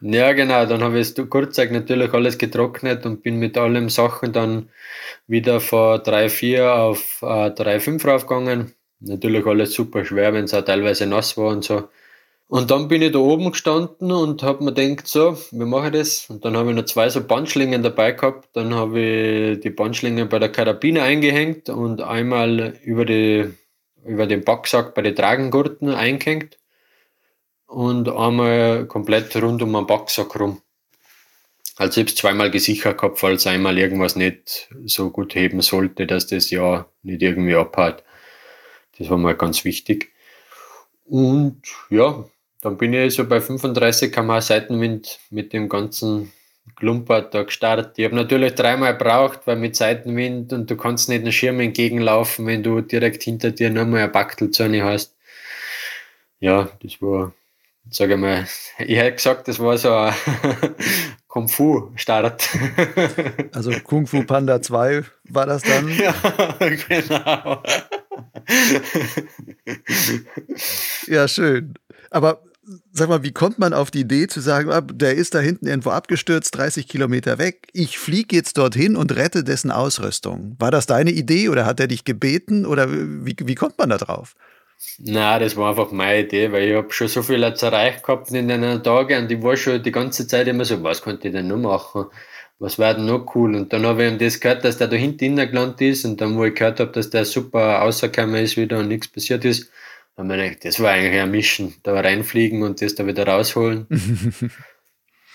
Ja, 0.00 0.32
genau. 0.32 0.64
Dann 0.64 0.82
habe 0.82 0.98
ich 0.98 1.12
das 1.12 1.28
Gurtzeug 1.28 1.70
natürlich 1.72 2.12
alles 2.14 2.38
getrocknet 2.38 3.04
und 3.04 3.22
bin 3.22 3.38
mit 3.38 3.58
allen 3.58 3.90
Sachen 3.90 4.32
dann 4.32 4.70
wieder 5.26 5.60
von 5.60 6.00
3,4 6.00 6.70
auf 6.70 7.22
äh, 7.22 7.50
3,5 7.50 8.06
raufgegangen. 8.06 8.72
Natürlich 9.00 9.44
alles 9.46 9.74
super 9.74 10.04
schwer, 10.04 10.32
wenn 10.32 10.44
es 10.44 10.54
auch 10.54 10.64
teilweise 10.64 11.06
nass 11.06 11.36
war 11.36 11.48
und 11.48 11.64
so. 11.64 11.88
Und 12.50 12.72
dann 12.72 12.88
bin 12.88 13.00
ich 13.00 13.12
da 13.12 13.20
oben 13.20 13.52
gestanden 13.52 14.10
und 14.10 14.42
habe 14.42 14.64
mir 14.64 14.74
gedacht, 14.74 15.06
so, 15.06 15.38
wie 15.52 15.64
mache 15.64 15.86
ich 15.86 15.92
das? 15.92 16.30
Und 16.30 16.44
dann 16.44 16.56
habe 16.56 16.70
ich 16.70 16.76
noch 16.76 16.84
zwei 16.84 17.08
so 17.08 17.22
Bandschlingen 17.24 17.84
dabei 17.84 18.10
gehabt. 18.10 18.48
Dann 18.54 18.74
habe 18.74 19.00
ich 19.00 19.60
die 19.60 19.70
Bandschlingen 19.70 20.28
bei 20.28 20.40
der 20.40 20.50
Karabine 20.50 21.04
eingehängt 21.04 21.68
und 21.68 22.02
einmal 22.02 22.76
über, 22.82 23.04
die, 23.04 23.54
über 24.04 24.26
den 24.26 24.42
Backsack 24.42 24.96
bei 24.96 25.02
den 25.02 25.14
Tragengurten 25.14 25.90
eingehängt 25.90 26.58
und 27.68 28.08
einmal 28.08 28.84
komplett 28.86 29.36
rund 29.36 29.62
um 29.62 29.72
den 29.72 29.86
Backsack 29.86 30.40
rum. 30.40 30.60
Also 31.76 32.00
ich 32.00 32.04
habe 32.04 32.10
es 32.10 32.16
zweimal 32.16 32.50
gesichert 32.50 32.98
gehabt, 32.98 33.20
falls 33.20 33.46
einmal 33.46 33.78
irgendwas 33.78 34.16
nicht 34.16 34.68
so 34.86 35.10
gut 35.10 35.36
heben 35.36 35.62
sollte, 35.62 36.04
dass 36.04 36.26
das 36.26 36.50
ja 36.50 36.86
nicht 37.04 37.22
irgendwie 37.22 37.54
abhaut. 37.54 38.02
Das 38.98 39.08
war 39.08 39.18
mal 39.18 39.36
ganz 39.36 39.64
wichtig. 39.64 40.10
Und 41.04 41.62
ja, 41.90 42.24
dann 42.60 42.76
bin 42.76 42.92
ich 42.92 43.14
so 43.14 43.24
bei 43.26 43.40
35 43.40 44.12
km 44.12 44.40
Seitenwind 44.40 45.18
mit 45.30 45.52
dem 45.52 45.68
ganzen 45.68 46.32
Klumper 46.76 47.22
da 47.22 47.42
gestartet. 47.42 47.92
Ich 47.96 48.04
habe 48.04 48.14
natürlich 48.14 48.54
dreimal 48.54 48.96
gebraucht, 48.96 49.40
weil 49.46 49.56
mit 49.56 49.76
Seitenwind 49.76 50.52
und 50.52 50.70
du 50.70 50.76
kannst 50.76 51.08
nicht 51.08 51.24
den 51.24 51.32
Schirm 51.32 51.60
entgegenlaufen, 51.60 52.46
wenn 52.46 52.62
du 52.62 52.80
direkt 52.80 53.22
hinter 53.22 53.50
dir 53.50 53.70
nochmal 53.70 54.02
ein 54.02 54.12
Bachtelzone 54.12 54.84
hast. 54.84 55.14
Ja, 56.38 56.70
das 56.82 57.00
war, 57.02 57.32
sage 57.90 58.14
ich 58.14 58.20
mal, 58.20 58.46
ich 58.78 58.96
hätte 58.96 59.16
gesagt, 59.16 59.48
das 59.48 59.58
war 59.58 59.76
so 59.76 59.92
ein 59.92 60.14
Kung 61.28 61.48
Fu 61.48 61.92
Start. 61.96 62.48
Also 63.52 63.72
Kung 63.84 64.06
Fu 64.06 64.24
Panda 64.24 64.60
2 64.60 65.04
war 65.24 65.46
das 65.46 65.62
dann? 65.62 65.88
Ja, 65.98 66.14
genau. 66.88 67.62
ja, 71.06 71.28
schön. 71.28 71.74
Aber 72.10 72.42
sag 72.92 73.08
mal, 73.08 73.22
wie 73.22 73.32
kommt 73.32 73.58
man 73.58 73.72
auf 73.72 73.90
die 73.90 74.00
Idee 74.00 74.26
zu 74.26 74.40
sagen, 74.40 74.70
ah, 74.70 74.80
der 74.80 75.14
ist 75.14 75.34
da 75.34 75.40
hinten 75.40 75.66
irgendwo 75.66 75.90
abgestürzt, 75.90 76.56
30 76.56 76.86
Kilometer 76.88 77.38
weg, 77.38 77.68
ich 77.72 77.98
fliege 77.98 78.36
jetzt 78.36 78.58
dorthin 78.58 78.96
und 78.96 79.14
rette 79.16 79.44
dessen 79.44 79.70
Ausrüstung? 79.70 80.56
War 80.58 80.70
das 80.70 80.86
deine 80.86 81.10
Idee 81.10 81.48
oder 81.48 81.66
hat 81.66 81.80
er 81.80 81.88
dich 81.88 82.04
gebeten 82.04 82.66
oder 82.66 82.90
wie, 82.90 83.36
wie 83.38 83.54
kommt 83.54 83.78
man 83.78 83.90
da 83.90 83.98
drauf? 83.98 84.34
Na, 84.98 85.38
das 85.38 85.56
war 85.56 85.70
einfach 85.70 85.92
meine 85.92 86.20
Idee, 86.20 86.52
weil 86.52 86.68
ich 86.68 86.74
habe 86.74 86.92
schon 86.92 87.08
so 87.08 87.22
viel 87.22 87.42
erreicht 87.42 88.02
gehabt 88.02 88.30
in 88.30 88.48
den 88.48 88.82
Tagen 88.82 89.24
und 89.24 89.32
ich 89.32 89.42
war 89.42 89.56
schon 89.56 89.82
die 89.82 89.92
ganze 89.92 90.26
Zeit 90.26 90.48
immer 90.48 90.64
so, 90.64 90.82
was 90.82 91.02
könnte 91.02 91.28
ich 91.28 91.34
denn 91.34 91.48
noch 91.48 91.58
machen? 91.58 92.06
Was 92.58 92.78
wäre 92.78 92.94
denn 92.94 93.06
noch 93.06 93.34
cool? 93.34 93.54
Und 93.56 93.72
dann 93.72 93.86
habe 93.86 94.04
ich 94.04 94.12
ihm 94.12 94.18
das 94.18 94.40
gehört, 94.40 94.64
dass 94.64 94.78
der 94.78 94.88
da 94.88 94.96
hinten 94.96 95.36
gelandet 95.36 95.80
ist 95.80 96.04
und 96.04 96.20
dann, 96.20 96.36
wo 96.36 96.44
ich 96.44 96.54
gehört 96.54 96.80
habe, 96.80 96.92
dass 96.92 97.10
der 97.10 97.24
super 97.24 97.76
rausgekommen 97.76 98.36
ist 98.36 98.56
wieder 98.56 98.78
und 98.78 98.88
nichts 98.88 99.08
passiert 99.08 99.44
ist, 99.44 99.70
man 100.26 100.56
das 100.62 100.80
war 100.80 100.90
eigentlich 100.90 101.20
ein 101.20 101.30
Mischen, 101.30 101.74
da 101.82 101.98
reinfliegen 101.98 102.62
und 102.62 102.82
das 102.82 102.94
da 102.94 103.06
wieder 103.06 103.26
rausholen. 103.26 103.86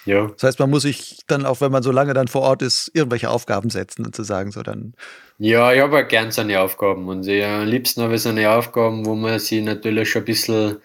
ja. 0.05 0.27
Das 0.27 0.43
heißt, 0.43 0.59
man 0.59 0.69
muss 0.69 0.83
sich 0.83 1.19
dann 1.27 1.45
auch, 1.45 1.61
wenn 1.61 1.71
man 1.71 1.83
so 1.83 1.91
lange 1.91 2.13
dann 2.13 2.27
vor 2.27 2.41
Ort 2.41 2.61
ist, 2.61 2.91
irgendwelche 2.93 3.29
Aufgaben 3.29 3.69
setzen 3.69 4.05
und 4.05 4.15
zu 4.15 4.23
sagen, 4.23 4.51
so 4.51 4.63
dann. 4.63 4.93
Ja, 5.38 5.73
ich 5.73 5.81
habe 5.81 6.03
auch 6.03 6.07
gern 6.07 6.31
so 6.31 6.41
eine 6.41 6.59
Aufgaben 6.61 7.07
und 7.07 7.27
ich, 7.27 7.43
am 7.43 7.65
liebsten 7.67 8.01
habe 8.01 8.15
ich 8.15 8.21
so 8.21 8.29
eine 8.29 8.49
Aufgaben, 8.49 9.05
wo 9.05 9.15
man 9.15 9.39
sich 9.39 9.63
natürlich 9.63 10.09
schon 10.09 10.21
ein 10.21 10.25
bisschen 10.25 10.77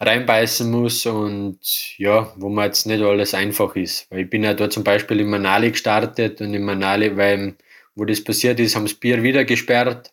reinbeißen 0.00 0.70
muss 0.70 1.06
und 1.06 1.58
ja, 1.98 2.32
wo 2.36 2.48
man 2.48 2.66
jetzt 2.66 2.86
nicht 2.86 3.02
alles 3.02 3.34
einfach 3.34 3.74
ist. 3.76 4.10
Weil 4.10 4.20
ich 4.20 4.30
bin 4.30 4.44
ja 4.44 4.54
da 4.54 4.70
zum 4.70 4.84
Beispiel 4.84 5.20
in 5.20 5.30
Manali 5.30 5.72
gestartet 5.72 6.40
und 6.40 6.54
in 6.54 6.64
Manali, 6.64 7.16
weil 7.16 7.56
wo 7.94 8.04
das 8.04 8.22
passiert 8.22 8.60
ist, 8.60 8.76
haben 8.76 8.84
das 8.84 8.94
Bier 8.94 9.22
wieder 9.24 9.44
gesperrt 9.44 10.12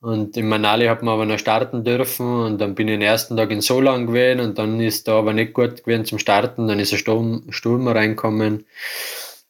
und 0.00 0.36
in 0.36 0.48
Manali 0.48 0.86
hat 0.86 1.02
man 1.02 1.14
aber 1.14 1.26
noch 1.26 1.38
starten 1.38 1.84
dürfen 1.84 2.44
und 2.44 2.58
dann 2.58 2.74
bin 2.74 2.88
ich 2.88 2.94
den 2.94 3.02
ersten 3.02 3.36
Tag 3.36 3.50
in 3.50 3.60
Solan 3.60 4.06
gewesen 4.06 4.40
und 4.40 4.58
dann 4.58 4.80
ist 4.80 5.06
da 5.06 5.18
aber 5.18 5.32
nicht 5.32 5.52
gut 5.52 5.84
gewesen 5.84 6.06
zum 6.06 6.18
Starten, 6.18 6.68
dann 6.68 6.80
ist 6.80 6.92
ein 6.92 6.98
Sturm, 6.98 7.44
Sturm 7.50 7.86
reinkommen. 7.86 8.64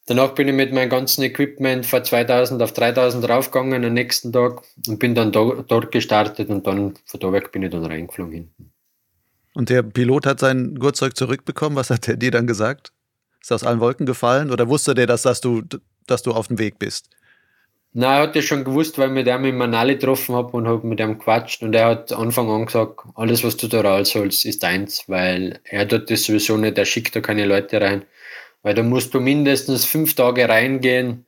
Danach 0.06 0.34
bin 0.34 0.48
ich 0.48 0.54
mit 0.54 0.72
meinem 0.72 0.90
ganzen 0.90 1.22
Equipment 1.22 1.86
von 1.86 2.04
2000 2.04 2.60
auf 2.62 2.72
3000 2.72 3.28
raufgegangen 3.28 3.84
am 3.84 3.94
nächsten 3.94 4.32
Tag 4.32 4.62
und 4.88 4.98
bin 4.98 5.14
dann 5.14 5.30
do, 5.30 5.62
dort 5.62 5.92
gestartet 5.92 6.48
und 6.48 6.66
dann 6.66 6.94
von 7.04 7.20
da 7.20 7.32
weg 7.32 7.52
bin 7.52 7.62
ich 7.62 7.70
dann 7.70 7.84
reingeflogen 7.84 8.32
hinten. 8.32 8.72
Und 9.54 9.68
der 9.68 9.84
Pilot 9.84 10.26
hat 10.26 10.40
sein 10.40 10.74
Gurtzeug 10.76 11.16
zurückbekommen. 11.16 11.76
Was 11.76 11.90
hat 11.90 12.08
er 12.08 12.16
dir 12.16 12.30
dann 12.32 12.46
gesagt? 12.48 12.92
Ist 13.40 13.52
er 13.52 13.56
aus 13.56 13.64
allen 13.64 13.80
Wolken 13.80 14.06
gefallen 14.06 14.50
oder 14.50 14.68
wusste 14.68 14.94
der, 14.94 15.06
dass, 15.06 15.22
dass, 15.22 15.40
du, 15.40 15.62
dass 16.06 16.22
du 16.22 16.32
auf 16.32 16.48
dem 16.48 16.58
Weg 16.58 16.78
bist? 16.78 17.08
Nein, 17.92 18.10
er 18.18 18.22
hat 18.22 18.36
das 18.36 18.44
schon 18.44 18.62
gewusst, 18.62 18.98
weil 18.98 19.08
ich 19.08 19.14
mit 19.14 19.26
ihm 19.26 19.44
in 19.44 19.56
Manali 19.56 19.94
getroffen 19.94 20.36
habe 20.36 20.56
und 20.56 20.68
habe 20.68 20.86
mit 20.86 21.00
ihm 21.00 21.18
gequatscht 21.18 21.62
und 21.62 21.74
er 21.74 21.86
hat 21.86 22.12
Anfang 22.12 22.48
an 22.48 22.66
gesagt, 22.66 23.00
alles 23.16 23.42
was 23.42 23.56
du 23.56 23.66
da 23.66 23.80
rausholst, 23.80 24.44
ist 24.44 24.62
deins, 24.62 25.08
weil 25.08 25.58
er 25.64 25.88
tut 25.88 26.08
das 26.08 26.22
sowieso 26.22 26.56
nicht, 26.56 26.78
er 26.78 26.84
schickt 26.84 27.16
da 27.16 27.20
keine 27.20 27.46
Leute 27.46 27.80
rein. 27.80 28.04
Weil 28.62 28.74
da 28.74 28.82
musst 28.84 29.12
du 29.14 29.20
mindestens 29.20 29.84
fünf 29.86 30.14
Tage 30.14 30.48
reingehen, 30.48 31.26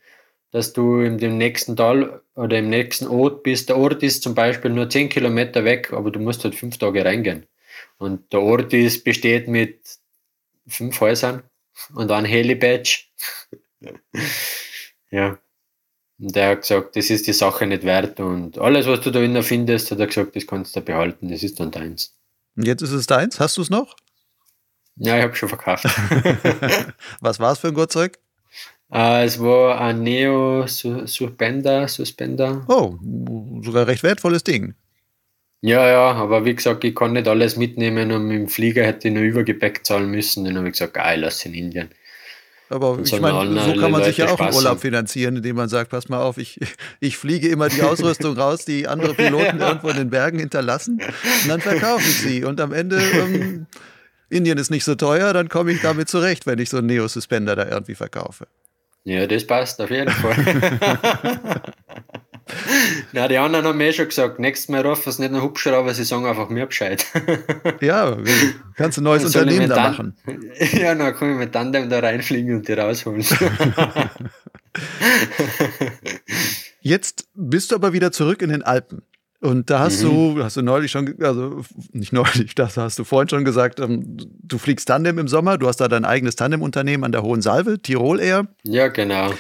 dass 0.52 0.72
du 0.72 1.00
in 1.00 1.18
dem 1.18 1.38
nächsten 1.38 1.76
Tal 1.76 2.22
oder 2.36 2.58
im 2.58 2.68
nächsten 2.70 3.08
Ort 3.08 3.42
bist. 3.42 3.68
Der 3.68 3.78
Ort 3.78 4.02
ist 4.02 4.22
zum 4.22 4.34
Beispiel 4.34 4.70
nur 4.70 4.88
zehn 4.90 5.08
Kilometer 5.08 5.64
weg, 5.64 5.92
aber 5.92 6.10
du 6.12 6.20
musst 6.20 6.44
halt 6.44 6.54
fünf 6.54 6.78
Tage 6.78 7.04
reingehen. 7.04 7.46
Und 7.98 8.32
der 8.32 8.42
Ort 8.42 8.72
ist, 8.72 9.04
besteht 9.04 9.48
mit 9.48 9.80
fünf 10.68 11.00
Häusern 11.00 11.42
und 11.94 12.10
ein 12.12 12.24
Helibadge. 12.24 13.04
ja. 15.10 15.38
Und 16.22 16.36
der 16.36 16.50
hat 16.50 16.60
gesagt, 16.60 16.94
das 16.94 17.10
ist 17.10 17.26
die 17.26 17.32
Sache 17.32 17.66
nicht 17.66 17.82
wert 17.82 18.20
und 18.20 18.56
alles, 18.56 18.86
was 18.86 19.00
du 19.00 19.10
da 19.10 19.20
innen 19.20 19.42
findest, 19.42 19.90
hat 19.90 19.98
er 19.98 20.06
gesagt, 20.06 20.36
das 20.36 20.46
kannst 20.46 20.76
du 20.76 20.80
behalten, 20.80 21.28
das 21.28 21.42
ist 21.42 21.58
dann 21.58 21.72
deins. 21.72 22.14
Und 22.56 22.64
jetzt 22.64 22.80
ist 22.80 22.92
es 22.92 23.08
deins, 23.08 23.40
hast 23.40 23.56
du 23.56 23.62
es 23.62 23.70
noch? 23.70 23.96
Ja, 24.94 25.16
ich 25.18 25.24
habe 25.24 25.34
schon 25.34 25.48
verkauft. 25.48 25.84
was 27.20 27.40
war 27.40 27.52
es 27.52 27.58
für 27.58 27.68
ein 27.68 27.74
Gurtzeug? 27.74 28.20
Uh, 28.88 29.24
es 29.24 29.40
war 29.40 29.80
ein 29.80 30.04
Neo 30.04 30.64
Suspender, 30.68 31.88
Suspender. 31.88 32.64
Oh, 32.68 32.98
sogar 33.62 33.88
recht 33.88 34.04
wertvolles 34.04 34.44
Ding. 34.44 34.74
Ja, 35.60 35.88
ja, 35.88 36.12
aber 36.12 36.44
wie 36.44 36.54
gesagt, 36.54 36.84
ich 36.84 36.94
kann 36.94 37.14
nicht 37.14 37.26
alles 37.26 37.56
mitnehmen 37.56 38.12
und 38.12 38.26
mit 38.26 38.36
dem 38.36 38.48
Flieger 38.48 38.84
hätte 38.84 39.08
ich 39.08 39.14
nur 39.14 39.24
Übergepäck 39.24 39.84
zahlen 39.84 40.10
müssen. 40.10 40.44
Dann 40.44 40.56
habe 40.56 40.68
ich 40.68 40.74
gesagt, 40.74 40.94
geil, 40.94 41.20
lass 41.20 41.44
in 41.46 41.54
Indien. 41.54 41.88
Aber 42.72 42.98
ich 43.02 43.20
meine, 43.20 43.60
so 43.60 43.74
kann 43.74 43.90
man 43.90 44.02
sich 44.02 44.16
ja 44.16 44.30
auch 44.30 44.40
einen 44.40 44.54
Urlaub 44.54 44.80
finanzieren, 44.80 45.36
indem 45.36 45.56
man 45.56 45.68
sagt, 45.68 45.90
pass 45.90 46.08
mal 46.08 46.20
auf, 46.20 46.38
ich, 46.38 46.58
ich 47.00 47.18
fliege 47.18 47.48
immer 47.48 47.68
die 47.68 47.82
Ausrüstung 47.82 48.36
raus, 48.36 48.64
die 48.64 48.88
andere 48.88 49.12
Piloten 49.14 49.60
irgendwo 49.60 49.90
in 49.90 49.96
den 49.96 50.10
Bergen 50.10 50.38
hinterlassen 50.38 51.00
und 51.42 51.48
dann 51.48 51.60
verkaufe 51.60 52.02
ich 52.02 52.20
sie. 52.20 52.44
Und 52.44 52.60
am 52.60 52.72
Ende, 52.72 52.96
ähm, 52.98 53.66
Indien 54.30 54.56
ist 54.56 54.70
nicht 54.70 54.84
so 54.84 54.94
teuer, 54.94 55.34
dann 55.34 55.50
komme 55.50 55.72
ich 55.72 55.82
damit 55.82 56.08
zurecht, 56.08 56.46
wenn 56.46 56.58
ich 56.58 56.70
so 56.70 56.78
einen 56.78 56.86
Neo-Suspender 56.86 57.54
da 57.54 57.68
irgendwie 57.68 57.94
verkaufe. 57.94 58.46
Ja, 59.04 59.26
das 59.26 59.46
passt 59.46 59.80
auf 59.80 59.90
jeden 59.90 60.10
Fall. 60.10 61.62
Na, 63.12 63.28
die 63.28 63.38
anderen 63.38 63.66
haben 63.66 63.78
mir 63.78 63.92
schon 63.92 64.08
gesagt, 64.08 64.38
nächstes 64.38 64.68
Mal 64.68 64.86
rufen 64.86 65.08
es 65.08 65.18
nicht 65.18 65.32
nur 65.32 65.42
Hubschrauber, 65.42 65.94
sie 65.94 66.04
sagen 66.04 66.26
einfach 66.26 66.48
mir 66.48 66.66
Bescheid. 66.66 67.04
ja, 67.80 68.16
kannst 68.76 68.98
du 68.98 69.00
ein 69.00 69.04
neues 69.04 69.24
Unternehmen 69.24 69.68
da 69.68 69.90
machen. 69.90 70.16
Ja, 70.72 70.94
dann 70.94 71.14
kann 71.14 71.32
ich 71.32 71.36
mit 71.38 71.52
Tandem 71.52 71.88
da 71.88 72.00
reinfliegen 72.00 72.56
und 72.56 72.68
die 72.68 72.72
rausholen. 72.72 73.24
Jetzt 76.80 77.28
bist 77.34 77.70
du 77.70 77.74
aber 77.74 77.92
wieder 77.92 78.12
zurück 78.12 78.42
in 78.42 78.50
den 78.50 78.62
Alpen. 78.62 79.02
Und 79.40 79.70
da 79.70 79.80
hast 79.80 80.02
mhm. 80.02 80.36
du, 80.36 80.44
hast 80.44 80.56
du 80.56 80.62
neulich 80.62 80.92
schon, 80.92 81.16
also 81.20 81.64
nicht 81.90 82.12
neulich, 82.12 82.54
das 82.54 82.76
hast 82.76 82.98
du 82.98 83.04
vorhin 83.04 83.28
schon 83.28 83.44
gesagt, 83.44 83.80
ähm, 83.80 84.16
du 84.40 84.56
fliegst 84.56 84.86
Tandem 84.86 85.18
im 85.18 85.26
Sommer, 85.26 85.58
du 85.58 85.66
hast 85.66 85.78
da 85.78 85.88
dein 85.88 86.04
eigenes 86.04 86.36
Tandem-Unternehmen 86.36 87.02
an 87.02 87.12
der 87.12 87.22
Hohen 87.22 87.42
Salve, 87.42 87.80
Tirol 87.80 88.20
Air. 88.20 88.46
Ja, 88.62 88.86
genau. 88.86 89.34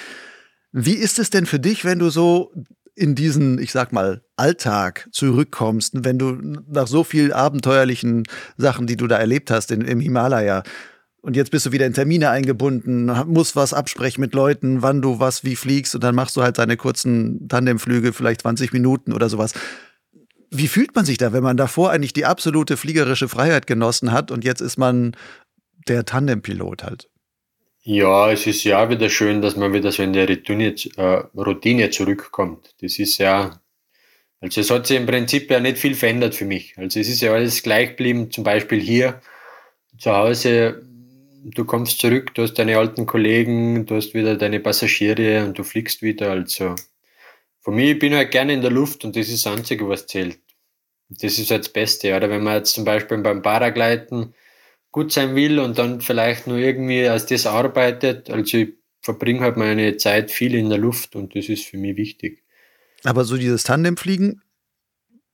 Wie 0.72 0.94
ist 0.94 1.20
es 1.20 1.30
denn 1.30 1.46
für 1.46 1.60
dich, 1.60 1.84
wenn 1.84 2.00
du 2.00 2.10
so 2.10 2.52
in 2.94 3.14
diesen, 3.14 3.58
ich 3.58 3.72
sag 3.72 3.92
mal, 3.92 4.22
Alltag 4.36 5.08
zurückkommst, 5.12 6.04
wenn 6.04 6.18
du 6.18 6.32
nach 6.68 6.86
so 6.86 7.04
vielen 7.04 7.32
abenteuerlichen 7.32 8.24
Sachen, 8.56 8.86
die 8.86 8.96
du 8.96 9.06
da 9.06 9.16
erlebt 9.16 9.50
hast 9.50 9.70
in, 9.70 9.80
im 9.82 10.00
Himalaya, 10.00 10.62
und 11.22 11.36
jetzt 11.36 11.52
bist 11.52 11.66
du 11.66 11.72
wieder 11.72 11.86
in 11.86 11.94
Termine 11.94 12.30
eingebunden, 12.30 13.06
musst 13.26 13.54
was 13.54 13.72
absprechen 13.72 14.20
mit 14.20 14.34
Leuten, 14.34 14.82
wann 14.82 15.00
du 15.00 15.20
was 15.20 15.44
wie 15.44 15.54
fliegst 15.54 15.94
und 15.94 16.02
dann 16.02 16.16
machst 16.16 16.36
du 16.36 16.42
halt 16.42 16.58
deine 16.58 16.76
kurzen 16.76 17.48
Tandemflüge, 17.48 18.12
vielleicht 18.12 18.42
20 18.42 18.72
Minuten 18.72 19.12
oder 19.12 19.28
sowas. 19.28 19.54
Wie 20.50 20.66
fühlt 20.66 20.94
man 20.96 21.04
sich 21.04 21.18
da, 21.18 21.32
wenn 21.32 21.44
man 21.44 21.56
davor 21.56 21.92
eigentlich 21.92 22.12
die 22.12 22.26
absolute 22.26 22.76
fliegerische 22.76 23.28
Freiheit 23.28 23.68
genossen 23.68 24.10
hat 24.10 24.32
und 24.32 24.44
jetzt 24.44 24.60
ist 24.60 24.78
man 24.78 25.16
der 25.86 26.04
Tandempilot 26.04 26.82
halt? 26.82 27.08
Ja, 27.84 28.30
es 28.30 28.46
ist 28.46 28.62
ja 28.62 28.88
wieder 28.90 29.08
schön, 29.10 29.42
dass 29.42 29.56
man 29.56 29.72
wieder 29.72 29.90
so 29.90 30.04
in 30.04 30.12
der 30.12 30.28
Routine, 30.28 30.74
äh, 30.96 31.02
Routine 31.36 31.90
zurückkommt. 31.90 32.74
Das 32.80 32.98
ist 33.00 33.18
ja, 33.18 33.60
also 34.40 34.60
es 34.60 34.70
hat 34.70 34.86
sich 34.86 34.96
im 34.98 35.06
Prinzip 35.06 35.50
ja 35.50 35.60
nicht 35.60 35.78
viel 35.78 35.94
verändert 35.96 36.34
für 36.36 36.44
mich. 36.44 36.78
Also 36.78 37.00
es 37.00 37.08
ist 37.08 37.22
ja 37.22 37.32
alles 37.32 37.62
gleich 37.62 37.90
geblieben, 37.90 38.30
zum 38.30 38.44
Beispiel 38.44 38.80
hier 38.80 39.20
zu 39.98 40.12
Hause, 40.12 40.82
du 41.44 41.64
kommst 41.64 41.98
zurück, 42.00 42.34
du 42.34 42.42
hast 42.42 42.54
deine 42.54 42.78
alten 42.78 43.06
Kollegen, 43.06 43.86
du 43.86 43.96
hast 43.96 44.14
wieder 44.14 44.36
deine 44.36 44.60
Passagiere 44.60 45.44
und 45.44 45.58
du 45.58 45.64
fliegst 45.64 46.02
wieder. 46.02 46.30
Also 46.32 46.76
für 47.62 47.72
mich, 47.72 48.02
ich 48.02 48.12
halt 48.14 48.30
gerne 48.32 48.54
in 48.54 48.62
der 48.62 48.70
Luft 48.72 49.04
und 49.04 49.16
das 49.16 49.28
ist 49.28 49.44
das 49.44 49.52
Einzige, 49.52 49.88
was 49.88 50.06
zählt. 50.06 50.38
Das 51.08 51.38
ist 51.38 51.50
halt 51.50 51.64
das 51.64 51.72
Beste. 51.72 52.16
Oder 52.16 52.30
wenn 52.30 52.44
man 52.44 52.56
jetzt 52.58 52.74
zum 52.74 52.84
Beispiel 52.84 53.18
beim 53.18 53.42
Paragleiten 53.42 54.34
gut 54.92 55.10
sein 55.10 55.34
will 55.34 55.58
und 55.58 55.78
dann 55.78 56.00
vielleicht 56.00 56.46
nur 56.46 56.58
irgendwie 56.58 57.08
als 57.08 57.26
das 57.26 57.46
arbeitet. 57.46 58.30
Also 58.30 58.58
ich 58.58 58.74
verbringe 59.00 59.40
halt 59.40 59.56
meine 59.56 59.96
Zeit 59.96 60.30
viel 60.30 60.54
in 60.54 60.68
der 60.68 60.78
Luft 60.78 61.16
und 61.16 61.34
das 61.34 61.48
ist 61.48 61.64
für 61.64 61.78
mich 61.78 61.96
wichtig. 61.96 62.44
Aber 63.02 63.24
so 63.24 63.36
dieses 63.36 63.64
Tandemfliegen 63.64 64.42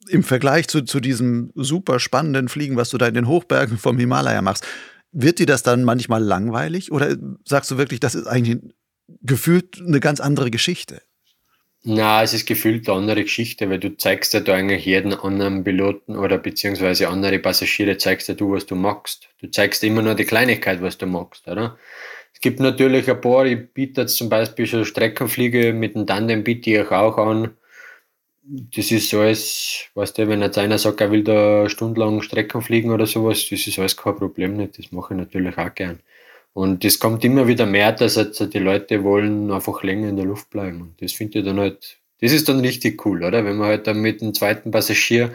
im 0.09 0.23
Vergleich 0.23 0.69
zu, 0.69 0.83
zu 0.83 1.01
diesem 1.01 1.53
super 1.55 2.01
spannenden 2.01 2.49
Fliegen, 2.49 2.77
was 2.77 2.89
du 2.91 2.99
da 2.99 3.07
in 3.07 3.15
den 3.15 3.29
Hochbergen 3.29 3.77
vom 3.77 3.99
Himalaya 3.99 4.41
machst, 4.41 4.67
wird 5.13 5.39
dir 5.39 5.47
das 5.47 5.63
dann 5.63 5.85
manchmal 5.85 6.23
langweilig 6.23 6.93
oder 6.93 7.17
sagst 7.45 7.71
du 7.71 7.79
wirklich, 7.79 8.01
das 8.01 8.15
ist 8.15 8.27
eigentlich 8.27 8.75
gefühlt 9.23 9.81
eine 9.81 10.01
ganz 10.01 10.21
andere 10.21 10.51
Geschichte? 10.51 11.03
Na, 11.91 12.23
es 12.23 12.35
ist 12.35 12.45
gefühlt 12.45 12.87
eine 12.87 12.99
andere 12.99 13.23
Geschichte, 13.23 13.71
weil 13.71 13.79
du 13.79 13.97
zeigst 13.97 14.35
ja 14.35 14.41
da 14.41 14.53
eigentlich 14.53 14.85
jeden 14.85 15.15
anderen 15.15 15.65
Piloten 15.65 16.19
oder 16.19 16.37
beziehungsweise 16.37 17.09
andere 17.09 17.39
Passagiere 17.39 17.97
zeigst 17.97 18.29
ja 18.29 18.35
du, 18.35 18.53
was 18.53 18.67
du 18.67 18.75
magst. 18.75 19.31
Du 19.41 19.51
zeigst 19.51 19.83
immer 19.85 20.03
nur 20.03 20.15
die 20.15 20.27
Kleinigkeit, 20.27 20.83
was 20.83 20.99
du 20.99 21.07
magst, 21.07 21.49
oder? 21.49 21.79
Es 22.35 22.43
gibt 22.43 22.61
natürlich 22.61 23.09
ein 23.11 23.19
paar, 23.23 23.47
ich 23.47 23.73
biete 23.73 24.03
jetzt 24.03 24.19
zum 24.19 24.29
Beispiel 24.29 24.67
so 24.67 24.85
Streckenfliege 24.85 25.73
mit 25.73 25.95
dem 25.95 26.07
Tandem 26.07 26.45
biete 26.45 26.69
ich 26.71 26.91
auch 26.91 27.17
an. 27.17 27.57
Das 28.43 28.91
ist 28.91 29.15
alles, 29.15 29.87
weißt 29.95 30.19
du, 30.19 30.29
wenn 30.29 30.43
jetzt 30.43 30.59
einer 30.59 30.77
sagt, 30.77 31.01
er 31.01 31.11
will 31.11 31.25
da 31.25 31.71
stundenlang 31.71 32.21
Strecken 32.21 32.61
fliegen 32.61 32.91
oder 32.91 33.07
sowas, 33.07 33.47
das 33.49 33.67
ist 33.67 33.79
alles 33.79 33.97
kein 33.97 34.17
Problem 34.17 34.59
nicht. 34.59 34.79
Das 34.79 34.93
mache 34.93 35.15
ich 35.15 35.21
natürlich 35.21 35.57
auch 35.57 35.75
gern. 35.75 36.01
Und 36.59 36.85
es 36.85 36.99
kommt 36.99 37.25
immer 37.25 37.47
wieder 37.47 37.67
mehr, 37.67 37.93
dass 37.93 38.17
jetzt 38.17 38.41
die 38.53 38.59
Leute 38.59 39.05
wollen 39.05 39.53
einfach 39.53 39.85
länger 39.85 40.09
in 40.09 40.17
der 40.17 40.25
Luft 40.25 40.51
bleiben. 40.51 40.81
Und 40.81 41.01
das 41.01 41.13
finde 41.13 41.39
ich 41.39 41.45
dann 41.45 41.61
halt, 41.61 42.01
das 42.21 42.33
ist 42.33 42.49
dann 42.49 42.59
richtig 42.59 43.07
cool, 43.07 43.23
oder? 43.23 43.45
Wenn 43.45 43.59
man 43.59 43.69
halt 43.69 43.87
dann 43.87 44.01
mit 44.01 44.21
dem 44.21 44.35
zweiten 44.35 44.73
Passagier 44.73 45.31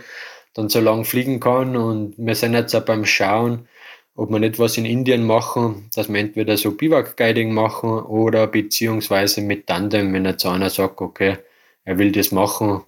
dann 0.54 0.68
so 0.68 0.82
lang 0.82 1.06
fliegen 1.06 1.40
kann. 1.40 1.78
Und 1.78 2.16
wir 2.18 2.36
sind 2.36 2.56
jetzt 2.56 2.76
auch 2.76 2.84
beim 2.84 3.06
Schauen, 3.06 3.70
ob 4.16 4.32
wir 4.32 4.40
nicht 4.40 4.60
was 4.60 4.76
in 4.76 4.84
Indien 4.84 5.26
machen, 5.26 5.90
dass 5.96 6.10
wir 6.12 6.20
entweder 6.20 6.58
so 6.58 6.72
Biwak-Guiding 6.72 7.54
machen 7.54 8.02
oder 8.02 8.46
beziehungsweise 8.48 9.40
mit 9.40 9.66
Tandem, 9.66 10.12
wenn 10.12 10.26
jetzt 10.26 10.46
einer 10.46 10.70
sagt, 10.70 11.00
okay, 11.00 11.38
er 11.86 12.00
will 12.00 12.12
das 12.12 12.34
machen, 12.34 12.84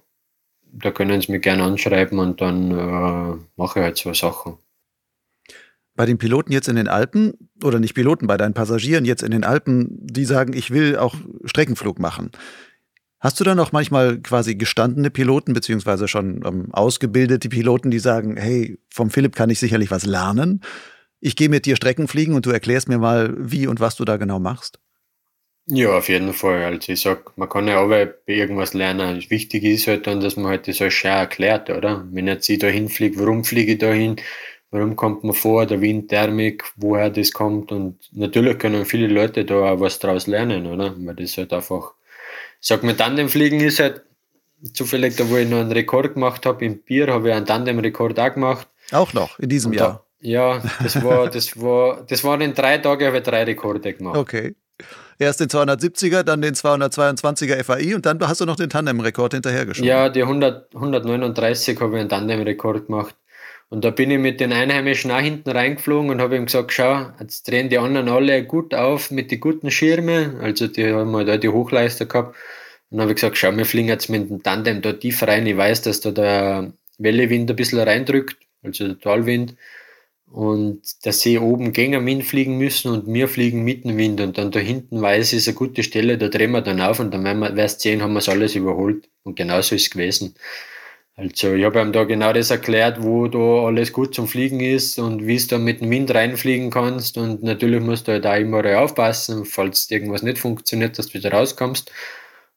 da 0.60 0.90
können 0.90 1.22
sie 1.22 1.32
mich 1.32 1.40
gerne 1.40 1.62
anschreiben 1.62 2.18
und 2.18 2.42
dann 2.42 2.70
äh, 2.70 3.38
mache 3.56 3.78
ich 3.78 3.82
halt 3.82 3.96
so 3.96 4.12
Sachen 4.12 4.58
bei 5.96 6.06
den 6.06 6.18
Piloten 6.18 6.52
jetzt 6.52 6.68
in 6.68 6.76
den 6.76 6.88
Alpen, 6.88 7.32
oder 7.64 7.80
nicht 7.80 7.94
Piloten, 7.94 8.26
bei 8.26 8.36
deinen 8.36 8.54
Passagieren 8.54 9.04
jetzt 9.04 9.22
in 9.22 9.30
den 9.30 9.44
Alpen, 9.44 9.88
die 10.00 10.24
sagen, 10.24 10.52
ich 10.52 10.70
will 10.70 10.96
auch 10.96 11.14
Streckenflug 11.44 11.98
machen. 11.98 12.30
Hast 13.18 13.40
du 13.40 13.44
dann 13.44 13.58
auch 13.58 13.72
manchmal 13.72 14.18
quasi 14.18 14.54
gestandene 14.54 15.10
Piloten, 15.10 15.54
beziehungsweise 15.54 16.06
schon 16.06 16.42
ähm, 16.46 16.68
ausgebildete 16.72 17.48
Piloten, 17.48 17.90
die 17.90 17.98
sagen, 17.98 18.36
hey, 18.36 18.78
vom 18.90 19.10
Philipp 19.10 19.34
kann 19.34 19.50
ich 19.50 19.58
sicherlich 19.58 19.90
was 19.90 20.04
lernen. 20.04 20.60
Ich 21.18 21.34
gehe 21.34 21.48
mit 21.48 21.64
dir 21.64 21.76
Strecken 21.76 22.08
fliegen 22.08 22.34
und 22.34 22.44
du 22.44 22.50
erklärst 22.50 22.88
mir 22.88 22.98
mal, 22.98 23.34
wie 23.38 23.66
und 23.66 23.80
was 23.80 23.96
du 23.96 24.04
da 24.04 24.18
genau 24.18 24.38
machst? 24.38 24.78
Ja, 25.68 25.98
auf 25.98 26.08
jeden 26.08 26.32
Fall. 26.32 26.62
Also 26.62 26.92
ich 26.92 27.00
sag, 27.00 27.36
man 27.36 27.48
kann 27.48 27.66
ja 27.66 27.80
auch 27.80 27.88
bei 27.88 28.14
irgendwas 28.26 28.72
lernen. 28.72 29.24
Wichtig 29.30 29.64
ist 29.64 29.88
halt 29.88 30.06
dann, 30.06 30.20
dass 30.20 30.36
man 30.36 30.46
halt 30.46 30.68
das 30.68 30.80
alles 30.80 30.94
schön 30.94 31.10
erklärt, 31.10 31.70
oder? 31.70 32.06
Wenn 32.12 32.28
jetzt 32.28 32.48
ich 32.48 32.60
da 32.60 32.68
hinfliege, 32.68 33.18
warum 33.18 33.42
fliege 33.44 33.72
ich 33.72 33.78
da 33.78 33.90
hin? 33.92 34.16
Warum 34.70 34.96
kommt 34.96 35.24
man 35.24 35.34
vor, 35.34 35.66
der 35.66 35.80
Windthermik, 35.80 36.64
woher 36.76 37.10
das 37.10 37.32
kommt. 37.32 37.72
Und 37.72 37.98
natürlich 38.12 38.58
können 38.58 38.84
viele 38.84 39.06
Leute 39.06 39.44
da 39.44 39.72
auch 39.72 39.80
was 39.80 39.98
draus 39.98 40.26
lernen, 40.26 40.66
oder? 40.66 40.94
Weil 40.98 41.14
das 41.14 41.36
halt 41.36 41.52
einfach, 41.52 41.92
ich 42.60 42.68
sag 42.68 42.82
mit 42.82 42.98
Tandemfliegen 42.98 43.60
ist 43.60 43.80
halt 43.80 44.02
zufällig, 44.72 45.16
da 45.16 45.28
wo 45.28 45.36
ich 45.36 45.48
noch 45.48 45.58
einen 45.58 45.72
Rekord 45.72 46.14
gemacht 46.14 46.46
habe 46.46 46.64
im 46.64 46.78
Bier, 46.78 47.08
habe 47.08 47.28
ich 47.28 47.34
einen 47.34 47.46
Tandemrekord 47.46 48.18
auch 48.18 48.34
gemacht. 48.34 48.68
Auch 48.92 49.12
noch 49.12 49.38
in 49.38 49.48
diesem 49.48 49.72
Jahr. 49.72 50.04
Ja, 50.20 50.62
das 50.82 51.02
war, 51.02 51.28
das 51.30 51.60
war, 51.60 52.02
das 52.08 52.24
waren 52.24 52.40
in 52.40 52.54
drei 52.54 52.78
Tagen, 52.78 53.06
habe 53.06 53.18
ich 53.18 53.22
drei 53.22 53.44
Rekorde 53.44 53.92
gemacht. 53.92 54.16
Okay. 54.16 54.56
Erst 55.18 55.40
den 55.40 55.48
270er, 55.48 56.22
dann 56.24 56.42
den 56.42 56.54
222er 56.54 57.62
FAI 57.64 57.94
und 57.94 58.04
dann 58.04 58.18
hast 58.20 58.42
du 58.42 58.44
noch 58.44 58.56
den 58.56 58.68
Tandemrekord 58.68 59.32
hinterhergeschoben. 59.32 59.88
Ja, 59.88 60.10
die 60.10 60.22
100, 60.22 60.74
139 60.74 61.80
habe 61.80 61.94
ich 61.94 62.00
einen 62.00 62.08
Tandemrekord 62.10 62.86
gemacht. 62.86 63.14
Und 63.68 63.84
da 63.84 63.90
bin 63.90 64.10
ich 64.12 64.18
mit 64.18 64.38
den 64.40 64.52
Einheimischen 64.52 65.10
auch 65.10 65.20
hinten 65.20 65.50
reingeflogen 65.50 66.10
und 66.10 66.20
habe 66.20 66.36
ihm 66.36 66.46
gesagt, 66.46 66.72
schau, 66.72 67.10
jetzt 67.20 67.48
drehen 67.48 67.68
die 67.68 67.78
anderen 67.78 68.08
alle 68.08 68.44
gut 68.44 68.74
auf 68.74 69.10
mit 69.10 69.32
den 69.32 69.40
guten 69.40 69.70
Schirmen. 69.72 70.36
Also 70.40 70.68
die 70.68 70.92
haben 70.92 71.14
halt 71.16 71.28
auch 71.28 71.40
die 71.40 71.48
Hochleister 71.48 72.06
gehabt. 72.06 72.36
Und 72.90 72.98
dann 72.98 73.02
habe 73.02 73.12
ich 73.12 73.16
gesagt, 73.16 73.36
schau, 73.36 73.56
wir 73.56 73.66
fliegen 73.66 73.88
jetzt 73.88 74.08
mit 74.08 74.30
dem 74.30 74.42
Tandem 74.42 74.82
da 74.82 74.92
tief 74.92 75.22
rein. 75.24 75.46
Ich 75.46 75.56
weiß, 75.56 75.82
dass 75.82 76.00
da 76.00 76.12
der 76.12 76.72
Wellewind 76.98 77.50
ein 77.50 77.56
bisschen 77.56 77.80
reindrückt, 77.80 78.36
also 78.62 78.86
der 78.86 79.00
Talwind. 79.00 79.56
Und 80.30 80.82
dass 81.04 81.20
sie 81.20 81.38
oben 81.38 81.72
gegen 81.72 81.92
den 81.92 82.06
Wind 82.06 82.24
fliegen 82.24 82.58
müssen 82.58 82.90
und 82.92 83.12
wir 83.12 83.26
fliegen 83.26 83.64
mit 83.64 83.84
dem 83.84 83.96
Wind. 83.96 84.20
Und 84.20 84.38
dann 84.38 84.52
da 84.52 84.60
hinten 84.60 85.02
weiß 85.02 85.32
ich, 85.32 85.38
ist 85.38 85.48
eine 85.48 85.56
gute 85.56 85.82
Stelle, 85.82 86.18
da 86.18 86.28
drehen 86.28 86.52
wir 86.52 86.62
dann 86.62 86.80
auf 86.80 87.00
und 87.00 87.12
dann 87.12 87.24
werden 87.24 87.40
wir, 87.40 87.56
wirst 87.56 87.80
sehen, 87.80 88.02
haben 88.02 88.12
wir 88.12 88.18
es 88.20 88.28
alles 88.28 88.54
überholt. 88.54 89.08
Und 89.24 89.36
genauso 89.36 89.74
ist 89.74 89.82
es 89.82 89.90
gewesen. 89.90 90.34
Also 91.18 91.54
ich 91.54 91.64
habe 91.64 91.80
ihm 91.80 91.92
da 91.92 92.04
genau 92.04 92.34
das 92.34 92.50
erklärt, 92.50 93.02
wo 93.02 93.26
da 93.26 93.66
alles 93.66 93.90
gut 93.94 94.14
zum 94.14 94.28
Fliegen 94.28 94.60
ist 94.60 94.98
und 94.98 95.26
wie 95.26 95.38
du 95.38 95.46
da 95.46 95.56
mit 95.58 95.80
dem 95.80 95.88
Wind 95.90 96.14
reinfliegen 96.14 96.70
kannst. 96.70 97.16
Und 97.16 97.42
natürlich 97.42 97.80
musst 97.80 98.06
du 98.06 98.12
halt 98.12 98.26
auch 98.26 98.36
immer 98.36 98.78
aufpassen, 98.78 99.46
falls 99.46 99.90
irgendwas 99.90 100.22
nicht 100.22 100.36
funktioniert, 100.38 100.98
dass 100.98 101.08
du 101.08 101.14
wieder 101.14 101.32
rauskommst. 101.32 101.90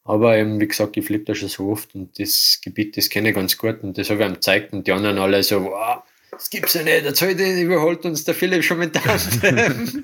Aber 0.03 0.35
eben, 0.35 0.59
wie 0.59 0.67
gesagt, 0.67 0.97
ich 0.97 1.05
fliege 1.05 1.23
da 1.23 1.35
schon 1.35 1.47
so 1.47 1.69
oft 1.69 1.95
und 1.95 2.19
das 2.19 2.59
Gebiet, 2.61 2.97
das 2.97 3.09
kenne 3.09 3.29
ich 3.29 3.35
ganz 3.35 3.57
gut 3.57 3.81
und 3.81 3.97
das 3.97 4.09
habe 4.09 4.23
ich 4.23 4.27
ihm 4.27 4.33
gezeigt 4.33 4.73
und 4.73 4.87
die 4.87 4.91
anderen 4.91 5.19
alle 5.19 5.41
so, 5.43 5.63
wow, 5.63 6.01
das 6.31 6.49
gibt's 6.49 6.73
ja 6.73 6.83
nicht, 6.83 7.03
jetzt 7.03 7.21
heute 7.21 7.43
überholt 7.61 8.05
uns 8.05 8.23
der 8.23 8.33
Philipp 8.33 8.63
schon 8.63 8.79
mit 8.79 8.93
Tandem. 8.93 10.03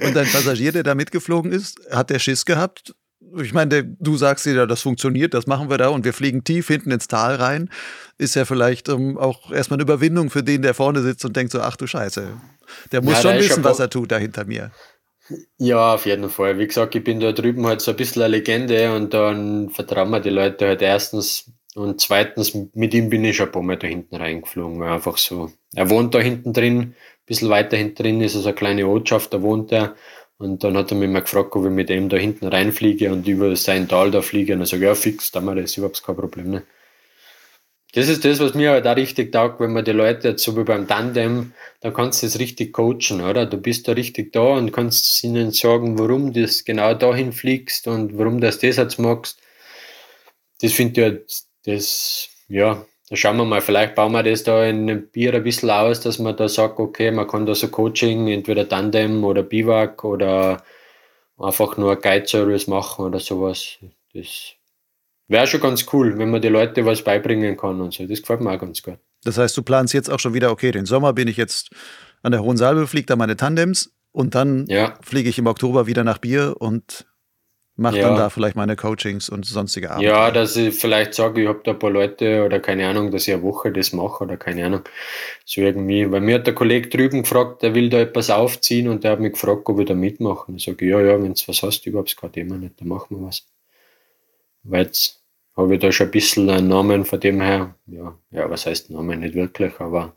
und 0.00 0.14
dein 0.14 0.26
Passagier, 0.26 0.72
der 0.72 0.82
da 0.82 0.94
mitgeflogen 0.94 1.50
ist, 1.50 1.80
hat 1.90 2.10
der 2.10 2.18
Schiss 2.20 2.44
gehabt? 2.44 2.94
Ich 3.36 3.52
meine, 3.52 3.84
du 3.84 4.16
sagst 4.16 4.46
dir, 4.46 4.66
das 4.66 4.82
funktioniert, 4.82 5.34
das 5.34 5.46
machen 5.46 5.70
wir 5.70 5.78
da 5.78 5.88
und 5.88 6.04
wir 6.04 6.12
fliegen 6.12 6.44
tief 6.44 6.68
hinten 6.68 6.90
ins 6.90 7.08
Tal 7.08 7.36
rein. 7.36 7.70
Ist 8.16 8.34
ja 8.34 8.44
vielleicht 8.44 8.88
um, 8.88 9.18
auch 9.18 9.50
erstmal 9.52 9.76
eine 9.76 9.82
Überwindung 9.82 10.30
für 10.30 10.42
den, 10.42 10.62
der 10.62 10.74
vorne 10.74 11.02
sitzt 11.02 11.24
und 11.24 11.36
denkt 11.36 11.52
so, 11.52 11.60
ach 11.60 11.76
du 11.76 11.86
Scheiße, 11.86 12.28
der 12.92 13.02
muss 13.02 13.14
ja, 13.14 13.22
schon 13.22 13.40
wissen, 13.40 13.64
was 13.64 13.80
er 13.80 13.90
tut 13.90 14.12
da 14.12 14.18
hinter 14.18 14.44
mir. 14.44 14.70
Ja, 15.58 15.94
auf 15.94 16.06
jeden 16.06 16.30
Fall. 16.30 16.58
Wie 16.58 16.66
gesagt, 16.66 16.94
ich 16.94 17.04
bin 17.04 17.20
da 17.20 17.32
drüben 17.32 17.66
halt 17.66 17.82
so 17.82 17.90
ein 17.90 17.96
bisschen 17.96 18.22
eine 18.22 18.36
Legende 18.36 18.94
und 18.94 19.12
dann 19.12 19.68
vertrauen 19.70 20.10
mir 20.10 20.20
die 20.20 20.30
Leute 20.30 20.66
halt 20.66 20.80
erstens 20.80 21.52
und 21.74 22.00
zweitens, 22.00 22.54
mit 22.74 22.92
ihm 22.92 23.08
bin 23.08 23.24
ich 23.24 23.36
schon 23.36 23.46
ein 23.46 23.52
paar 23.52 23.62
Mal 23.62 23.76
da 23.76 23.86
hinten 23.86 24.16
reingeflogen. 24.16 24.82
Einfach 24.82 25.16
so. 25.16 25.50
Er 25.74 25.90
wohnt 25.90 26.14
da 26.14 26.18
hinten 26.18 26.52
drin, 26.52 26.78
ein 26.80 26.94
bisschen 27.26 27.50
weiter 27.50 27.76
hinten 27.76 28.02
drin 28.02 28.20
ist 28.20 28.34
also 28.34 28.48
eine 28.48 28.56
kleine 28.56 28.86
Ortschaft, 28.86 29.32
da 29.32 29.42
wohnt 29.42 29.70
er. 29.70 29.94
Und 30.38 30.62
dann 30.62 30.76
hat 30.76 30.92
er 30.92 30.96
mich 30.96 31.10
mal 31.10 31.20
gefragt, 31.20 31.54
ob 31.56 31.64
ich 31.64 31.70
mit 31.70 31.90
ihm 31.90 32.08
da 32.08 32.16
hinten 32.16 32.46
reinfliege 32.46 33.12
und 33.12 33.26
über 33.26 33.54
sein 33.56 33.88
Tal 33.88 34.10
da 34.12 34.22
fliege. 34.22 34.54
Und 34.54 34.60
er 34.60 34.66
sagt, 34.66 34.82
ja, 34.82 34.94
fix, 34.94 35.32
da 35.32 35.40
das 35.40 35.64
ist 35.64 35.76
überhaupt 35.76 36.02
kein 36.02 36.16
Problem. 36.16 36.50
Ne? 36.50 36.62
Das 37.92 38.08
ist 38.08 38.24
das, 38.24 38.38
was 38.38 38.54
mir 38.54 38.70
halt 38.70 38.86
auch 38.86 38.96
richtig 38.96 39.32
taugt, 39.32 39.60
wenn 39.60 39.72
man 39.72 39.84
die 39.84 39.92
Leute 39.92 40.28
jetzt 40.28 40.44
so 40.44 40.56
wie 40.56 40.62
beim 40.62 40.86
Tandem, 40.86 41.54
da 41.80 41.90
kannst 41.90 42.22
du 42.22 42.26
es 42.26 42.38
richtig 42.38 42.72
coachen, 42.72 43.22
oder? 43.22 43.46
Du 43.46 43.56
bist 43.56 43.88
da 43.88 43.92
richtig 43.92 44.32
da 44.32 44.42
und 44.42 44.72
kannst 44.72 45.24
ihnen 45.24 45.52
sagen, 45.52 45.98
warum 45.98 46.32
du 46.32 46.46
genau 46.64 46.94
dahin 46.94 47.32
fliegst 47.32 47.88
und 47.88 48.16
warum 48.18 48.40
du 48.40 48.46
das 48.46 48.60
jetzt 48.60 48.98
magst. 48.98 49.40
Das 50.60 50.72
finde 50.72 51.00
ich 51.00 51.06
halt, 51.06 51.42
das, 51.64 52.28
ja, 52.48 52.84
da 53.10 53.16
schauen 53.16 53.38
wir 53.38 53.44
mal, 53.44 53.60
vielleicht 53.60 53.94
bauen 53.94 54.12
wir 54.12 54.22
das 54.22 54.42
da 54.42 54.64
in 54.64 54.82
einem 54.82 55.08
Bier 55.08 55.32
ein 55.34 55.42
bisschen 55.42 55.70
aus, 55.70 56.00
dass 56.00 56.18
man 56.18 56.36
da 56.36 56.48
sagt, 56.48 56.78
okay, 56.78 57.10
man 57.10 57.26
kann 57.26 57.46
da 57.46 57.54
so 57.54 57.68
Coaching, 57.68 58.28
entweder 58.28 58.68
Tandem 58.68 59.24
oder 59.24 59.42
Biwak 59.42 60.04
oder 60.04 60.62
einfach 61.38 61.76
nur 61.76 61.96
Guide-Service 61.96 62.66
machen 62.66 63.06
oder 63.06 63.18
sowas. 63.18 63.78
Das 64.12 64.52
wäre 65.28 65.46
schon 65.46 65.60
ganz 65.60 65.86
cool, 65.92 66.18
wenn 66.18 66.30
man 66.30 66.42
die 66.42 66.48
Leute 66.48 66.84
was 66.84 67.02
beibringen 67.02 67.56
kann 67.56 67.80
und 67.80 67.94
so. 67.94 68.06
Das 68.06 68.20
gefällt 68.20 68.40
mir 68.40 68.52
auch 68.52 68.60
ganz 68.60 68.82
gut. 68.82 68.98
Das 69.24 69.38
heißt, 69.38 69.56
du 69.56 69.62
planst 69.62 69.94
jetzt 69.94 70.10
auch 70.10 70.20
schon 70.20 70.34
wieder, 70.34 70.50
okay, 70.50 70.70
den 70.70 70.86
Sommer 70.86 71.12
bin 71.12 71.28
ich 71.28 71.36
jetzt 71.36 71.70
an 72.22 72.32
der 72.32 72.42
Hohen 72.42 72.56
Salbe, 72.56 72.86
fliege 72.86 73.06
da 73.06 73.16
meine 73.16 73.36
Tandems 73.36 73.92
und 74.12 74.34
dann 74.34 74.66
ja. 74.68 74.98
fliege 75.00 75.28
ich 75.28 75.38
im 75.38 75.46
Oktober 75.46 75.86
wieder 75.86 76.04
nach 76.04 76.18
Bier 76.18 76.56
und 76.58 77.06
mache 77.78 77.98
ja. 77.98 78.08
dann 78.08 78.16
da 78.16 78.28
vielleicht 78.28 78.56
meine 78.56 78.76
Coachings 78.76 79.28
und 79.28 79.46
sonstige 79.46 79.90
Arbeit. 79.90 80.04
Ja, 80.04 80.30
dass 80.30 80.56
ich 80.56 80.74
vielleicht 80.74 81.14
sage, 81.14 81.42
ich 81.42 81.48
habe 81.48 81.60
da 81.64 81.70
ein 81.70 81.78
paar 81.78 81.90
Leute 81.90 82.44
oder 82.44 82.58
keine 82.58 82.88
Ahnung, 82.88 83.10
dass 83.10 83.28
ich 83.28 83.34
eine 83.34 83.42
Woche 83.42 83.72
das 83.72 83.92
mache 83.92 84.24
oder 84.24 84.36
keine 84.36 84.66
Ahnung. 84.66 84.82
So 85.44 85.60
irgendwie. 85.60 86.10
Weil 86.10 86.20
mir 86.20 86.34
hat 86.34 86.46
der 86.46 86.54
Kollege 86.54 86.88
drüben 86.88 87.22
gefragt, 87.22 87.62
der 87.62 87.74
will 87.74 87.88
da 87.88 88.00
etwas 88.00 88.30
aufziehen 88.30 88.88
und 88.88 89.04
der 89.04 89.12
hat 89.12 89.20
mich 89.20 89.32
gefragt, 89.32 89.62
ob 89.66 89.78
ich 89.78 89.86
da 89.86 89.94
mitmache. 89.94 90.52
Ich 90.54 90.64
sage, 90.64 90.86
ja, 90.86 91.00
ja, 91.00 91.22
wenn 91.22 91.32
du 91.32 91.40
was 91.46 91.62
hast, 91.62 91.86
überhaupt 91.86 92.16
kein 92.16 92.32
Thema 92.32 92.56
nicht, 92.56 92.80
dann 92.80 92.88
machen 92.88 93.16
wir 93.16 93.26
was. 93.26 93.46
Weil 94.64 94.86
jetzt 94.86 95.22
habe 95.56 95.74
ich 95.74 95.80
da 95.80 95.92
schon 95.92 96.08
ein 96.08 96.10
bisschen 96.10 96.50
einen 96.50 96.68
Namen 96.68 97.04
von 97.04 97.20
dem 97.20 97.40
her. 97.40 97.74
Ja, 97.86 98.18
ja, 98.32 98.50
was 98.50 98.66
heißt 98.66 98.90
Namen? 98.90 99.20
Nicht 99.20 99.34
wirklich, 99.34 99.78
aber 99.78 100.14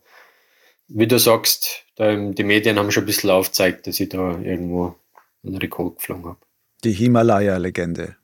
wie 0.88 1.08
du 1.08 1.20
sagst, 1.20 1.86
die 1.98 2.44
Medien 2.44 2.80
haben 2.80 2.92
schon 2.92 3.04
ein 3.04 3.06
bisschen 3.06 3.30
aufgezeigt, 3.30 3.88
dass 3.88 4.00
ich 4.00 4.10
da 4.10 4.40
irgendwo 4.40 4.96
einen 5.44 5.58
Rekord 5.58 5.98
geflogen 5.98 6.26
habe. 6.26 6.40
Die 6.84 6.92
Himalaya-Legende. 6.92 8.16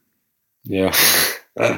Ja. 0.63 0.91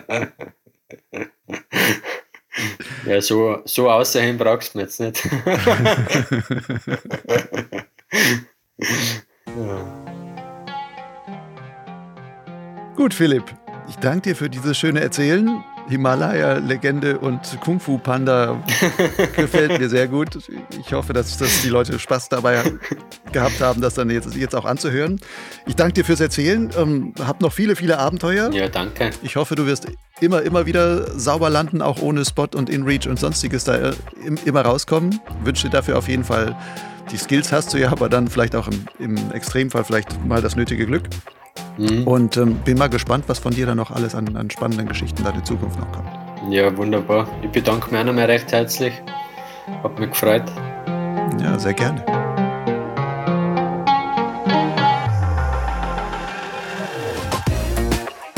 ja, 3.06 3.22
so, 3.22 3.62
so 3.66 3.90
aussehen 3.90 4.38
brauchst 4.38 4.76
du 4.76 4.80
jetzt 4.80 5.00
nicht. 5.00 5.26
ja. 9.46 10.00
Gut, 12.96 13.14
Philipp. 13.14 13.44
Ich 13.88 13.96
danke 13.98 14.30
dir 14.30 14.36
für 14.36 14.50
dieses 14.50 14.78
schöne 14.78 15.02
Erzählen. 15.02 15.64
Himalaya-Legende 15.90 17.20
und 17.20 17.40
Kung 17.62 17.80
Fu 17.80 17.98
Panda 17.98 18.64
gefällt 19.36 19.80
mir 19.80 19.90
sehr 19.90 20.08
gut. 20.08 20.38
Ich 20.80 20.94
hoffe, 20.94 21.14
dass, 21.14 21.38
dass 21.38 21.62
die 21.62 21.70
Leute 21.70 21.98
Spaß 21.98 22.30
dabei 22.30 22.64
gehabt 23.32 23.60
haben, 23.60 23.82
das 23.82 23.96
dann 23.96 24.10
jetzt, 24.10 24.36
jetzt 24.36 24.56
auch 24.56 24.66
anzuhören. 24.66 25.20
Ich 25.66 25.76
danke 25.76 25.94
dir 25.94 26.06
fürs 26.06 26.20
Erzählen. 26.20 26.70
Ähm, 26.78 27.14
hab 27.20 27.42
noch 27.42 27.54
viele, 27.54 27.76
viele 27.76 27.98
Abenteuer. 27.98 28.52
Ja, 28.54 28.68
danke. 28.68 29.10
Ich 29.24 29.36
hoffe, 29.36 29.56
du 29.56 29.66
wirst 29.66 29.88
immer, 30.22 30.42
immer 30.44 30.66
wieder 30.66 31.20
sauber 31.20 31.50
landen, 31.50 31.82
auch 31.82 32.02
ohne 32.02 32.24
Spot 32.24 32.48
und 32.56 32.70
InReach 32.70 33.08
und 33.08 33.20
sonstiges 33.20 33.64
da 33.64 33.76
äh, 33.76 33.94
immer 34.46 34.62
rauskommen. 34.62 35.20
Wünsche 35.44 35.68
dir 35.68 35.72
dafür 35.72 35.98
auf 35.98 36.08
jeden 36.08 36.24
Fall 36.24 36.56
die 37.12 37.18
Skills 37.18 37.52
hast 37.52 37.74
du 37.74 37.80
ja, 37.80 37.92
aber 37.92 38.08
dann 38.08 38.28
vielleicht 38.28 38.56
auch 38.56 38.68
im, 38.68 38.86
im 39.00 39.32
Extremfall 39.32 39.84
vielleicht 39.84 40.24
mal 40.26 40.42
das 40.42 40.56
nötige 40.56 40.86
Glück. 40.86 41.10
Mhm. 41.78 42.08
Und 42.08 42.38
ähm, 42.38 42.56
bin 42.66 42.78
mal 42.78 42.90
gespannt, 42.90 43.26
was 43.28 43.40
von 43.40 43.54
dir 43.54 43.66
dann 43.66 43.78
noch 43.78 43.92
alles 43.92 44.16
an, 44.16 44.36
an 44.36 44.50
spannenden 44.50 44.88
Geschichten 44.88 45.24
da 45.24 45.32
in 45.32 45.46
Zukunft 45.46 45.80
noch 45.80 45.92
kommt. 45.92 46.10
Ja, 46.50 46.76
wunderbar. 46.76 47.28
Ich 47.42 47.50
bedanke 47.50 47.92
mich 47.92 48.00
auch 48.00 48.06
nochmal 48.06 48.26
recht 48.26 48.52
herzlich. 48.52 48.94
Hat 49.84 50.00
mich 50.00 50.10
gefreut. 50.10 50.44
Ja, 51.42 51.58
sehr 51.60 51.74
gerne. 51.74 52.04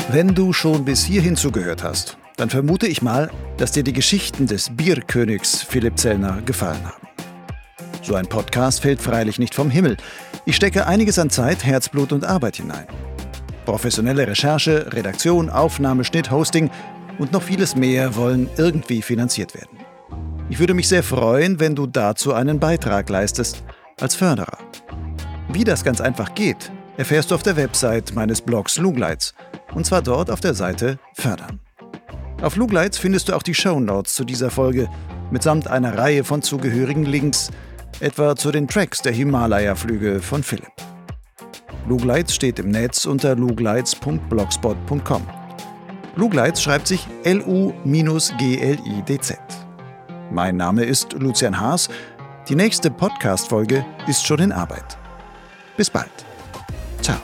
Wenn 0.10 0.36
du 0.36 0.52
schon 0.52 0.84
bis 0.84 1.06
hierhin 1.06 1.38
zugehört 1.38 1.84
hast, 1.84 2.18
dann 2.36 2.50
vermute 2.50 2.86
ich 2.86 3.02
mal, 3.02 3.32
dass 3.56 3.72
dir 3.72 3.84
die 3.84 3.94
Geschichten 3.94 4.46
des 4.46 4.76
Bierkönigs 4.76 5.62
Philipp 5.62 5.98
Zellner 5.98 6.42
gefallen 6.46 6.84
haben. 6.84 7.08
So 8.02 8.16
ein 8.16 8.28
Podcast 8.28 8.82
fällt 8.82 9.00
freilich 9.00 9.40
nicht 9.40 9.56
vom 9.56 9.70
Himmel. 9.70 9.96
Ich 10.46 10.56
stecke 10.56 10.88
einiges 10.88 11.18
an 11.18 11.30
Zeit, 11.30 11.64
Herzblut 11.64 12.12
und 12.12 12.26
Arbeit 12.26 12.58
hinein. 12.58 12.88
Professionelle 13.72 14.28
Recherche, 14.28 14.92
Redaktion, 14.92 15.50
Aufnahme, 15.50 16.04
Schnitt, 16.04 16.30
Hosting 16.30 16.70
und 17.20 17.32
noch 17.32 17.42
vieles 17.42 17.74
mehr 17.74 18.18
wollen 18.18 18.50
irgendwie 18.58 19.02
finanziert 19.02 19.56
werden. 19.56 19.78
Ich 20.50 20.60
würde 20.60 20.74
mich 20.74 20.90
sehr 20.90 21.04
freuen, 21.04 21.62
wenn 21.62 21.74
du 21.74 21.88
dazu 21.88 22.34
einen 22.34 22.60
Beitrag 22.60 23.10
leistest, 23.10 23.64
als 24.02 24.16
Förderer. 24.16 24.58
Wie 25.54 25.64
das 25.64 25.86
ganz 25.86 26.02
einfach 26.02 26.36
geht, 26.36 26.70
erfährst 26.98 27.32
du 27.32 27.36
auf 27.36 27.44
der 27.44 27.56
Website 27.56 28.14
meines 28.14 28.42
Blogs 28.42 28.78
Lugleits, 28.78 29.34
und 29.74 29.86
zwar 29.86 30.02
dort 30.02 30.30
auf 30.30 30.42
der 30.42 30.54
Seite 30.54 31.00
Fördern. 31.14 31.62
Auf 32.42 32.58
Lugleits 32.58 32.98
findest 32.98 33.30
du 33.30 33.34
auch 33.38 33.44
die 33.44 33.56
Show 33.56 33.80
Notes 33.80 34.16
zu 34.16 34.26
dieser 34.26 34.52
Folge 34.52 34.90
mitsamt 35.32 35.70
einer 35.70 35.98
Reihe 35.98 36.26
von 36.26 36.42
zugehörigen 36.42 37.06
Links, 37.06 37.52
etwa 38.02 38.36
zu 38.36 38.52
den 38.52 38.68
Tracks 38.68 39.02
der 39.02 39.14
Himalaya-Flüge 39.14 40.20
von 40.20 40.44
Philipp. 40.44 40.91
Lugleitz 41.88 42.34
steht 42.34 42.60
im 42.60 42.70
Netz 42.70 43.06
unter 43.06 43.36
lugleitz.blogspot.com. 43.36 45.28
Lugleitz 46.16 46.62
schreibt 46.62 46.88
sich 46.88 47.08
L-U-G-L-I-D-Z. 47.24 47.92
Mein 50.32 50.58
Name 50.58 50.84
ist 50.84 51.14
Lucian 51.14 51.60
Haas. 51.60 51.90
Die 52.48 52.56
nächste 52.56 52.92
Podcast-Folge 52.92 53.86
ist 54.08 54.26
schon 54.26 54.40
in 54.40 54.52
Arbeit. 54.52 54.98
Bis 55.78 55.90
bald. 55.90 56.12
Ciao. 57.02 57.18